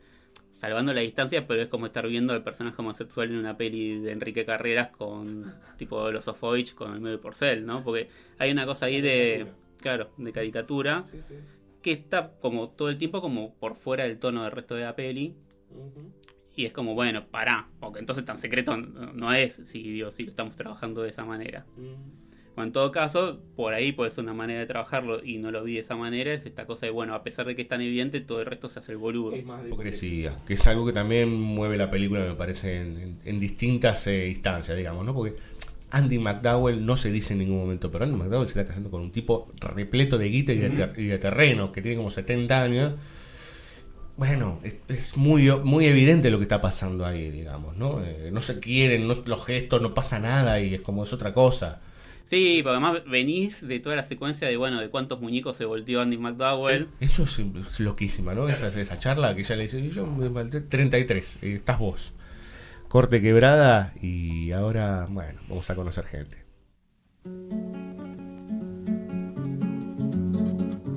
salvando 0.62 0.94
la 0.94 1.02
distancia, 1.02 1.48
pero 1.48 1.64
es 1.64 1.70
como 1.70 1.88
estar 1.88 2.08
viendo 2.08 2.34
al 2.34 2.44
personaje 2.44 2.76
homosexual 2.78 3.32
en 3.32 3.38
una 3.38 3.58
peli 3.58 3.98
de 3.98 4.12
Enrique 4.12 4.46
Carreras 4.46 4.90
con 4.90 5.56
tipo 5.76 6.12
los 6.12 6.26
Sofovich 6.26 6.76
con 6.76 6.94
el 6.94 7.02
medio 7.02 7.18
de 7.18 7.24
Porcel, 7.24 7.66
¿no? 7.66 7.84
Porque 7.84 8.10
hay 8.38 8.52
una 8.52 8.68
cosa 8.68 8.86
ahí 8.86 9.02
de, 9.02 9.48
claro, 9.80 10.12
de 10.18 10.32
caricatura 10.32 11.04
que 11.82 11.92
está 11.94 12.34
como 12.40 12.70
todo 12.70 12.92
el 12.92 13.00
tiempo 13.00 13.22
como 13.22 13.56
por 13.56 13.76
fuera 13.76 14.04
del 14.04 14.20
tono 14.20 14.44
del 14.44 14.52
resto 14.52 14.76
de 14.76 14.84
la 14.84 14.96
peli. 14.96 15.36
Y 16.56 16.66
es 16.66 16.74
como, 16.74 16.94
bueno, 16.94 17.26
pará, 17.26 17.68
porque 17.80 17.98
entonces 17.98 18.24
tan 18.24 18.38
secreto 18.38 18.78
no, 18.78 19.34
es 19.34 19.62
si, 19.66 19.82
digo, 19.82 20.12
si 20.12 20.26
lo 20.26 20.30
estamos 20.30 20.56
trabajando 20.56 21.02
de 21.02 21.10
esa 21.10 21.26
manera. 21.26 21.66
O 22.56 22.64
en 22.64 22.72
todo 22.74 22.92
caso, 22.92 23.40
por 23.56 23.74
ahí 23.74 23.94
puede 23.94 24.12
ser 24.12 24.24
una 24.26 24.34
manera 24.34 24.60
de 24.60 24.66
trabajarlo 24.66 25.24
y 25.24 25.38
no 25.38 25.52
lo 25.52 25.64
vi 25.64 25.76
de 25.76 25.80
esa 25.82 25.96
manera, 25.96 26.34
es 26.34 26.46
esta 26.46 26.66
cosa 26.66 26.86
de, 26.86 26.92
bueno, 26.92 27.16
a 27.16 27.24
pesar 27.24 27.46
de 27.46 27.56
que 27.56 27.62
es 27.62 27.68
tan 27.68 27.80
evidente, 27.82 28.20
todo 28.20 28.42
el 28.42 28.46
resto 28.46 28.68
se 28.68 28.80
hace 28.80 28.92
el 28.92 28.98
boludo. 28.98 29.32
hipocresía, 29.68 30.36
que 30.46 30.56
es 30.56 30.68
algo 30.68 30.86
que 30.86 30.92
también 30.94 31.32
mueve 31.32 31.78
la 31.78 31.90
película, 31.90 32.22
me 32.26 32.36
parece, 32.36 32.82
en, 32.82 32.98
en- 32.98 33.20
en 33.24 33.40
distintas 33.40 34.06
eh, 34.08 34.28
instancias, 34.30 34.76
digamos, 34.78 35.06
¿no? 35.06 35.14
Porque 35.14 35.36
Andy 35.92 36.20
McDowell 36.20 36.86
no 36.86 36.98
se 36.98 37.12
dice 37.12 37.34
en 37.34 37.40
ningún 37.40 37.58
momento, 37.60 37.90
pero 37.90 38.04
Andy 38.06 38.18
McDowell 38.18 38.48
se 38.48 38.60
está 38.60 38.68
casando 38.68 38.90
con 38.92 39.02
un 39.02 39.12
tipo 39.12 39.48
repleto 39.60 40.18
de 40.18 40.28
guita 40.30 40.52
y 40.54 40.58
de, 40.58 40.70
ter- 40.72 40.94
y 40.98 41.06
de 41.06 41.18
terreno, 41.20 41.72
que 41.72 41.82
tiene 41.82 41.98
como 41.98 42.10
70 42.10 42.62
años. 42.64 42.94
Bueno, 44.18 44.60
es, 44.64 44.76
es 44.90 45.18
muy, 45.18 45.50
muy 45.64 45.86
evidente 45.86 46.30
lo 46.30 46.38
que 46.38 46.44
está 46.44 46.62
pasando 46.62 47.06
ahí, 47.06 47.32
digamos, 47.32 47.76
¿no? 47.78 48.02
Eh, 48.04 48.30
no 48.32 48.42
se 48.42 48.60
quieren, 48.60 49.08
no- 49.08 49.16
los 49.26 49.46
gestos, 49.46 49.82
no 49.82 49.94
pasa 49.94 50.20
nada 50.20 50.60
y 50.60 50.74
es 50.76 50.82
como 50.82 51.04
es 51.04 51.14
otra 51.14 51.34
cosa. 51.34 51.82
Sí, 52.32 52.62
porque 52.64 52.78
además 52.78 53.04
venís 53.10 53.60
de 53.60 53.82
toda 53.82 53.98
la 53.98 54.04
secuencia 54.04 54.48
de, 54.48 54.56
bueno, 54.56 54.80
de 54.80 54.90
cuántos 54.90 55.20
muñecos 55.20 55.58
se 55.58 55.66
volteó 55.66 56.00
Andy 56.00 56.18
McDowell. 56.18 56.88
Eso 57.02 57.24
es, 57.24 57.40
es 57.40 57.80
loquísima, 57.82 58.34
¿no? 58.34 58.48
Esa, 58.48 58.70
esa 58.70 58.98
charla 58.98 59.36
que 59.36 59.42
ella 59.42 59.58
le 59.58 59.64
dice, 59.64 59.86
yo 59.90 60.08
me 60.08 60.30
falté 60.30 60.62
33, 60.62 61.36
y 61.42 61.56
estás 61.56 61.78
vos. 61.78 62.14
Corte 62.88 63.22
quebrada 63.22 63.94
y 64.02 64.54
ahora, 64.54 65.08
bueno, 65.10 65.42
vamos 65.50 65.70
a 65.70 65.76
conocer 65.76 66.06
gente. 66.06 66.38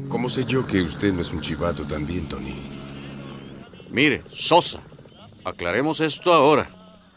¿Cómo 0.08 0.30
sé 0.30 0.44
yo 0.44 0.64
que 0.64 0.82
usted 0.82 1.12
no 1.14 1.22
es 1.22 1.32
un 1.32 1.40
chivato 1.40 1.82
también, 1.82 2.28
Tony? 2.28 2.54
Mire, 3.90 4.22
Sosa, 4.30 4.78
aclaremos 5.44 5.98
esto 5.98 6.32
ahora. 6.32 6.70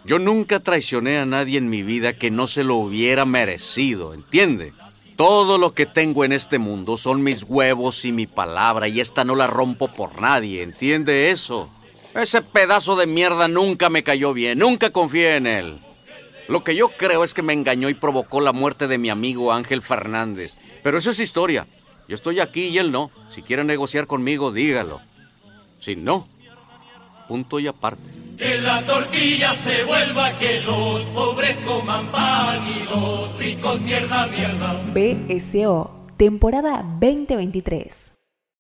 Yo 0.07 0.19
nunca 0.19 0.61
traicioné 0.61 1.17
a 1.17 1.25
nadie 1.25 1.57
en 1.57 1.69
mi 1.69 1.83
vida 1.83 2.13
que 2.13 2.31
no 2.31 2.47
se 2.47 2.63
lo 2.63 2.77
hubiera 2.77 3.25
merecido, 3.25 4.13
¿entiende? 4.13 4.71
Todo 5.17 5.57
lo 5.57 5.73
que 5.73 5.85
tengo 5.85 6.23
en 6.23 6.31
este 6.31 6.59
mundo 6.59 6.97
son 6.97 7.23
mis 7.23 7.43
huevos 7.43 8.05
y 8.05 8.13
mi 8.13 8.25
palabra 8.25 8.87
y 8.87 9.01
esta 9.01 9.25
no 9.25 9.35
la 9.35 9.47
rompo 9.47 9.89
por 9.89 10.21
nadie, 10.21 10.63
¿entiende 10.63 11.29
eso? 11.29 11.69
Ese 12.15 12.41
pedazo 12.41 12.95
de 12.95 13.05
mierda 13.05 13.49
nunca 13.49 13.89
me 13.89 14.01
cayó 14.01 14.33
bien, 14.33 14.59
nunca 14.59 14.91
confié 14.91 15.35
en 15.35 15.45
él. 15.45 15.77
Lo 16.47 16.63
que 16.63 16.77
yo 16.77 16.87
creo 16.87 17.25
es 17.25 17.33
que 17.33 17.41
me 17.41 17.51
engañó 17.51 17.89
y 17.89 17.93
provocó 17.93 18.39
la 18.39 18.53
muerte 18.53 18.87
de 18.87 18.97
mi 18.97 19.09
amigo 19.09 19.51
Ángel 19.51 19.81
Fernández. 19.81 20.57
Pero 20.83 20.99
eso 20.99 21.11
es 21.11 21.19
historia. 21.19 21.67
Yo 22.07 22.15
estoy 22.15 22.39
aquí 22.39 22.67
y 22.67 22.77
él 22.77 22.93
no. 22.93 23.11
Si 23.29 23.41
quiere 23.41 23.65
negociar 23.65 24.07
conmigo, 24.07 24.53
dígalo. 24.53 25.01
Si 25.81 25.97
no, 25.97 26.29
punto 27.27 27.59
y 27.59 27.67
aparte. 27.67 28.03
Que 28.37 28.61
la 28.61 28.85
tortilla 28.85 29.53
se 29.63 29.83
vuelva, 29.83 30.37
que 30.37 30.61
los 30.61 31.01
pobres 31.05 31.57
coman 31.65 32.11
pan 32.11 32.67
y 32.67 32.83
los 32.83 33.35
ricos 33.37 33.81
mierda, 33.81 34.27
mierda. 34.27 34.83
BSO, 34.93 36.07
temporada 36.17 36.83
2023. 36.99 38.13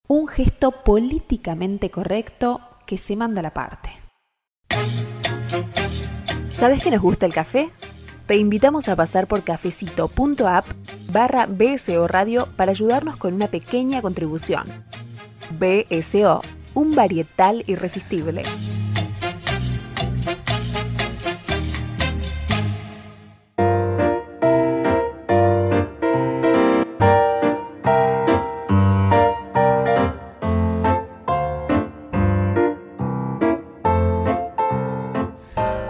Un 0.07 0.27
gesto 0.27 0.71
políticamente 0.83 1.91
correcto 1.91 2.61
que 2.85 2.97
se 2.97 3.15
manda 3.15 3.41
a 3.41 3.43
la 3.43 3.53
parte. 3.53 3.91
¿Sabes 6.49 6.81
que 6.81 6.89
nos 6.89 7.01
gusta 7.01 7.27
el 7.27 7.33
café? 7.33 7.69
Te 8.25 8.35
invitamos 8.35 8.89
a 8.89 8.95
pasar 8.95 9.27
por 9.27 9.43
cafecito.app 9.43 10.65
barra 11.11 11.45
BSO 11.45 12.07
Radio 12.07 12.47
para 12.55 12.71
ayudarnos 12.71 13.15
con 13.17 13.33
una 13.33 13.47
pequeña 13.47 14.01
contribución. 14.01 14.65
BSO, 15.51 16.41
un 16.77 16.93
varietal 16.93 17.63
irresistible. 17.65 18.43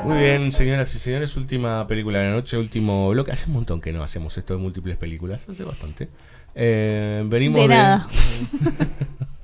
Muy 0.06 0.18
bien, 0.20 0.54
señoras 0.54 0.96
y 0.96 1.00
señores, 1.00 1.36
última 1.36 1.86
película 1.86 2.20
de 2.20 2.30
la 2.30 2.32
noche, 2.32 2.58
último 2.58 3.10
bloque. 3.10 3.34
Hace 3.34 3.48
un 3.48 3.54
montón 3.54 3.82
que 3.82 3.92
no 3.92 4.04
hacemos 4.04 4.38
esto 4.38 4.56
de 4.56 4.62
múltiples 4.62 4.96
películas, 4.96 5.44
hace 5.50 5.66
bastante. 5.66 6.08
Eh, 6.56 7.24
venimos 7.26 7.60
De 7.60 7.68
nada. 7.68 8.08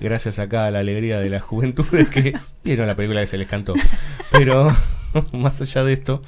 Gracias 0.00 0.38
acá 0.38 0.66
a 0.66 0.70
la 0.70 0.78
alegría 0.78 1.20
de 1.20 1.28
la 1.28 1.40
juventud 1.40 1.86
de 1.86 2.06
que 2.06 2.32
vieron 2.64 2.86
la 2.86 2.96
película 2.96 3.20
que 3.20 3.26
se 3.26 3.36
les 3.38 3.48
cantó. 3.48 3.74
Pero 4.32 4.74
más 5.32 5.60
allá 5.60 5.84
de 5.84 5.92
esto, 5.92 6.22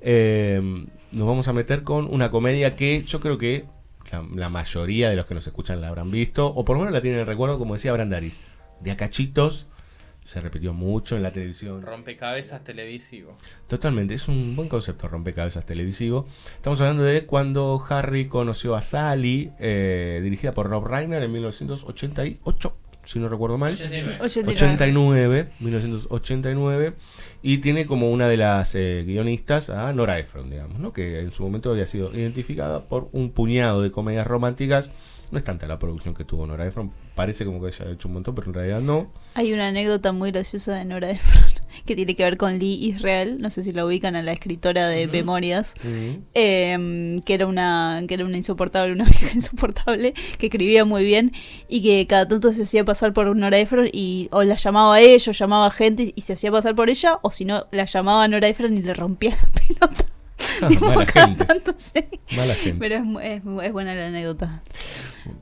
eh, 0.00 0.86
nos 1.10 1.26
vamos 1.26 1.48
a 1.48 1.52
meter 1.52 1.82
con 1.82 2.06
una 2.12 2.30
comedia 2.30 2.76
que 2.76 3.02
yo 3.02 3.18
creo 3.18 3.36
que 3.36 3.64
la, 4.12 4.24
la 4.34 4.48
mayoría 4.48 5.10
de 5.10 5.16
los 5.16 5.26
que 5.26 5.34
nos 5.34 5.46
escuchan 5.46 5.80
la 5.80 5.88
habrán 5.88 6.10
visto, 6.10 6.46
o 6.46 6.64
por 6.64 6.76
lo 6.76 6.80
menos 6.80 6.94
la 6.94 7.02
tienen 7.02 7.20
en 7.20 7.26
recuerdo, 7.26 7.58
como 7.58 7.74
decía 7.74 7.92
Brandaris, 7.92 8.38
de 8.80 8.90
acachitos. 8.92 9.66
Se 10.24 10.42
repitió 10.42 10.74
mucho 10.74 11.16
en 11.16 11.22
la 11.22 11.32
televisión. 11.32 11.80
Rompecabezas 11.80 12.62
televisivo. 12.62 13.34
Totalmente, 13.66 14.12
es 14.12 14.28
un 14.28 14.54
buen 14.54 14.68
concepto 14.68 15.08
rompecabezas 15.08 15.64
televisivo. 15.64 16.26
Estamos 16.54 16.78
hablando 16.82 17.02
de 17.02 17.24
cuando 17.24 17.82
Harry 17.88 18.28
conoció 18.28 18.76
a 18.76 18.82
Sally, 18.82 19.52
eh, 19.58 20.20
dirigida 20.22 20.52
por 20.52 20.68
Rob 20.68 20.86
Reiner 20.86 21.22
en 21.22 21.32
1988, 21.32 22.76
si 23.08 23.18
no 23.18 23.28
recuerdo 23.30 23.56
mal. 23.56 23.72
89. 23.72 24.18
89, 24.20 25.48
1989. 25.60 26.92
Y 27.42 27.58
tiene 27.58 27.86
como 27.86 28.10
una 28.10 28.28
de 28.28 28.36
las 28.36 28.74
eh, 28.74 29.02
guionistas 29.06 29.70
a 29.70 29.90
Nora 29.94 30.18
Ephron, 30.18 30.50
digamos, 30.50 30.78
¿no? 30.78 30.92
que 30.92 31.20
en 31.20 31.32
su 31.32 31.42
momento 31.42 31.70
había 31.70 31.86
sido 31.86 32.14
identificada 32.14 32.84
por 32.84 33.08
un 33.12 33.30
puñado 33.30 33.80
de 33.80 33.90
comedias 33.90 34.26
románticas. 34.26 34.90
No 35.30 35.38
es 35.38 35.44
tanta 35.44 35.66
la 35.66 35.78
producción 35.78 36.14
que 36.14 36.24
tuvo 36.24 36.46
Nora 36.46 36.66
Ephron, 36.66 36.92
parece 37.18 37.44
como 37.44 37.60
que 37.60 37.66
ella 37.66 37.84
ha 37.84 37.92
hecho 37.92 38.06
un 38.06 38.14
montón, 38.14 38.32
pero 38.36 38.46
en 38.46 38.54
realidad 38.54 38.80
no. 38.80 39.10
Hay 39.34 39.52
una 39.52 39.66
anécdota 39.66 40.12
muy 40.12 40.30
graciosa 40.30 40.76
de 40.76 40.84
Nora 40.84 41.10
Ephron 41.10 41.50
que 41.84 41.96
tiene 41.96 42.14
que 42.14 42.22
ver 42.22 42.36
con 42.36 42.60
Lee 42.60 42.78
Israel, 42.80 43.40
no 43.40 43.50
sé 43.50 43.64
si 43.64 43.72
la 43.72 43.84
ubican 43.84 44.14
a 44.14 44.22
la 44.22 44.30
escritora 44.30 44.86
de 44.86 45.08
Memorias, 45.08 45.74
eh, 46.34 47.20
que 47.24 47.34
era 47.34 47.48
una 47.48 48.04
que 48.06 48.14
era 48.14 48.24
una 48.24 48.36
insoportable, 48.36 48.92
una 48.92 49.04
vieja 49.20 49.34
insoportable, 49.34 50.14
que 50.38 50.46
escribía 50.46 50.84
muy 50.84 51.02
bien 51.02 51.32
y 51.68 51.82
que 51.82 52.06
cada 52.06 52.28
tanto 52.28 52.52
se 52.52 52.62
hacía 52.62 52.84
pasar 52.84 53.12
por 53.12 53.34
Nora 53.34 53.58
Ephron 53.58 53.88
y 53.92 54.28
o 54.30 54.44
la 54.44 54.54
llamaba 54.54 54.94
a 54.94 55.00
ella, 55.00 55.30
o 55.30 55.32
llamaba 55.32 55.66
a 55.66 55.70
gente 55.72 56.12
y 56.14 56.20
se 56.20 56.34
hacía 56.34 56.52
pasar 56.52 56.76
por 56.76 56.88
ella, 56.88 57.18
o 57.22 57.32
si 57.32 57.44
no, 57.44 57.66
la 57.72 57.86
llamaba 57.86 58.22
a 58.22 58.28
Nora 58.28 58.46
Ephron 58.46 58.78
y 58.78 58.82
le 58.82 58.94
rompía 58.94 59.30
la 59.30 59.48
pelota. 59.66 60.04
Mala 60.80 61.06
gente. 61.06 61.44
tanto, 61.44 61.74
sí. 61.76 62.04
Mala 62.36 62.54
gente. 62.54 62.78
Pero 62.78 62.96
es, 63.20 63.42
es, 63.64 63.72
buena 63.72 63.94
la 63.94 64.06
anécdota. 64.08 64.62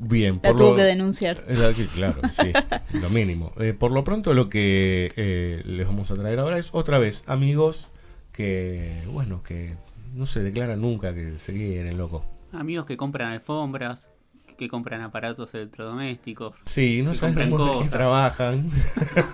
Bien, 0.01 0.41
La 0.43 0.51
por 0.51 0.57
tuvo 0.59 0.71
lo- 0.71 0.77
que 0.77 0.83
denunciar. 0.83 1.45
Eh, 1.47 1.55
la 1.57 1.73
Claro, 1.95 2.21
sí, 2.33 2.53
lo 2.93 3.11
mínimo. 3.11 3.53
Eh, 3.59 3.73
por 3.73 3.93
lo 3.93 4.05
pronto 4.05 4.35
lo 4.35 4.49
que 4.49 5.13
eh, 5.17 5.63
les 5.65 5.87
vamos 5.87 6.11
a 6.11 6.15
traer 6.15 6.39
ahora 6.41 6.59
es 6.59 6.71
otra 6.73 6.99
vez 6.99 7.23
amigos 7.27 7.91
que, 8.33 9.03
bueno, 9.13 9.43
que 9.43 9.75
no 10.15 10.27
se 10.27 10.43
declaran 10.43 10.81
nunca 10.81 11.15
que 11.15 11.39
se 11.39 11.53
quieren, 11.53 11.97
loco. 11.99 12.25
Amigos 12.53 12.87
que 12.87 12.97
compran 12.97 13.33
alfombras, 13.33 14.09
que 14.57 14.69
compran 14.69 15.01
aparatos 15.01 15.55
electrodomésticos. 15.55 16.55
Sí, 16.65 17.03
no 17.03 17.13
qué 17.13 17.51
cosas. 17.51 17.91
trabajan. 17.91 18.71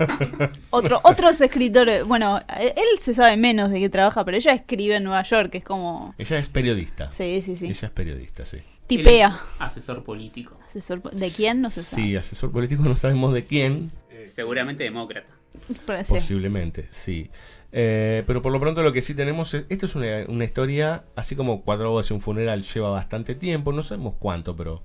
Otro, 0.70 1.00
otros 1.04 1.40
escritores, 1.40 2.04
bueno, 2.04 2.40
eh, 2.58 2.74
él 2.76 2.98
se 2.98 3.14
sabe 3.14 3.36
menos 3.36 3.70
de 3.70 3.80
qué 3.80 3.88
trabaja, 3.88 4.24
pero 4.24 4.36
ella 4.36 4.52
escribe 4.52 4.96
en 4.96 5.04
Nueva 5.04 5.22
York, 5.22 5.50
que 5.50 5.58
es 5.58 5.64
como... 5.64 6.14
Ella 6.18 6.38
es 6.38 6.48
periodista. 6.48 7.10
Sí, 7.10 7.40
sí, 7.42 7.56
sí. 7.56 7.66
Ella 7.66 7.88
es 7.88 7.92
periodista, 7.92 8.44
sí. 8.44 8.58
Tipea. 8.86 9.40
Asesor 9.58 10.02
político. 10.02 10.58
Asesor, 10.64 11.02
¿De 11.02 11.30
quién? 11.30 11.60
No 11.60 11.70
se 11.70 11.82
sabe. 11.82 12.02
Sí, 12.02 12.16
asesor 12.16 12.50
político 12.50 12.82
no 12.82 12.96
sabemos 12.96 13.32
de 13.32 13.44
quién. 13.44 13.92
Seguramente 14.34 14.84
demócrata. 14.84 15.28
Parece. 15.86 16.14
Posiblemente, 16.14 16.88
sí. 16.90 17.30
Eh, 17.72 18.22
pero 18.26 18.42
por 18.42 18.52
lo 18.52 18.60
pronto 18.60 18.82
lo 18.82 18.92
que 18.92 19.00
sí 19.00 19.14
tenemos 19.14 19.54
es, 19.54 19.64
esto 19.70 19.86
es 19.86 19.94
una, 19.94 20.24
una 20.28 20.44
historia, 20.44 21.04
así 21.16 21.36
como 21.36 21.62
Cuatro 21.62 21.90
bodas 21.90 22.10
y 22.10 22.14
un 22.14 22.20
funeral 22.20 22.62
lleva 22.62 22.90
bastante 22.90 23.34
tiempo, 23.34 23.72
no 23.72 23.82
sabemos 23.82 24.14
cuánto, 24.18 24.54
pero 24.54 24.82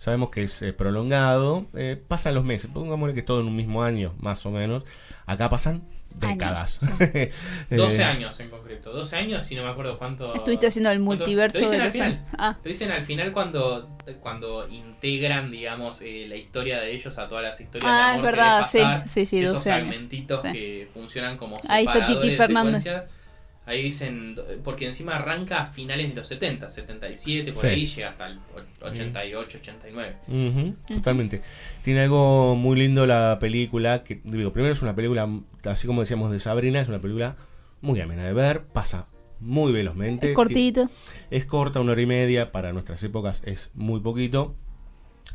sabemos 0.00 0.30
que 0.30 0.42
es 0.44 0.62
eh, 0.62 0.72
prolongado. 0.72 1.66
Eh, 1.74 2.02
pasan 2.08 2.34
los 2.34 2.44
meses, 2.44 2.70
pongámosle 2.72 3.12
que 3.14 3.20
es 3.20 3.26
todo 3.26 3.40
en 3.42 3.46
un 3.46 3.54
mismo 3.56 3.82
año, 3.82 4.14
más 4.18 4.44
o 4.46 4.50
menos. 4.50 4.84
Acá 5.26 5.48
pasan 5.50 5.82
décadas. 6.16 6.80
Eh, 7.00 7.30
12 7.70 8.02
años 8.02 8.40
en 8.40 8.50
concreto. 8.50 8.92
12 8.92 9.16
años 9.16 9.52
y 9.52 9.54
no 9.54 9.62
me 9.62 9.70
acuerdo 9.70 9.96
cuánto. 9.98 10.34
Estuviste 10.34 10.66
haciendo 10.66 10.90
el 10.90 10.98
cuánto- 10.98 11.20
multiverso 11.24 11.58
Lo 11.60 11.64
dicen 11.70 11.78
de 11.78 11.82
al 11.82 11.86
los 11.88 11.94
final. 11.94 12.10
años. 12.12 12.28
Ah. 12.38 12.56
Lo 12.64 12.68
dicen 12.68 12.90
al 12.90 13.02
final 13.02 13.32
cuando, 13.32 13.96
cuando 14.20 14.68
integran, 14.68 15.50
digamos, 15.52 16.00
eh, 16.02 16.24
la 16.28 16.36
historia 16.36 16.80
de 16.80 16.92
ellos 16.92 17.16
a 17.18 17.28
todas 17.28 17.44
las 17.44 17.60
historias 17.60 17.84
Ah, 17.92 17.98
de 17.98 18.04
es 18.06 18.14
amor 18.18 18.24
verdad, 18.24 18.56
que 18.56 18.62
pasar. 18.80 19.02
sí, 19.08 19.20
sí, 19.20 19.26
sí, 19.26 19.38
esos 19.44 19.54
12 19.56 19.70
años. 19.72 19.88
fragmentitos 19.88 20.42
Sí. 20.42 20.52
que 20.52 20.88
funcionan 20.92 21.36
como 21.36 21.60
Ahí 21.68 21.84
está 21.86 22.06
Titi 22.06 22.30
de 22.30 22.36
Fernández. 22.36 22.82
secuencia. 22.82 23.19
Ahí 23.66 23.82
dicen, 23.82 24.36
porque 24.64 24.86
encima 24.86 25.16
arranca 25.16 25.60
a 25.62 25.66
finales 25.66 26.08
de 26.08 26.14
los 26.16 26.26
70, 26.26 26.68
77, 26.70 27.52
por 27.52 27.60
Sí. 27.60 27.66
ahí 27.68 27.86
llega 27.86 28.08
hasta 28.10 28.26
el 28.26 28.38
o- 28.38 28.86
88, 28.86 29.58
89. 29.58 30.16
Ujú, 30.26 30.74
Totalmente. 30.94 31.42
Tiene 31.82 32.00
algo 32.00 32.56
muy 32.56 32.76
lindo 32.78 33.06
la 33.06 33.38
película, 33.38 34.02
que 34.02 34.20
digo, 34.24 34.52
primero 34.52 34.72
es 34.72 34.82
una 34.82 34.94
película, 34.96 35.28
así 35.64 35.86
como 35.86 36.00
decíamos 36.00 36.32
de 36.32 36.40
Sabrina, 36.40 36.80
es 36.80 36.88
una 36.88 37.00
película 37.00 37.36
muy 37.80 38.00
amena 38.00 38.24
de 38.26 38.32
ver, 38.32 38.62
pasa 38.64 39.06
muy 39.40 39.72
velozmente. 39.72 40.30
Es 40.30 40.34
cortito. 40.34 40.86
Ti- 40.86 40.92
Es 41.30 41.44
corta, 41.44 41.80
una 41.80 41.92
hora 41.92 42.02
y 42.02 42.06
media, 42.06 42.50
para 42.52 42.72
nuestras 42.72 43.02
épocas 43.04 43.42
es 43.46 43.70
muy 43.74 44.00
poquito, 44.00 44.56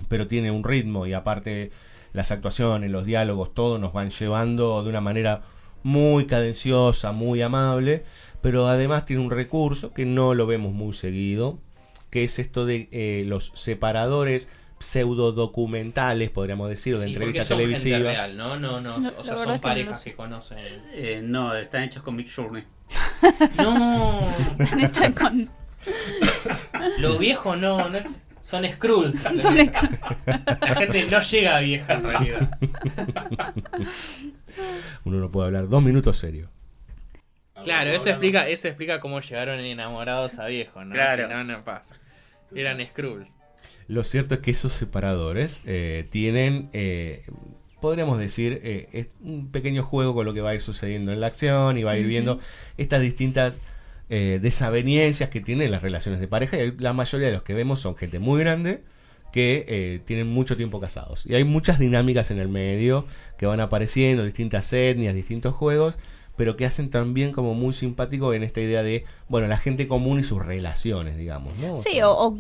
pero 0.10 0.28
tiene 0.28 0.52
un 0.52 0.64
ritmo 0.64 1.06
y 1.08 1.14
aparte 1.14 1.72
las 2.12 2.32
actuaciones, 2.32 2.92
los 2.92 3.06
diálogos, 3.06 3.54
todo 3.54 3.78
nos 3.78 3.94
van 3.94 4.10
llevando 4.10 4.84
de 4.84 4.90
una 4.90 5.02
manera 5.02 5.44
muy 5.86 6.26
cadenciosa, 6.26 7.12
muy 7.12 7.44
amable, 7.44 8.04
pero 8.42 8.68
además 8.68 9.06
tiene 9.06 9.22
un 9.22 9.30
recurso 9.30 9.94
que 9.94 10.04
no 10.04 10.34
lo 10.34 10.48
vemos 10.48 10.74
muy 10.74 10.96
seguido, 10.96 11.60
que 12.10 12.24
es 12.24 12.40
esto 12.40 12.66
de 12.66 12.90
eh, 12.92 13.24
los 13.28 13.52
separadores 13.54 14.48
pseudo 14.80 15.32
documentales, 15.32 16.32
podríamos 16.32 16.70
decir, 16.70 16.96
o 16.96 17.00
de 17.00 17.08
Sí, 17.10 17.14
gente 17.14 17.40
televisivas. 17.42 18.02
real, 18.02 18.36
¿no? 18.36 18.58
No, 18.58 18.82
no, 18.82 18.98
No, 18.98 19.12
o 19.18 19.24
sea, 19.24 19.38
son 19.38 19.46
que 19.46 19.52
no 19.54 19.62
parejas 19.62 20.04
que 20.04 20.16
conocen. 20.16 20.58
Eh, 20.92 21.22
no, 21.24 21.56
están 21.56 21.84
hechos 21.84 22.02
con 22.02 22.18
Big 22.18 22.34
Journey. 22.34 22.64
No, 23.58 24.28
Están 24.60 24.80
hechas 24.82 25.12
con. 25.12 25.50
lo 26.98 27.18
viejo 27.20 27.56
no, 27.56 27.90
no 27.90 27.98
es- 28.00 28.24
son 28.42 28.64
Skrulls. 28.66 29.20
Son 29.38 29.56
La 29.58 30.76
gente 30.76 31.08
no 31.12 31.22
llega 31.22 31.58
a 31.58 31.60
vieja 31.60 31.94
en 31.94 32.04
realidad. 32.04 32.60
Uno 35.04 35.18
no 35.18 35.32
puede 35.32 35.48
hablar 35.48 35.70
dos 35.70 35.84
minutos 35.84 36.18
serio. 36.18 36.50
Claro, 37.64 37.92
eso 37.92 38.10
explica, 38.10 38.48
eso 38.48 38.68
explica 38.68 39.00
cómo 39.00 39.22
llegaron 39.22 39.60
enamorados 39.60 40.40
a 40.40 40.48
viejo, 40.48 40.84
¿no? 40.84 40.94
Claro. 40.94 41.28
Si 41.28 41.34
no, 41.34 41.44
no 41.44 41.64
pasa. 41.64 41.96
Eran 42.54 42.86
Skrulls. 42.86 43.30
Lo 43.88 44.04
cierto 44.04 44.36
es 44.36 44.42
que 44.42 44.52
esos 44.52 44.74
separadores 44.74 45.62
eh, 45.66 46.08
tienen 46.12 46.70
eh, 46.74 47.24
podríamos 47.86 48.18
decir, 48.18 48.62
eh, 48.64 48.90
es 48.94 49.08
un 49.22 49.52
pequeño 49.52 49.84
juego 49.84 50.16
con 50.16 50.26
lo 50.26 50.34
que 50.34 50.42
va 50.42 50.50
a 50.50 50.56
ir 50.56 50.62
sucediendo 50.62 51.12
en 51.14 51.20
la 51.20 51.28
acción 51.28 51.78
y 51.78 51.84
va 51.84 51.92
a 51.92 51.98
ir 52.00 52.08
viendo 52.08 52.40
estas 52.78 53.00
distintas 53.00 53.60
eh, 54.10 54.40
desavenencias 54.42 55.30
que 55.30 55.40
tienen 55.40 55.70
las 55.70 55.84
relaciones 55.84 56.20
de 56.20 56.28
pareja. 56.28 56.58
Y 56.58 56.72
la 56.78 56.94
mayoría 56.94 57.28
de 57.28 57.34
los 57.34 57.44
que 57.44 57.54
vemos 57.54 57.80
son 57.80 57.96
gente 57.96 58.18
muy 58.18 58.40
grande 58.40 58.82
que 59.36 59.66
eh, 59.68 60.00
tienen 60.06 60.28
mucho 60.28 60.56
tiempo 60.56 60.80
casados. 60.80 61.26
Y 61.26 61.36
hay 61.36 61.44
muchas 61.44 61.78
dinámicas 61.78 62.32
en 62.32 62.40
el 62.40 62.48
medio 62.48 63.06
que 63.38 63.46
van 63.46 63.60
apareciendo, 63.60 64.24
distintas 64.24 64.72
etnias, 64.72 65.14
distintos 65.14 65.54
juegos, 65.54 66.00
pero 66.38 66.56
que 66.56 66.66
hacen 66.66 66.90
también 66.90 67.34
como 67.34 67.54
muy 67.54 67.74
simpático 67.74 68.34
en 68.34 68.44
esta 68.44 68.62
idea 68.62 68.82
de, 68.82 69.04
bueno, 69.28 69.50
la 69.50 69.58
gente 69.58 69.90
común 69.90 70.22
y 70.22 70.24
sus 70.24 70.46
relaciones, 70.46 71.18
digamos, 71.18 71.54
¿no? 71.58 71.78
Sí, 71.78 72.00
o 72.02 72.34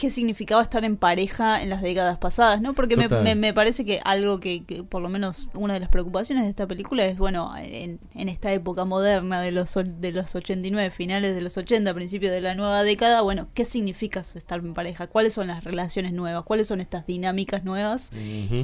qué 0.00 0.10
significaba 0.10 0.62
estar 0.62 0.84
en 0.84 0.96
pareja 0.96 1.62
en 1.62 1.68
las 1.70 1.82
décadas 1.82 2.18
pasadas, 2.18 2.60
¿no? 2.60 2.74
Porque 2.74 2.96
me, 2.96 3.04
Total. 3.04 3.22
me- 3.22 3.34
me 3.36 3.54
parece 3.54 3.84
que 3.84 4.00
algo 4.04 4.40
que, 4.40 4.64
que 4.64 4.82
por 4.82 5.02
lo 5.02 5.08
menos 5.08 5.48
una 5.54 5.74
de 5.74 5.80
las 5.80 5.90
preocupaciones 5.90 6.42
de 6.44 6.50
esta 6.50 6.66
película 6.66 7.04
es, 7.04 7.18
bueno, 7.18 7.52
en, 7.56 8.00
en 8.14 8.28
esta 8.28 8.52
época 8.52 8.84
moderna 8.84 9.40
de 9.40 9.52
los, 9.52 9.74
de 9.74 10.12
los 10.12 10.34
89, 10.34 10.90
finales 10.90 11.34
de 11.34 11.42
los 11.42 11.56
80, 11.56 11.94
principios 11.94 12.32
de 12.32 12.40
la 12.40 12.54
nueva 12.54 12.82
década, 12.82 13.20
bueno, 13.20 13.48
¿qué 13.54 13.64
significa 13.64 14.20
estar 14.20 14.58
en 14.58 14.74
pareja? 14.74 15.06
¿Cuáles 15.06 15.34
son 15.34 15.46
las 15.48 15.62
relaciones 15.62 16.12
nuevas? 16.14 16.44
¿Cuáles 16.44 16.66
son 16.66 16.80
estas 16.80 17.06
dinámicas 17.06 17.62
nuevas? 17.64 18.10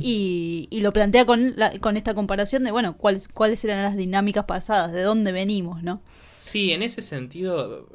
Y 0.00 0.80
lo 0.80 0.92
plantea 0.92 1.26
con, 1.26 1.54
la- 1.56 1.78
con 1.80 1.96
esta 1.96 2.14
comparación 2.14 2.64
de, 2.64 2.70
bueno, 2.70 2.96
¿cuáles, 2.96 3.28
cuáles 3.28 3.64
eran 3.64 3.82
las 3.82 3.96
dinámicas 3.96 4.44
pasadas? 4.46 4.92
¿De 4.92 5.02
dónde 5.02 5.32
venimos, 5.32 5.82
no? 5.82 6.00
Sí, 6.40 6.72
en 6.72 6.82
ese 6.82 7.02
sentido 7.02 7.88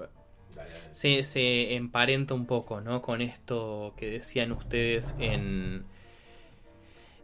se, 0.91 1.23
se 1.23 1.75
emparenta 1.75 2.33
un 2.33 2.45
poco, 2.45 2.81
¿no? 2.81 3.01
Con 3.01 3.21
esto 3.21 3.93
que 3.97 4.09
decían 4.09 4.51
ustedes 4.51 5.15
en, 5.19 5.85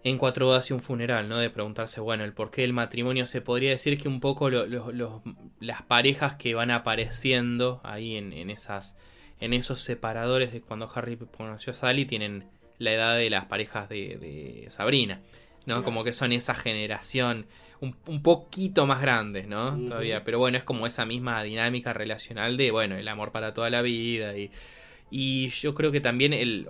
en 0.03 0.17
Cuatro 0.17 0.45
bodas 0.45 0.69
y 0.69 0.73
un 0.73 0.79
funeral, 0.79 1.27
¿no? 1.27 1.37
De 1.37 1.49
preguntarse, 1.49 1.99
bueno, 1.99 2.23
el 2.23 2.33
porqué 2.33 2.61
del 2.61 2.73
matrimonio. 2.73 3.25
Se 3.25 3.41
podría 3.41 3.71
decir 3.71 3.97
que 3.97 4.07
un 4.07 4.19
poco 4.19 4.49
lo- 4.49 5.21
las 5.59 5.81
parejas 5.83 6.35
que 6.35 6.53
van 6.53 6.71
apareciendo 6.71 7.81
ahí 7.83 8.15
en, 8.15 8.31
en 8.33 8.49
esas 8.49 8.95
en 9.39 9.53
esos 9.53 9.81
separadores 9.81 10.51
de 10.51 10.61
cuando 10.61 10.89
Harry 10.95 11.15
conoció 11.15 11.71
a 11.71 11.75
Sally 11.75 12.05
tienen 12.05 12.45
la 12.79 12.91
edad 12.93 13.15
de 13.17 13.29
las 13.29 13.45
parejas 13.45 13.87
de, 13.87 14.17
de 14.17 14.65
Sabrina, 14.69 15.21
¿no? 15.67 15.83
Como 15.83 16.03
que 16.03 16.11
son 16.13 16.31
esa 16.31 16.55
generación 16.55 17.45
un, 17.81 17.95
un 18.07 18.21
poquito 18.23 18.85
más 18.85 19.01
grandes, 19.01 19.47
¿no? 19.47 19.77
Todavía, 19.87 20.23
pero 20.23 20.39
bueno, 20.39 20.57
es 20.57 20.63
como 20.63 20.87
esa 20.87 21.05
misma 21.05 21.43
dinámica 21.43 21.93
relacional 21.93 22.57
de, 22.57 22.71
bueno, 22.71 22.97
el 22.97 23.07
amor 23.07 23.31
para 23.31 23.53
toda 23.53 23.69
la 23.69 23.81
vida 23.81 24.37
y, 24.37 24.51
y 25.09 25.47
yo 25.49 25.73
creo 25.73 25.91
que 25.91 26.01
también 26.01 26.33
el, 26.33 26.67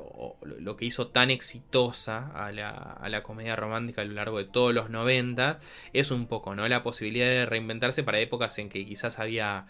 lo 0.60 0.76
que 0.76 0.86
hizo 0.86 1.08
tan 1.08 1.32
exitosa 1.32 2.28
a 2.36 2.52
la, 2.52 2.70
a 2.70 3.10
la 3.10 3.24
comedia 3.24 3.56
romántica 3.56 4.02
a 4.02 4.06
lo 4.06 4.14
largo 4.14 4.38
de 4.38 4.46
todos 4.46 4.74
los 4.74 4.90
90 4.90 5.60
es 5.94 6.12
un 6.12 6.28
poco, 6.28 6.56
¿no? 6.56 6.68
La 6.68 6.84
posibilidad 6.84 7.28
de 7.28 7.46
reinventarse 7.46 8.04
para 8.04 8.20
épocas 8.20 8.58
en 8.60 8.70
que 8.70 8.86
quizás 8.86 9.20
había 9.20 9.68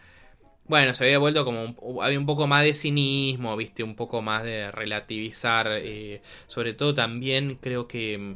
bueno, 0.67 0.93
se 0.93 1.05
había 1.05 1.17
vuelto 1.17 1.45
como 1.45 1.63
un, 1.63 2.03
había 2.03 2.19
un 2.19 2.25
poco 2.25 2.45
más 2.45 2.63
de 2.63 2.73
cinismo, 2.73 3.55
viste, 3.55 3.83
un 3.83 3.95
poco 3.95 4.21
más 4.21 4.43
de 4.43 4.69
relativizar, 4.71 5.67
eh, 5.71 6.21
sobre 6.47 6.73
todo 6.73 6.93
también 6.93 7.57
creo 7.61 7.87
que 7.87 8.17
mm, 8.17 8.35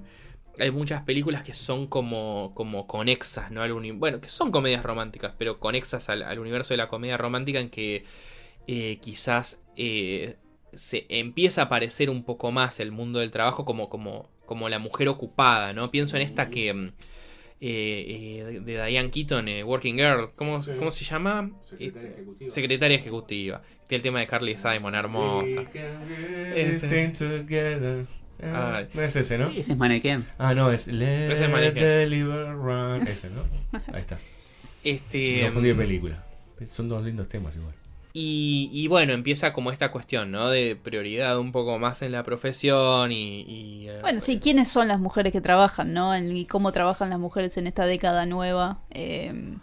hay 0.59 0.71
muchas 0.71 1.03
películas 1.03 1.43
que 1.43 1.53
son 1.53 1.87
como, 1.87 2.51
como 2.55 2.87
conexas, 2.87 3.51
¿no? 3.51 3.61
Al 3.61 3.73
bueno, 3.93 4.19
que 4.21 4.29
son 4.29 4.51
comedias 4.51 4.83
románticas, 4.83 5.33
pero 5.37 5.59
conexas 5.59 6.09
al, 6.09 6.23
al 6.23 6.39
universo 6.39 6.73
de 6.73 6.77
la 6.77 6.87
comedia 6.87 7.17
romántica 7.17 7.59
en 7.59 7.69
que 7.69 8.03
eh, 8.67 8.99
quizás 9.01 9.61
eh, 9.75 10.37
se 10.73 11.05
empieza 11.09 11.61
a 11.61 11.65
aparecer 11.65 12.09
un 12.09 12.23
poco 12.23 12.51
más 12.51 12.79
el 12.79 12.91
mundo 12.91 13.19
del 13.19 13.31
trabajo 13.31 13.65
como, 13.65 13.89
como, 13.89 14.29
como 14.45 14.69
la 14.69 14.79
mujer 14.79 15.07
ocupada, 15.09 15.73
¿no? 15.73 15.91
Pienso 15.91 16.15
en 16.17 16.23
esta 16.23 16.49
que... 16.49 16.69
eh, 17.63 18.43
eh, 18.55 18.59
de, 18.61 18.85
Diane 18.85 19.11
Keaton, 19.11 19.47
eh, 19.47 19.63
Working 19.63 19.95
Girl, 19.95 20.31
¿cómo, 20.35 20.61
Sí. 20.61 20.71
¿cómo 20.77 20.91
se 20.91 21.05
llama? 21.05 21.51
Secretaria 21.63 22.09
Este, 22.09 22.13
ejecutiva. 22.21 22.51
Secretaria 22.51 22.97
ejecutiva. 22.97 23.61
Tiene 23.87 23.97
el 23.97 24.01
tema 24.03 24.19
de 24.19 24.27
Carly 24.27 24.57
Simon, 24.57 24.95
hermosa. 24.95 25.63
Ah, 28.43 28.77
Ay. 28.77 28.87
no 28.93 29.01
es 29.01 29.15
ese, 29.15 29.37
¿no? 29.37 29.49
Ese 29.49 29.73
es 29.73 29.77
Mannequin. 29.77 30.25
Ah, 30.37 30.53
no, 30.53 30.71
es 30.71 30.87
Let 30.87 31.31
Ese 31.31 31.45
es 31.45 31.49
Mannequin. 31.51 31.75
the 31.83 32.07
Liver 32.07 32.53
Run. 32.55 33.07
Ese, 33.07 33.29
¿no? 33.29 33.41
Ahí 33.93 33.99
está. 34.01 34.17
Este, 34.83 35.41
confundí 35.45 35.69
de 35.69 35.75
película. 35.75 36.23
Son 36.71 36.89
dos 36.89 37.03
lindos 37.03 37.27
temas 37.29 37.55
igual. 37.55 37.73
Y, 38.13 38.69
y 38.73 38.87
bueno, 38.87 39.13
empieza 39.13 39.53
como 39.53 39.71
esta 39.71 39.89
cuestión, 39.89 40.31
¿no? 40.31 40.49
De 40.49 40.75
prioridad 40.75 41.39
un 41.39 41.53
poco 41.53 41.79
más 41.79 42.01
en 42.01 42.11
la 42.11 42.23
profesión 42.23 43.11
y... 43.13 43.41
y, 43.43 43.87
eh, 43.87 43.99
Bueno, 44.01 44.19
sí, 44.19 44.37
¿quiénes 44.39 44.67
son 44.67 44.89
las 44.89 44.99
mujeres 44.99 45.31
que 45.31 45.39
trabajan, 45.39 45.93
no? 45.93 46.13
En- 46.13 46.35
Y 46.35 46.45
cómo 46.45 46.73
trabajan 46.73 47.09
las 47.09 47.19
mujeres 47.19 47.55
en 47.57 47.67
esta 47.67 47.85
década 47.85 48.25
nueva. 48.25 48.79
Eh, 48.89 49.55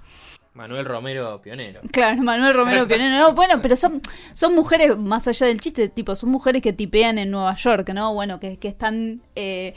Manuel 0.58 0.86
Romero, 0.86 1.40
pionero. 1.40 1.80
claro, 1.92 2.20
Manuel 2.20 2.52
Romero 2.52 2.88
Pionero. 2.88 3.16
No, 3.16 3.32
bueno, 3.32 3.62
pero 3.62 3.76
son, 3.76 4.02
son 4.32 4.56
mujeres, 4.56 4.98
más 4.98 5.28
allá 5.28 5.46
del 5.46 5.60
chiste, 5.60 5.88
tipo, 5.88 6.16
son 6.16 6.30
mujeres 6.30 6.62
que 6.62 6.72
tipean 6.72 7.16
en 7.16 7.30
Nueva 7.30 7.54
York, 7.54 7.88
¿no? 7.94 8.12
Bueno, 8.12 8.40
que, 8.40 8.58
que 8.58 8.66
están 8.66 9.22
eh, 9.36 9.74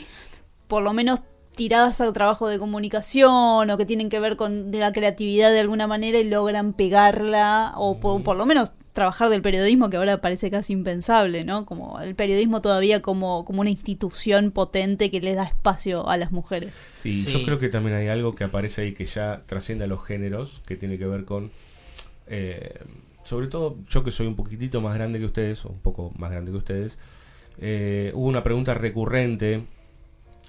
por 0.68 0.82
lo 0.82 0.92
menos 0.92 1.22
tiradas 1.56 2.00
al 2.02 2.14
trabajo 2.14 2.48
de 2.48 2.60
comunicación 2.60 3.70
o 3.70 3.78
que 3.78 3.86
tienen 3.86 4.10
que 4.10 4.20
ver 4.20 4.36
con 4.38 4.72
de 4.72 4.80
la 4.80 4.92
creatividad 4.92 5.52
de 5.52 5.60
alguna 5.60 5.88
manera 5.88 6.18
y 6.20 6.24
logran 6.30 6.74
pegarla 6.74 7.74
o 7.76 8.00
por, 8.00 8.24
por 8.24 8.38
lo 8.38 8.46
menos 8.46 8.72
trabajar 8.94 9.30
del 9.30 9.42
periodismo 9.42 9.90
que 9.90 9.96
ahora 9.98 10.20
parece 10.20 10.52
casi 10.52 10.74
impensable, 10.74 11.46
¿no? 11.46 11.66
Como 11.66 12.02
el 12.02 12.14
periodismo 12.14 12.62
todavía 12.62 13.02
como, 13.02 13.46
como 13.46 13.62
una 13.62 13.70
institución 13.70 14.52
potente 14.52 15.10
que 15.10 15.22
le 15.22 15.34
da 15.34 15.44
espacio 15.46 16.10
a 16.10 16.18
las 16.18 16.32
mujeres. 16.34 16.86
Sí, 16.98 17.24
Sí. 17.24 17.32
yo 17.32 17.44
creo 17.44 17.58
que 17.58 17.70
también 17.70 17.96
hay 17.96 18.08
algo 18.10 18.36
que 18.36 18.44
aparece 18.44 18.82
ahí 18.82 18.94
que 18.94 19.06
ya 19.06 19.44
trasciende 19.46 19.86
a 19.86 19.88
los 19.88 20.04
géneros, 20.06 20.62
que 20.66 20.76
tiene 20.76 20.98
que 20.98 21.06
ver 21.06 21.24
con, 21.24 21.52
eh, 22.28 22.80
sobre 23.24 23.48
todo 23.48 23.78
yo 23.90 24.04
que 24.04 24.12
soy 24.12 24.28
un 24.28 24.36
poquitito 24.36 24.82
más 24.82 24.94
grande 24.96 25.20
que 25.20 25.26
ustedes, 25.26 25.64
o 25.66 25.70
un 25.70 25.80
poco 25.80 26.12
más 26.18 26.32
grande 26.32 26.52
que 26.52 26.58
ustedes, 26.58 26.98
eh, 27.60 28.12
hubo 28.14 28.26
una 28.28 28.44
pregunta 28.44 28.74
recurrente 28.74 29.64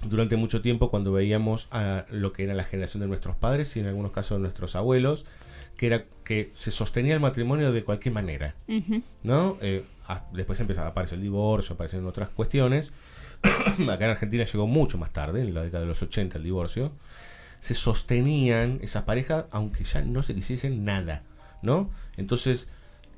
durante 0.09 0.35
mucho 0.35 0.61
tiempo 0.61 0.89
cuando 0.89 1.11
veíamos 1.11 1.67
a 1.71 2.05
lo 2.11 2.33
que 2.33 2.43
era 2.43 2.53
la 2.53 2.63
generación 2.63 3.01
de 3.01 3.07
nuestros 3.07 3.35
padres 3.35 3.75
y 3.75 3.79
en 3.79 3.87
algunos 3.87 4.11
casos 4.11 4.37
de 4.37 4.41
nuestros 4.41 4.75
abuelos, 4.75 5.25
que 5.77 5.87
era 5.87 6.05
que 6.23 6.51
se 6.53 6.71
sostenía 6.71 7.13
el 7.13 7.19
matrimonio 7.19 7.71
de 7.71 7.83
cualquier 7.83 8.13
manera. 8.13 8.55
¿no? 9.23 9.57
Eh, 9.61 9.83
después 10.33 10.59
empezó 10.59 10.81
a 10.81 10.87
aparecer 10.87 11.17
el 11.17 11.23
divorcio, 11.23 11.73
aparecieron 11.75 12.07
otras 12.07 12.29
cuestiones. 12.29 12.91
Acá 13.43 14.05
en 14.05 14.11
Argentina 14.11 14.45
llegó 14.45 14.67
mucho 14.67 14.97
más 14.97 15.11
tarde, 15.11 15.41
en 15.41 15.53
la 15.53 15.63
década 15.63 15.81
de 15.81 15.89
los 15.89 16.01
80, 16.01 16.37
el 16.37 16.43
divorcio. 16.43 16.91
Se 17.59 17.73
sostenían 17.73 18.79
esas 18.81 19.03
parejas, 19.03 19.45
aunque 19.51 19.83
ya 19.83 20.01
no 20.01 20.21
se 20.21 20.35
quisiesen 20.35 20.85
nada, 20.85 21.23
¿no? 21.61 21.89
Entonces, 22.17 22.69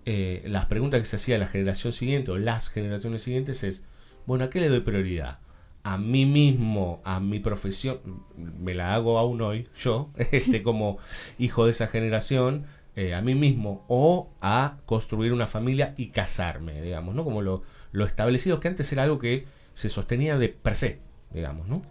eh, 0.06 0.44
las 0.46 0.66
preguntas 0.66 1.00
que 1.00 1.08
se 1.08 1.16
hacía 1.16 1.36
a 1.36 1.40
la 1.40 1.48
generación 1.48 1.94
siguiente 1.94 2.32
o 2.32 2.38
las 2.38 2.70
generaciones 2.70 3.24
siguientes 3.24 3.64
es, 3.64 3.84
bueno, 4.28 4.46
¿a 4.46 4.50
qué 4.50 4.62
le 4.62 4.70
doy 4.70 4.82
prioridad? 4.82 5.40
A 5.88 6.00
mí 6.00 6.26
mismo, 6.26 7.00
a 7.06 7.20
mi 7.20 7.40
profesión, 7.40 8.00
me 8.36 8.74
la 8.74 8.96
hago 8.96 9.20
aún 9.20 9.40
hoy, 9.42 9.68
yo, 9.78 10.10
este, 10.32 10.64
como 10.64 10.98
hijo 11.38 11.66
de 11.66 11.72
esa 11.72 11.86
generación, 11.86 12.66
eh, 12.96 13.14
a 13.14 13.22
mí 13.22 13.36
mismo, 13.36 13.86
o 13.88 14.32
a 14.42 14.78
construir 14.88 15.32
una 15.32 15.46
familia 15.46 15.94
y 15.96 16.08
casarme, 16.08 16.82
digamos, 16.82 17.14
¿no? 17.14 17.24
Como 17.24 17.44
lo, 17.44 17.62
lo 17.92 18.06
establecido, 18.06 18.60
que 18.60 18.68
antes 18.68 18.92
era 18.92 19.04
algo 19.04 19.20
que 19.20 19.46
se 19.76 19.90
sostenía 19.90 20.40
de 20.40 20.50
per 20.50 20.76
se, 20.76 21.02
digamos, 21.32 21.68
¿no? 21.68 21.84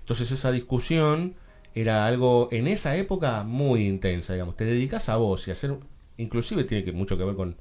Entonces 0.00 0.32
esa 0.32 0.50
discusión 0.50 1.36
era 1.72 2.06
algo 2.06 2.48
en 2.50 2.66
esa 2.66 2.96
época 2.96 3.44
muy 3.44 3.86
intensa, 3.86 4.32
digamos. 4.32 4.56
Te 4.56 4.64
dedicas 4.64 5.08
a 5.08 5.16
vos 5.16 5.46
y 5.46 5.52
hacer, 5.52 5.76
inclusive 6.16 6.64
tiene 6.64 6.82
que, 6.84 6.90
mucho 6.90 7.16
que 7.16 7.22
ver 7.22 7.36
con 7.36 7.56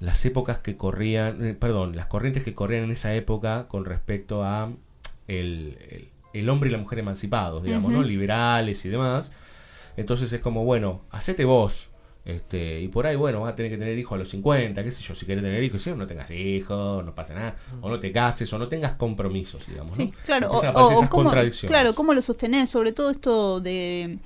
las 0.00 0.24
épocas 0.24 0.58
que 0.58 0.76
corrían, 0.76 1.44
eh, 1.44 1.54
perdón, 1.54 1.96
las 1.96 2.06
corrientes 2.06 2.42
que 2.42 2.54
corrían 2.54 2.84
en 2.84 2.90
esa 2.90 3.14
época 3.14 3.66
con 3.68 3.84
respecto 3.84 4.44
a 4.44 4.70
el, 5.28 5.78
el- 5.90 6.08
el 6.32 6.48
hombre 6.50 6.68
y 6.68 6.72
la 6.72 6.78
mujer 6.78 6.98
emancipados, 6.98 7.62
digamos, 7.62 7.92
¿no? 7.92 8.00
Ujú. 8.00 8.08
Liberales 8.08 8.84
y 8.84 8.88
demás. 8.88 9.30
Entonces 9.96 10.32
es 10.32 10.40
como, 10.40 10.64
bueno, 10.64 11.02
hacete 11.10 11.44
vos. 11.44 11.90
Este, 12.24 12.80
y 12.80 12.88
por 12.88 13.06
ahí, 13.06 13.16
bueno, 13.16 13.40
vas 13.42 13.52
a 13.52 13.54
tener 13.54 13.70
que 13.70 13.76
tener 13.78 13.96
hijos 13.98 14.16
a 14.16 14.18
los 14.18 14.30
50, 14.30 14.82
qué 14.82 14.90
sé 14.90 15.02
yo, 15.04 15.14
si 15.14 15.26
quieres 15.26 15.44
tener 15.44 15.62
hijos, 15.62 15.82
si 15.82 15.90
no, 15.90 15.96
no 15.96 16.06
tengas 16.06 16.30
hijos, 16.30 17.04
no 17.04 17.14
pasa 17.14 17.34
nada, 17.34 17.54
o 17.82 17.90
no 17.90 18.00
te 18.00 18.10
cases, 18.10 18.50
o 18.54 18.58
no 18.58 18.66
tengas 18.66 18.94
compromisos, 18.94 19.66
digamos, 19.68 19.92
Sí, 19.92 20.06
¿no? 20.06 20.12
claro. 20.24 20.50
O, 20.50 20.56
o 20.58 20.90
esas 20.90 21.08
cómo, 21.10 21.24
contradicciones. 21.24 21.70
claro, 21.70 21.94
cómo 21.94 22.14
lo 22.14 22.22
sostenés, 22.22 22.70
sobre 22.70 22.92
todo 22.92 23.10
esto 23.10 23.60
de 23.60 24.18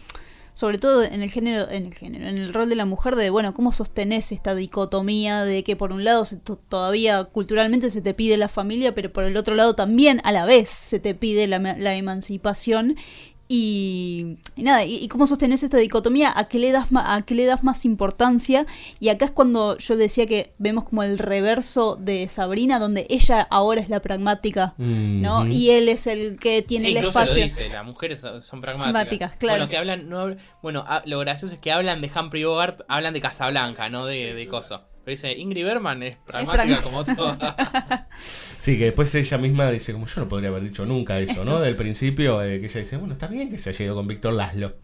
sobre 0.59 0.79
todo 0.79 1.05
en 1.05 1.23
el 1.23 1.31
género 1.31 1.71
en 1.71 1.87
el 1.87 1.95
género 1.95 2.27
en 2.27 2.37
el 2.37 2.53
rol 2.53 2.69
de 2.69 2.75
la 2.75 2.85
mujer 2.85 3.15
de 3.15 3.31
bueno 3.31 3.55
cómo 3.55 3.71
sostenés 3.71 4.33
esta 4.33 4.57
dicotomía 4.57 5.45
de 5.45 5.63
que 5.63 5.77
por 5.77 5.93
un 5.93 6.03
lado 6.03 6.25
se 6.25 6.37
to- 6.37 6.57
todavía 6.57 7.23
culturalmente 7.23 7.91
se 7.91 8.03
te 8.03 8.13
pide 8.13 8.37
la 8.37 8.49
familia 8.49 8.93
pero 8.93 9.13
por 9.13 9.23
el 9.23 9.37
otro 9.37 9.55
lado 9.55 9.75
también 9.77 10.21
a 10.25 10.33
la 10.33 10.47
vez 10.47 10.69
se 10.69 10.99
te 10.99 11.15
pide 11.15 11.47
la, 11.47 11.61
la 11.61 11.95
emancipación 11.95 12.97
Y, 13.51 14.37
y 14.57 14.63
nada, 14.63 14.85
y, 14.85 14.97
y 14.97 15.09
cómo 15.09 15.27
sostenés 15.27 15.63
esta 15.63 15.79
dicotomía, 15.79 16.33
a 16.37 16.49
qué, 16.49 16.59
le 16.59 16.71
das 16.71 16.93
ma- 16.93 17.15
a 17.15 17.23
qué 17.23 17.35
le 17.35 17.47
das 17.47 17.65
más 17.65 17.85
importancia. 17.87 18.67
Y 19.01 19.09
acá 19.09 19.25
es 19.25 19.31
cuando 19.31 19.79
yo 19.79 19.97
decía 19.97 20.27
que 20.27 20.53
vemos 20.59 20.85
como 20.85 21.03
el 21.03 21.19
reverso 21.19 21.97
de 21.97 22.29
Sabrina, 22.29 22.79
donde 22.79 23.07
ella 23.09 23.47
ahora 23.51 23.81
es 23.81 23.89
la 23.89 24.01
pragmática, 24.01 24.75
¿no? 24.77 25.47
Y 25.47 25.71
él 25.71 25.89
es 25.89 26.07
el 26.07 26.39
que 26.39 26.61
tiene 26.63 26.89
Sí, 26.91 26.97
el 26.99 27.07
espacio. 27.07 27.37
lo 27.37 27.43
dice, 27.43 27.69
las 27.71 27.85
mujeres 27.87 28.21
son, 28.21 28.61
pragmáticas. 28.61 28.93
Pragmáticas, 28.93 29.37
claro. 29.37 29.59
Bueno, 29.61 29.71
que 29.71 29.77
hablan, 29.79 30.09
no, 30.09 30.37
bueno, 30.63 30.85
lo 31.07 31.19
gracioso 31.21 31.55
es 31.55 31.61
que 31.61 31.73
hablan 31.73 32.01
de 32.03 32.11
Humphrey 32.15 32.45
Bogart, 32.45 32.83
hablan 32.89 33.15
de 33.15 33.21
Casablanca, 33.21 33.89
no 33.89 34.05
de, 34.05 34.35
de 34.35 34.47
Coso. 34.47 34.83
Pero 35.09 35.17
dice, 35.17 35.33
Ingrid 35.39 35.65
Bergman 35.65 36.03
es 36.03 36.17
pragmática 36.19 36.83
como 36.83 37.03
todo. 37.03 37.35
Sí, 38.59 38.77
que 38.77 38.85
después 38.85 39.15
ella 39.15 39.39
misma 39.39 39.71
dice, 39.71 39.95
como 39.95 40.07
yo 40.07 40.21
no 40.21 40.29
podría 40.29 40.51
haber 40.51 40.65
dicho 40.65 40.85
nunca 40.85 41.19
eso, 41.19 41.47
¿no? 41.47 41.61
Del 41.61 41.77
principio, 41.77 42.43
eh, 42.43 42.61
que 42.61 42.67
ella 42.67 42.81
dice, 42.81 42.99
bueno, 42.99 43.15
está 43.15 43.27
bien 43.27 43.49
que 43.49 43.59
se 43.59 43.71
haya 43.71 43.87
ido 43.87 43.95
con 43.95 44.07
Víctor 44.07 44.35
Laszlo. 44.35 44.75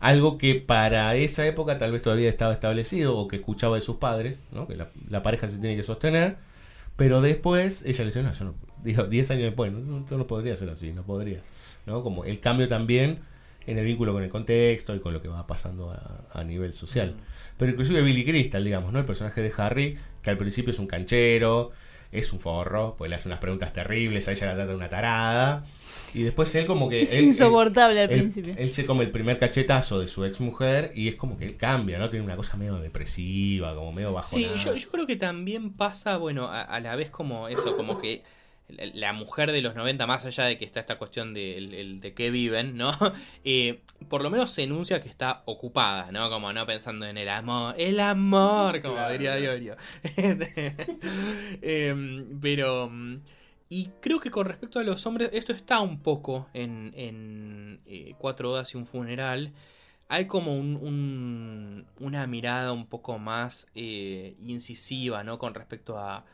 Algo 0.00 0.38
que 0.38 0.54
para 0.54 1.14
esa 1.16 1.46
época 1.46 1.76
tal 1.76 1.92
vez 1.92 2.00
todavía 2.00 2.30
estaba 2.30 2.54
establecido 2.54 3.18
o 3.18 3.28
que 3.28 3.36
escuchaba 3.36 3.76
de 3.76 3.82
sus 3.82 3.96
padres, 3.96 4.38
¿no? 4.50 4.66
Que 4.66 4.76
la, 4.76 4.88
la 5.10 5.22
pareja 5.22 5.46
se 5.50 5.58
tiene 5.58 5.76
que 5.76 5.82
sostener. 5.82 6.38
Pero 6.96 7.20
después 7.20 7.82
ella 7.84 7.98
le 7.98 8.06
dice, 8.06 8.22
no, 8.22 8.32
yo 8.32 8.44
no, 8.46 8.54
digo, 8.82 9.04
10 9.04 9.30
años 9.32 9.42
después, 9.42 9.70
no, 9.72 9.80
no, 9.80 10.08
yo 10.08 10.16
no 10.16 10.26
podría 10.26 10.56
ser 10.56 10.70
así, 10.70 10.92
no 10.92 11.02
podría. 11.02 11.40
¿No? 11.84 12.02
Como 12.02 12.24
el 12.24 12.40
cambio 12.40 12.66
también 12.66 13.18
en 13.66 13.76
el 13.76 13.84
vínculo 13.84 14.14
con 14.14 14.22
el 14.22 14.30
contexto 14.30 14.94
y 14.94 15.00
con 15.00 15.12
lo 15.12 15.20
que 15.20 15.28
va 15.28 15.46
pasando 15.46 15.90
a, 15.90 16.24
a 16.32 16.44
nivel 16.44 16.72
social. 16.72 17.14
Pero 17.58 17.70
inclusive 17.72 18.02
Billy 18.02 18.24
Crystal, 18.24 18.62
digamos, 18.64 18.92
¿no? 18.92 18.98
El 18.98 19.04
personaje 19.06 19.40
de 19.42 19.52
Harry, 19.56 19.98
que 20.22 20.30
al 20.30 20.36
principio 20.38 20.70
es 20.72 20.78
un 20.78 20.86
canchero, 20.86 21.72
es 22.12 22.32
un 22.32 22.40
forro, 22.40 22.94
pues 22.98 23.08
le 23.08 23.16
hace 23.16 23.28
unas 23.28 23.40
preguntas 23.40 23.72
terribles, 23.72 24.28
a 24.28 24.32
ella 24.32 24.46
la 24.48 24.54
trata 24.54 24.70
de 24.70 24.76
una 24.76 24.88
tarada. 24.88 25.64
Y 26.14 26.22
después 26.22 26.54
él 26.54 26.66
como 26.66 26.88
que... 26.88 27.02
Es 27.02 27.12
él- 27.14 27.24
insoportable 27.24 28.00
al 28.00 28.10
él- 28.10 28.20
principio. 28.20 28.54
Él 28.56 28.72
se 28.72 28.86
come 28.86 29.04
el 29.04 29.10
primer 29.10 29.38
cachetazo 29.38 30.00
de 30.00 30.08
su 30.08 30.24
ex 30.24 30.40
mujer 30.40 30.92
y 30.94 31.08
es 31.08 31.16
como 31.16 31.36
que 31.36 31.44
él 31.44 31.56
cambia, 31.56 31.98
¿no? 31.98 32.08
Tiene 32.10 32.24
una 32.24 32.36
cosa 32.36 32.56
medio 32.56 32.76
depresiva, 32.78 33.74
como 33.74 33.92
medio 33.92 34.12
bajo. 34.12 34.36
Sí, 34.36 34.46
yo, 34.64 34.74
yo 34.74 34.88
creo 34.90 35.06
que 35.06 35.16
también 35.16 35.72
pasa, 35.72 36.16
bueno, 36.16 36.46
a, 36.46 36.62
a 36.62 36.80
la 36.80 36.94
vez 36.96 37.10
como 37.10 37.48
eso, 37.48 37.76
como 37.76 37.98
que 37.98 38.22
la, 38.68 39.12
mujer 39.12 39.52
de 39.52 39.62
los 39.62 39.74
90, 39.74 40.06
más 40.06 40.24
allá 40.24 40.44
de 40.44 40.58
que 40.58 40.64
está 40.64 40.80
esta 40.80 40.98
cuestión 40.98 41.34
de, 41.34 41.56
el 41.58 42.00
de 42.00 42.14
qué 42.14 42.30
viven, 42.30 42.76
¿no? 42.76 42.92
Eh, 43.44 43.82
por 44.08 44.22
lo 44.22 44.30
menos 44.30 44.50
se 44.50 44.64
enuncia 44.64 45.00
que 45.00 45.08
está 45.08 45.42
ocupada, 45.46 46.10
¿no? 46.12 46.28
Como 46.30 46.52
no 46.52 46.66
pensando 46.66 47.06
en 47.06 47.16
el 47.18 47.28
amor, 47.28 47.74
el 47.78 48.00
amor, 48.00 48.82
como 48.82 49.08
diría 49.08 49.36
Diorio. 49.36 49.76
Em, 51.62 52.40
pero... 52.40 52.88
mm, 52.90 53.20
Y 53.68 53.88
creo 54.00 54.20
que 54.20 54.30
con 54.30 54.46
respecto 54.46 54.78
a 54.78 54.84
los 54.84 55.04
hombres, 55.06 55.30
esto 55.32 55.52
está 55.52 55.80
un 55.80 56.00
poco 56.02 56.48
en, 56.54 56.92
en 56.96 57.80
eh, 57.86 58.14
Cuatro 58.18 58.50
Bodas 58.50 58.72
y 58.74 58.76
un 58.78 58.86
Funeral. 58.86 59.52
Hay 60.08 60.26
como 60.26 60.56
un, 60.56 60.76
un- 60.76 61.86
una 62.00 62.26
mirada 62.28 62.72
un 62.72 62.86
poco 62.86 63.18
más 63.18 63.66
eh, 63.74 64.36
incisiva, 64.40 65.24
¿no? 65.24 65.38
Con 65.38 65.54
respecto 65.54 65.98
a, 65.98 66.24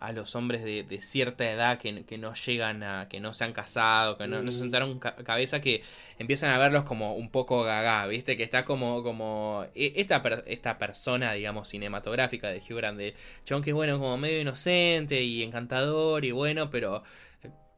a 0.00 0.12
los 0.12 0.34
hombres 0.34 0.64
de, 0.64 0.82
de 0.82 1.00
cierta 1.00 1.50
edad 1.50 1.78
que, 1.78 2.04
que 2.04 2.18
no 2.18 2.34
llegan 2.34 2.82
a, 2.82 3.08
que 3.08 3.20
no 3.20 3.32
se 3.34 3.44
han 3.44 3.52
casado, 3.52 4.16
que 4.18 4.26
no, 4.26 4.42
no 4.42 4.50
se 4.52 4.58
sentaron 4.58 4.98
ca- 4.98 5.16
cabeza, 5.16 5.60
que 5.60 5.82
empiezan 6.18 6.50
a 6.50 6.58
verlos 6.58 6.84
como 6.84 7.14
un 7.14 7.30
poco 7.30 7.62
gaga, 7.62 8.06
¿viste? 8.06 8.36
Que 8.36 8.42
está 8.42 8.64
como, 8.64 9.02
como 9.02 9.66
e- 9.74 9.92
esta, 9.96 10.22
per- 10.22 10.44
esta 10.46 10.78
persona, 10.78 11.32
digamos, 11.34 11.68
cinematográfica 11.68 12.48
de 12.48 12.58
Hugh 12.60 12.76
Grant, 12.76 12.98
de 12.98 13.14
chabón 13.44 13.62
que 13.62 13.70
es 13.70 13.74
bueno, 13.76 13.98
como 13.98 14.16
medio 14.18 14.40
inocente 14.40 15.22
y 15.22 15.42
encantador 15.42 16.24
y 16.24 16.32
bueno, 16.32 16.70
pero 16.70 17.02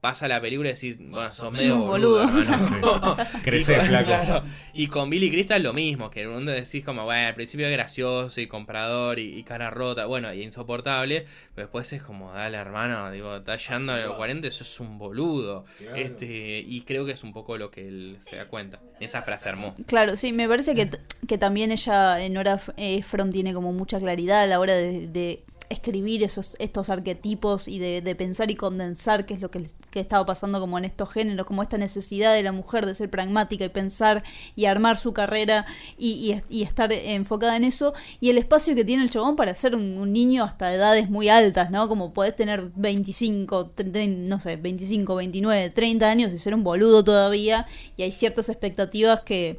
pasa 0.03 0.27
la 0.27 0.41
película 0.41 0.69
y 0.69 0.73
decís, 0.73 0.99
bueno, 0.99 1.31
sos 1.33 1.53
medio 1.53 1.79
boludo, 1.79 2.27
boludo. 2.27 3.17
Sí. 3.61 3.73
Flaco. 3.87 4.45
y 4.75 4.89
con 4.89 5.09
Billy 5.09 5.31
Crystal 5.31 5.63
lo 5.63 5.73
mismo, 5.73 6.11
que 6.11 6.23
en 6.23 6.29
un 6.29 6.35
mundo 6.35 6.51
decís 6.51 6.85
como, 6.85 7.05
bueno, 7.05 7.29
al 7.29 7.35
principio 7.37 7.67
es 7.69 7.73
gracioso 7.73 8.41
y 8.41 8.49
comprador 8.49 9.21
y, 9.21 9.39
y 9.39 9.45
cara 9.45 9.71
rota, 9.71 10.07
bueno, 10.07 10.35
y 10.35 10.43
insoportable, 10.43 11.27
pero 11.55 11.69
después 11.69 11.93
es 11.93 12.03
como, 12.03 12.33
dale 12.33 12.57
hermano, 12.57 13.13
digo, 13.13 13.37
estás 13.37 13.63
llegando 13.63 13.93
a 13.93 13.99
los 13.99 14.17
40, 14.17 14.49
eso 14.49 14.65
es 14.65 14.81
un 14.81 14.99
boludo. 14.99 15.65
Este, 15.95 16.59
y 16.67 16.81
creo 16.83 17.07
que 17.07 17.13
es 17.13 17.23
un 17.23 17.33
poco 17.33 17.57
lo 17.57 17.71
que 17.71 17.87
él 17.87 18.17
se 18.19 18.35
da 18.37 18.47
cuenta, 18.47 18.81
en 18.99 19.05
esa 19.05 19.23
frase 19.23 19.49
hermosa. 19.51 19.85
Claro, 19.87 20.17
sí, 20.17 20.33
me 20.33 20.49
parece 20.49 20.75
que, 20.75 20.91
que 21.29 21.39
también 21.39 21.71
ella, 21.71 22.17
Nora 22.29 22.55
F- 22.55 22.73
eh, 22.77 22.97
Ephron, 22.97 23.31
tiene 23.31 23.55
como 23.55 23.73
mucha 23.73 24.01
claridad 24.01 24.43
a 24.43 24.47
la 24.47 24.59
hora 24.59 24.75
de, 24.75 25.07
de 25.07 25.45
escribir 25.73 26.23
esos, 26.23 26.55
estos 26.59 26.89
arquetipos 26.91 27.67
y 27.69 27.79
de, 27.79 28.01
de 28.03 28.15
pensar 28.15 28.51
y 28.51 28.55
condensar 28.55 29.27
qué 29.27 29.35
es 29.35 29.41
lo 29.41 29.51
que, 29.51 29.67
que 29.91 30.01
estaba 30.01 30.25
pasando 30.25 30.61
como 30.61 30.79
en 30.79 30.85
estos 30.85 31.11
géneros, 31.11 31.47
como 31.47 31.63
esta 31.63 31.79
necesidad 31.79 32.33
de 32.35 32.43
la 32.43 32.53
mujer 32.53 32.87
de 32.87 32.95
ser 32.95 33.11
pragmática 33.11 33.65
y 33.65 33.69
pensar 33.69 34.23
y 34.55 34.67
armar 34.67 34.99
su 34.99 35.13
carrera 35.13 35.67
y, 35.99 36.43
y- 36.49 36.59
y 36.61 36.63
estar 36.63 36.93
enfocada 36.93 37.57
en 37.57 37.65
eso, 37.65 37.93
y 38.21 38.31
el 38.31 38.39
espacio 38.39 38.75
que 38.75 38.85
tiene 38.85 39.03
el 39.03 39.11
chabón 39.11 39.35
para 39.37 39.55
ser 39.55 39.75
un, 39.75 39.99
un 39.99 40.13
niño 40.13 40.45
hasta 40.45 40.73
edades 40.73 41.11
muy 41.11 41.29
altas, 41.29 41.71
¿no? 41.71 41.89
Como 41.89 42.13
podés 42.13 42.37
tener 42.37 42.71
25, 42.77 43.73
tre- 43.75 43.91
tre- 43.93 44.09
no 44.29 44.39
sé, 44.41 44.57
25, 44.57 45.15
29, 45.17 45.71
30 45.71 46.09
años 46.09 46.33
y 46.33 46.39
ser 46.39 46.55
un 46.55 46.63
boludo 46.63 47.03
todavía, 47.03 47.67
y 47.97 48.03
hay 48.03 48.13
ciertas 48.13 48.49
expectativas 48.49 49.21
que 49.23 49.59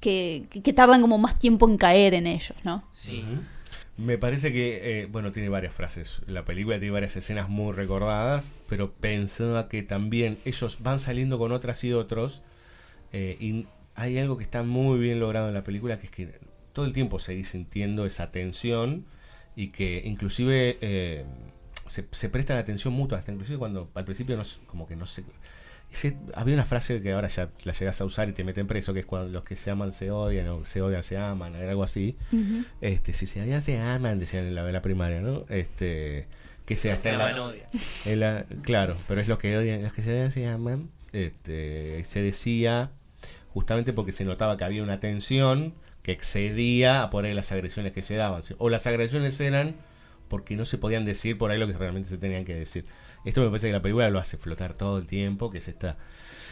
que, 0.00 0.46
que- 0.50 0.62
que 0.62 0.72
tardan 0.74 1.00
como 1.00 1.16
más 1.16 1.38
tiempo 1.38 1.66
en 1.66 1.78
caer 1.78 2.12
en 2.12 2.26
ellos, 2.26 2.52
¿no? 2.62 2.84
Sí. 2.92 3.24
Me 3.96 4.18
parece 4.18 4.52
que, 4.52 5.02
eh, 5.02 5.06
bueno, 5.06 5.30
tiene 5.30 5.48
varias 5.48 5.72
frases. 5.72 6.22
La 6.26 6.44
película 6.44 6.78
tiene 6.80 6.92
varias 6.92 7.14
escenas 7.16 7.48
muy 7.48 7.72
recordadas, 7.72 8.52
pero 8.68 8.92
pensaba 8.92 9.68
que 9.68 9.82
también 9.84 10.38
ellos 10.44 10.78
van 10.80 10.98
saliendo 10.98 11.38
con 11.38 11.52
otras 11.52 11.84
y 11.84 11.92
otros. 11.92 12.42
eh, 13.12 13.36
y 13.40 13.66
hay 13.96 14.18
algo 14.18 14.36
que 14.38 14.44
está 14.44 14.62
muy 14.64 14.98
bien 14.98 15.20
logrado 15.20 15.48
en 15.48 15.54
la 15.54 15.64
película, 15.64 15.98
que 15.98 16.06
es 16.06 16.12
que 16.12 16.40
todo 16.72 16.84
el 16.86 16.92
tiempo 16.92 17.18
seguís 17.20 17.50
sintiendo 17.50 18.06
esa 18.06 18.32
tensión 18.32 19.06
y 19.56 19.68
que 19.68 20.02
inclusive 20.04 20.78
eh, 20.80 21.24
se, 21.88 22.06
se 22.12 22.28
prestan 22.28 22.58
atención 22.58 22.94
mutua, 22.94 23.18
hasta 23.18 23.32
inclusive 23.32 23.58
cuando 23.58 23.90
al 23.94 24.04
principio 24.04 24.36
no, 24.36 24.44
como 24.66 24.86
que 24.88 24.96
no 24.96 25.06
sé... 25.06 25.24
había 26.34 26.54
una 26.54 26.64
frase 26.64 27.00
que 27.02 27.12
ahora 27.12 27.28
ya 27.28 27.48
la 27.64 27.72
llegas 27.72 28.00
a 28.00 28.04
usar 28.04 28.28
y 28.28 28.32
te 28.32 28.44
meten 28.44 28.66
preso, 28.66 28.92
que 28.94 29.00
es 29.00 29.06
cuando 29.06 29.28
los 29.32 29.44
que 29.44 29.56
se 29.56 29.70
aman 29.70 29.92
se 29.92 30.10
odian, 30.10 30.48
o 30.48 30.64
se 30.64 30.80
odian 30.82 31.02
se 31.02 31.16
aman, 31.16 31.54
algo 31.56 31.82
así. 31.82 32.16
Este, 32.80 33.12
si 33.12 33.26
se 33.26 33.40
odian 33.42 33.62
se 33.62 33.78
aman, 33.78 34.18
decían 34.18 34.44
en 34.46 34.54
la, 34.54 34.66
en 34.66 34.72
la 34.72 34.82
primaria, 34.82 35.20
¿no? 35.20 35.44
Este, 35.48 36.26
que 36.66 36.76
que 36.76 36.90
hasta 36.92 37.10
en 37.10 37.18
la- 37.18 37.26
aman 37.28 37.38
odian. 37.40 37.66
en 38.06 38.20
la- 38.20 38.44
claro, 38.62 38.96
pero 39.08 39.20
es 39.20 39.28
los 39.28 39.38
que 39.38 39.56
odian, 39.56 39.82
los 39.82 39.92
que 39.92 40.02
se 40.02 40.12
odian 40.12 40.32
se 40.32 40.46
aman. 40.46 40.90
Este, 41.12 42.02
se 42.04 42.20
decía 42.22 42.90
justamente 43.52 43.92
porque 43.92 44.12
se 44.12 44.24
notaba 44.24 44.56
que 44.56 44.64
había 44.64 44.82
una 44.82 44.98
tensión 45.00 45.74
que 46.02 46.12
excedía 46.12 47.02
a 47.04 47.10
por 47.10 47.24
ahí 47.24 47.32
las 47.34 47.52
agresiones 47.52 47.92
que 47.92 48.02
se 48.02 48.14
daban. 48.16 48.42
O 48.58 48.68
las 48.68 48.86
agresiones 48.86 49.38
eran 49.40 49.74
porque 50.28 50.56
no 50.56 50.64
se 50.64 50.76
podían 50.78 51.04
decir 51.04 51.38
por 51.38 51.50
ahí 51.50 51.58
lo 51.58 51.66
que 51.66 51.74
realmente 51.74 52.08
se 52.08 52.18
tenían 52.18 52.44
que 52.44 52.54
decir. 52.54 52.84
Esto 53.24 53.40
me 53.40 53.48
parece 53.48 53.68
que 53.68 53.72
la 53.72 53.82
película 53.82 54.08
lo 54.10 54.18
hace 54.18 54.36
flotar 54.36 54.74
todo 54.74 54.98
el 54.98 55.06
tiempo, 55.06 55.50
que 55.50 55.58
es 55.58 55.68
esta 55.68 55.96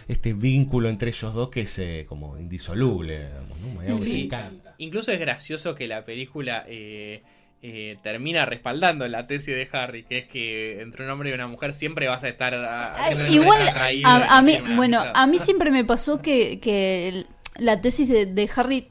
este 0.09 0.33
vínculo 0.33 0.89
entre 0.89 1.11
ellos 1.11 1.33
dos 1.33 1.49
que 1.51 1.61
es 1.63 1.79
eh, 1.79 2.07
como 2.09 2.37
indisoluble, 2.39 3.29
digamos, 3.29 3.59
¿no? 3.61 3.81
Que 3.81 3.93
se 4.09 4.21
encanta. 4.25 4.75
Incluso 4.79 5.13
es 5.13 5.21
gracioso 5.21 5.75
que 5.77 5.87
la 5.87 6.05
película 6.05 6.65
eh, 6.67 7.23
eh, 7.63 7.97
termina 8.03 8.45
respaldando 8.45 9.07
la 9.07 9.29
tesis 9.29 9.55
de 9.55 9.69
Harry, 9.73 10.03
que 10.03 10.19
es 10.19 10.27
que 10.29 10.81
entre 10.81 11.05
un 11.05 11.11
hombre 11.11 11.31
y 11.31 11.33
una 11.35 11.47
mujer 11.47 11.73
siempre 11.73 12.09
vas 12.09 12.25
a 12.25 12.29
estar 12.29 12.53
a- 12.55 12.95
Ay, 12.97 13.15
siempre 13.15 13.33
igual, 13.33 13.69
a 14.05 14.39
a, 14.39 14.43
mí, 14.43 14.59
bueno, 14.75 14.99
amistad. 14.99 15.13
a 15.23 15.27
mí 15.29 15.39
siempre 15.39 15.71
me 15.71 15.85
pasó 15.85 16.21
que, 16.21 16.59
que 16.59 17.25
la 17.59 17.81
tesis 17.81 18.09
de, 18.09 18.27
de 18.27 18.51
Harry, 18.57 18.89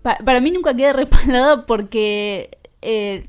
pa- 0.00 0.18
para 0.24 0.40
mí 0.40 0.50
nunca 0.50 0.74
queda 0.74 0.94
respaldada 0.94 1.66
porque 1.66 2.56
eh, 2.80 3.24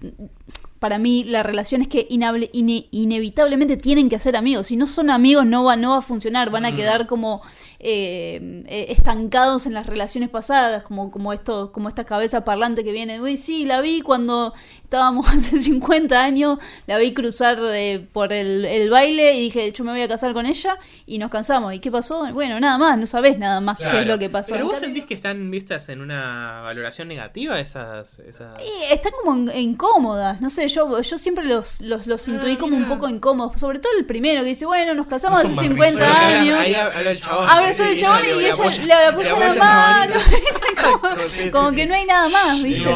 para 0.83 0.97
mí 0.99 1.23
la 1.23 1.43
relación 1.43 1.81
es 1.81 1.87
que 1.87 2.09
inable- 2.09 2.49
ine- 2.51 2.87
inevitablemente 2.91 3.77
tienen 3.77 4.09
que 4.09 4.19
ser 4.19 4.35
amigos. 4.35 4.67
Si 4.67 4.75
no 4.75 4.85
son 4.85 5.09
amigos 5.09 5.45
no 5.45 5.63
va, 5.63 5.77
no 5.77 5.91
va 5.91 5.99
a 5.99 6.01
funcionar, 6.01 6.49
van 6.49 6.65
a 6.65 6.71
Mm. 6.71 6.75
quedar 6.75 7.07
como 7.07 7.41
eh, 7.85 8.63
eh, 8.67 8.85
estancados 8.89 9.65
en 9.65 9.73
las 9.73 9.85
relaciones 9.87 10.29
pasadas, 10.29 10.83
como, 10.83 11.11
como, 11.11 11.33
esto, 11.33 11.71
como 11.71 11.89
esta 11.89 12.05
cabeza 12.05 12.45
parlante 12.45 12.83
que 12.83 12.91
viene, 12.91 13.19
uy, 13.21 13.35
sí, 13.37 13.65
la 13.65 13.81
vi 13.81 14.01
cuando 14.01 14.53
estábamos 14.83 15.27
hace 15.33 15.59
50 15.59 16.21
años, 16.21 16.59
la 16.87 16.97
vi 16.97 17.13
cruzar 17.13 17.59
eh, 17.73 18.05
por 18.13 18.31
el, 18.31 18.65
el 18.65 18.89
baile 18.89 19.33
y 19.35 19.41
dije, 19.41 19.71
yo 19.73 19.83
me 19.83 19.91
voy 19.91 20.01
a 20.01 20.07
casar 20.07 20.33
con 20.33 20.45
ella 20.45 20.77
y 21.05 21.17
nos 21.17 21.29
cansamos. 21.29 21.73
¿Y 21.73 21.79
qué 21.79 21.91
pasó? 21.91 22.31
Bueno, 22.33 22.59
nada 22.59 22.77
más, 22.77 22.97
no 22.97 23.05
sabés 23.05 23.37
nada 23.37 23.59
más 23.59 23.77
qué 23.77 23.83
es 23.83 23.89
Claro. 23.91 24.07
lo 24.07 24.17
que 24.19 24.29
pasó. 24.29 24.53
Pero 24.53 24.65
vos 24.65 24.73
cambio- 24.75 24.87
sentís 24.87 25.05
que 25.05 25.13
están 25.13 25.51
vistas 25.51 25.89
en 25.89 25.99
una 26.01 26.61
valoración 26.61 27.07
negativa 27.09 27.59
esas... 27.59 28.17
esas... 28.19 28.57
Eh, 28.59 28.93
están 28.93 29.11
como 29.21 29.51
incómodas, 29.51 30.39
no 30.41 30.49
sé, 30.49 30.67
yo, 30.67 31.01
yo 31.01 31.17
siempre 31.17 31.43
los, 31.45 31.81
los, 31.81 32.07
los 32.07 32.27
intuí 32.27 32.55
como 32.57 32.77
un 32.77 32.87
poco 32.87 33.09
incómodos, 33.09 33.59
sobre 33.59 33.79
todo 33.79 33.91
el 33.99 34.05
primero 34.05 34.41
que 34.43 34.49
dice, 34.49 34.65
bueno, 34.65 34.93
nos 34.93 35.07
casamos 35.07 35.43
No 35.43 35.45
hace 35.49 35.55
son 35.55 35.65
50 35.65 35.99
más 35.99 36.09
risas. 36.09 36.29
años. 36.39 36.59
Ahí 36.59 36.73
habla 36.75 37.11
el 37.11 37.19
chabón. 37.21 37.49
Habla 37.49 37.72
el 37.79 37.97
chabón 37.99 38.21
y 38.25 38.29
ella 38.45 38.85
le 38.85 38.93
apoya 39.07 39.39
la 39.39 39.53
mano, 39.55 40.15
como, 41.01 41.21
Sí, 41.27 41.43
sí, 41.43 41.49
como 41.51 41.69
sí. 41.69 41.75
que 41.75 41.85
no 41.85 41.93
hay 41.95 42.05
nada 42.05 42.29
más, 42.29 42.61
¿viste? 42.63 42.89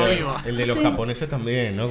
El 0.45 0.57
de 0.57 0.65
los 0.65 0.77
japoneses 0.79 1.29
también, 1.29 1.75
¿no? 1.75 1.87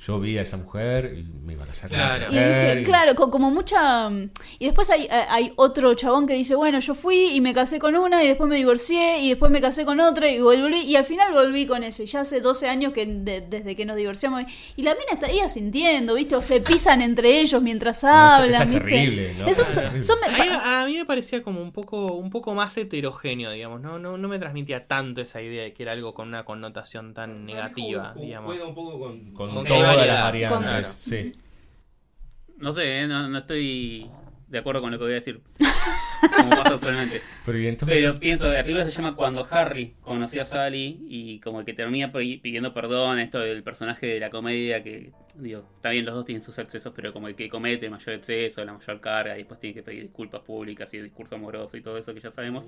Yo 0.00 0.20
vi 0.20 0.38
a 0.38 0.42
esa 0.42 0.56
mujer 0.56 1.14
y 1.18 1.22
me 1.44 1.52
iba 1.54 1.64
a 1.64 1.66
con 1.68 1.88
Claro. 1.88 2.24
esa 2.26 2.32
Y 2.32 2.38
dije, 2.38 2.80
y- 2.80 2.84
claro, 2.84 3.14
co- 3.14 3.30
como 3.30 3.50
mucha... 3.50 4.08
mm, 4.08 4.30
Y 4.58 4.64
después 4.66 4.90
hay, 4.90 5.04
eh, 5.04 5.10
hay 5.28 5.52
otro 5.56 5.94
chabón 5.94 6.26
que 6.26 6.34
dice, 6.34 6.54
bueno, 6.54 6.78
yo 6.80 6.94
fui 6.94 7.30
y 7.34 7.40
me 7.40 7.52
casé 7.54 7.78
con 7.78 7.94
una 7.96 8.22
y 8.24 8.28
después 8.28 8.48
me 8.48 8.56
divorcié 8.56 9.18
y 9.20 9.28
después 9.30 9.50
me 9.50 9.60
casé 9.60 9.84
con 9.84 10.00
otra 10.00 10.28
y 10.30 10.40
volví 10.40 10.80
y 10.80 10.96
al 10.96 11.04
final 11.04 11.32
volví 11.32 11.66
con 11.66 11.82
eso. 11.84 12.02
Y 12.02 12.06
ya 12.06 12.20
hace 12.20 12.40
12 12.40 12.68
años 12.68 12.92
que 12.92 13.06
de- 13.06 13.40
desde 13.42 13.76
que 13.76 13.84
nos 13.84 13.96
divorciamos. 13.96 14.44
Y 14.76 14.82
la 14.82 14.92
mina 14.94 15.06
está 15.12 15.26
ahí 15.26 15.40
asintiendo, 15.40 16.14
¿viste? 16.14 16.36
O 16.36 16.42
se 16.42 16.60
pisan 16.60 17.02
entre 17.02 17.40
ellos 17.40 17.60
mientras 17.62 18.02
No, 18.02 18.08
hablan, 18.10 18.62
es 18.62 18.68
¿viste? 18.68 18.84
terrible, 18.84 19.34
A 19.42 19.44
mí, 20.30 20.48
a 20.64 20.86
mí 20.86 20.94
me 20.96 21.04
parecía 21.04 21.42
como 21.42 21.60
un 21.62 21.72
poco, 21.72 22.06
un 22.14 22.27
poco 22.30 22.54
más 22.54 22.76
heterogéneo, 22.76 23.50
digamos. 23.50 23.80
No, 23.80 23.98
no, 23.98 24.18
no 24.18 24.28
me 24.28 24.38
transmitía 24.38 24.86
tanto 24.86 25.20
esa 25.20 25.40
idea 25.42 25.62
de 25.62 25.72
que 25.72 25.82
era 25.82 25.92
algo 25.92 26.14
con 26.14 26.28
una 26.28 26.44
connotación 26.44 27.14
tan 27.14 27.44
negativa, 27.46 28.14
digamos. 28.16 28.50
Juega 28.50 28.66
un 28.66 28.74
poco 28.74 28.98
con, 28.98 29.32
con 29.32 29.54
Con 29.54 29.66
todas 29.66 30.06
las 30.06 30.20
variantes. 30.22 30.58
Claro. 30.60 30.88
Sí. 30.88 31.32
No 32.58 32.72
sé, 32.72 33.00
eh, 33.02 33.06
no, 33.06 33.28
no 33.28 33.38
estoy 33.38 34.10
de 34.48 34.58
acuerdo 34.58 34.80
con 34.80 34.90
lo 34.90 34.98
que 34.98 35.04
voy 35.04 35.12
a 35.12 35.16
decir. 35.16 35.40
Como 36.36 36.50
pasa 36.50 36.74
usualmente. 36.74 37.22
Pero 37.46 37.58
y 37.58 37.66
entonces. 37.68 37.96
Pero 37.98 38.18
pienso, 38.18 38.48
la 38.50 38.62
película 38.62 38.84
se 38.84 38.90
llama 38.90 39.14
Cuando 39.14 39.46
Harry 39.50 39.94
conoció 40.00 40.42
a 40.42 40.44
Sally 40.44 40.98
y 41.08 41.38
como 41.40 41.64
que 41.64 41.74
termina 41.74 42.10
pi- 42.12 42.38
pidiendo 42.38 42.74
perdón, 42.74 43.18
esto 43.20 43.38
del 43.38 43.62
personaje 43.62 44.06
de 44.06 44.20
la 44.20 44.28
comedia 44.30 44.82
que, 44.82 45.12
digo, 45.36 45.64
está 45.76 45.90
bien 45.90 46.04
los 46.04 46.14
dos 46.14 46.24
tienen 46.24 46.42
sus 46.42 46.58
excesos, 46.58 46.92
pero 46.94 47.12
como 47.12 47.28
el 47.28 47.36
que 47.36 47.48
comete 47.48 47.86
el 47.86 47.92
mayor 47.92 48.14
exceso, 48.16 48.64
la 48.64 48.72
mayor 48.72 49.00
carga 49.00 49.34
y 49.34 49.38
después 49.38 49.60
tiene 49.60 49.74
que 49.74 49.82
pedir 49.84 50.02
disculpas 50.02 50.40
públicas 50.42 50.92
y 50.92 50.96
el 50.96 51.04
discurso 51.04 51.36
amoroso 51.36 51.76
y 51.76 51.80
todo 51.82 51.96
eso 51.98 52.12
que 52.12 52.20
ya 52.20 52.32
sabemos. 52.32 52.64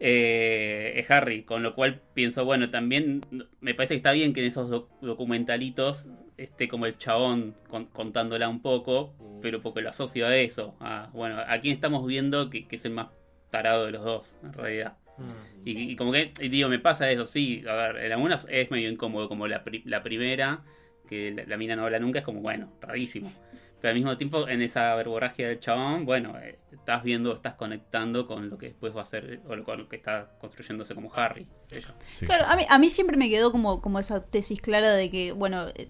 Eh, 0.00 0.92
es 0.96 1.10
Harry, 1.10 1.42
con 1.42 1.62
lo 1.62 1.74
cual 1.74 2.00
pienso, 2.14 2.44
bueno, 2.44 2.70
también 2.70 3.20
me 3.60 3.74
parece 3.74 3.94
que 3.94 3.98
está 3.98 4.12
bien 4.12 4.32
que 4.32 4.40
en 4.40 4.46
esos 4.46 4.68
doc- 4.70 4.90
documentalitos 5.00 6.04
esté 6.38 6.68
como 6.68 6.86
el 6.86 6.96
chabón 6.96 7.54
con- 7.68 7.86
contándola 7.86 8.48
un 8.48 8.62
poco, 8.62 9.14
pero 9.42 9.60
porque 9.60 9.82
lo 9.82 9.90
asocio 9.90 10.26
a 10.26 10.34
eso. 10.36 10.74
A, 10.80 11.10
bueno, 11.12 11.38
a 11.46 11.58
quién 11.58 11.74
estamos 11.74 12.06
viendo 12.06 12.48
que, 12.48 12.66
que 12.66 12.76
es 12.76 12.84
el 12.86 12.92
más 12.92 13.08
tarado 13.50 13.84
de 13.86 13.92
los 13.92 14.04
dos, 14.04 14.36
en 14.42 14.52
realidad. 14.54 14.96
Mm. 15.18 15.66
Y, 15.68 15.90
y 15.92 15.96
como 15.96 16.12
que, 16.12 16.32
y 16.40 16.48
digo, 16.48 16.68
me 16.68 16.78
pasa 16.78 17.10
eso, 17.10 17.26
sí, 17.26 17.64
a 17.68 17.74
ver, 17.74 17.96
en 17.96 18.12
algunas 18.12 18.46
es 18.48 18.70
medio 18.70 18.88
incómodo, 18.88 19.28
como 19.28 19.46
la, 19.48 19.64
pri- 19.64 19.82
la 19.84 20.02
primera, 20.02 20.62
que 21.08 21.32
la, 21.32 21.44
la 21.44 21.56
mina 21.56 21.74
no 21.76 21.84
habla 21.84 21.98
nunca, 21.98 22.20
es 22.20 22.24
como, 22.24 22.40
bueno, 22.40 22.72
rarísimo. 22.80 23.32
Pero 23.80 23.90
al 23.90 23.94
mismo 23.94 24.16
tiempo, 24.16 24.48
en 24.48 24.60
esa 24.60 24.94
verborragia 24.96 25.46
del 25.48 25.60
chabón, 25.60 26.04
bueno, 26.04 26.36
eh, 26.40 26.58
estás 26.72 27.04
viendo, 27.04 27.32
estás 27.32 27.54
conectando 27.54 28.26
con 28.26 28.50
lo 28.50 28.58
que 28.58 28.66
después 28.66 28.96
va 28.96 29.02
a 29.02 29.04
ser, 29.04 29.40
o 29.46 29.62
con 29.64 29.78
lo 29.78 29.88
que 29.88 29.94
está 29.96 30.32
construyéndose 30.40 30.94
como 30.96 31.14
Harry. 31.14 31.46
Claro, 32.26 32.44
a 32.46 32.56
mí, 32.56 32.64
a 32.68 32.78
mí 32.78 32.90
siempre 32.90 33.16
me 33.16 33.28
quedó 33.28 33.52
como, 33.52 33.80
como 33.80 34.00
esa 34.00 34.24
tesis 34.24 34.60
clara 34.60 34.90
de 34.94 35.10
que, 35.10 35.30
bueno, 35.32 35.66
eh, 35.76 35.88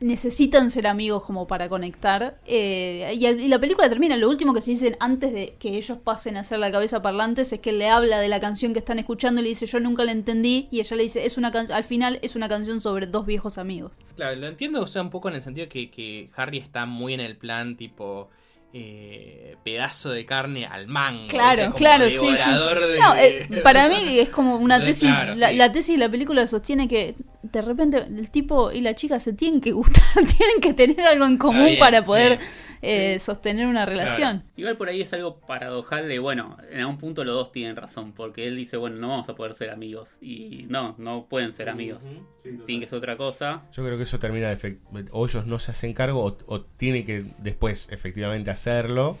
necesitan 0.00 0.70
ser 0.70 0.86
amigos 0.86 1.24
como 1.24 1.46
para 1.46 1.68
conectar. 1.68 2.38
eh, 2.46 3.12
y, 3.14 3.48
la 3.48 3.58
película 3.58 3.88
termina, 3.88 4.16
lo 4.16 4.28
último 4.28 4.54
que 4.54 4.60
se 4.60 4.72
dicen 4.72 4.96
antes 4.98 5.32
de 5.32 5.54
que 5.58 5.76
ellos 5.76 5.98
pasen 5.98 6.36
a 6.36 6.40
hacer 6.40 6.58
la 6.58 6.70
cabeza 6.72 7.02
parlantes 7.02 7.52
es 7.52 7.60
que 7.60 7.70
él 7.70 7.78
le 7.78 7.88
habla 7.88 8.18
de 8.18 8.28
la 8.28 8.40
canción 8.40 8.72
que 8.72 8.78
están 8.78 8.98
escuchando 8.98 9.40
y 9.40 9.44
le 9.44 9.50
dice 9.50 9.66
yo 9.66 9.78
nunca 9.80 10.04
la 10.04 10.12
entendí 10.12 10.68
y 10.70 10.80
ella 10.80 10.96
le 10.96 11.02
dice 11.02 11.26
es 11.26 11.36
una 11.36 11.48
al 11.48 11.84
final 11.84 12.18
es 12.22 12.36
una 12.36 12.48
canción 12.48 12.80
sobre 12.80 13.06
dos 13.06 13.26
viejos 13.26 13.58
amigos. 13.58 14.00
Claro, 14.16 14.36
lo 14.36 14.48
entiendo, 14.48 14.82
o 14.82 14.86
sea, 14.86 15.02
un 15.02 15.10
poco 15.10 15.28
en 15.28 15.36
el 15.36 15.42
sentido 15.42 15.68
que, 15.68 15.90
que 15.90 16.30
Harry 16.34 16.58
está 16.58 16.86
muy 16.86 17.14
en 17.14 17.20
el 17.20 17.36
plan 17.36 17.76
tipo 17.76 18.30
eh, 18.72 19.56
pedazo 19.64 20.10
de 20.10 20.24
carne 20.24 20.66
al 20.66 20.86
mango. 20.86 21.26
Claro. 21.28 21.64
Como 21.64 21.74
claro, 21.74 22.04
sí, 22.04 22.12
sí, 22.12 22.18
sí. 22.18 22.50
devorador 22.50 22.86
de- 22.86 22.98
No, 22.98 23.16
eh, 23.16 23.60
para 23.64 23.88
mí 23.88 24.18
es 24.18 24.28
como 24.28 24.56
una 24.56 24.82
tesis, 24.82 25.08
claro, 25.10 25.34
la, 25.34 25.48
sí. 25.50 25.56
la 25.56 25.72
tesis 25.72 25.94
de 25.96 25.98
la 25.98 26.08
película 26.10 26.46
sostiene 26.46 26.86
que 26.88 27.14
de 27.42 27.62
repente 27.62 27.98
el 27.98 28.30
tipo 28.30 28.70
y 28.70 28.80
la 28.80 28.94
chica 28.94 29.18
se 29.18 29.32
tienen 29.32 29.60
que 29.60 29.72
gustar, 29.72 30.04
tienen 30.14 30.60
que 30.60 30.72
tener 30.72 31.00
algo 31.00 31.24
en 31.26 31.36
común 31.36 31.66
bien, 31.66 31.78
para 31.78 32.04
poder 32.04 32.38
sí. 32.40 32.46
Eh, 32.82 33.18
sostener 33.18 33.66
una 33.66 33.84
relación. 33.86 34.44
Igual 34.56 34.76
por 34.76 34.88
ahí 34.88 35.02
es 35.02 35.12
algo 35.12 35.40
paradojal 35.40 36.08
de, 36.08 36.18
bueno, 36.18 36.56
en 36.70 36.80
algún 36.80 36.98
punto 36.98 37.24
los 37.24 37.34
dos 37.34 37.52
tienen 37.52 37.76
razón, 37.76 38.12
porque 38.12 38.46
él 38.46 38.56
dice, 38.56 38.76
bueno, 38.76 38.96
no 38.96 39.08
vamos 39.08 39.28
a 39.28 39.34
poder 39.34 39.54
ser 39.54 39.70
amigos. 39.70 40.16
Y 40.20 40.66
no, 40.68 40.94
no 40.98 41.26
pueden 41.28 41.52
ser 41.52 41.68
amigos. 41.68 42.02
Tienen 42.42 42.80
que 42.80 42.86
ser 42.86 42.98
otra 42.98 43.16
cosa. 43.16 43.62
Yo 43.72 43.84
creo 43.84 43.96
que 43.96 44.04
eso 44.04 44.18
termina 44.18 44.54
de 44.54 44.78
o 45.10 45.26
ellos 45.26 45.46
no 45.46 45.58
se 45.58 45.72
hacen 45.72 45.92
cargo 45.92 46.24
o, 46.24 46.38
o 46.46 46.60
tienen 46.62 47.04
que 47.04 47.24
después 47.38 47.88
efectivamente 47.90 48.50
hacerlo 48.50 49.18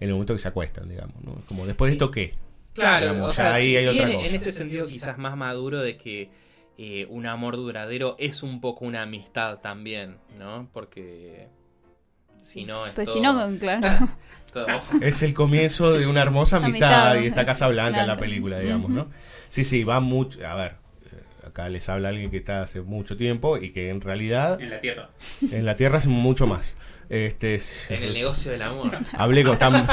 en 0.00 0.08
el 0.08 0.14
momento 0.14 0.34
que 0.34 0.40
se 0.40 0.48
acuestan, 0.48 0.88
digamos. 0.88 1.16
¿no? 1.22 1.42
Como 1.46 1.66
después 1.66 1.90
de 1.90 1.94
esto 1.94 2.10
qué. 2.10 2.34
Claro, 2.74 3.08
Digamos, 3.08 3.30
o 3.30 3.32
sea, 3.32 3.54
ahí 3.54 3.70
sí, 3.70 3.76
hay 3.76 3.84
sí, 3.84 3.90
otra 3.90 4.06
en, 4.10 4.16
cosa. 4.16 4.28
en 4.28 4.34
este 4.36 4.52
sentido 4.52 4.86
quizás 4.86 5.18
más 5.18 5.36
maduro 5.36 5.80
de 5.80 5.96
que 5.96 6.30
eh, 6.76 7.06
un 7.10 7.26
amor 7.26 7.56
duradero 7.56 8.14
es 8.20 8.44
un 8.44 8.60
poco 8.60 8.84
una 8.84 9.02
amistad 9.02 9.58
también, 9.58 10.18
¿no? 10.38 10.68
Porque 10.72 11.48
si 12.42 12.64
no 12.64 12.86
es 12.86 12.92
Pues 12.94 13.06
todo- 13.06 13.14
si 13.14 13.20
no, 13.20 13.58
claro. 13.58 14.08
todo- 14.52 14.66
Es 15.00 15.22
el 15.22 15.34
comienzo 15.34 15.92
de 15.92 16.06
una 16.06 16.22
hermosa 16.22 16.56
amistad 16.58 17.10
Amistad. 17.12 17.22
y 17.24 17.26
está 17.28 17.46
Casa 17.46 17.68
Blanca 17.68 18.00
en 18.00 18.06
la 18.06 18.16
película, 18.16 18.58
digamos, 18.58 18.90
¿no? 18.90 19.08
Sí, 19.48 19.64
sí, 19.64 19.84
va 19.84 20.00
mucho. 20.00 20.46
A 20.46 20.54
ver, 20.54 20.72
eh, 21.06 21.46
acá 21.46 21.68
les 21.68 21.88
habla 21.88 22.10
alguien 22.10 22.30
que 22.30 22.36
está 22.38 22.62
hace 22.62 22.80
mucho 22.82 23.16
tiempo 23.16 23.56
y 23.58 23.70
que 23.70 23.90
en 23.90 24.00
realidad 24.00 24.60
En 24.60 24.70
la 24.70 24.80
Tierra. 24.80 25.08
en 25.50 25.64
la 25.64 25.76
Tierra 25.76 25.98
hace 25.98 26.08
mucho 26.08 26.46
más. 26.46 26.76
Este, 27.10 27.54
es- 27.54 27.90
en 27.90 28.02
el 28.02 28.12
negocio 28.12 28.52
del 28.52 28.60
amor. 28.62 28.90
Hablé 29.14 29.42
con 29.42 29.58
tan... 29.58 29.86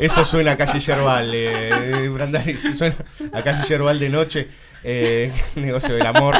Eso 0.00 0.24
suena 0.24 0.52
a 0.52 0.56
calle 0.56 0.80
Yerbal, 0.80 1.30
eh, 1.32 2.08
Brandani, 2.12 2.54
si 2.54 2.74
suena 2.74 2.96
a 3.32 3.42
calle 3.44 3.62
Yerbal 3.68 4.00
de 4.00 4.08
noche, 4.08 4.48
eh, 4.82 5.32
negocio 5.54 5.94
del 5.94 6.06
amor. 6.06 6.34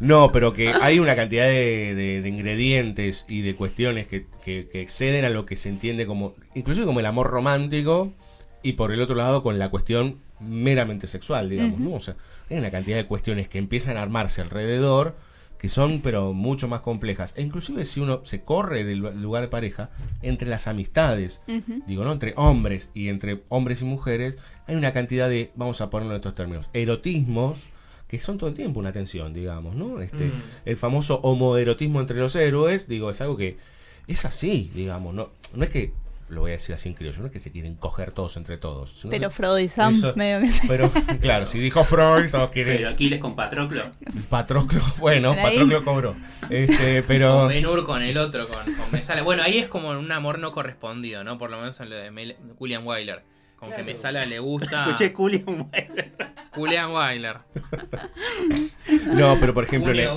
No, 0.00 0.30
pero 0.32 0.52
que 0.52 0.68
hay 0.68 0.98
una 1.00 1.16
cantidad 1.16 1.46
de, 1.46 1.94
de- 1.94 2.20
de 2.20 2.28
ingredientes 2.28 3.26
y 3.28 3.42
de 3.42 3.54
cuestiones 3.56 4.06
que, 4.06 4.26
que- 4.44 4.68
que 4.70 4.80
exceden 4.80 5.24
a 5.24 5.28
lo 5.30 5.44
que 5.44 5.56
se 5.56 5.68
entiende 5.68 6.06
como, 6.06 6.34
inclusive 6.54 6.86
como 6.86 7.00
el 7.00 7.06
amor 7.06 7.28
romántico, 7.28 8.12
y 8.62 8.72
por 8.74 8.92
el 8.92 9.00
otro 9.00 9.14
lado 9.16 9.42
con 9.42 9.58
la 9.58 9.70
cuestión 9.70 10.18
meramente 10.40 11.06
sexual, 11.06 11.48
digamos, 11.48 11.78
¿no? 11.80 11.94
O 11.94 12.00
sea, 12.00 12.16
hay 12.50 12.58
una 12.58 12.70
cantidad 12.70 12.96
de 12.96 13.06
cuestiones 13.06 13.48
que 13.48 13.58
empiezan 13.58 13.96
a 13.96 14.02
armarse 14.02 14.40
alrededor 14.40 15.16
que 15.58 15.68
son 15.68 16.00
pero 16.02 16.32
mucho 16.34 16.68
más 16.68 16.80
complejas. 16.82 17.34
E 17.36 17.42
inclusive 17.42 17.84
si 17.84 17.98
uno 17.98 18.20
se 18.24 18.42
corre 18.42 18.84
del 18.84 18.98
lu- 19.00 19.10
lugar 19.10 19.42
de 19.42 19.48
pareja, 19.48 19.90
entre 20.22 20.48
las 20.48 20.68
amistades, 20.68 21.40
digo, 21.88 22.04
¿no? 22.04 22.12
Entre 22.12 22.32
hombres 22.36 22.88
y 22.94 23.08
entre 23.08 23.42
hombres 23.48 23.82
y 23.82 23.84
mujeres, 23.84 24.38
hay 24.68 24.76
una 24.76 24.92
cantidad 24.92 25.28
de, 25.28 25.50
vamos 25.56 25.80
a 25.80 25.90
ponerlo 25.90 26.12
en 26.12 26.18
estos 26.20 26.36
términos, 26.36 26.68
erotismos 26.72 27.58
que 28.08 28.18
son 28.18 28.38
todo 28.38 28.48
el 28.48 28.56
tiempo 28.56 28.80
una 28.80 28.92
tensión, 28.92 29.32
digamos, 29.34 29.74
¿no? 29.76 30.00
Este, 30.00 30.24
Mm. 30.24 30.42
El 30.64 30.76
famoso 30.76 31.20
homoerotismo 31.22 32.00
entre 32.00 32.18
los 32.18 32.34
héroes, 32.34 32.88
digo, 32.88 33.10
es 33.10 33.20
algo 33.20 33.36
que 33.36 33.58
es 34.06 34.24
así, 34.24 34.70
digamos, 34.74 35.14
no, 35.14 35.30
no 35.54 35.64
es 35.64 35.70
que, 35.70 35.92
lo 36.30 36.42
voy 36.42 36.50
a 36.50 36.54
decir 36.54 36.74
así 36.74 36.88
en 36.90 36.94
criollo, 36.94 37.20
no 37.20 37.26
es 37.26 37.32
que 37.32 37.40
se 37.40 37.50
quieren 37.50 37.74
coger 37.74 38.12
todos 38.12 38.36
entre 38.36 38.58
todos. 38.58 38.92
sino 38.98 39.10
Pero 39.10 39.28
que 39.30 39.34
Freud 39.34 39.58
y 39.60 39.68
Sam, 39.68 39.94
eso- 39.94 40.12
medio 40.16 40.40
que 40.40 40.50
Pero, 40.68 40.90
claro, 41.22 41.46
si 41.46 41.58
dijo 41.58 41.84
Freud, 41.84 42.30
no 42.32 42.50
quiere... 42.52 42.76
Pero 42.76 42.88
Aquiles 42.90 43.18
con 43.18 43.34
Patroclo. 43.34 43.90
Patroclo, 44.28 44.80
bueno. 44.98 45.34
Patroclo 45.34 45.84
cobró. 45.84 46.14
Este, 46.50 47.02
pero... 47.02 47.32
Con 47.40 47.48
Ben 47.48 47.66
Hur, 47.66 47.84
con 47.84 48.02
el 48.02 48.16
otro, 48.18 48.46
con, 48.46 48.74
con 48.74 48.90
Mesala. 48.92 49.22
Bueno, 49.22 49.42
ahí 49.42 49.58
es 49.58 49.68
como 49.68 49.88
un 49.90 50.12
amor 50.12 50.38
no 50.38 50.52
correspondido, 50.52 51.24
¿no? 51.24 51.38
Por 51.38 51.50
lo 51.50 51.58
menos 51.60 51.78
en 51.80 51.88
lo 51.90 51.96
de 51.96 52.10
Mel- 52.10 52.36
William 52.58 52.86
Wyler. 52.86 53.22
Con 53.58 53.72
que 53.72 53.82
Mesala 53.82 54.24
le 54.24 54.38
gusta. 54.38 54.84
Escuché 54.86 55.12
Julian 55.12 55.68
Wyler. 55.72 56.12
Julian 56.52 56.90
Wyler. 56.92 57.36
No, 59.12 59.36
pero 59.40 59.52
por 59.54 59.64
ejemplo, 59.64 59.92
en 59.92 59.98
el, 59.98 60.08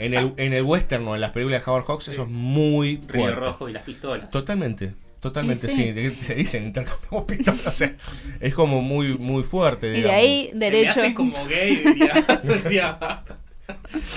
en 0.00 0.14
el, 0.14 0.32
en 0.36 0.52
el 0.52 0.62
western 0.62 1.06
o 1.08 1.14
en 1.14 1.20
las 1.20 1.30
películas 1.30 1.64
de 1.64 1.70
Howard 1.70 1.84
Hawks, 1.86 2.08
eso 2.08 2.22
es 2.24 2.28
muy 2.28 2.96
Río 3.06 3.20
fuerte. 3.22 3.40
Rojo 3.40 3.68
y 3.68 3.72
las 3.72 3.82
pistolas. 3.84 4.30
Totalmente, 4.30 4.94
totalmente, 5.20 5.68
sí. 5.68 5.92
sí. 5.94 6.16
Se 6.20 6.34
dicen 6.36 6.64
intercambiamos 6.64 7.24
pistolas, 7.24 7.66
o 7.66 7.70
sea, 7.70 7.94
es 8.40 8.54
como 8.54 8.82
muy, 8.82 9.16
muy 9.16 9.44
fuerte. 9.44 9.86
Y 9.88 9.90
de 9.90 9.96
digamos. 9.98 10.16
ahí 10.16 10.50
Se 10.52 10.58
derecho. 10.58 11.00
me 11.00 11.02
hace 11.06 11.14
como 11.14 11.46
gay, 11.46 11.76
diría. 11.76 12.12
diría 12.64 13.22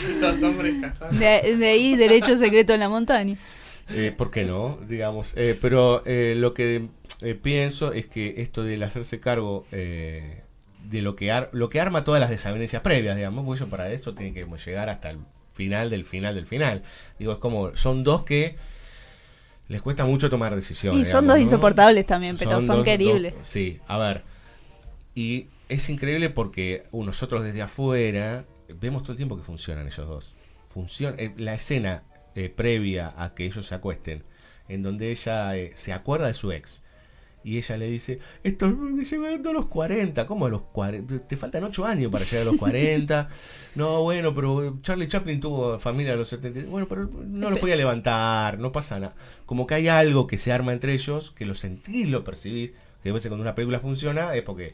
Estos 0.09 0.43
hombres 0.43 0.75
casados. 0.81 1.19
De, 1.19 1.55
de 1.55 1.69
ahí 1.69 1.95
derecho 1.95 2.35
secreto 2.35 2.73
en 2.73 2.79
la 2.79 2.89
montaña. 2.89 3.35
Eh, 3.93 4.11
¿Por 4.15 4.31
qué 4.31 4.43
no? 4.45 4.77
Digamos. 4.87 5.33
Eh, 5.35 5.57
pero 5.59 6.03
eh, 6.05 6.33
lo 6.37 6.53
que 6.53 6.87
eh, 7.21 7.35
pienso 7.35 7.93
es 7.93 8.07
que 8.07 8.41
esto 8.41 8.63
del 8.63 8.83
hacerse 8.83 9.19
cargo 9.19 9.65
eh, 9.71 10.41
de 10.89 11.01
lo 11.01 11.15
que, 11.15 11.31
ar- 11.31 11.49
lo 11.53 11.69
que 11.69 11.79
arma 11.79 12.03
todas 12.03 12.19
las 12.19 12.29
desavenencias 12.29 12.81
previas, 12.81 13.15
digamos, 13.15 13.55
eso 13.55 13.67
para 13.69 13.91
eso 13.91 14.13
tiene 14.15 14.33
que 14.33 14.45
llegar 14.65 14.89
hasta 14.89 15.09
el 15.11 15.19
final 15.53 15.89
del 15.89 16.05
final 16.05 16.35
del 16.35 16.45
final. 16.47 16.83
Digo, 17.19 17.33
es 17.33 17.37
como, 17.39 17.75
son 17.75 18.03
dos 18.03 18.23
que 18.23 18.55
les 19.67 19.81
cuesta 19.81 20.03
mucho 20.05 20.29
tomar 20.29 20.55
decisiones. 20.55 20.99
Y 20.99 21.05
son 21.05 21.21
digamos, 21.21 21.27
dos 21.27 21.37
¿no? 21.37 21.43
insoportables 21.43 22.05
también, 22.05 22.35
pero 22.37 22.61
son, 22.61 22.77
dos- 22.77 22.85
queribles. 22.85 23.33
dos- 23.35 23.43
sí, 23.47 23.79
a 23.87 23.97
ver. 23.97 24.23
Y 25.15 25.47
es 25.69 25.89
increíble 25.89 26.29
porque 26.29 26.83
nosotros 26.91 27.43
desde 27.43 27.61
afuera 27.61 28.45
vemos 28.79 29.03
todo 29.03 29.11
el 29.13 29.17
tiempo 29.17 29.37
que 29.37 29.43
funcionan 29.43 29.85
ellos 29.87 30.07
dos. 30.07 30.33
Funciona, 30.69 31.17
la 31.37 31.53
escena 31.53 32.03
eh, 32.35 32.49
previa 32.49 33.13
a 33.17 33.33
que 33.33 33.45
ellos 33.45 33.67
se 33.67 33.75
acuesten, 33.75 34.23
en 34.69 34.83
donde 34.83 35.11
ella 35.11 35.55
eh, 35.57 35.71
se 35.75 35.93
acuerda 35.93 36.27
de 36.27 36.33
su 36.33 36.51
ex 36.51 36.81
Y 37.43 37.57
ella 37.57 37.77
le 37.77 37.89
dice, 37.89 38.19
esto 38.43 38.69
me 38.69 39.03
llegando 39.03 39.49
a 39.49 39.53
los 39.53 39.65
40, 39.67 40.25
¿cómo 40.27 40.45
a 40.45 40.49
los 40.49 40.61
40? 40.71 41.27
Te 41.27 41.37
faltan 41.37 41.63
8 41.63 41.85
años 41.85 42.11
para 42.11 42.23
llegar 42.25 42.47
a 42.47 42.51
los 42.51 42.59
40. 42.59 43.29
No, 43.73 44.03
bueno, 44.03 44.35
pero 44.35 44.79
Charlie 44.81 45.07
Chaplin 45.07 45.39
tuvo 45.39 45.79
familia 45.79 46.11
a 46.11 46.17
los 46.17 46.27
70. 46.27 46.69
Bueno, 46.69 46.87
pero 46.89 47.09
no 47.25 47.49
los 47.49 47.59
podía 47.59 47.77
levantar, 47.77 48.59
no 48.59 48.73
pasa 48.73 48.99
nada. 48.99 49.15
Como 49.45 49.65
que 49.65 49.75
hay 49.75 49.87
algo 49.87 50.27
que 50.27 50.37
se 50.37 50.51
arma 50.51 50.73
entre 50.73 50.93
ellos, 50.93 51.31
que 51.31 51.45
lo 51.45 51.55
sentís, 51.55 52.09
lo 52.09 52.25
percibís, 52.25 52.71
que 53.01 53.09
a 53.09 53.13
veces 53.13 53.29
cuando 53.29 53.43
una 53.43 53.55
película 53.55 53.79
funciona 53.79 54.35
es 54.35 54.41
porque 54.41 54.73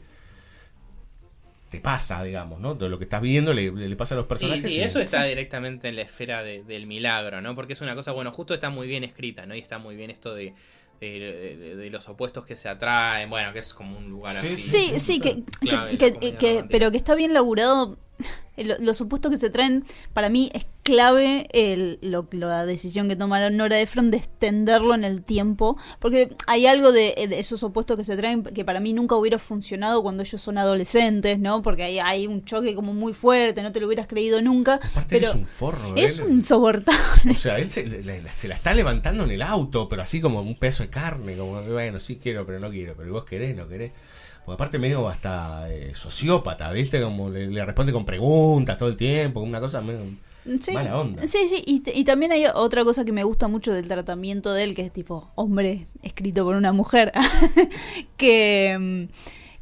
te 1.68 1.80
pasa, 1.80 2.22
digamos, 2.24 2.60
¿no? 2.60 2.74
Lo 2.74 2.98
que 2.98 3.04
estás 3.04 3.20
viendo 3.20 3.52
le, 3.52 3.70
le 3.70 3.96
pasa 3.96 4.14
a 4.14 4.18
los 4.18 4.26
personajes. 4.26 4.62
Sí, 4.64 4.68
sí, 4.70 4.76
y- 4.76 4.82
eso 4.82 5.00
está 5.00 5.24
directamente 5.24 5.88
en 5.88 5.96
la 5.96 6.02
esfera 6.02 6.42
de- 6.42 6.62
del 6.64 6.86
milagro, 6.86 7.40
¿no? 7.42 7.54
Porque 7.54 7.74
es 7.74 7.80
una 7.80 7.94
cosa, 7.94 8.12
bueno, 8.12 8.32
justo 8.32 8.54
está 8.54 8.70
muy 8.70 8.86
bien 8.86 9.04
escrita, 9.04 9.44
¿no? 9.46 9.54
Y 9.54 9.58
está 9.58 9.78
muy 9.78 9.94
bien 9.96 10.10
esto 10.10 10.34
de, 10.34 10.54
de, 11.00 11.56
de- 11.58 11.76
de 11.76 11.90
los 11.90 12.08
opuestos 12.08 12.44
que 12.46 12.56
se 12.56 12.68
atraen, 12.68 13.28
bueno, 13.30 13.52
que 13.52 13.58
es 13.60 13.72
como 13.74 13.98
un 13.98 14.08
lugar 14.08 14.36
así. 14.36 14.56
Sí, 14.56 14.98
sí, 14.98 15.20
que, 15.20 15.34
que- 15.60 15.70
que- 15.98 16.36
que- 16.38 16.64
pero 16.70 16.90
que 16.90 16.96
está 16.96 17.14
bien 17.14 17.34
laburado. 17.34 17.98
Lo- 18.58 18.76
Los 18.80 18.96
supuestos 18.96 19.30
que 19.30 19.38
se 19.38 19.50
traen, 19.50 19.84
para 20.12 20.28
mí 20.28 20.50
es 20.52 20.66
clave 20.82 21.46
el, 21.52 21.98
lo- 22.02 22.26
la 22.32 22.66
decisión 22.66 23.08
que 23.08 23.14
toma 23.14 23.48
Nora 23.50 23.78
Ephron 23.78 24.10
de 24.10 24.16
extenderlo 24.16 24.94
en 24.94 25.04
el 25.04 25.22
tiempo, 25.22 25.76
porque 26.00 26.34
hay 26.48 26.66
algo 26.66 26.90
de, 26.90 27.14
de 27.28 27.38
esos 27.38 27.62
opuestos 27.62 27.96
que 27.96 28.02
se 28.04 28.16
traen 28.16 28.42
que 28.42 28.64
para 28.64 28.80
mí 28.80 28.92
nunca 28.92 29.14
hubiera 29.14 29.38
funcionado 29.38 30.02
cuando 30.02 30.24
ellos 30.24 30.40
son 30.40 30.58
adolescentes, 30.58 31.38
¿no? 31.38 31.62
Porque 31.62 31.84
hay, 31.84 31.98
hay 32.00 32.26
un 32.26 32.44
choque 32.44 32.74
como 32.74 32.94
muy 32.94 33.12
fuerte, 33.12 33.62
no 33.62 33.70
te 33.70 33.78
lo 33.80 33.86
hubieras 33.86 34.08
creído 34.08 34.42
nunca. 34.42 34.74
Aparte 34.82 35.16
él 35.18 35.20
pero 35.22 35.28
es 35.28 35.34
un 35.36 35.46
forro, 35.46 35.94
es 35.96 36.18
un 36.18 36.32
insoportable. 36.32 37.32
O 37.32 37.36
sea, 37.36 37.58
él 37.58 37.70
se, 37.70 37.86
le- 37.86 38.02
le- 38.02 38.32
se 38.32 38.48
la 38.48 38.56
está 38.56 38.74
levantando 38.74 39.22
en 39.24 39.30
el 39.30 39.42
auto, 39.42 39.88
pero 39.88 40.02
así 40.02 40.20
como 40.20 40.40
un 40.40 40.56
pedazo 40.56 40.82
de 40.82 40.90
carne, 40.90 41.36
como, 41.36 41.62
bueno, 41.62 42.00
sí 42.00 42.18
quiero, 42.20 42.44
pero 42.46 42.58
no 42.58 42.70
quiero, 42.70 42.94
pero 42.96 43.12
vos 43.12 43.24
querés, 43.24 43.54
no 43.56 43.68
querés. 43.68 43.92
Porque 44.48 44.62
aparte 44.62 44.78
medio 44.78 45.08
hasta 45.08 45.70
eh, 45.70 45.92
sociópata, 45.94 46.72
¿viste? 46.72 47.02
Como 47.02 47.28
le, 47.30 47.48
le 47.48 47.64
responde 47.64 47.92
con 47.92 48.04
preguntas 48.04 48.76
todo 48.78 48.88
el 48.88 48.96
tiempo, 48.96 49.40
una 49.40 49.60
cosa 49.60 49.80
medio 49.80 50.04
Sí, 50.60 50.72
mala 50.72 50.98
onda. 50.98 51.26
Sí, 51.26 51.46
sí, 51.48 51.62
y, 51.66 52.04
también 52.04 52.32
hay 52.32 52.46
otra 52.46 52.82
cosa 52.84 53.04
que 53.04 53.12
me 53.12 53.22
gusta 53.22 53.48
mucho 53.48 53.72
del 53.72 53.86
tratamiento 53.86 54.52
de 54.52 54.64
él, 54.64 54.74
que 54.74 54.82
es 54.82 54.92
tipo 54.92 55.30
hombre 55.34 55.88
escrito 56.02 56.44
por 56.44 56.56
una 56.56 56.72
mujer, 56.72 57.12
que, 58.16 58.76
mm, 58.78 59.12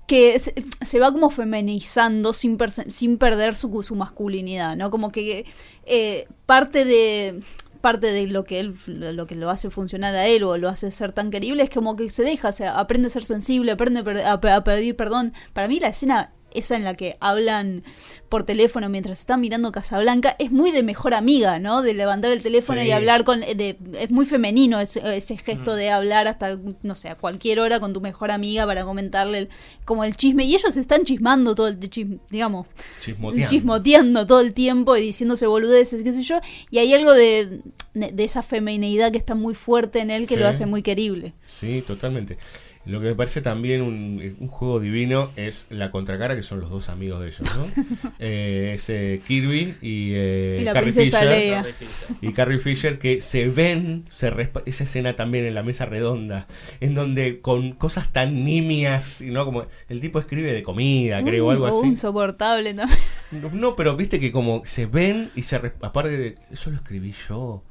que 0.07 0.39
se, 0.39 0.55
se 0.81 1.01
va 1.01 1.13
como 1.13 1.31
feminizando 1.31 2.33
sin, 2.33 2.57
sin 2.89 3.19
perder 3.19 3.57
su, 3.57 3.83
su 3.83 3.97
masculinidad, 3.97 4.77
¿no? 4.77 4.91
Como 4.91 5.11
que 5.11 5.45
eh, 5.87 6.29
parte 6.47 6.85
de 6.85 7.41
parte 7.87 8.11
de 8.11 8.27
lo 8.27 8.43
que 8.43 8.59
él 8.59 8.75
lo 8.89 9.29
que 9.29 9.37
lo 9.37 9.49
hace 9.49 9.71
funcionar 9.71 10.13
a 10.17 10.27
él 10.27 10.43
o 10.43 10.57
lo 10.57 10.69
hace 10.69 10.91
ser 10.91 11.13
tan 11.13 11.31
querible 11.31 11.63
es 11.63 11.71
como 11.71 11.95
que 11.95 12.11
se 12.11 12.25
deja, 12.25 12.49
o 12.49 12.53
sea, 12.53 12.81
aprende 12.81 13.07
a 13.07 13.11
ser 13.11 13.23
sensible, 13.23 13.71
aprende 13.71 14.01
a, 14.25 14.65
pedir 14.65 14.97
perdón. 14.97 15.33
Para 15.53 15.69
mí 15.69 15.79
la 15.79 15.87
escena 15.87 16.33
esa 16.57 16.77
en 16.77 16.85
la 16.85 16.95
que 16.95 17.17
hablan 17.21 17.85
por 18.29 18.43
teléfono 18.45 18.89
mientras 18.89 19.21
están 19.21 19.41
mirando 19.41 19.71
Casablanca 19.73 20.35
es 20.39 20.51
muy 20.51 20.73
de 20.73 20.83
mejor 20.83 21.15
amiga, 21.15 21.59
¿no? 21.59 21.83
De 21.83 21.95
levantar 21.95 22.31
el 22.33 22.43
teléfono 22.43 22.81
Sí. 22.81 22.89
y 22.89 22.91
hablar 22.91 23.25
con 23.25 23.41
de, 23.41 23.77
es 23.99 24.11
muy 24.11 24.25
femenino 24.27 24.81
ese, 24.81 25.17
ese 25.17 25.37
gesto 25.37 25.73
Mm. 25.73 25.77
de 25.77 25.91
hablar 25.91 26.27
hasta 26.29 26.59
no 26.83 26.95
sé, 26.95 27.09
a 27.09 27.15
cualquier 27.15 27.61
hora 27.61 27.79
con 27.81 27.93
tu 27.93 28.01
mejor 28.01 28.31
amiga 28.31 28.67
para 28.67 28.85
comentarle 28.85 29.39
el- 29.39 29.49
como 29.85 30.03
el 30.05 30.17
chisme 30.17 30.45
y 30.45 30.55
ellos 30.55 30.77
están 30.77 31.05
chismando 31.05 31.55
todo 31.55 31.69
el 31.69 31.79
chisme, 31.91 32.19
digamos, 32.31 32.67
Chismoteando. 33.03 33.51
chismoteando 33.51 34.27
todo 34.27 34.41
el 34.41 34.53
tiempo 34.55 34.97
y 34.97 35.01
diciéndose 35.03 35.47
boludeces, 35.47 36.03
qué 36.03 36.13
sé 36.13 36.23
yo, 36.23 36.41
y 36.71 36.79
hay 36.79 36.93
algo 36.95 37.13
de, 37.15 37.61
de 37.95 38.25
esa 38.25 38.43
femineidad 38.43 39.13
que 39.13 39.19
está 39.19 39.35
muy 39.35 39.55
fuerte 39.55 40.01
en 40.01 40.11
él 40.11 40.27
que 40.27 40.35
Sí. 40.35 40.41
lo 40.41 40.49
hace 40.49 40.67
muy 40.67 40.83
querible. 40.83 41.35
Sí, 41.49 41.83
totalmente. 41.87 42.39
Lo 42.87 43.01
que 43.01 43.07
me 43.07 43.15
parece 43.17 43.41
también 43.43 43.83
un, 43.83 44.37
un 44.39 44.49
juego 44.49 44.79
divino 44.81 45.31
es 45.37 45.67
la 45.71 45.91
contracara, 45.91 46.37
que 46.37 46.43
son 46.45 46.61
los 46.61 46.71
dos 46.71 46.89
amigos 46.89 47.21
de 47.21 47.29
ellos, 47.29 47.43
¿no? 47.57 47.67
Eh, 48.19 48.73
es 48.75 48.89
eh, 48.89 49.21
Kirby 49.27 49.75
y, 49.83 50.13
eh, 50.15 50.59
Y 50.61 50.65
la 50.65 50.73
Carrie 50.73 50.93
princesa 50.93 51.19
Fisher. 51.21 51.31
Leia. 51.37 51.67
Y 52.23 52.33
Carrie 52.33 52.59
Fisher 52.59 52.99
que 52.99 53.21
se 53.21 53.49
ven, 53.49 54.05
se 54.11 54.31
respa- 54.33 54.63
esa 54.67 54.85
escena 54.85 55.17
también 55.17 55.45
en 55.45 55.55
la 55.55 55.63
mesa 55.63 55.85
redonda, 55.85 56.47
en 56.81 56.95
donde 56.95 57.41
con 57.41 57.73
cosas 57.73 58.13
tan 58.13 58.45
nimias, 58.45 59.21
y 59.21 59.27
no 59.27 59.45
como 59.45 59.67
el 59.89 60.01
tipo 60.01 60.19
escribe 60.19 60.53
de 60.53 60.63
comida, 60.63 61.23
creo, 61.25 61.47
o 61.47 61.51
algo 61.51 61.67
así. 61.67 61.87
insoportable 61.89 62.73
también. 62.75 62.99
No, 63.33 63.51
no, 63.53 63.77
pero 63.77 63.97
viste 63.97 64.21
que 64.21 64.31
como 64.33 64.63
se 64.65 64.87
ven 64.87 65.31
y 65.35 65.43
se 65.43 65.57
aparte 65.57 66.17
de 66.17 66.35
eso 66.53 66.71
lo 66.71 66.77
escribí 66.77 67.13
yo. 67.29 67.63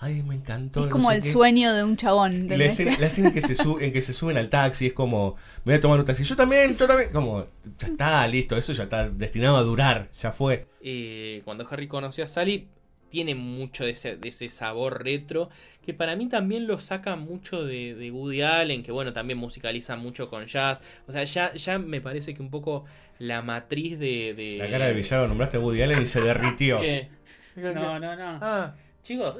Ay, 0.00 0.22
me 0.22 0.36
encantó. 0.36 0.80
Es 0.80 0.86
no 0.86 0.92
como 0.92 1.10
sé 1.10 1.16
el 1.16 1.22
qué. 1.22 1.28
sueño 1.30 1.74
de 1.74 1.82
un 1.82 1.96
chabón. 1.96 2.46
La 2.48 2.64
escena, 2.64 2.96
la 3.00 3.06
escena 3.08 3.28
en, 3.28 3.34
que 3.34 3.40
se 3.40 3.54
en 3.80 3.92
que 3.92 4.00
se 4.02 4.12
suben 4.12 4.36
al 4.36 4.48
taxi 4.48 4.86
es 4.86 4.92
como, 4.92 5.34
me 5.64 5.72
voy 5.72 5.78
a 5.78 5.80
tomar 5.80 5.98
un 5.98 6.04
taxi. 6.06 6.22
Yo 6.24 6.36
también, 6.36 6.76
yo 6.76 6.86
también. 6.86 7.10
Como, 7.10 7.46
ya 7.78 7.88
está, 7.88 8.26
listo, 8.28 8.56
eso 8.56 8.72
ya 8.72 8.84
está 8.84 9.08
destinado 9.08 9.56
a 9.56 9.62
durar, 9.62 10.08
ya 10.20 10.30
fue. 10.32 10.66
eh, 10.82 11.42
cuando 11.44 11.66
Harry 11.68 11.88
conoció 11.88 12.22
a 12.22 12.26
Sally, 12.28 12.68
tiene 13.10 13.34
mucho 13.34 13.84
de 13.84 13.90
ese, 13.90 14.16
de 14.16 14.28
ese 14.28 14.48
sabor 14.50 15.02
retro, 15.02 15.48
que 15.84 15.94
para 15.94 16.14
mí 16.14 16.28
también 16.28 16.66
lo 16.66 16.78
saca 16.78 17.16
mucho 17.16 17.64
de, 17.64 17.94
de 17.94 18.10
Woody 18.12 18.42
Allen, 18.42 18.82
que 18.84 18.92
bueno, 18.92 19.12
también 19.12 19.38
musicaliza 19.38 19.96
mucho 19.96 20.28
con 20.30 20.46
jazz. 20.46 20.80
O 21.08 21.12
sea, 21.12 21.24
ya, 21.24 21.52
ya 21.54 21.78
me 21.78 22.00
parece 22.00 22.34
que 22.34 22.42
un 22.42 22.50
poco 22.50 22.84
la 23.18 23.40
matriz 23.42 23.98
de... 23.98 24.34
de- 24.34 24.58
La 24.58 24.70
cara 24.70 24.86
de 24.88 24.92
villano 24.92 25.26
nombraste 25.26 25.56
a 25.56 25.60
Woody 25.60 25.82
Allen 25.82 26.02
y 26.02 26.06
se 26.06 26.20
derritió. 26.20 26.78
¿Qué? 26.82 27.08
No, 27.56 27.98
no, 27.98 28.14
no. 28.14 28.38
Ah. 28.40 28.74
Chicos, 29.02 29.36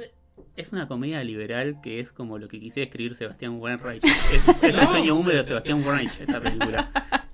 es 0.56 0.72
una 0.72 0.88
comedia 0.88 1.22
liberal 1.24 1.80
que 1.82 2.00
es 2.00 2.12
como 2.12 2.38
lo 2.38 2.48
que 2.48 2.60
quisiera 2.60 2.84
escribir 2.84 3.14
Sebastián 3.14 3.58
Wainwright. 3.60 4.04
Es, 4.04 4.48
es 4.48 4.62
el 4.78 4.86
sueño 4.88 5.14
húmedo 5.14 5.38
de 5.38 5.44
Sebastián 5.44 5.82
Wainwright, 5.84 6.20
esta 6.20 6.40
película. 6.40 6.90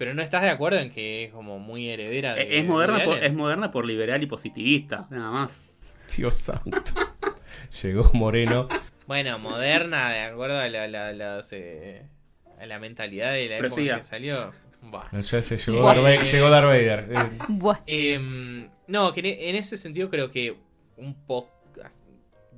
Pero 0.00 0.14
no 0.14 0.22
estás 0.22 0.40
de 0.40 0.48
acuerdo 0.48 0.78
en 0.78 0.90
que 0.90 1.24
es 1.24 1.30
como 1.30 1.58
muy 1.58 1.90
heredera 1.90 2.32
de... 2.32 2.58
Es 2.58 2.64
moderna, 2.64 3.04
por, 3.04 3.22
es 3.22 3.34
moderna 3.34 3.70
por 3.70 3.84
liberal 3.84 4.22
y 4.22 4.26
positivista, 4.26 5.06
nada 5.10 5.30
más. 5.30 5.50
Dios 6.16 6.36
santo. 6.36 6.80
Llegó 7.82 8.10
Moreno. 8.14 8.66
Bueno, 9.06 9.38
moderna, 9.38 10.10
de 10.10 10.20
acuerdo 10.20 10.58
a 10.58 10.68
la, 10.68 10.88
la, 10.88 11.12
las, 11.12 11.52
eh, 11.52 12.06
a 12.58 12.64
la 12.64 12.78
mentalidad 12.78 13.32
de 13.32 13.48
la 13.50 13.58
época 13.58 13.98
que 13.98 14.02
salió. 14.02 14.52
Buah. 14.80 15.08
No, 15.12 15.20
ya 15.20 15.42
se 15.42 15.58
llegó, 15.58 15.82
Buah. 15.82 15.94
Darth 15.94 16.02
Vader, 16.02 16.24
llegó 16.24 16.48
Darth 16.48 16.66
Vader. 16.66 17.08
Eh, 17.10 17.44
Buah. 17.48 17.80
Em, 17.86 18.70
no, 18.86 19.12
que 19.12 19.50
en 19.50 19.56
ese 19.56 19.76
sentido 19.76 20.08
creo 20.08 20.30
que 20.30 20.56
un 20.96 21.14
poco... 21.26 21.59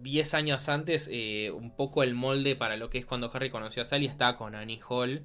10 0.02 0.34
años 0.34 0.68
antes, 0.68 1.08
eh, 1.10 1.50
un 1.50 1.70
poco 1.74 2.02
el 2.02 2.14
molde 2.14 2.56
para 2.56 2.76
lo 2.76 2.90
que 2.90 2.98
es 2.98 3.06
cuando 3.06 3.30
Harry 3.32 3.50
conoció 3.50 3.82
a 3.82 3.84
Sally 3.84 4.06
está 4.06 4.36
con 4.36 4.54
Annie 4.54 4.80
Hall. 4.88 5.22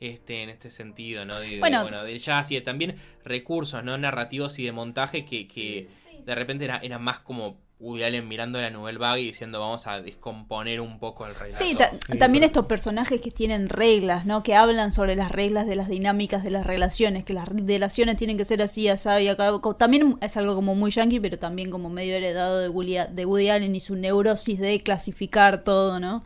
Este, 0.00 0.42
en 0.42 0.48
este 0.48 0.70
sentido, 0.70 1.26
¿no? 1.26 1.38
De, 1.38 1.50
de, 1.50 1.58
Bueno. 1.58 1.82
bueno, 1.82 2.02
del 2.04 2.20
jazz 2.20 2.50
y 2.50 2.54
de 2.54 2.62
también 2.62 2.96
recursos, 3.22 3.84
¿no? 3.84 3.98
Narrativos 3.98 4.58
y 4.58 4.64
de 4.64 4.72
montaje 4.72 5.26
que, 5.26 5.46
que 5.46 5.90
de 6.24 6.34
repente 6.34 6.64
era, 6.64 6.78
era 6.78 6.98
más 6.98 7.18
como 7.18 7.58
Woody 7.80 8.02
Allen 8.04 8.28
mirando 8.28 8.60
la 8.60 8.68
Nouvelle 8.70 8.98
Vague 8.98 9.22
y 9.22 9.26
diciendo 9.28 9.58
vamos 9.58 9.86
a 9.86 10.00
descomponer 10.02 10.80
un 10.82 10.98
poco 10.98 11.26
el 11.26 11.34
relato. 11.34 11.56
Sí, 11.56 11.74
ta- 11.74 11.90
también 12.18 12.44
estos 12.44 12.66
personajes 12.66 13.20
que 13.20 13.30
tienen 13.30 13.68
reglas, 13.70 14.26
¿no? 14.26 14.42
Que 14.42 14.54
hablan 14.54 14.92
sobre 14.92 15.16
las 15.16 15.32
reglas 15.32 15.66
de 15.66 15.76
las 15.76 15.88
dinámicas 15.88 16.44
de 16.44 16.50
las 16.50 16.66
relaciones, 16.66 17.24
que 17.24 17.32
las 17.32 17.48
relaciones 17.48 18.16
tienen 18.18 18.36
que 18.36 18.44
ser 18.44 18.60
así, 18.62 18.86
así 18.88 19.08
y 19.22 19.28
acá. 19.28 19.50
También 19.78 20.18
es 20.20 20.36
algo 20.36 20.54
como 20.54 20.74
muy 20.74 20.90
yankee, 20.90 21.20
pero 21.20 21.38
también 21.38 21.70
como 21.70 21.88
medio 21.88 22.14
heredado 22.14 22.58
de 22.60 22.68
Woody, 22.68 22.96
de 23.12 23.24
Woody 23.24 23.48
Allen 23.48 23.74
y 23.74 23.80
su 23.80 23.96
neurosis 23.96 24.58
de 24.60 24.78
clasificar 24.80 25.64
todo, 25.64 25.98
¿no? 25.98 26.22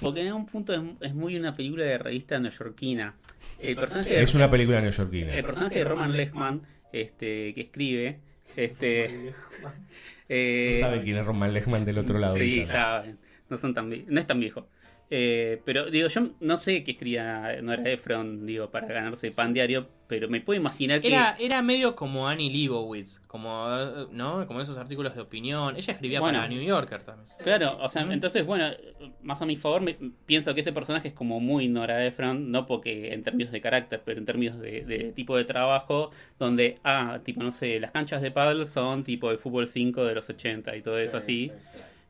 Porque 0.00 0.22
en 0.22 0.26
algún 0.28 0.46
punto 0.46 0.74
es, 0.74 0.80
es 1.00 1.14
muy 1.14 1.36
una 1.36 1.54
película 1.54 1.84
de 1.84 1.96
revista 1.98 2.40
neoyorquina. 2.40 3.14
El 3.60 3.76
personaje 3.76 4.10
de- 4.10 4.22
Es 4.22 4.34
una 4.34 4.50
película 4.50 4.80
neoyorquina. 4.80 5.32
El 5.32 5.44
personaje 5.44 5.78
de 5.78 5.84
Roman 5.84 6.12
Lechman, 6.16 6.62
este, 6.92 7.54
que 7.54 7.60
escribe, 7.60 8.18
este, 8.56 9.32
eh, 10.34 10.78
No 10.80 10.86
saben 10.86 11.02
quién 11.02 11.16
es 11.18 11.24
Roman 11.26 11.52
Lechman 11.52 11.84
del 11.84 11.98
otro 11.98 12.18
lado. 12.18 12.36
Sí, 12.36 12.64
saben. 12.66 13.18
No, 13.48 13.58
son 13.58 13.74
tan, 13.74 13.90
no 13.90 14.20
es 14.20 14.26
tan 14.26 14.40
viejo. 14.40 14.66
Eh, 15.14 15.60
pero 15.66 15.90
digo, 15.90 16.08
yo 16.08 16.30
no 16.40 16.56
sé 16.56 16.82
qué 16.84 16.92
escribía 16.92 17.60
Nora 17.60 17.82
Ephron, 17.90 18.46
digo, 18.46 18.70
para 18.70 18.86
ganarse 18.86 19.30
pan 19.30 19.52
diario, 19.52 19.86
pero 20.06 20.26
me 20.26 20.40
puedo 20.40 20.58
imaginar 20.58 21.02
que... 21.02 21.08
Era, 21.08 21.36
era 21.38 21.60
medio 21.60 21.94
como 21.94 22.26
Annie 22.28 22.50
Leibovitz, 22.50 23.20
como, 23.26 23.66
eh, 23.78 24.06
¿no? 24.10 24.46
Como 24.46 24.62
esos 24.62 24.78
artículos 24.78 25.14
de 25.14 25.20
opinión. 25.20 25.76
Ella 25.76 25.92
escribía 25.92 26.18
Bueno. 26.20 26.38
para 26.38 26.48
New 26.48 26.62
Yorker 26.62 27.02
también. 27.02 27.28
Claro, 27.44 27.76
o 27.82 27.90
sea, 27.90 28.10
entonces, 28.10 28.46
bueno, 28.46 28.70
más 29.20 29.42
a 29.42 29.44
mi 29.44 29.56
favor, 29.56 29.82
me, 29.82 29.98
pienso 30.24 30.54
que 30.54 30.62
ese 30.62 30.72
personaje 30.72 31.08
es 31.08 31.14
como 31.14 31.40
muy 31.40 31.68
Nora 31.68 32.06
Ephron, 32.06 32.50
no 32.50 32.64
porque 32.64 33.12
en 33.12 33.22
términos 33.22 33.52
de 33.52 33.60
carácter, 33.60 34.00
pero 34.02 34.18
en 34.18 34.24
términos 34.24 34.58
de, 34.60 34.80
de 34.80 35.12
tipo 35.12 35.36
de 35.36 35.44
trabajo, 35.44 36.10
donde, 36.38 36.78
ah, 36.84 37.20
tipo, 37.22 37.42
no 37.42 37.52
sé, 37.52 37.78
las 37.80 37.90
canchas 37.90 38.22
de 38.22 38.30
paddle 38.30 38.66
son 38.66 39.04
tipo 39.04 39.30
el 39.30 39.36
fútbol 39.36 39.68
5 39.68 40.06
de 40.06 40.14
los 40.14 40.30
80 40.30 40.74
y 40.74 40.80
todo 40.80 40.96
eso 40.96 41.18
así. 41.18 41.52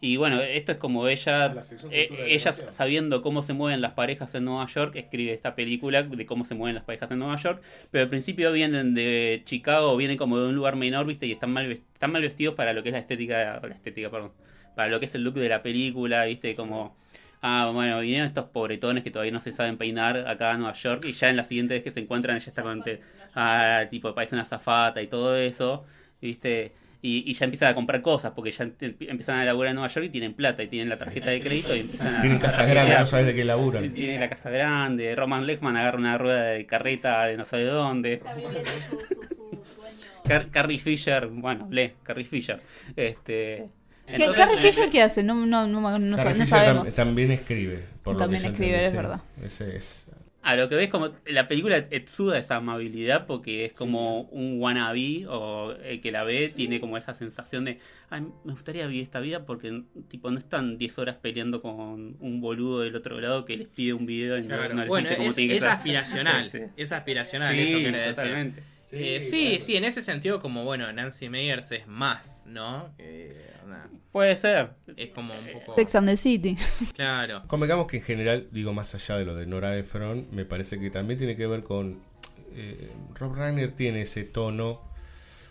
Y 0.05 0.17
bueno, 0.17 0.41
esto 0.43 0.73
es 0.73 0.79
como 0.79 1.07
ella, 1.07 1.55
eh, 1.93 2.09
ella 2.27 2.53
sabiendo 2.53 3.23
cómo 3.23 3.45
se 3.45 3.53
mueven 3.53 3.81
las 3.81 3.93
parejas 3.93 4.35
en 4.35 4.45
Nueva 4.45 4.67
York, 4.67 4.97
escribe 4.97 5.33
esta 5.33 5.55
película 5.55 6.03
de 6.03 6.27
cómo 6.27 6.45
se 6.45 6.57
mueven 6.57 6.75
las 6.75 6.83
parejas 6.83 7.13
en 7.13 7.21
Nueva 7.21 7.37
York, 7.37 7.63
pero 7.93 8.03
al 8.03 8.11
principio 8.11 8.51
vienen 8.51 8.95
de 8.95 9.43
Chicago, 9.45 9.97
vienen 9.97 10.17
como 10.19 10.41
de 10.41 10.49
un 10.49 10.57
lugar 10.57 10.75
menor, 10.75 11.07
viste, 11.07 11.27
y 11.27 11.33
están 11.33 11.53
mal, 11.53 11.71
están 11.71 12.11
mal 12.11 12.21
vestidos 12.23 12.57
para 12.57 12.73
lo 12.73 12.83
que 12.83 12.89
es 12.89 12.95
la 12.95 12.99
estética, 12.99 13.61
la 13.63 13.75
estética, 13.75 14.11
perdón, 14.11 14.33
para 14.75 14.89
lo 14.89 14.99
que 14.99 15.07
es 15.07 15.15
el 15.15 15.23
look 15.23 15.35
de 15.35 15.49
la 15.49 15.63
película, 15.63 16.25
viste, 16.25 16.57
como 16.57 16.97
ah, 17.41 17.71
bueno, 17.73 18.01
vinieron 18.01 18.27
estos 18.27 18.47
pobretones 18.47 19.05
que 19.05 19.11
todavía 19.13 19.33
no 19.33 19.41
se 19.41 19.53
saben 19.53 19.77
peinar 19.79 20.27
acá 20.29 20.51
a 20.53 20.57
Nueva 20.59 20.73
York 20.75 21.05
y 21.05 21.13
ya 21.13 21.29
en 21.31 21.37
la 21.37 21.45
siguiente 21.45 21.75
vez 21.75 21.83
que 21.85 21.91
se 21.93 22.01
encuentran 22.01 22.37
ella 22.37 22.47
está 22.49 22.63
con, 22.63 22.83
te- 22.83 23.01
ah, 23.35 23.85
tipo, 23.91 24.13
parece 24.15 24.35
una 24.35 24.45
zafata 24.45 25.01
y 25.03 25.07
todo 25.07 25.37
eso, 25.37 25.85
¿viste? 26.21 26.73
Y, 27.05 27.29
y 27.29 27.35
ya 27.35 27.47
empiezan 27.47 27.69
a 27.71 27.75
comprar 27.75 28.01
cosas 28.01 28.31
porque 28.33 28.53
ya 28.53 28.63
em- 28.63 28.75
empiezan 28.81 29.37
a 29.41 29.45
laburar 29.45 29.71
en 29.71 29.75
Nueva 29.75 29.89
York 29.93 30.07
y 30.07 30.09
tienen 30.09 30.35
plata 30.35 30.63
y 30.63 30.69
tienen 30.69 30.89
la 30.89 30.97
tarjeta 30.97 31.31
de 31.31 31.41
crédito 31.43 31.75
y 31.75 31.81
empiezan 31.81 32.15
a... 32.15 32.21
Tienen 32.21 32.39
casa 32.39 32.59
a 32.63 32.67
grande, 32.67 32.79
paquetear. 32.81 33.01
no 33.01 33.07
sabes 33.09 33.27
de 33.27 33.35
qué 33.35 33.45
laburan. 33.45 33.93
Tiene 33.93 34.21
la 34.21 34.29
casa 34.31 34.51
grande, 34.51 35.17
Roman 35.17 35.45
Lechman 35.45 35.77
agarra 35.77 35.99
una 35.99 36.17
rueda 36.17 36.45
de 36.45 36.65
carreta 36.65 37.25
de 37.25 37.37
no 37.37 37.45
sé 37.45 37.57
de 37.57 37.65
dónde. 37.65 38.23
Car- 40.25 40.51
Carrie 40.51 40.79
Fisher, 40.79 41.27
bueno, 41.27 41.67
lee, 41.71 41.95
Carrie 42.05 42.25
Fisher. 42.25 42.61
Este, 42.95 43.69
¿Qué, 44.07 44.15
entonces, 44.15 44.37
Carrie 44.37 44.59
eh, 44.61 44.71
Fisher 44.71 44.91
qué 44.91 45.03
hace? 45.03 45.23
No, 45.23 45.35
no, 45.35 45.67
no, 45.67 45.81
no, 45.81 45.99
no 45.99 46.17
tam- 46.17 46.45
sabemos. 46.47 46.95
también 46.95 47.31
escribe. 47.33 47.85
por 48.03 48.15
lo 48.15 48.19
que 48.19 48.25
También 48.25 48.45
escribe, 48.45 48.87
es 48.87 48.95
verdad. 48.95 49.21
Ese 49.45 49.77
es. 49.77 50.02
A 50.45 50.57
lo 50.57 50.69
que 50.69 50.75
ves 50.75 50.89
como 50.89 51.11
la 51.27 51.47
película 51.47 51.77
exuda 51.91 52.37
esa 52.37 52.57
amabilidad 52.57 53.27
porque 53.27 53.65
es 53.65 53.73
como 53.73 54.23
un 54.23 54.61
wannabe 54.61 55.25
o 55.29 55.73
el 55.85 56.01
que 56.01 56.11
la 56.11 56.25
ve 56.25 56.53
tiene 56.55 56.81
como 56.81 56.97
esa 56.99 57.15
sensación 57.15 57.65
de 57.65 57.79
Ay, 58.11 58.23
me 58.45 58.53
gustaría 58.53 58.87
vivir 58.89 59.05
esta 59.05 59.21
vida 59.21 59.47
porque 59.47 59.85
tipo 60.09 60.31
no 60.33 60.39
están 60.39 60.79
10 60.79 60.99
horas 60.99 61.17
peleando 61.23 61.63
con 61.63 62.17
un 62.19 62.41
boludo 62.41 62.81
del 62.81 62.97
otro 62.97 63.21
lado 63.21 63.45
que 63.45 63.57
les 63.57 63.69
pide 63.69 63.93
un 63.93 64.05
video 64.05 64.37
y 64.37 64.43
no- 64.43 64.49
Claro. 64.57 64.75
no 64.75 64.81
les 64.81 64.89
bueno, 64.89 65.09
dice 65.09 65.17
cómo 65.17 65.29
es, 65.31 65.35
tiene 65.37 65.51
que 65.53 65.57
es 65.59 65.63
ser. 65.63 65.71
aspiracional. 65.73 66.47
Este, 66.53 66.71
Es 66.77 66.93
aspiracional, 66.93 67.55
Sí, 67.55 67.61
eso 67.61 67.79
quiere 67.79 67.99
decir. 67.99 68.63
Totalmente. 68.93 69.17
Eh, 69.17 69.23
Sí, 69.23 69.31
Sí, 69.31 69.47
claro. 69.49 69.65
sí, 69.65 69.77
en 69.77 69.85
ese 69.85 70.03
sentido, 70.03 70.41
como 70.41 70.65
bueno, 70.65 70.93
Nancy 70.93 71.29
Meyers 71.29 71.73
es 71.73 71.87
más, 71.87 72.45
¿no? 72.47 72.95
Que, 72.97 73.51
onda, 73.65 73.89
Puede 74.13 74.37
ser. 74.37 74.71
Es 74.97 75.11
como 75.11 75.35
un 75.39 75.47
poco. 75.53 75.75
Sex 75.77 75.95
and 75.95 76.09
the 76.09 76.17
City. 76.17 76.57
Claro. 76.95 77.43
Convengamos 77.47 77.87
que 77.87 77.97
en 77.99 78.03
general, 78.03 78.49
digo, 78.53 78.73
más 78.73 78.95
allá 78.95 79.17
de 79.17 79.25
lo 79.25 79.35
de 79.35 79.47
Nora 79.47 79.77
Ephron, 79.79 80.27
me 80.33 80.45
parece 80.45 80.79
que 80.79 80.91
también 80.91 81.19
tiene 81.19 81.37
que 81.37 81.47
ver 81.47 81.63
con. 81.63 82.01
eh, 82.55 82.91
Rob 83.15 83.35
Reiner 83.35 83.73
tiene 83.73 84.03
ese 84.03 84.25
tono 84.25 84.83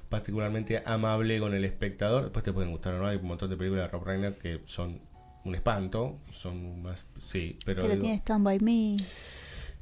particularmente 0.10 0.84
amable 0.86 1.40
con 1.40 1.54
el 1.54 1.64
espectador. 1.66 2.24
Después 2.24 2.44
te 2.44 2.52
pueden 2.54 2.72
gustar 2.72 2.94
o 2.96 3.00
no, 3.00 3.08
hay 3.08 3.18
un 3.18 3.26
montón 3.28 3.50
de 3.50 3.58
películas 3.58 3.86
de 3.86 3.92
Rob 3.92 4.04
Reiner 4.06 4.34
que 4.38 4.60
son 4.66 5.00
un 5.44 5.56
espanto, 5.56 6.20
son 6.32 6.84
más. 6.84 7.06
Sí, 7.20 7.58
pero. 7.66 7.82
Pero 7.82 7.94
digo- 7.96 8.02
tiene 8.04 8.18
Stand 8.18 8.44
By 8.46 8.60
Me. 8.60 8.98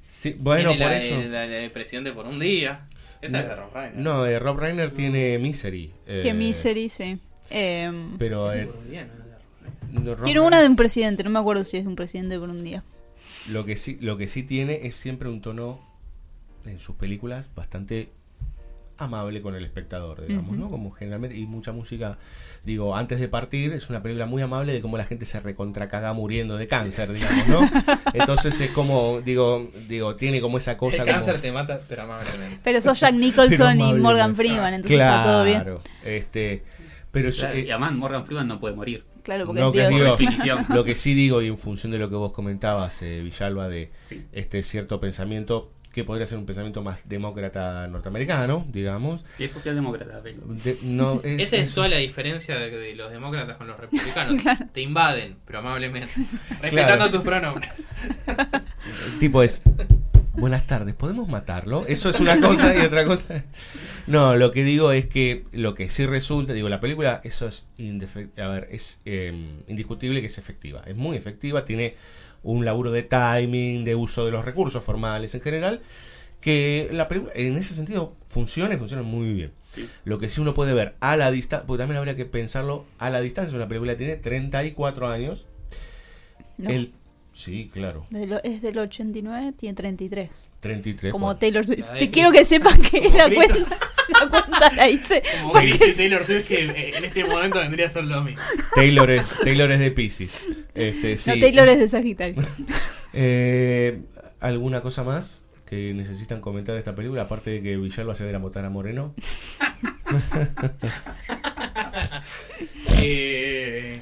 sí, 0.08 0.36
bueno, 0.40 0.70
Tiene 0.70 0.84
por 0.86 0.92
la, 0.94 0.98
eso. 1.00 1.18
de- 1.20 1.30
la, 1.30 1.42
de 1.48 1.70
presidente 1.70 2.14
por 2.14 2.26
un 2.28 2.40
día. 2.40 2.84
Esa 3.22 3.38
No, 3.38 3.44
es 3.44 3.50
de 3.50 3.56
Rob 3.56 3.74
Reiner. 3.74 3.98
No, 3.98 4.26
eh, 4.26 4.40
Rob 4.40 4.60
Reiner 4.60 4.92
tiene 4.92 5.38
Misery. 5.40 5.92
Que 6.06 6.30
eh, 6.30 6.34
Misery, 6.34 6.90
sí. 6.90 7.20
Pero. 7.50 8.54
eh, 8.54 8.70
un 8.72 8.90
día, 8.90 9.08
¿no? 9.92 10.16
tiene 10.24 10.40
una 10.40 10.62
de 10.62 10.68
un 10.68 10.76
presidente, 10.76 11.24
no 11.24 11.30
me 11.30 11.40
acuerdo 11.40 11.64
si 11.64 11.78
es 11.78 11.84
de 11.84 11.90
un 11.90 11.96
presidente 11.96 12.40
por 12.40 12.50
un 12.50 12.64
día. 12.64 12.84
Lo 13.50 13.66
que 13.66 13.76
sí, 13.76 13.98
lo 14.02 14.18
que 14.18 14.28
sí 14.28 14.44
tiene 14.44 14.82
es 14.88 14.96
siempre 14.96 15.30
un 15.30 15.42
tono 15.42 15.80
en 16.66 16.80
sus 16.80 16.96
películas 16.96 17.50
bastante 17.56 18.10
amable 19.02 19.42
con 19.42 19.56
el 19.56 19.64
espectador, 19.66 20.26
digamos. 20.28 20.58
¿no? 20.58 20.70
Como 20.70 20.92
generalmente, 20.92 21.36
y 21.38 21.46
mucha 21.46 21.72
música, 21.72 22.18
digo, 22.64 22.96
antes 22.96 23.20
de 23.20 23.28
partir, 23.28 23.72
es 23.74 23.90
una 23.90 24.02
película 24.04 24.26
muy 24.26 24.42
amable 24.42 24.74
de 24.74 24.82
cómo 24.82 24.98
la 24.98 25.06
gente 25.06 25.26
se 25.26 25.40
recontracaga 25.40 26.14
muriendo 26.14 26.58
de 26.58 26.68
cáncer, 26.68 27.12
digamos, 27.14 27.48
¿no? 27.48 27.60
Entonces 28.14 28.60
es 28.62 28.72
como, 28.72 29.22
digo, 29.22 29.70
digo, 29.88 30.16
tiene 30.16 30.42
como 30.42 30.58
esa 30.58 30.78
cosa 30.78 30.98
El 30.98 31.02
como- 31.04 31.14
cáncer 31.14 31.42
te 31.42 31.52
mata, 31.52 31.82
pero 31.88 32.04
amablemente. 32.04 32.60
Pero 32.64 32.82
sos 32.82 33.00
Jack 33.00 33.14
Nicholson 33.16 33.80
y 33.82 33.94
Morgan. 33.96 34.36
Freeman, 34.36 34.74
entonces 34.74 34.98
claro, 34.98 35.18
está 35.18 35.24
todo 35.32 35.44
bien. 35.44 35.64
Este, 36.04 36.64
pero 37.12 37.30
yo- 37.30 37.40
Claro, 37.42 37.56
eh, 37.58 37.62
y 37.68 37.72
además 37.72 37.94
Morgan 37.94 38.26
Freeman 38.26 38.48
no 38.48 38.60
puede 38.60 38.76
morir. 38.76 39.04
Claro, 39.24 39.46
porque 39.46 39.62
no, 39.62 39.68
es 39.68 39.74
que 39.74 39.80
Dios. 39.88 39.92
digo, 40.02 40.12
Definición. 40.18 40.66
lo 40.70 40.84
que 40.84 40.96
sí 40.96 41.14
digo, 41.14 41.42
y 41.42 41.48
en 41.48 41.58
función 41.58 41.92
de 41.92 42.00
lo 42.00 42.10
que 42.10 42.16
vos 42.16 42.32
comentabas, 42.32 43.02
eh, 43.04 43.22
Villalba, 43.24 43.68
de 43.68 43.92
Sí. 44.08 44.26
este 44.32 44.64
cierto 44.64 45.00
pensamiento 45.00 45.72
que 46.00 46.06
podría 46.06 46.26
ser 46.26 46.38
un 46.38 46.46
pensamiento 46.46 46.82
más 46.82 47.08
demócrata 47.08 47.88
norteamericano, 47.88 48.66
digamos. 48.72 49.24
Y 49.38 49.44
es 49.46 49.52
socialdemócrata, 49.52 50.20
pero. 50.24 50.38
De- 50.46 50.78
no, 50.84 51.22
es- 51.24 51.40
Esa 51.42 51.58
es 51.58 51.70
es- 51.70 51.76
toda 51.76 51.88
la 51.88 51.98
diferencia 51.98 52.58
de, 52.58 52.70
de 52.72 52.96
los 52.96 53.12
demócratas 53.12 53.58
con 53.58 53.68
los 53.68 53.80
republicanos. 53.80 54.42
Te 54.74 54.82
invaden, 54.82 55.36
pero 55.46 55.60
amablemente. 55.60 56.12
Respetando 56.62 57.10
tus 57.10 57.22
pronombres. 57.22 57.70
el 58.28 59.20
tipo 59.20 59.44
es 59.44 59.62
buenas 60.34 60.66
tardes, 60.68 60.96
¿podemos 60.96 61.28
matarlo? 61.28 61.86
Eso 61.88 62.10
es 62.10 62.20
una 62.20 62.40
cosa 62.40 62.74
y 62.76 62.80
otra 62.86 63.06
cosa. 63.06 63.44
No, 64.08 64.38
lo 64.38 64.52
que 64.52 64.64
digo 64.64 64.92
es 64.92 65.06
que 65.06 65.44
lo 65.52 65.74
que 65.76 65.90
sí 65.90 66.06
resulta, 66.06 66.54
digo, 66.54 66.70
la 66.70 66.80
película, 66.80 67.20
eso 67.24 67.48
es 67.48 67.68
a 68.38 68.48
ver, 68.48 68.68
es 68.72 69.00
eh, 69.06 69.34
indiscutible 69.68 70.22
que 70.22 70.28
es 70.28 70.38
efectiva. 70.38 70.82
Es 70.86 70.96
muy 70.96 71.18
efectiva, 71.18 71.66
tiene 71.66 71.96
un 72.44 72.66
laburo 72.66 72.92
de 72.92 73.04
timing, 73.04 73.84
de 73.84 73.96
uso 73.96 74.26
de 74.26 74.32
los 74.32 74.46
recursos 74.46 74.84
formales 74.84 75.36
en 75.36 75.42
general, 75.42 75.82
que 76.42 76.90
la 76.92 77.08
película 77.08 77.34
en 77.36 77.58
ese 77.58 77.74
sentido 77.74 78.16
funciona 78.30 78.74
y 78.74 78.78
funciona 78.78 79.04
muy 79.04 79.34
bien. 79.34 79.52
Sí. 79.74 79.88
Lo 80.04 80.18
que 80.20 80.30
sí 80.30 80.42
uno 80.42 80.54
puede 80.54 80.74
ver 80.74 80.96
a 81.00 81.16
la 81.18 81.30
distancia, 81.32 81.68
porque 81.68 81.80
también 81.82 81.98
habría 81.98 82.16
que 82.16 82.26
pensarlo 82.26 82.86
a 82.98 83.10
la 83.10 83.22
distancia, 83.22 83.56
una 83.56 83.68
película 83.68 83.92
que 83.94 83.98
tiene 84.00 84.16
34 84.16 85.08
años. 85.10 85.46
No. 86.58 86.70
El, 86.70 86.94
sí, 87.34 87.70
claro, 87.74 88.06
De 88.10 88.26
lo- 88.28 88.44
es 88.44 88.62
del 88.62 88.80
89, 88.80 89.54
tiene 89.58 89.76
33. 89.76 90.30
33. 90.60 91.12
Como 91.12 91.28
bueno. 91.28 91.40
Taylor 91.40 91.66
Swift. 91.66 91.80
La 91.80 91.94
Te 91.98 92.12
quiero 92.12 92.32
que 92.32 92.44
sepan 92.46 92.82
que 92.82 93.10
la 93.10 93.26
Cristo. 93.26 93.54
cuenta, 93.56 93.78
la 94.20 94.30
cuenta 94.30 94.74
la 94.76 94.90
hice. 94.90 95.24
Como 95.42 95.54
porque 95.54 95.94
Taylor 95.96 96.24
Swift, 96.26 96.48
que 96.48 96.66
eh, 96.66 96.98
en 96.98 97.06
este 97.06 97.24
momento 97.24 97.60
vendría 97.60 97.88
a 97.88 97.90
ser 97.90 98.04
lo 98.04 98.22
mismo. 98.24 98.42
Taylor 98.76 99.10
es, 99.10 99.28
Taylor 99.44 99.72
es 99.72 99.80
de 99.80 99.92
Pisces. 99.92 100.48
Este, 100.74 101.18
sí. 101.18 101.30
No, 101.30 101.40
Taylor 101.40 101.68
es 101.70 101.80
de 101.80 101.88
Sagitario. 101.88 102.36
Eh, 103.12 104.02
¿Alguna 104.40 104.82
cosa 104.82 105.04
más 105.04 105.44
que 105.66 105.96
necesitan 105.96 106.42
comentar 106.42 106.74
de 106.76 106.80
esta 106.80 106.94
película? 106.94 107.24
Aparte 107.24 107.50
de 107.50 107.64
que 107.64 107.76
Villalba 107.76 108.14
se 108.14 108.24
va 108.24 108.28
a 108.28 108.30
ir 108.30 108.36
a 108.36 108.40
votar 108.40 108.66
a 108.66 108.70
Moreno. 108.70 109.16
Eh, 113.02 114.02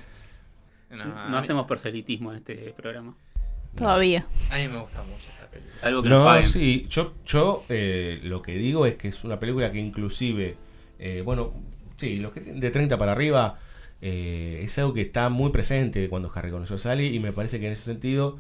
no, 0.90 1.30
No, 1.30 1.38
hacemos 1.38 1.68
proselitismo 1.68 2.32
en 2.32 2.40
este 2.40 2.56
programa. 2.76 3.16
Todavía. 3.76 4.26
A 4.50 4.56
mí 4.58 4.68
me 4.68 4.80
gusta 4.80 5.04
mucho. 5.04 5.37
Algo 5.82 6.04
que 6.04 6.10
nos 6.10 6.20
No, 6.20 6.24
paguen. 6.24 6.44
sí, 6.44 6.86
yo, 6.90 7.14
yo 7.26 7.66
eh, 7.70 8.20
lo 8.24 8.42
que 8.42 8.54
digo 8.58 8.86
es 8.86 8.96
que 8.96 9.08
es 9.10 9.24
una 9.24 9.40
película 9.40 9.72
que 9.72 9.80
inclusive, 9.80 10.58
eh, 11.00 11.22
bueno, 11.26 11.54
sí, 11.98 12.18
los 12.18 12.32
que 12.34 12.40
de 12.42 12.72
30 12.72 12.98
para 12.98 13.12
arriba, 13.14 13.60
eh, 14.02 14.62
es 14.64 14.78
algo 14.80 14.94
que 14.94 15.02
está 15.02 15.30
muy 15.30 15.52
presente 15.52 16.10
cuando 16.10 16.32
Harry 16.34 16.52
conoció 16.52 16.76
a 16.78 16.80
Sally 16.80 17.08
y 17.16 17.20
me 17.20 17.34
parece 17.34 17.60
que 17.60 17.68
en 17.68 17.74
ese 17.74 17.84
sentido, 17.84 18.38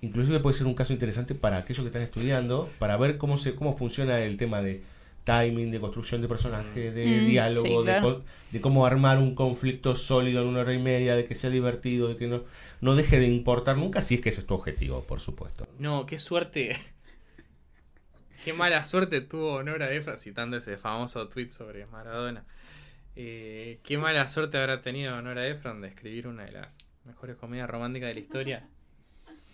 inclusive 0.00 0.40
puede 0.40 0.56
ser 0.56 0.66
un 0.66 0.74
caso 0.74 0.92
interesante 0.92 1.34
para 1.34 1.58
aquellos 1.58 1.82
que 1.82 1.88
están 1.88 2.02
estudiando, 2.02 2.70
para 2.78 2.96
ver 2.96 3.18
cómo, 3.18 3.38
se, 3.38 3.54
cómo 3.54 3.76
funciona 3.76 4.20
el 4.20 4.36
tema 4.36 4.62
de 4.62 4.82
timing, 5.24 5.70
de 5.70 5.80
construcción 5.80 6.20
de 6.22 6.28
personaje, 6.28 6.90
de 6.90 7.22
Mm, 7.22 7.26
diálogo, 7.26 7.66
sí, 7.66 7.76
de 7.76 7.82
claro. 7.84 8.18
co- 8.18 8.24
de, 8.50 8.60
cómo 8.60 8.86
armar 8.86 9.18
un 9.18 9.34
conflicto 9.34 9.94
sólido 9.96 10.42
en 10.42 10.48
una 10.48 10.60
hora 10.60 10.74
y 10.74 10.78
media, 10.78 11.14
de 11.14 11.24
que 11.24 11.34
sea 11.34 11.50
divertido, 11.50 12.08
de 12.08 12.16
que 12.16 12.26
no, 12.26 12.42
no 12.80 12.96
deje 12.96 13.18
de 13.20 13.28
importar 13.28 13.76
nunca, 13.78 14.02
si 14.02 14.14
es 14.16 14.20
que 14.20 14.30
ese 14.30 14.40
es 14.40 14.46
tu 14.46 14.54
objetivo, 14.54 15.02
por 15.04 15.20
supuesto. 15.20 15.66
No, 15.78 16.06
qué 16.06 16.18
suerte. 16.18 16.76
qué 18.44 18.52
mala 18.52 18.84
suerte 18.84 19.20
tuvo 19.20 19.62
Nora 19.62 19.92
Ephron 19.92 20.16
citando 20.18 20.56
ese 20.56 20.76
famoso 20.76 21.28
tweet 21.28 21.50
sobre 21.50 21.86
Maradona. 21.86 22.44
Eh, 23.14 23.78
qué 23.84 23.98
mala 23.98 24.26
suerte 24.28 24.58
habrá 24.58 24.80
tenido 24.80 25.20
Nora 25.22 25.46
Ephron 25.46 25.80
de 25.82 25.88
escribir 25.88 26.26
una 26.26 26.44
de 26.44 26.52
las 26.52 26.76
mejores 27.04 27.36
comedias 27.36 27.68
románticas 27.70 28.08
de 28.08 28.14
la 28.14 28.20
historia 28.20 28.66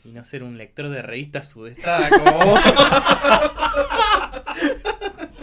y 0.04 0.12
no 0.12 0.24
ser 0.24 0.42
un 0.44 0.56
lector 0.56 0.88
de 0.88 1.02
revistas 1.02 1.48
sudestada 1.50 2.08
como 2.08 2.38
vos. 2.46 2.60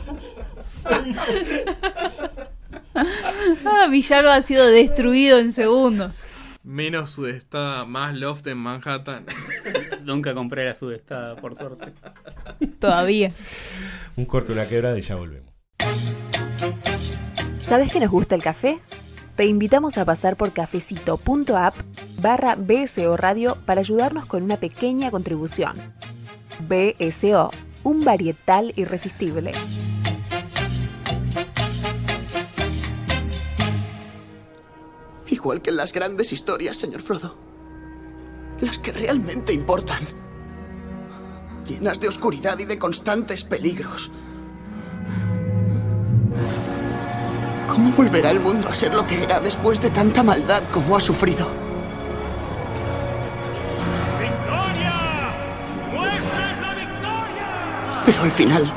Ah, 3.65 3.87
Villalba 3.89 4.35
ha 4.35 4.41
sido 4.41 4.65
destruido 4.67 5.39
en 5.39 5.51
segundos. 5.51 6.13
Menos 6.63 7.11
sudestada, 7.11 7.85
más 7.85 8.15
loft 8.15 8.47
en 8.47 8.57
Manhattan. 8.57 9.25
Nunca 10.03 10.33
compré 10.33 10.65
la 10.65 10.75
sudestada, 10.75 11.35
por 11.35 11.55
suerte. 11.55 11.93
Todavía. 12.79 13.33
Un 14.15 14.25
corto, 14.25 14.53
una 14.53 14.65
quebrada 14.67 14.97
y 14.97 15.01
ya 15.01 15.15
volvemos. 15.15 15.53
¿Sabes 17.59 17.91
que 17.91 17.99
nos 17.99 18.09
gusta 18.09 18.35
el 18.35 18.41
café? 18.41 18.79
Te 19.35 19.45
invitamos 19.45 19.97
a 19.97 20.05
pasar 20.05 20.37
por 20.37 20.53
cafecito.app 20.53 21.75
barra 22.21 22.55
BSO 22.55 23.17
Radio 23.17 23.57
para 23.65 23.81
ayudarnos 23.81 24.25
con 24.25 24.43
una 24.43 24.57
pequeña 24.57 25.11
contribución. 25.11 25.75
BSO, 26.67 27.51
un 27.83 28.05
varietal 28.05 28.71
irresistible. 28.75 29.51
igual 35.45 35.61
que 35.61 35.69
en 35.69 35.77
las 35.77 35.93
grandes 35.93 36.33
historias, 36.33 36.75
señor 36.75 37.03
Frodo. 37.03 37.35
Las 38.61 38.79
que 38.79 38.91
realmente 38.91 39.53
importan. 39.53 40.01
Llenas 41.67 41.99
de 41.99 42.07
oscuridad 42.07 42.57
y 42.57 42.65
de 42.65 42.79
constantes 42.79 43.43
peligros. 43.43 44.09
¿Cómo 47.67 47.91
volverá 47.91 48.31
el 48.31 48.39
mundo 48.39 48.69
a 48.69 48.73
ser 48.73 48.95
lo 48.95 49.05
que 49.05 49.21
era 49.21 49.39
después 49.39 49.79
de 49.79 49.91
tanta 49.91 50.23
maldad 50.23 50.63
como 50.73 50.97
ha 50.97 50.99
sufrido? 50.99 51.45
¡Victoria! 54.19 55.31
¡Muestra 55.93 56.61
la 56.61 56.73
victoria! 56.73 58.01
Pero 58.03 58.21
al 58.23 58.31
final, 58.31 58.73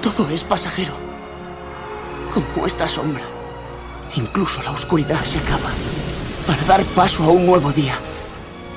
todo 0.00 0.26
es 0.30 0.42
pasajero. 0.42 0.94
Como 2.32 2.66
esta 2.66 2.88
sombra. 2.88 3.35
Incluso 4.14 4.62
la 4.62 4.70
oscuridad 4.70 5.22
se 5.24 5.38
acaba 5.38 5.70
para 6.46 6.62
dar 6.64 6.84
paso 6.84 7.24
a 7.24 7.30
un 7.30 7.44
nuevo 7.44 7.72
día. 7.72 7.98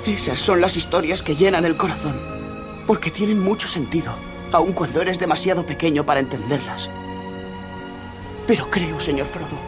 Esas 0.05 0.39
son 0.39 0.59
las 0.59 0.75
historias 0.75 1.21
que 1.21 1.35
llenan 1.35 1.65
el 1.65 1.77
corazón, 1.77 2.19
porque 2.87 3.11
tienen 3.11 3.39
mucho 3.39 3.67
sentido, 3.67 4.13
aun 4.51 4.73
cuando 4.73 5.01
eres 5.01 5.19
demasiado 5.19 5.65
pequeño 5.65 6.05
para 6.05 6.19
entenderlas. 6.19 6.89
Pero 8.47 8.69
creo, 8.69 8.99
señor 8.99 9.27
Frodo, 9.27 9.59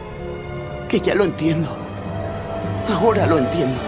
que 0.88 1.00
ya 1.00 1.14
lo 1.14 1.24
entiendo. 1.24 1.68
Ahora 2.88 3.26
lo 3.26 3.38
entiendo. 3.38 3.78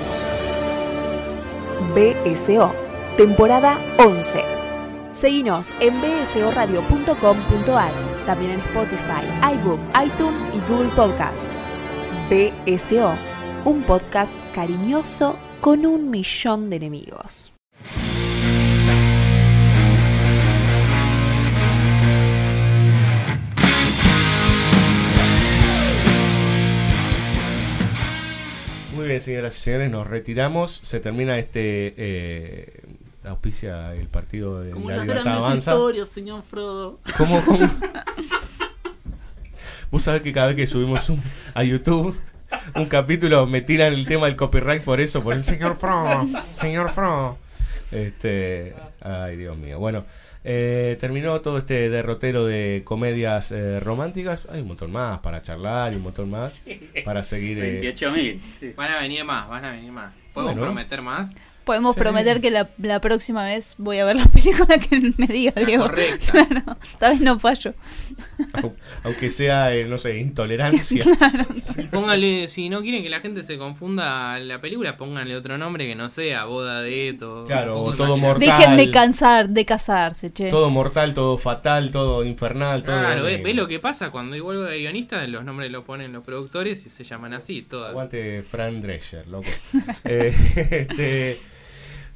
BSO, 1.94 2.72
temporada 3.16 3.76
11. 3.98 4.44
Seguinos 5.12 5.74
en 5.80 5.94
bsoradio.com.ar, 6.00 7.92
también 8.26 8.52
en 8.52 8.60
Spotify, 8.60 9.24
iBooks, 9.54 9.90
iTunes 10.04 10.46
y 10.54 10.60
Google 10.70 10.90
Podcast. 10.94 11.63
BSO, 12.30 13.14
un 13.64 13.82
podcast 13.82 14.34
cariñoso 14.54 15.36
con 15.60 15.84
un 15.84 16.10
millón 16.10 16.70
de 16.70 16.76
enemigos. 16.76 17.52
Muy 28.94 29.08
bien, 29.08 29.20
señoras 29.20 29.56
y 29.56 29.60
señores, 29.60 29.90
nos 29.90 30.06
retiramos. 30.06 30.80
Se 30.82 31.00
termina 31.00 31.38
este. 31.38 31.94
Eh, 31.96 32.82
auspicia 33.24 33.94
el 33.94 34.06
partido 34.08 34.60
de 34.60 34.70
Como 34.70 34.90
la 34.90 34.96
las 34.96 35.04
libertad 35.04 35.24
grandes 35.24 35.44
avanza. 35.44 35.70
historias, 35.72 36.08
señor 36.08 36.42
Frodo. 36.42 37.00
¿Cómo, 37.18 37.42
cómo? 37.44 37.58
Vos 39.94 40.02
sabés 40.02 40.22
que 40.22 40.32
cada 40.32 40.48
vez 40.48 40.56
que 40.56 40.66
subimos 40.66 41.08
un- 41.08 41.22
a 41.54 41.62
YouTube 41.62 42.20
un 42.74 42.86
capítulo 42.86 43.46
me 43.46 43.60
tiran 43.60 43.92
el 43.92 44.06
tema 44.08 44.26
del 44.26 44.34
copyright 44.34 44.82
por 44.82 45.00
eso, 45.00 45.22
por 45.22 45.34
el 45.34 45.44
señor 45.44 45.76
Fro, 45.78 46.26
señor 46.52 46.90
Fro. 46.90 47.38
Este, 47.92 48.74
ay 49.00 49.36
Dios 49.36 49.56
mío. 49.56 49.78
Bueno, 49.78 50.04
eh, 50.42 50.96
terminó 50.98 51.40
todo 51.42 51.58
este 51.58 51.90
derrotero 51.90 52.44
de 52.44 52.82
comedias 52.84 53.52
eh, 53.52 53.78
románticas. 53.78 54.48
Hay 54.50 54.62
un 54.62 54.66
montón 54.66 54.90
más 54.90 55.20
para 55.20 55.42
charlar 55.42 55.92
y 55.92 55.96
un 55.96 56.02
montón 56.02 56.28
más 56.28 56.60
para 57.04 57.22
seguir. 57.22 57.60
eh, 57.62 57.80
28.000. 57.80 58.74
Van 58.74 58.90
a 58.94 58.98
venir 58.98 59.24
más, 59.24 59.48
van 59.48 59.64
a 59.64 59.70
venir 59.70 59.92
más. 59.92 60.12
¿Podemos 60.32 60.54
Bueno. 60.56 60.72
prometer 60.72 61.02
más? 61.02 61.30
Podemos 61.64 61.94
Sí. 61.94 62.00
prometer 62.00 62.42
que 62.42 62.50
la, 62.50 62.68
la 62.76 63.00
próxima 63.00 63.42
vez 63.44 63.74
voy 63.78 63.98
a 63.98 64.04
ver 64.04 64.16
la 64.16 64.26
película 64.34 64.76
que 64.76 65.14
me 65.16 65.26
diga 65.28 65.52
Diego. 65.64 65.84
correcta. 65.84 66.32
Claro, 66.32 66.76
esta 66.82 67.08
vez 67.10 67.20
no 67.22 67.38
fallo. 67.38 67.72
Au- 68.54 68.74
aunque 69.02 69.30
sea, 69.30 69.74
eh, 69.74 69.84
no 69.84 69.98
sé, 69.98 70.18
intolerancia. 70.18 71.04
Pónganle, 71.90 72.48
si 72.48 72.68
no 72.68 72.82
quieren 72.82 73.02
que 73.02 73.08
la 73.10 73.20
gente 73.20 73.42
se 73.42 73.58
confunda 73.58 74.38
la 74.38 74.60
película, 74.60 74.96
pónganle 74.96 75.36
otro 75.36 75.58
nombre 75.58 75.86
que 75.86 75.94
no 75.94 76.10
sea 76.10 76.44
boda 76.44 76.80
de 76.82 77.10
esto. 77.10 77.44
Claro, 77.46 77.80
o 77.82 77.94
todo 77.94 78.16
mortal. 78.16 78.40
Dejen 78.58 78.76
de 78.76 78.90
cansar, 78.90 79.48
de 79.48 79.64
casarse, 79.64 80.32
che. 80.32 80.50
Todo 80.50 80.70
mortal, 80.70 81.14
todo 81.14 81.38
fatal, 81.38 81.90
todo 81.90 82.24
infernal, 82.24 82.82
todo. 82.82 82.98
Claro, 82.98 83.22
ve, 83.22 83.34
horrible. 83.34 83.42
ve 83.44 83.54
lo 83.54 83.68
que 83.68 83.78
pasa 83.80 84.10
cuando 84.10 84.36
igual 84.36 84.66
de 84.66 84.78
guionistas, 84.78 85.28
los 85.28 85.44
nombres 85.44 85.70
los 85.70 85.84
ponen 85.84 86.12
los 86.12 86.24
productores 86.24 86.86
y 86.86 86.90
se 86.90 87.04
llaman 87.04 87.34
así. 87.34 87.62
Todas. 87.62 87.90
Aguante 87.90 88.42
Fran 88.42 88.80
Drescher, 88.80 89.26
loco. 89.28 89.48
Eh, 90.04 90.34
este, 90.70 91.40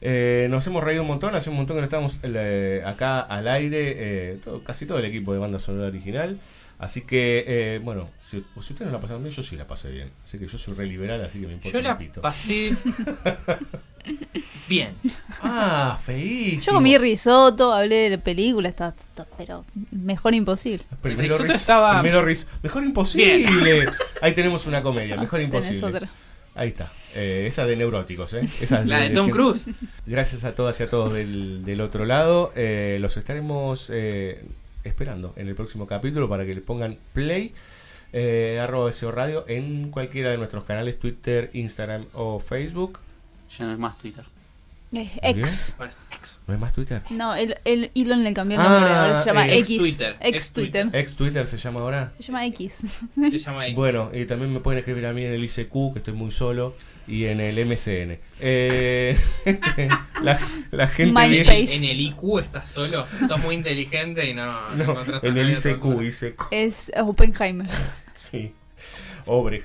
eh, 0.01 0.47
nos 0.51 0.67
hemos 0.67 0.83
reído 0.85 1.03
un 1.03 1.09
montón, 1.09 1.35
hace 1.35 1.51
un 1.51 1.57
montón 1.57 1.77
que 1.77 1.81
no 1.81 1.85
estamos 1.85 2.21
eh, 2.23 2.83
acá 2.87 3.21
al 3.21 3.49
aire, 3.49 3.95
eh, 3.99 4.39
todo- 4.45 4.63
casi 4.63 4.87
todo 4.87 4.99
el 4.99 5.05
equipo 5.07 5.33
de 5.33 5.39
banda 5.39 5.59
sonora 5.59 5.89
original. 5.89 6.39
Así 6.79 7.01
que, 7.01 7.45
eh, 7.49 7.81
bueno, 7.83 8.09
si, 8.21 8.37
si 8.63 8.73
ustedes 8.73 8.87
no 8.87 8.93
la 8.93 9.01
pasaron 9.01 9.21
bien, 9.25 9.35
yo 9.35 9.43
sí 9.43 9.57
la 9.57 9.67
pasé 9.67 9.91
bien. 9.91 10.13
Así 10.25 10.39
que 10.39 10.47
yo 10.47 10.57
soy 10.59 10.75
re 10.75 10.87
liberal, 10.87 11.25
así 11.25 11.41
que 11.41 11.49
me 11.49 11.55
importa 11.55 11.77
Yo 11.77 11.83
la 11.83 11.99
pito. 11.99 12.21
pasé 12.21 12.73
bien. 14.69 14.95
Ah, 15.43 15.99
feísimo. 16.05 16.61
Yo 16.67 16.73
comí 16.75 16.97
risotto, 16.99 17.73
hablé 17.73 17.97
de 17.97 18.11
la 18.11 18.19
película, 18.23 18.69
está, 18.69 18.95
está- 18.97 19.27
pero 19.37 19.65
mejor 19.91 20.35
imposible. 20.35 20.85
Primero, 21.03 21.23
El 21.23 21.29
risotto 21.31 21.53
ris- 21.53 21.61
estaba- 21.61 22.01
primero 22.01 22.25
ris- 22.25 22.47
Mejor 22.63 22.85
imposible. 22.85 23.89
Ahí 24.23 24.33
tenemos 24.35 24.67
una 24.67 24.83
comedia, 24.83 25.17
mejor 25.17 25.41
Tenés 25.41 25.55
imposible. 25.73 25.87
otra. 25.87 26.09
Ahí 26.55 26.69
está. 26.69 26.93
Eh, 27.15 27.47
esa 27.49 27.67
de 27.67 27.77
neuróticos, 27.77 28.35
¿eh? 28.35 28.49
Esa 28.61 28.85
La 28.87 28.99
de 29.01 29.11
Tom 29.11 29.31
Cruise. 29.31 29.65
Gracias 30.07 30.45
a 30.45 30.53
todas 30.53 30.79
y 30.81 30.83
a 30.83 30.89
todos 30.89 31.13
del, 31.15 31.65
del 31.65 31.81
otro 31.81 32.05
lado. 32.05 32.53
Eh, 32.55 32.99
los 33.01 33.17
estaremos 33.17 33.91
eh, 33.93 34.45
esperando 34.85 35.33
en 35.37 35.49
el 35.49 35.55
próximo 35.55 35.87
capítulo 35.87 36.29
para 36.29 36.45
que 36.45 36.55
le 36.55 36.61
pongan 36.61 36.99
play. 37.13 37.53
Eh, 38.13 38.59
arroba 38.61 38.91
SEO 38.91 39.13
Radio 39.13 39.45
en 39.49 39.91
cualquiera 39.91 40.31
de 40.31 40.39
nuestros 40.39 40.65
canales 40.65 40.99
Twitter, 40.99 41.51
Instagram 41.53 42.07
o 42.15 42.41
Facebook. 42.41 43.01
Ya 43.59 43.67
no 43.67 43.73
es 43.73 43.79
más 43.79 43.99
Twitter. 43.99 44.25
Eh, 44.93 45.11
¿Por 45.21 45.35
qué? 45.35 45.41
ex. 45.41 45.77
Ex. 46.17 46.41
¿No 46.47 46.55
es 46.55 46.61
más 46.61 46.73
Twitter? 46.73 47.03
No, 47.11 47.35
el, 47.35 47.55
el 47.67 47.91
Elon 47.95 48.25
le 48.25 48.33
cambió 48.33 48.57
el 48.59 48.65
nombre, 48.67 48.91
Ah, 48.91 49.05
ahora 49.05 49.21
se 49.21 49.27
llama 49.27 49.47
eh, 49.49 49.59
X. 49.59 50.01
Ex 50.21 50.53
Twitter. 50.53 50.89
Ex 50.95 51.17
Twitter 51.17 51.47
se 51.47 51.59
llama 51.59 51.81
ahora. 51.81 52.13
Se 52.19 52.23
llama 52.25 52.47
X. 52.47 53.01
Se 53.15 53.39
llama 53.39 53.61
ahí. 53.63 53.75
Bueno, 53.75 54.11
y 54.15 54.25
también 54.25 54.51
me 54.53 54.61
pueden 54.61 54.79
escribir 54.79 55.05
a 55.05 55.13
mí 55.13 55.25
en 55.25 55.35
el 55.35 55.45
ICQ, 55.45 55.93
que 55.93 55.99
estoy 55.99 56.15
muy 56.15 56.31
solo, 56.31 56.75
y 57.09 57.25
en 57.25 57.41
el 57.41 57.65
MCN. 57.65 58.19
Eh, 58.41 59.17
la, 60.23 60.39
la 60.71 60.87
gente 60.87 61.13
MySpace. 61.13 61.77
En 61.77 61.85
el 61.85 62.01
IQ 62.01 62.41
estás 62.41 62.69
solo. 62.69 63.07
Sos 63.27 63.41
muy 63.41 63.55
inteligente 63.55 64.29
y 64.29 64.35
no, 64.35 64.69
no 64.77 65.05
en 65.23 65.39
el 65.39 65.51
ICQ. 65.53 66.03
ICQ. 66.03 66.43
Es 66.51 66.93
Oppenheimer. 66.97 67.69
Sí. 68.15 68.53
Obre, 69.27 69.63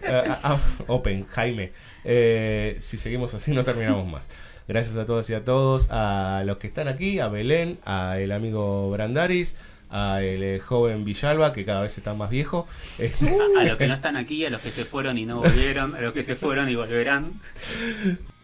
open, 0.87 1.25
Jaime. 1.25 1.71
Eh, 2.05 2.77
si 2.81 2.97
seguimos 2.97 3.33
así 3.33 3.51
no 3.51 3.63
terminamos 3.63 4.05
más. 4.09 4.29
Gracias 4.67 4.95
a 4.95 5.05
todas 5.05 5.29
y 5.29 5.33
a 5.33 5.43
todos, 5.43 5.87
a 5.89 6.43
los 6.45 6.57
que 6.57 6.67
están 6.67 6.87
aquí, 6.87 7.19
a 7.19 7.27
Belén, 7.29 7.79
a 7.83 8.19
el 8.19 8.31
amigo 8.31 8.91
Brandaris, 8.91 9.55
a 9.93 10.21
el 10.21 10.41
eh, 10.43 10.59
joven 10.59 11.05
Villalba, 11.05 11.53
que 11.53 11.63
cada 11.65 11.81
vez 11.81 11.97
está 11.97 12.13
más 12.13 12.29
viejo. 12.29 12.67
Este, 12.99 13.29
A, 13.57 13.61
a 13.61 13.63
los 13.69 13.77
que 13.77 13.87
no 13.87 13.93
están 13.93 14.17
aquí, 14.17 14.43
a 14.45 14.49
los 14.49 14.59
que 14.61 14.71
se 14.71 14.83
fueron 14.85 15.17
y 15.17 15.25
no 15.25 15.37
volvieron, 15.37 15.95
a 15.95 16.01
los 16.01 16.11
que 16.13 16.23
se 16.23 16.35
fueron 16.35 16.67
y 16.69 16.75
volverán. 16.75 17.39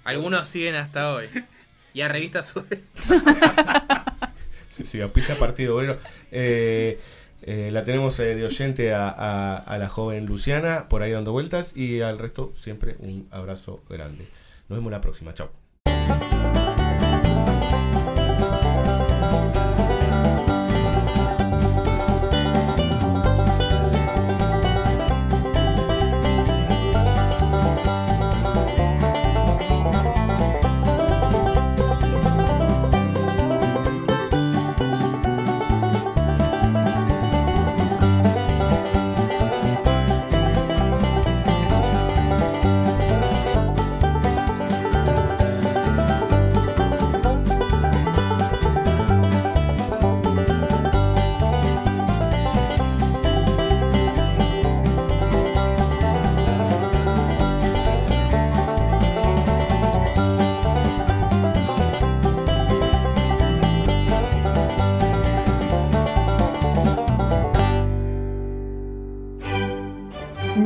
Algunos 0.03 0.47
siguen 0.47 0.75
hasta 0.75 1.11
hoy. 1.13 1.25
Y 1.93 2.01
a 2.01 2.07
Revista 2.07 2.43
Sube. 2.43 2.83
Sí, 4.69 4.85
sí, 4.85 5.01
auspicia 5.01 5.35
Partido 5.35 5.75
Obrero. 5.75 5.97
Eh, 6.31 6.99
eh, 7.41 7.69
la 7.71 7.83
tenemos 7.83 8.19
eh, 8.19 8.35
de 8.35 8.45
oyente 8.45 8.93
a, 8.93 9.09
a- 9.09 9.57
a 9.57 9.77
la 9.77 9.89
joven 9.89 10.25
Luciana, 10.25 10.87
por 10.89 11.01
ahí 11.01 11.11
dando 11.11 11.31
vueltas, 11.31 11.75
y 11.75 12.01
al 12.01 12.19
resto 12.19 12.51
siempre 12.55 12.95
un 12.99 13.27
abrazo 13.31 13.83
grande. 13.89 14.27
Nos 14.69 14.77
vemos 14.77 14.91
la 14.91 15.01
próxima, 15.01 15.33
chao. 15.33 15.51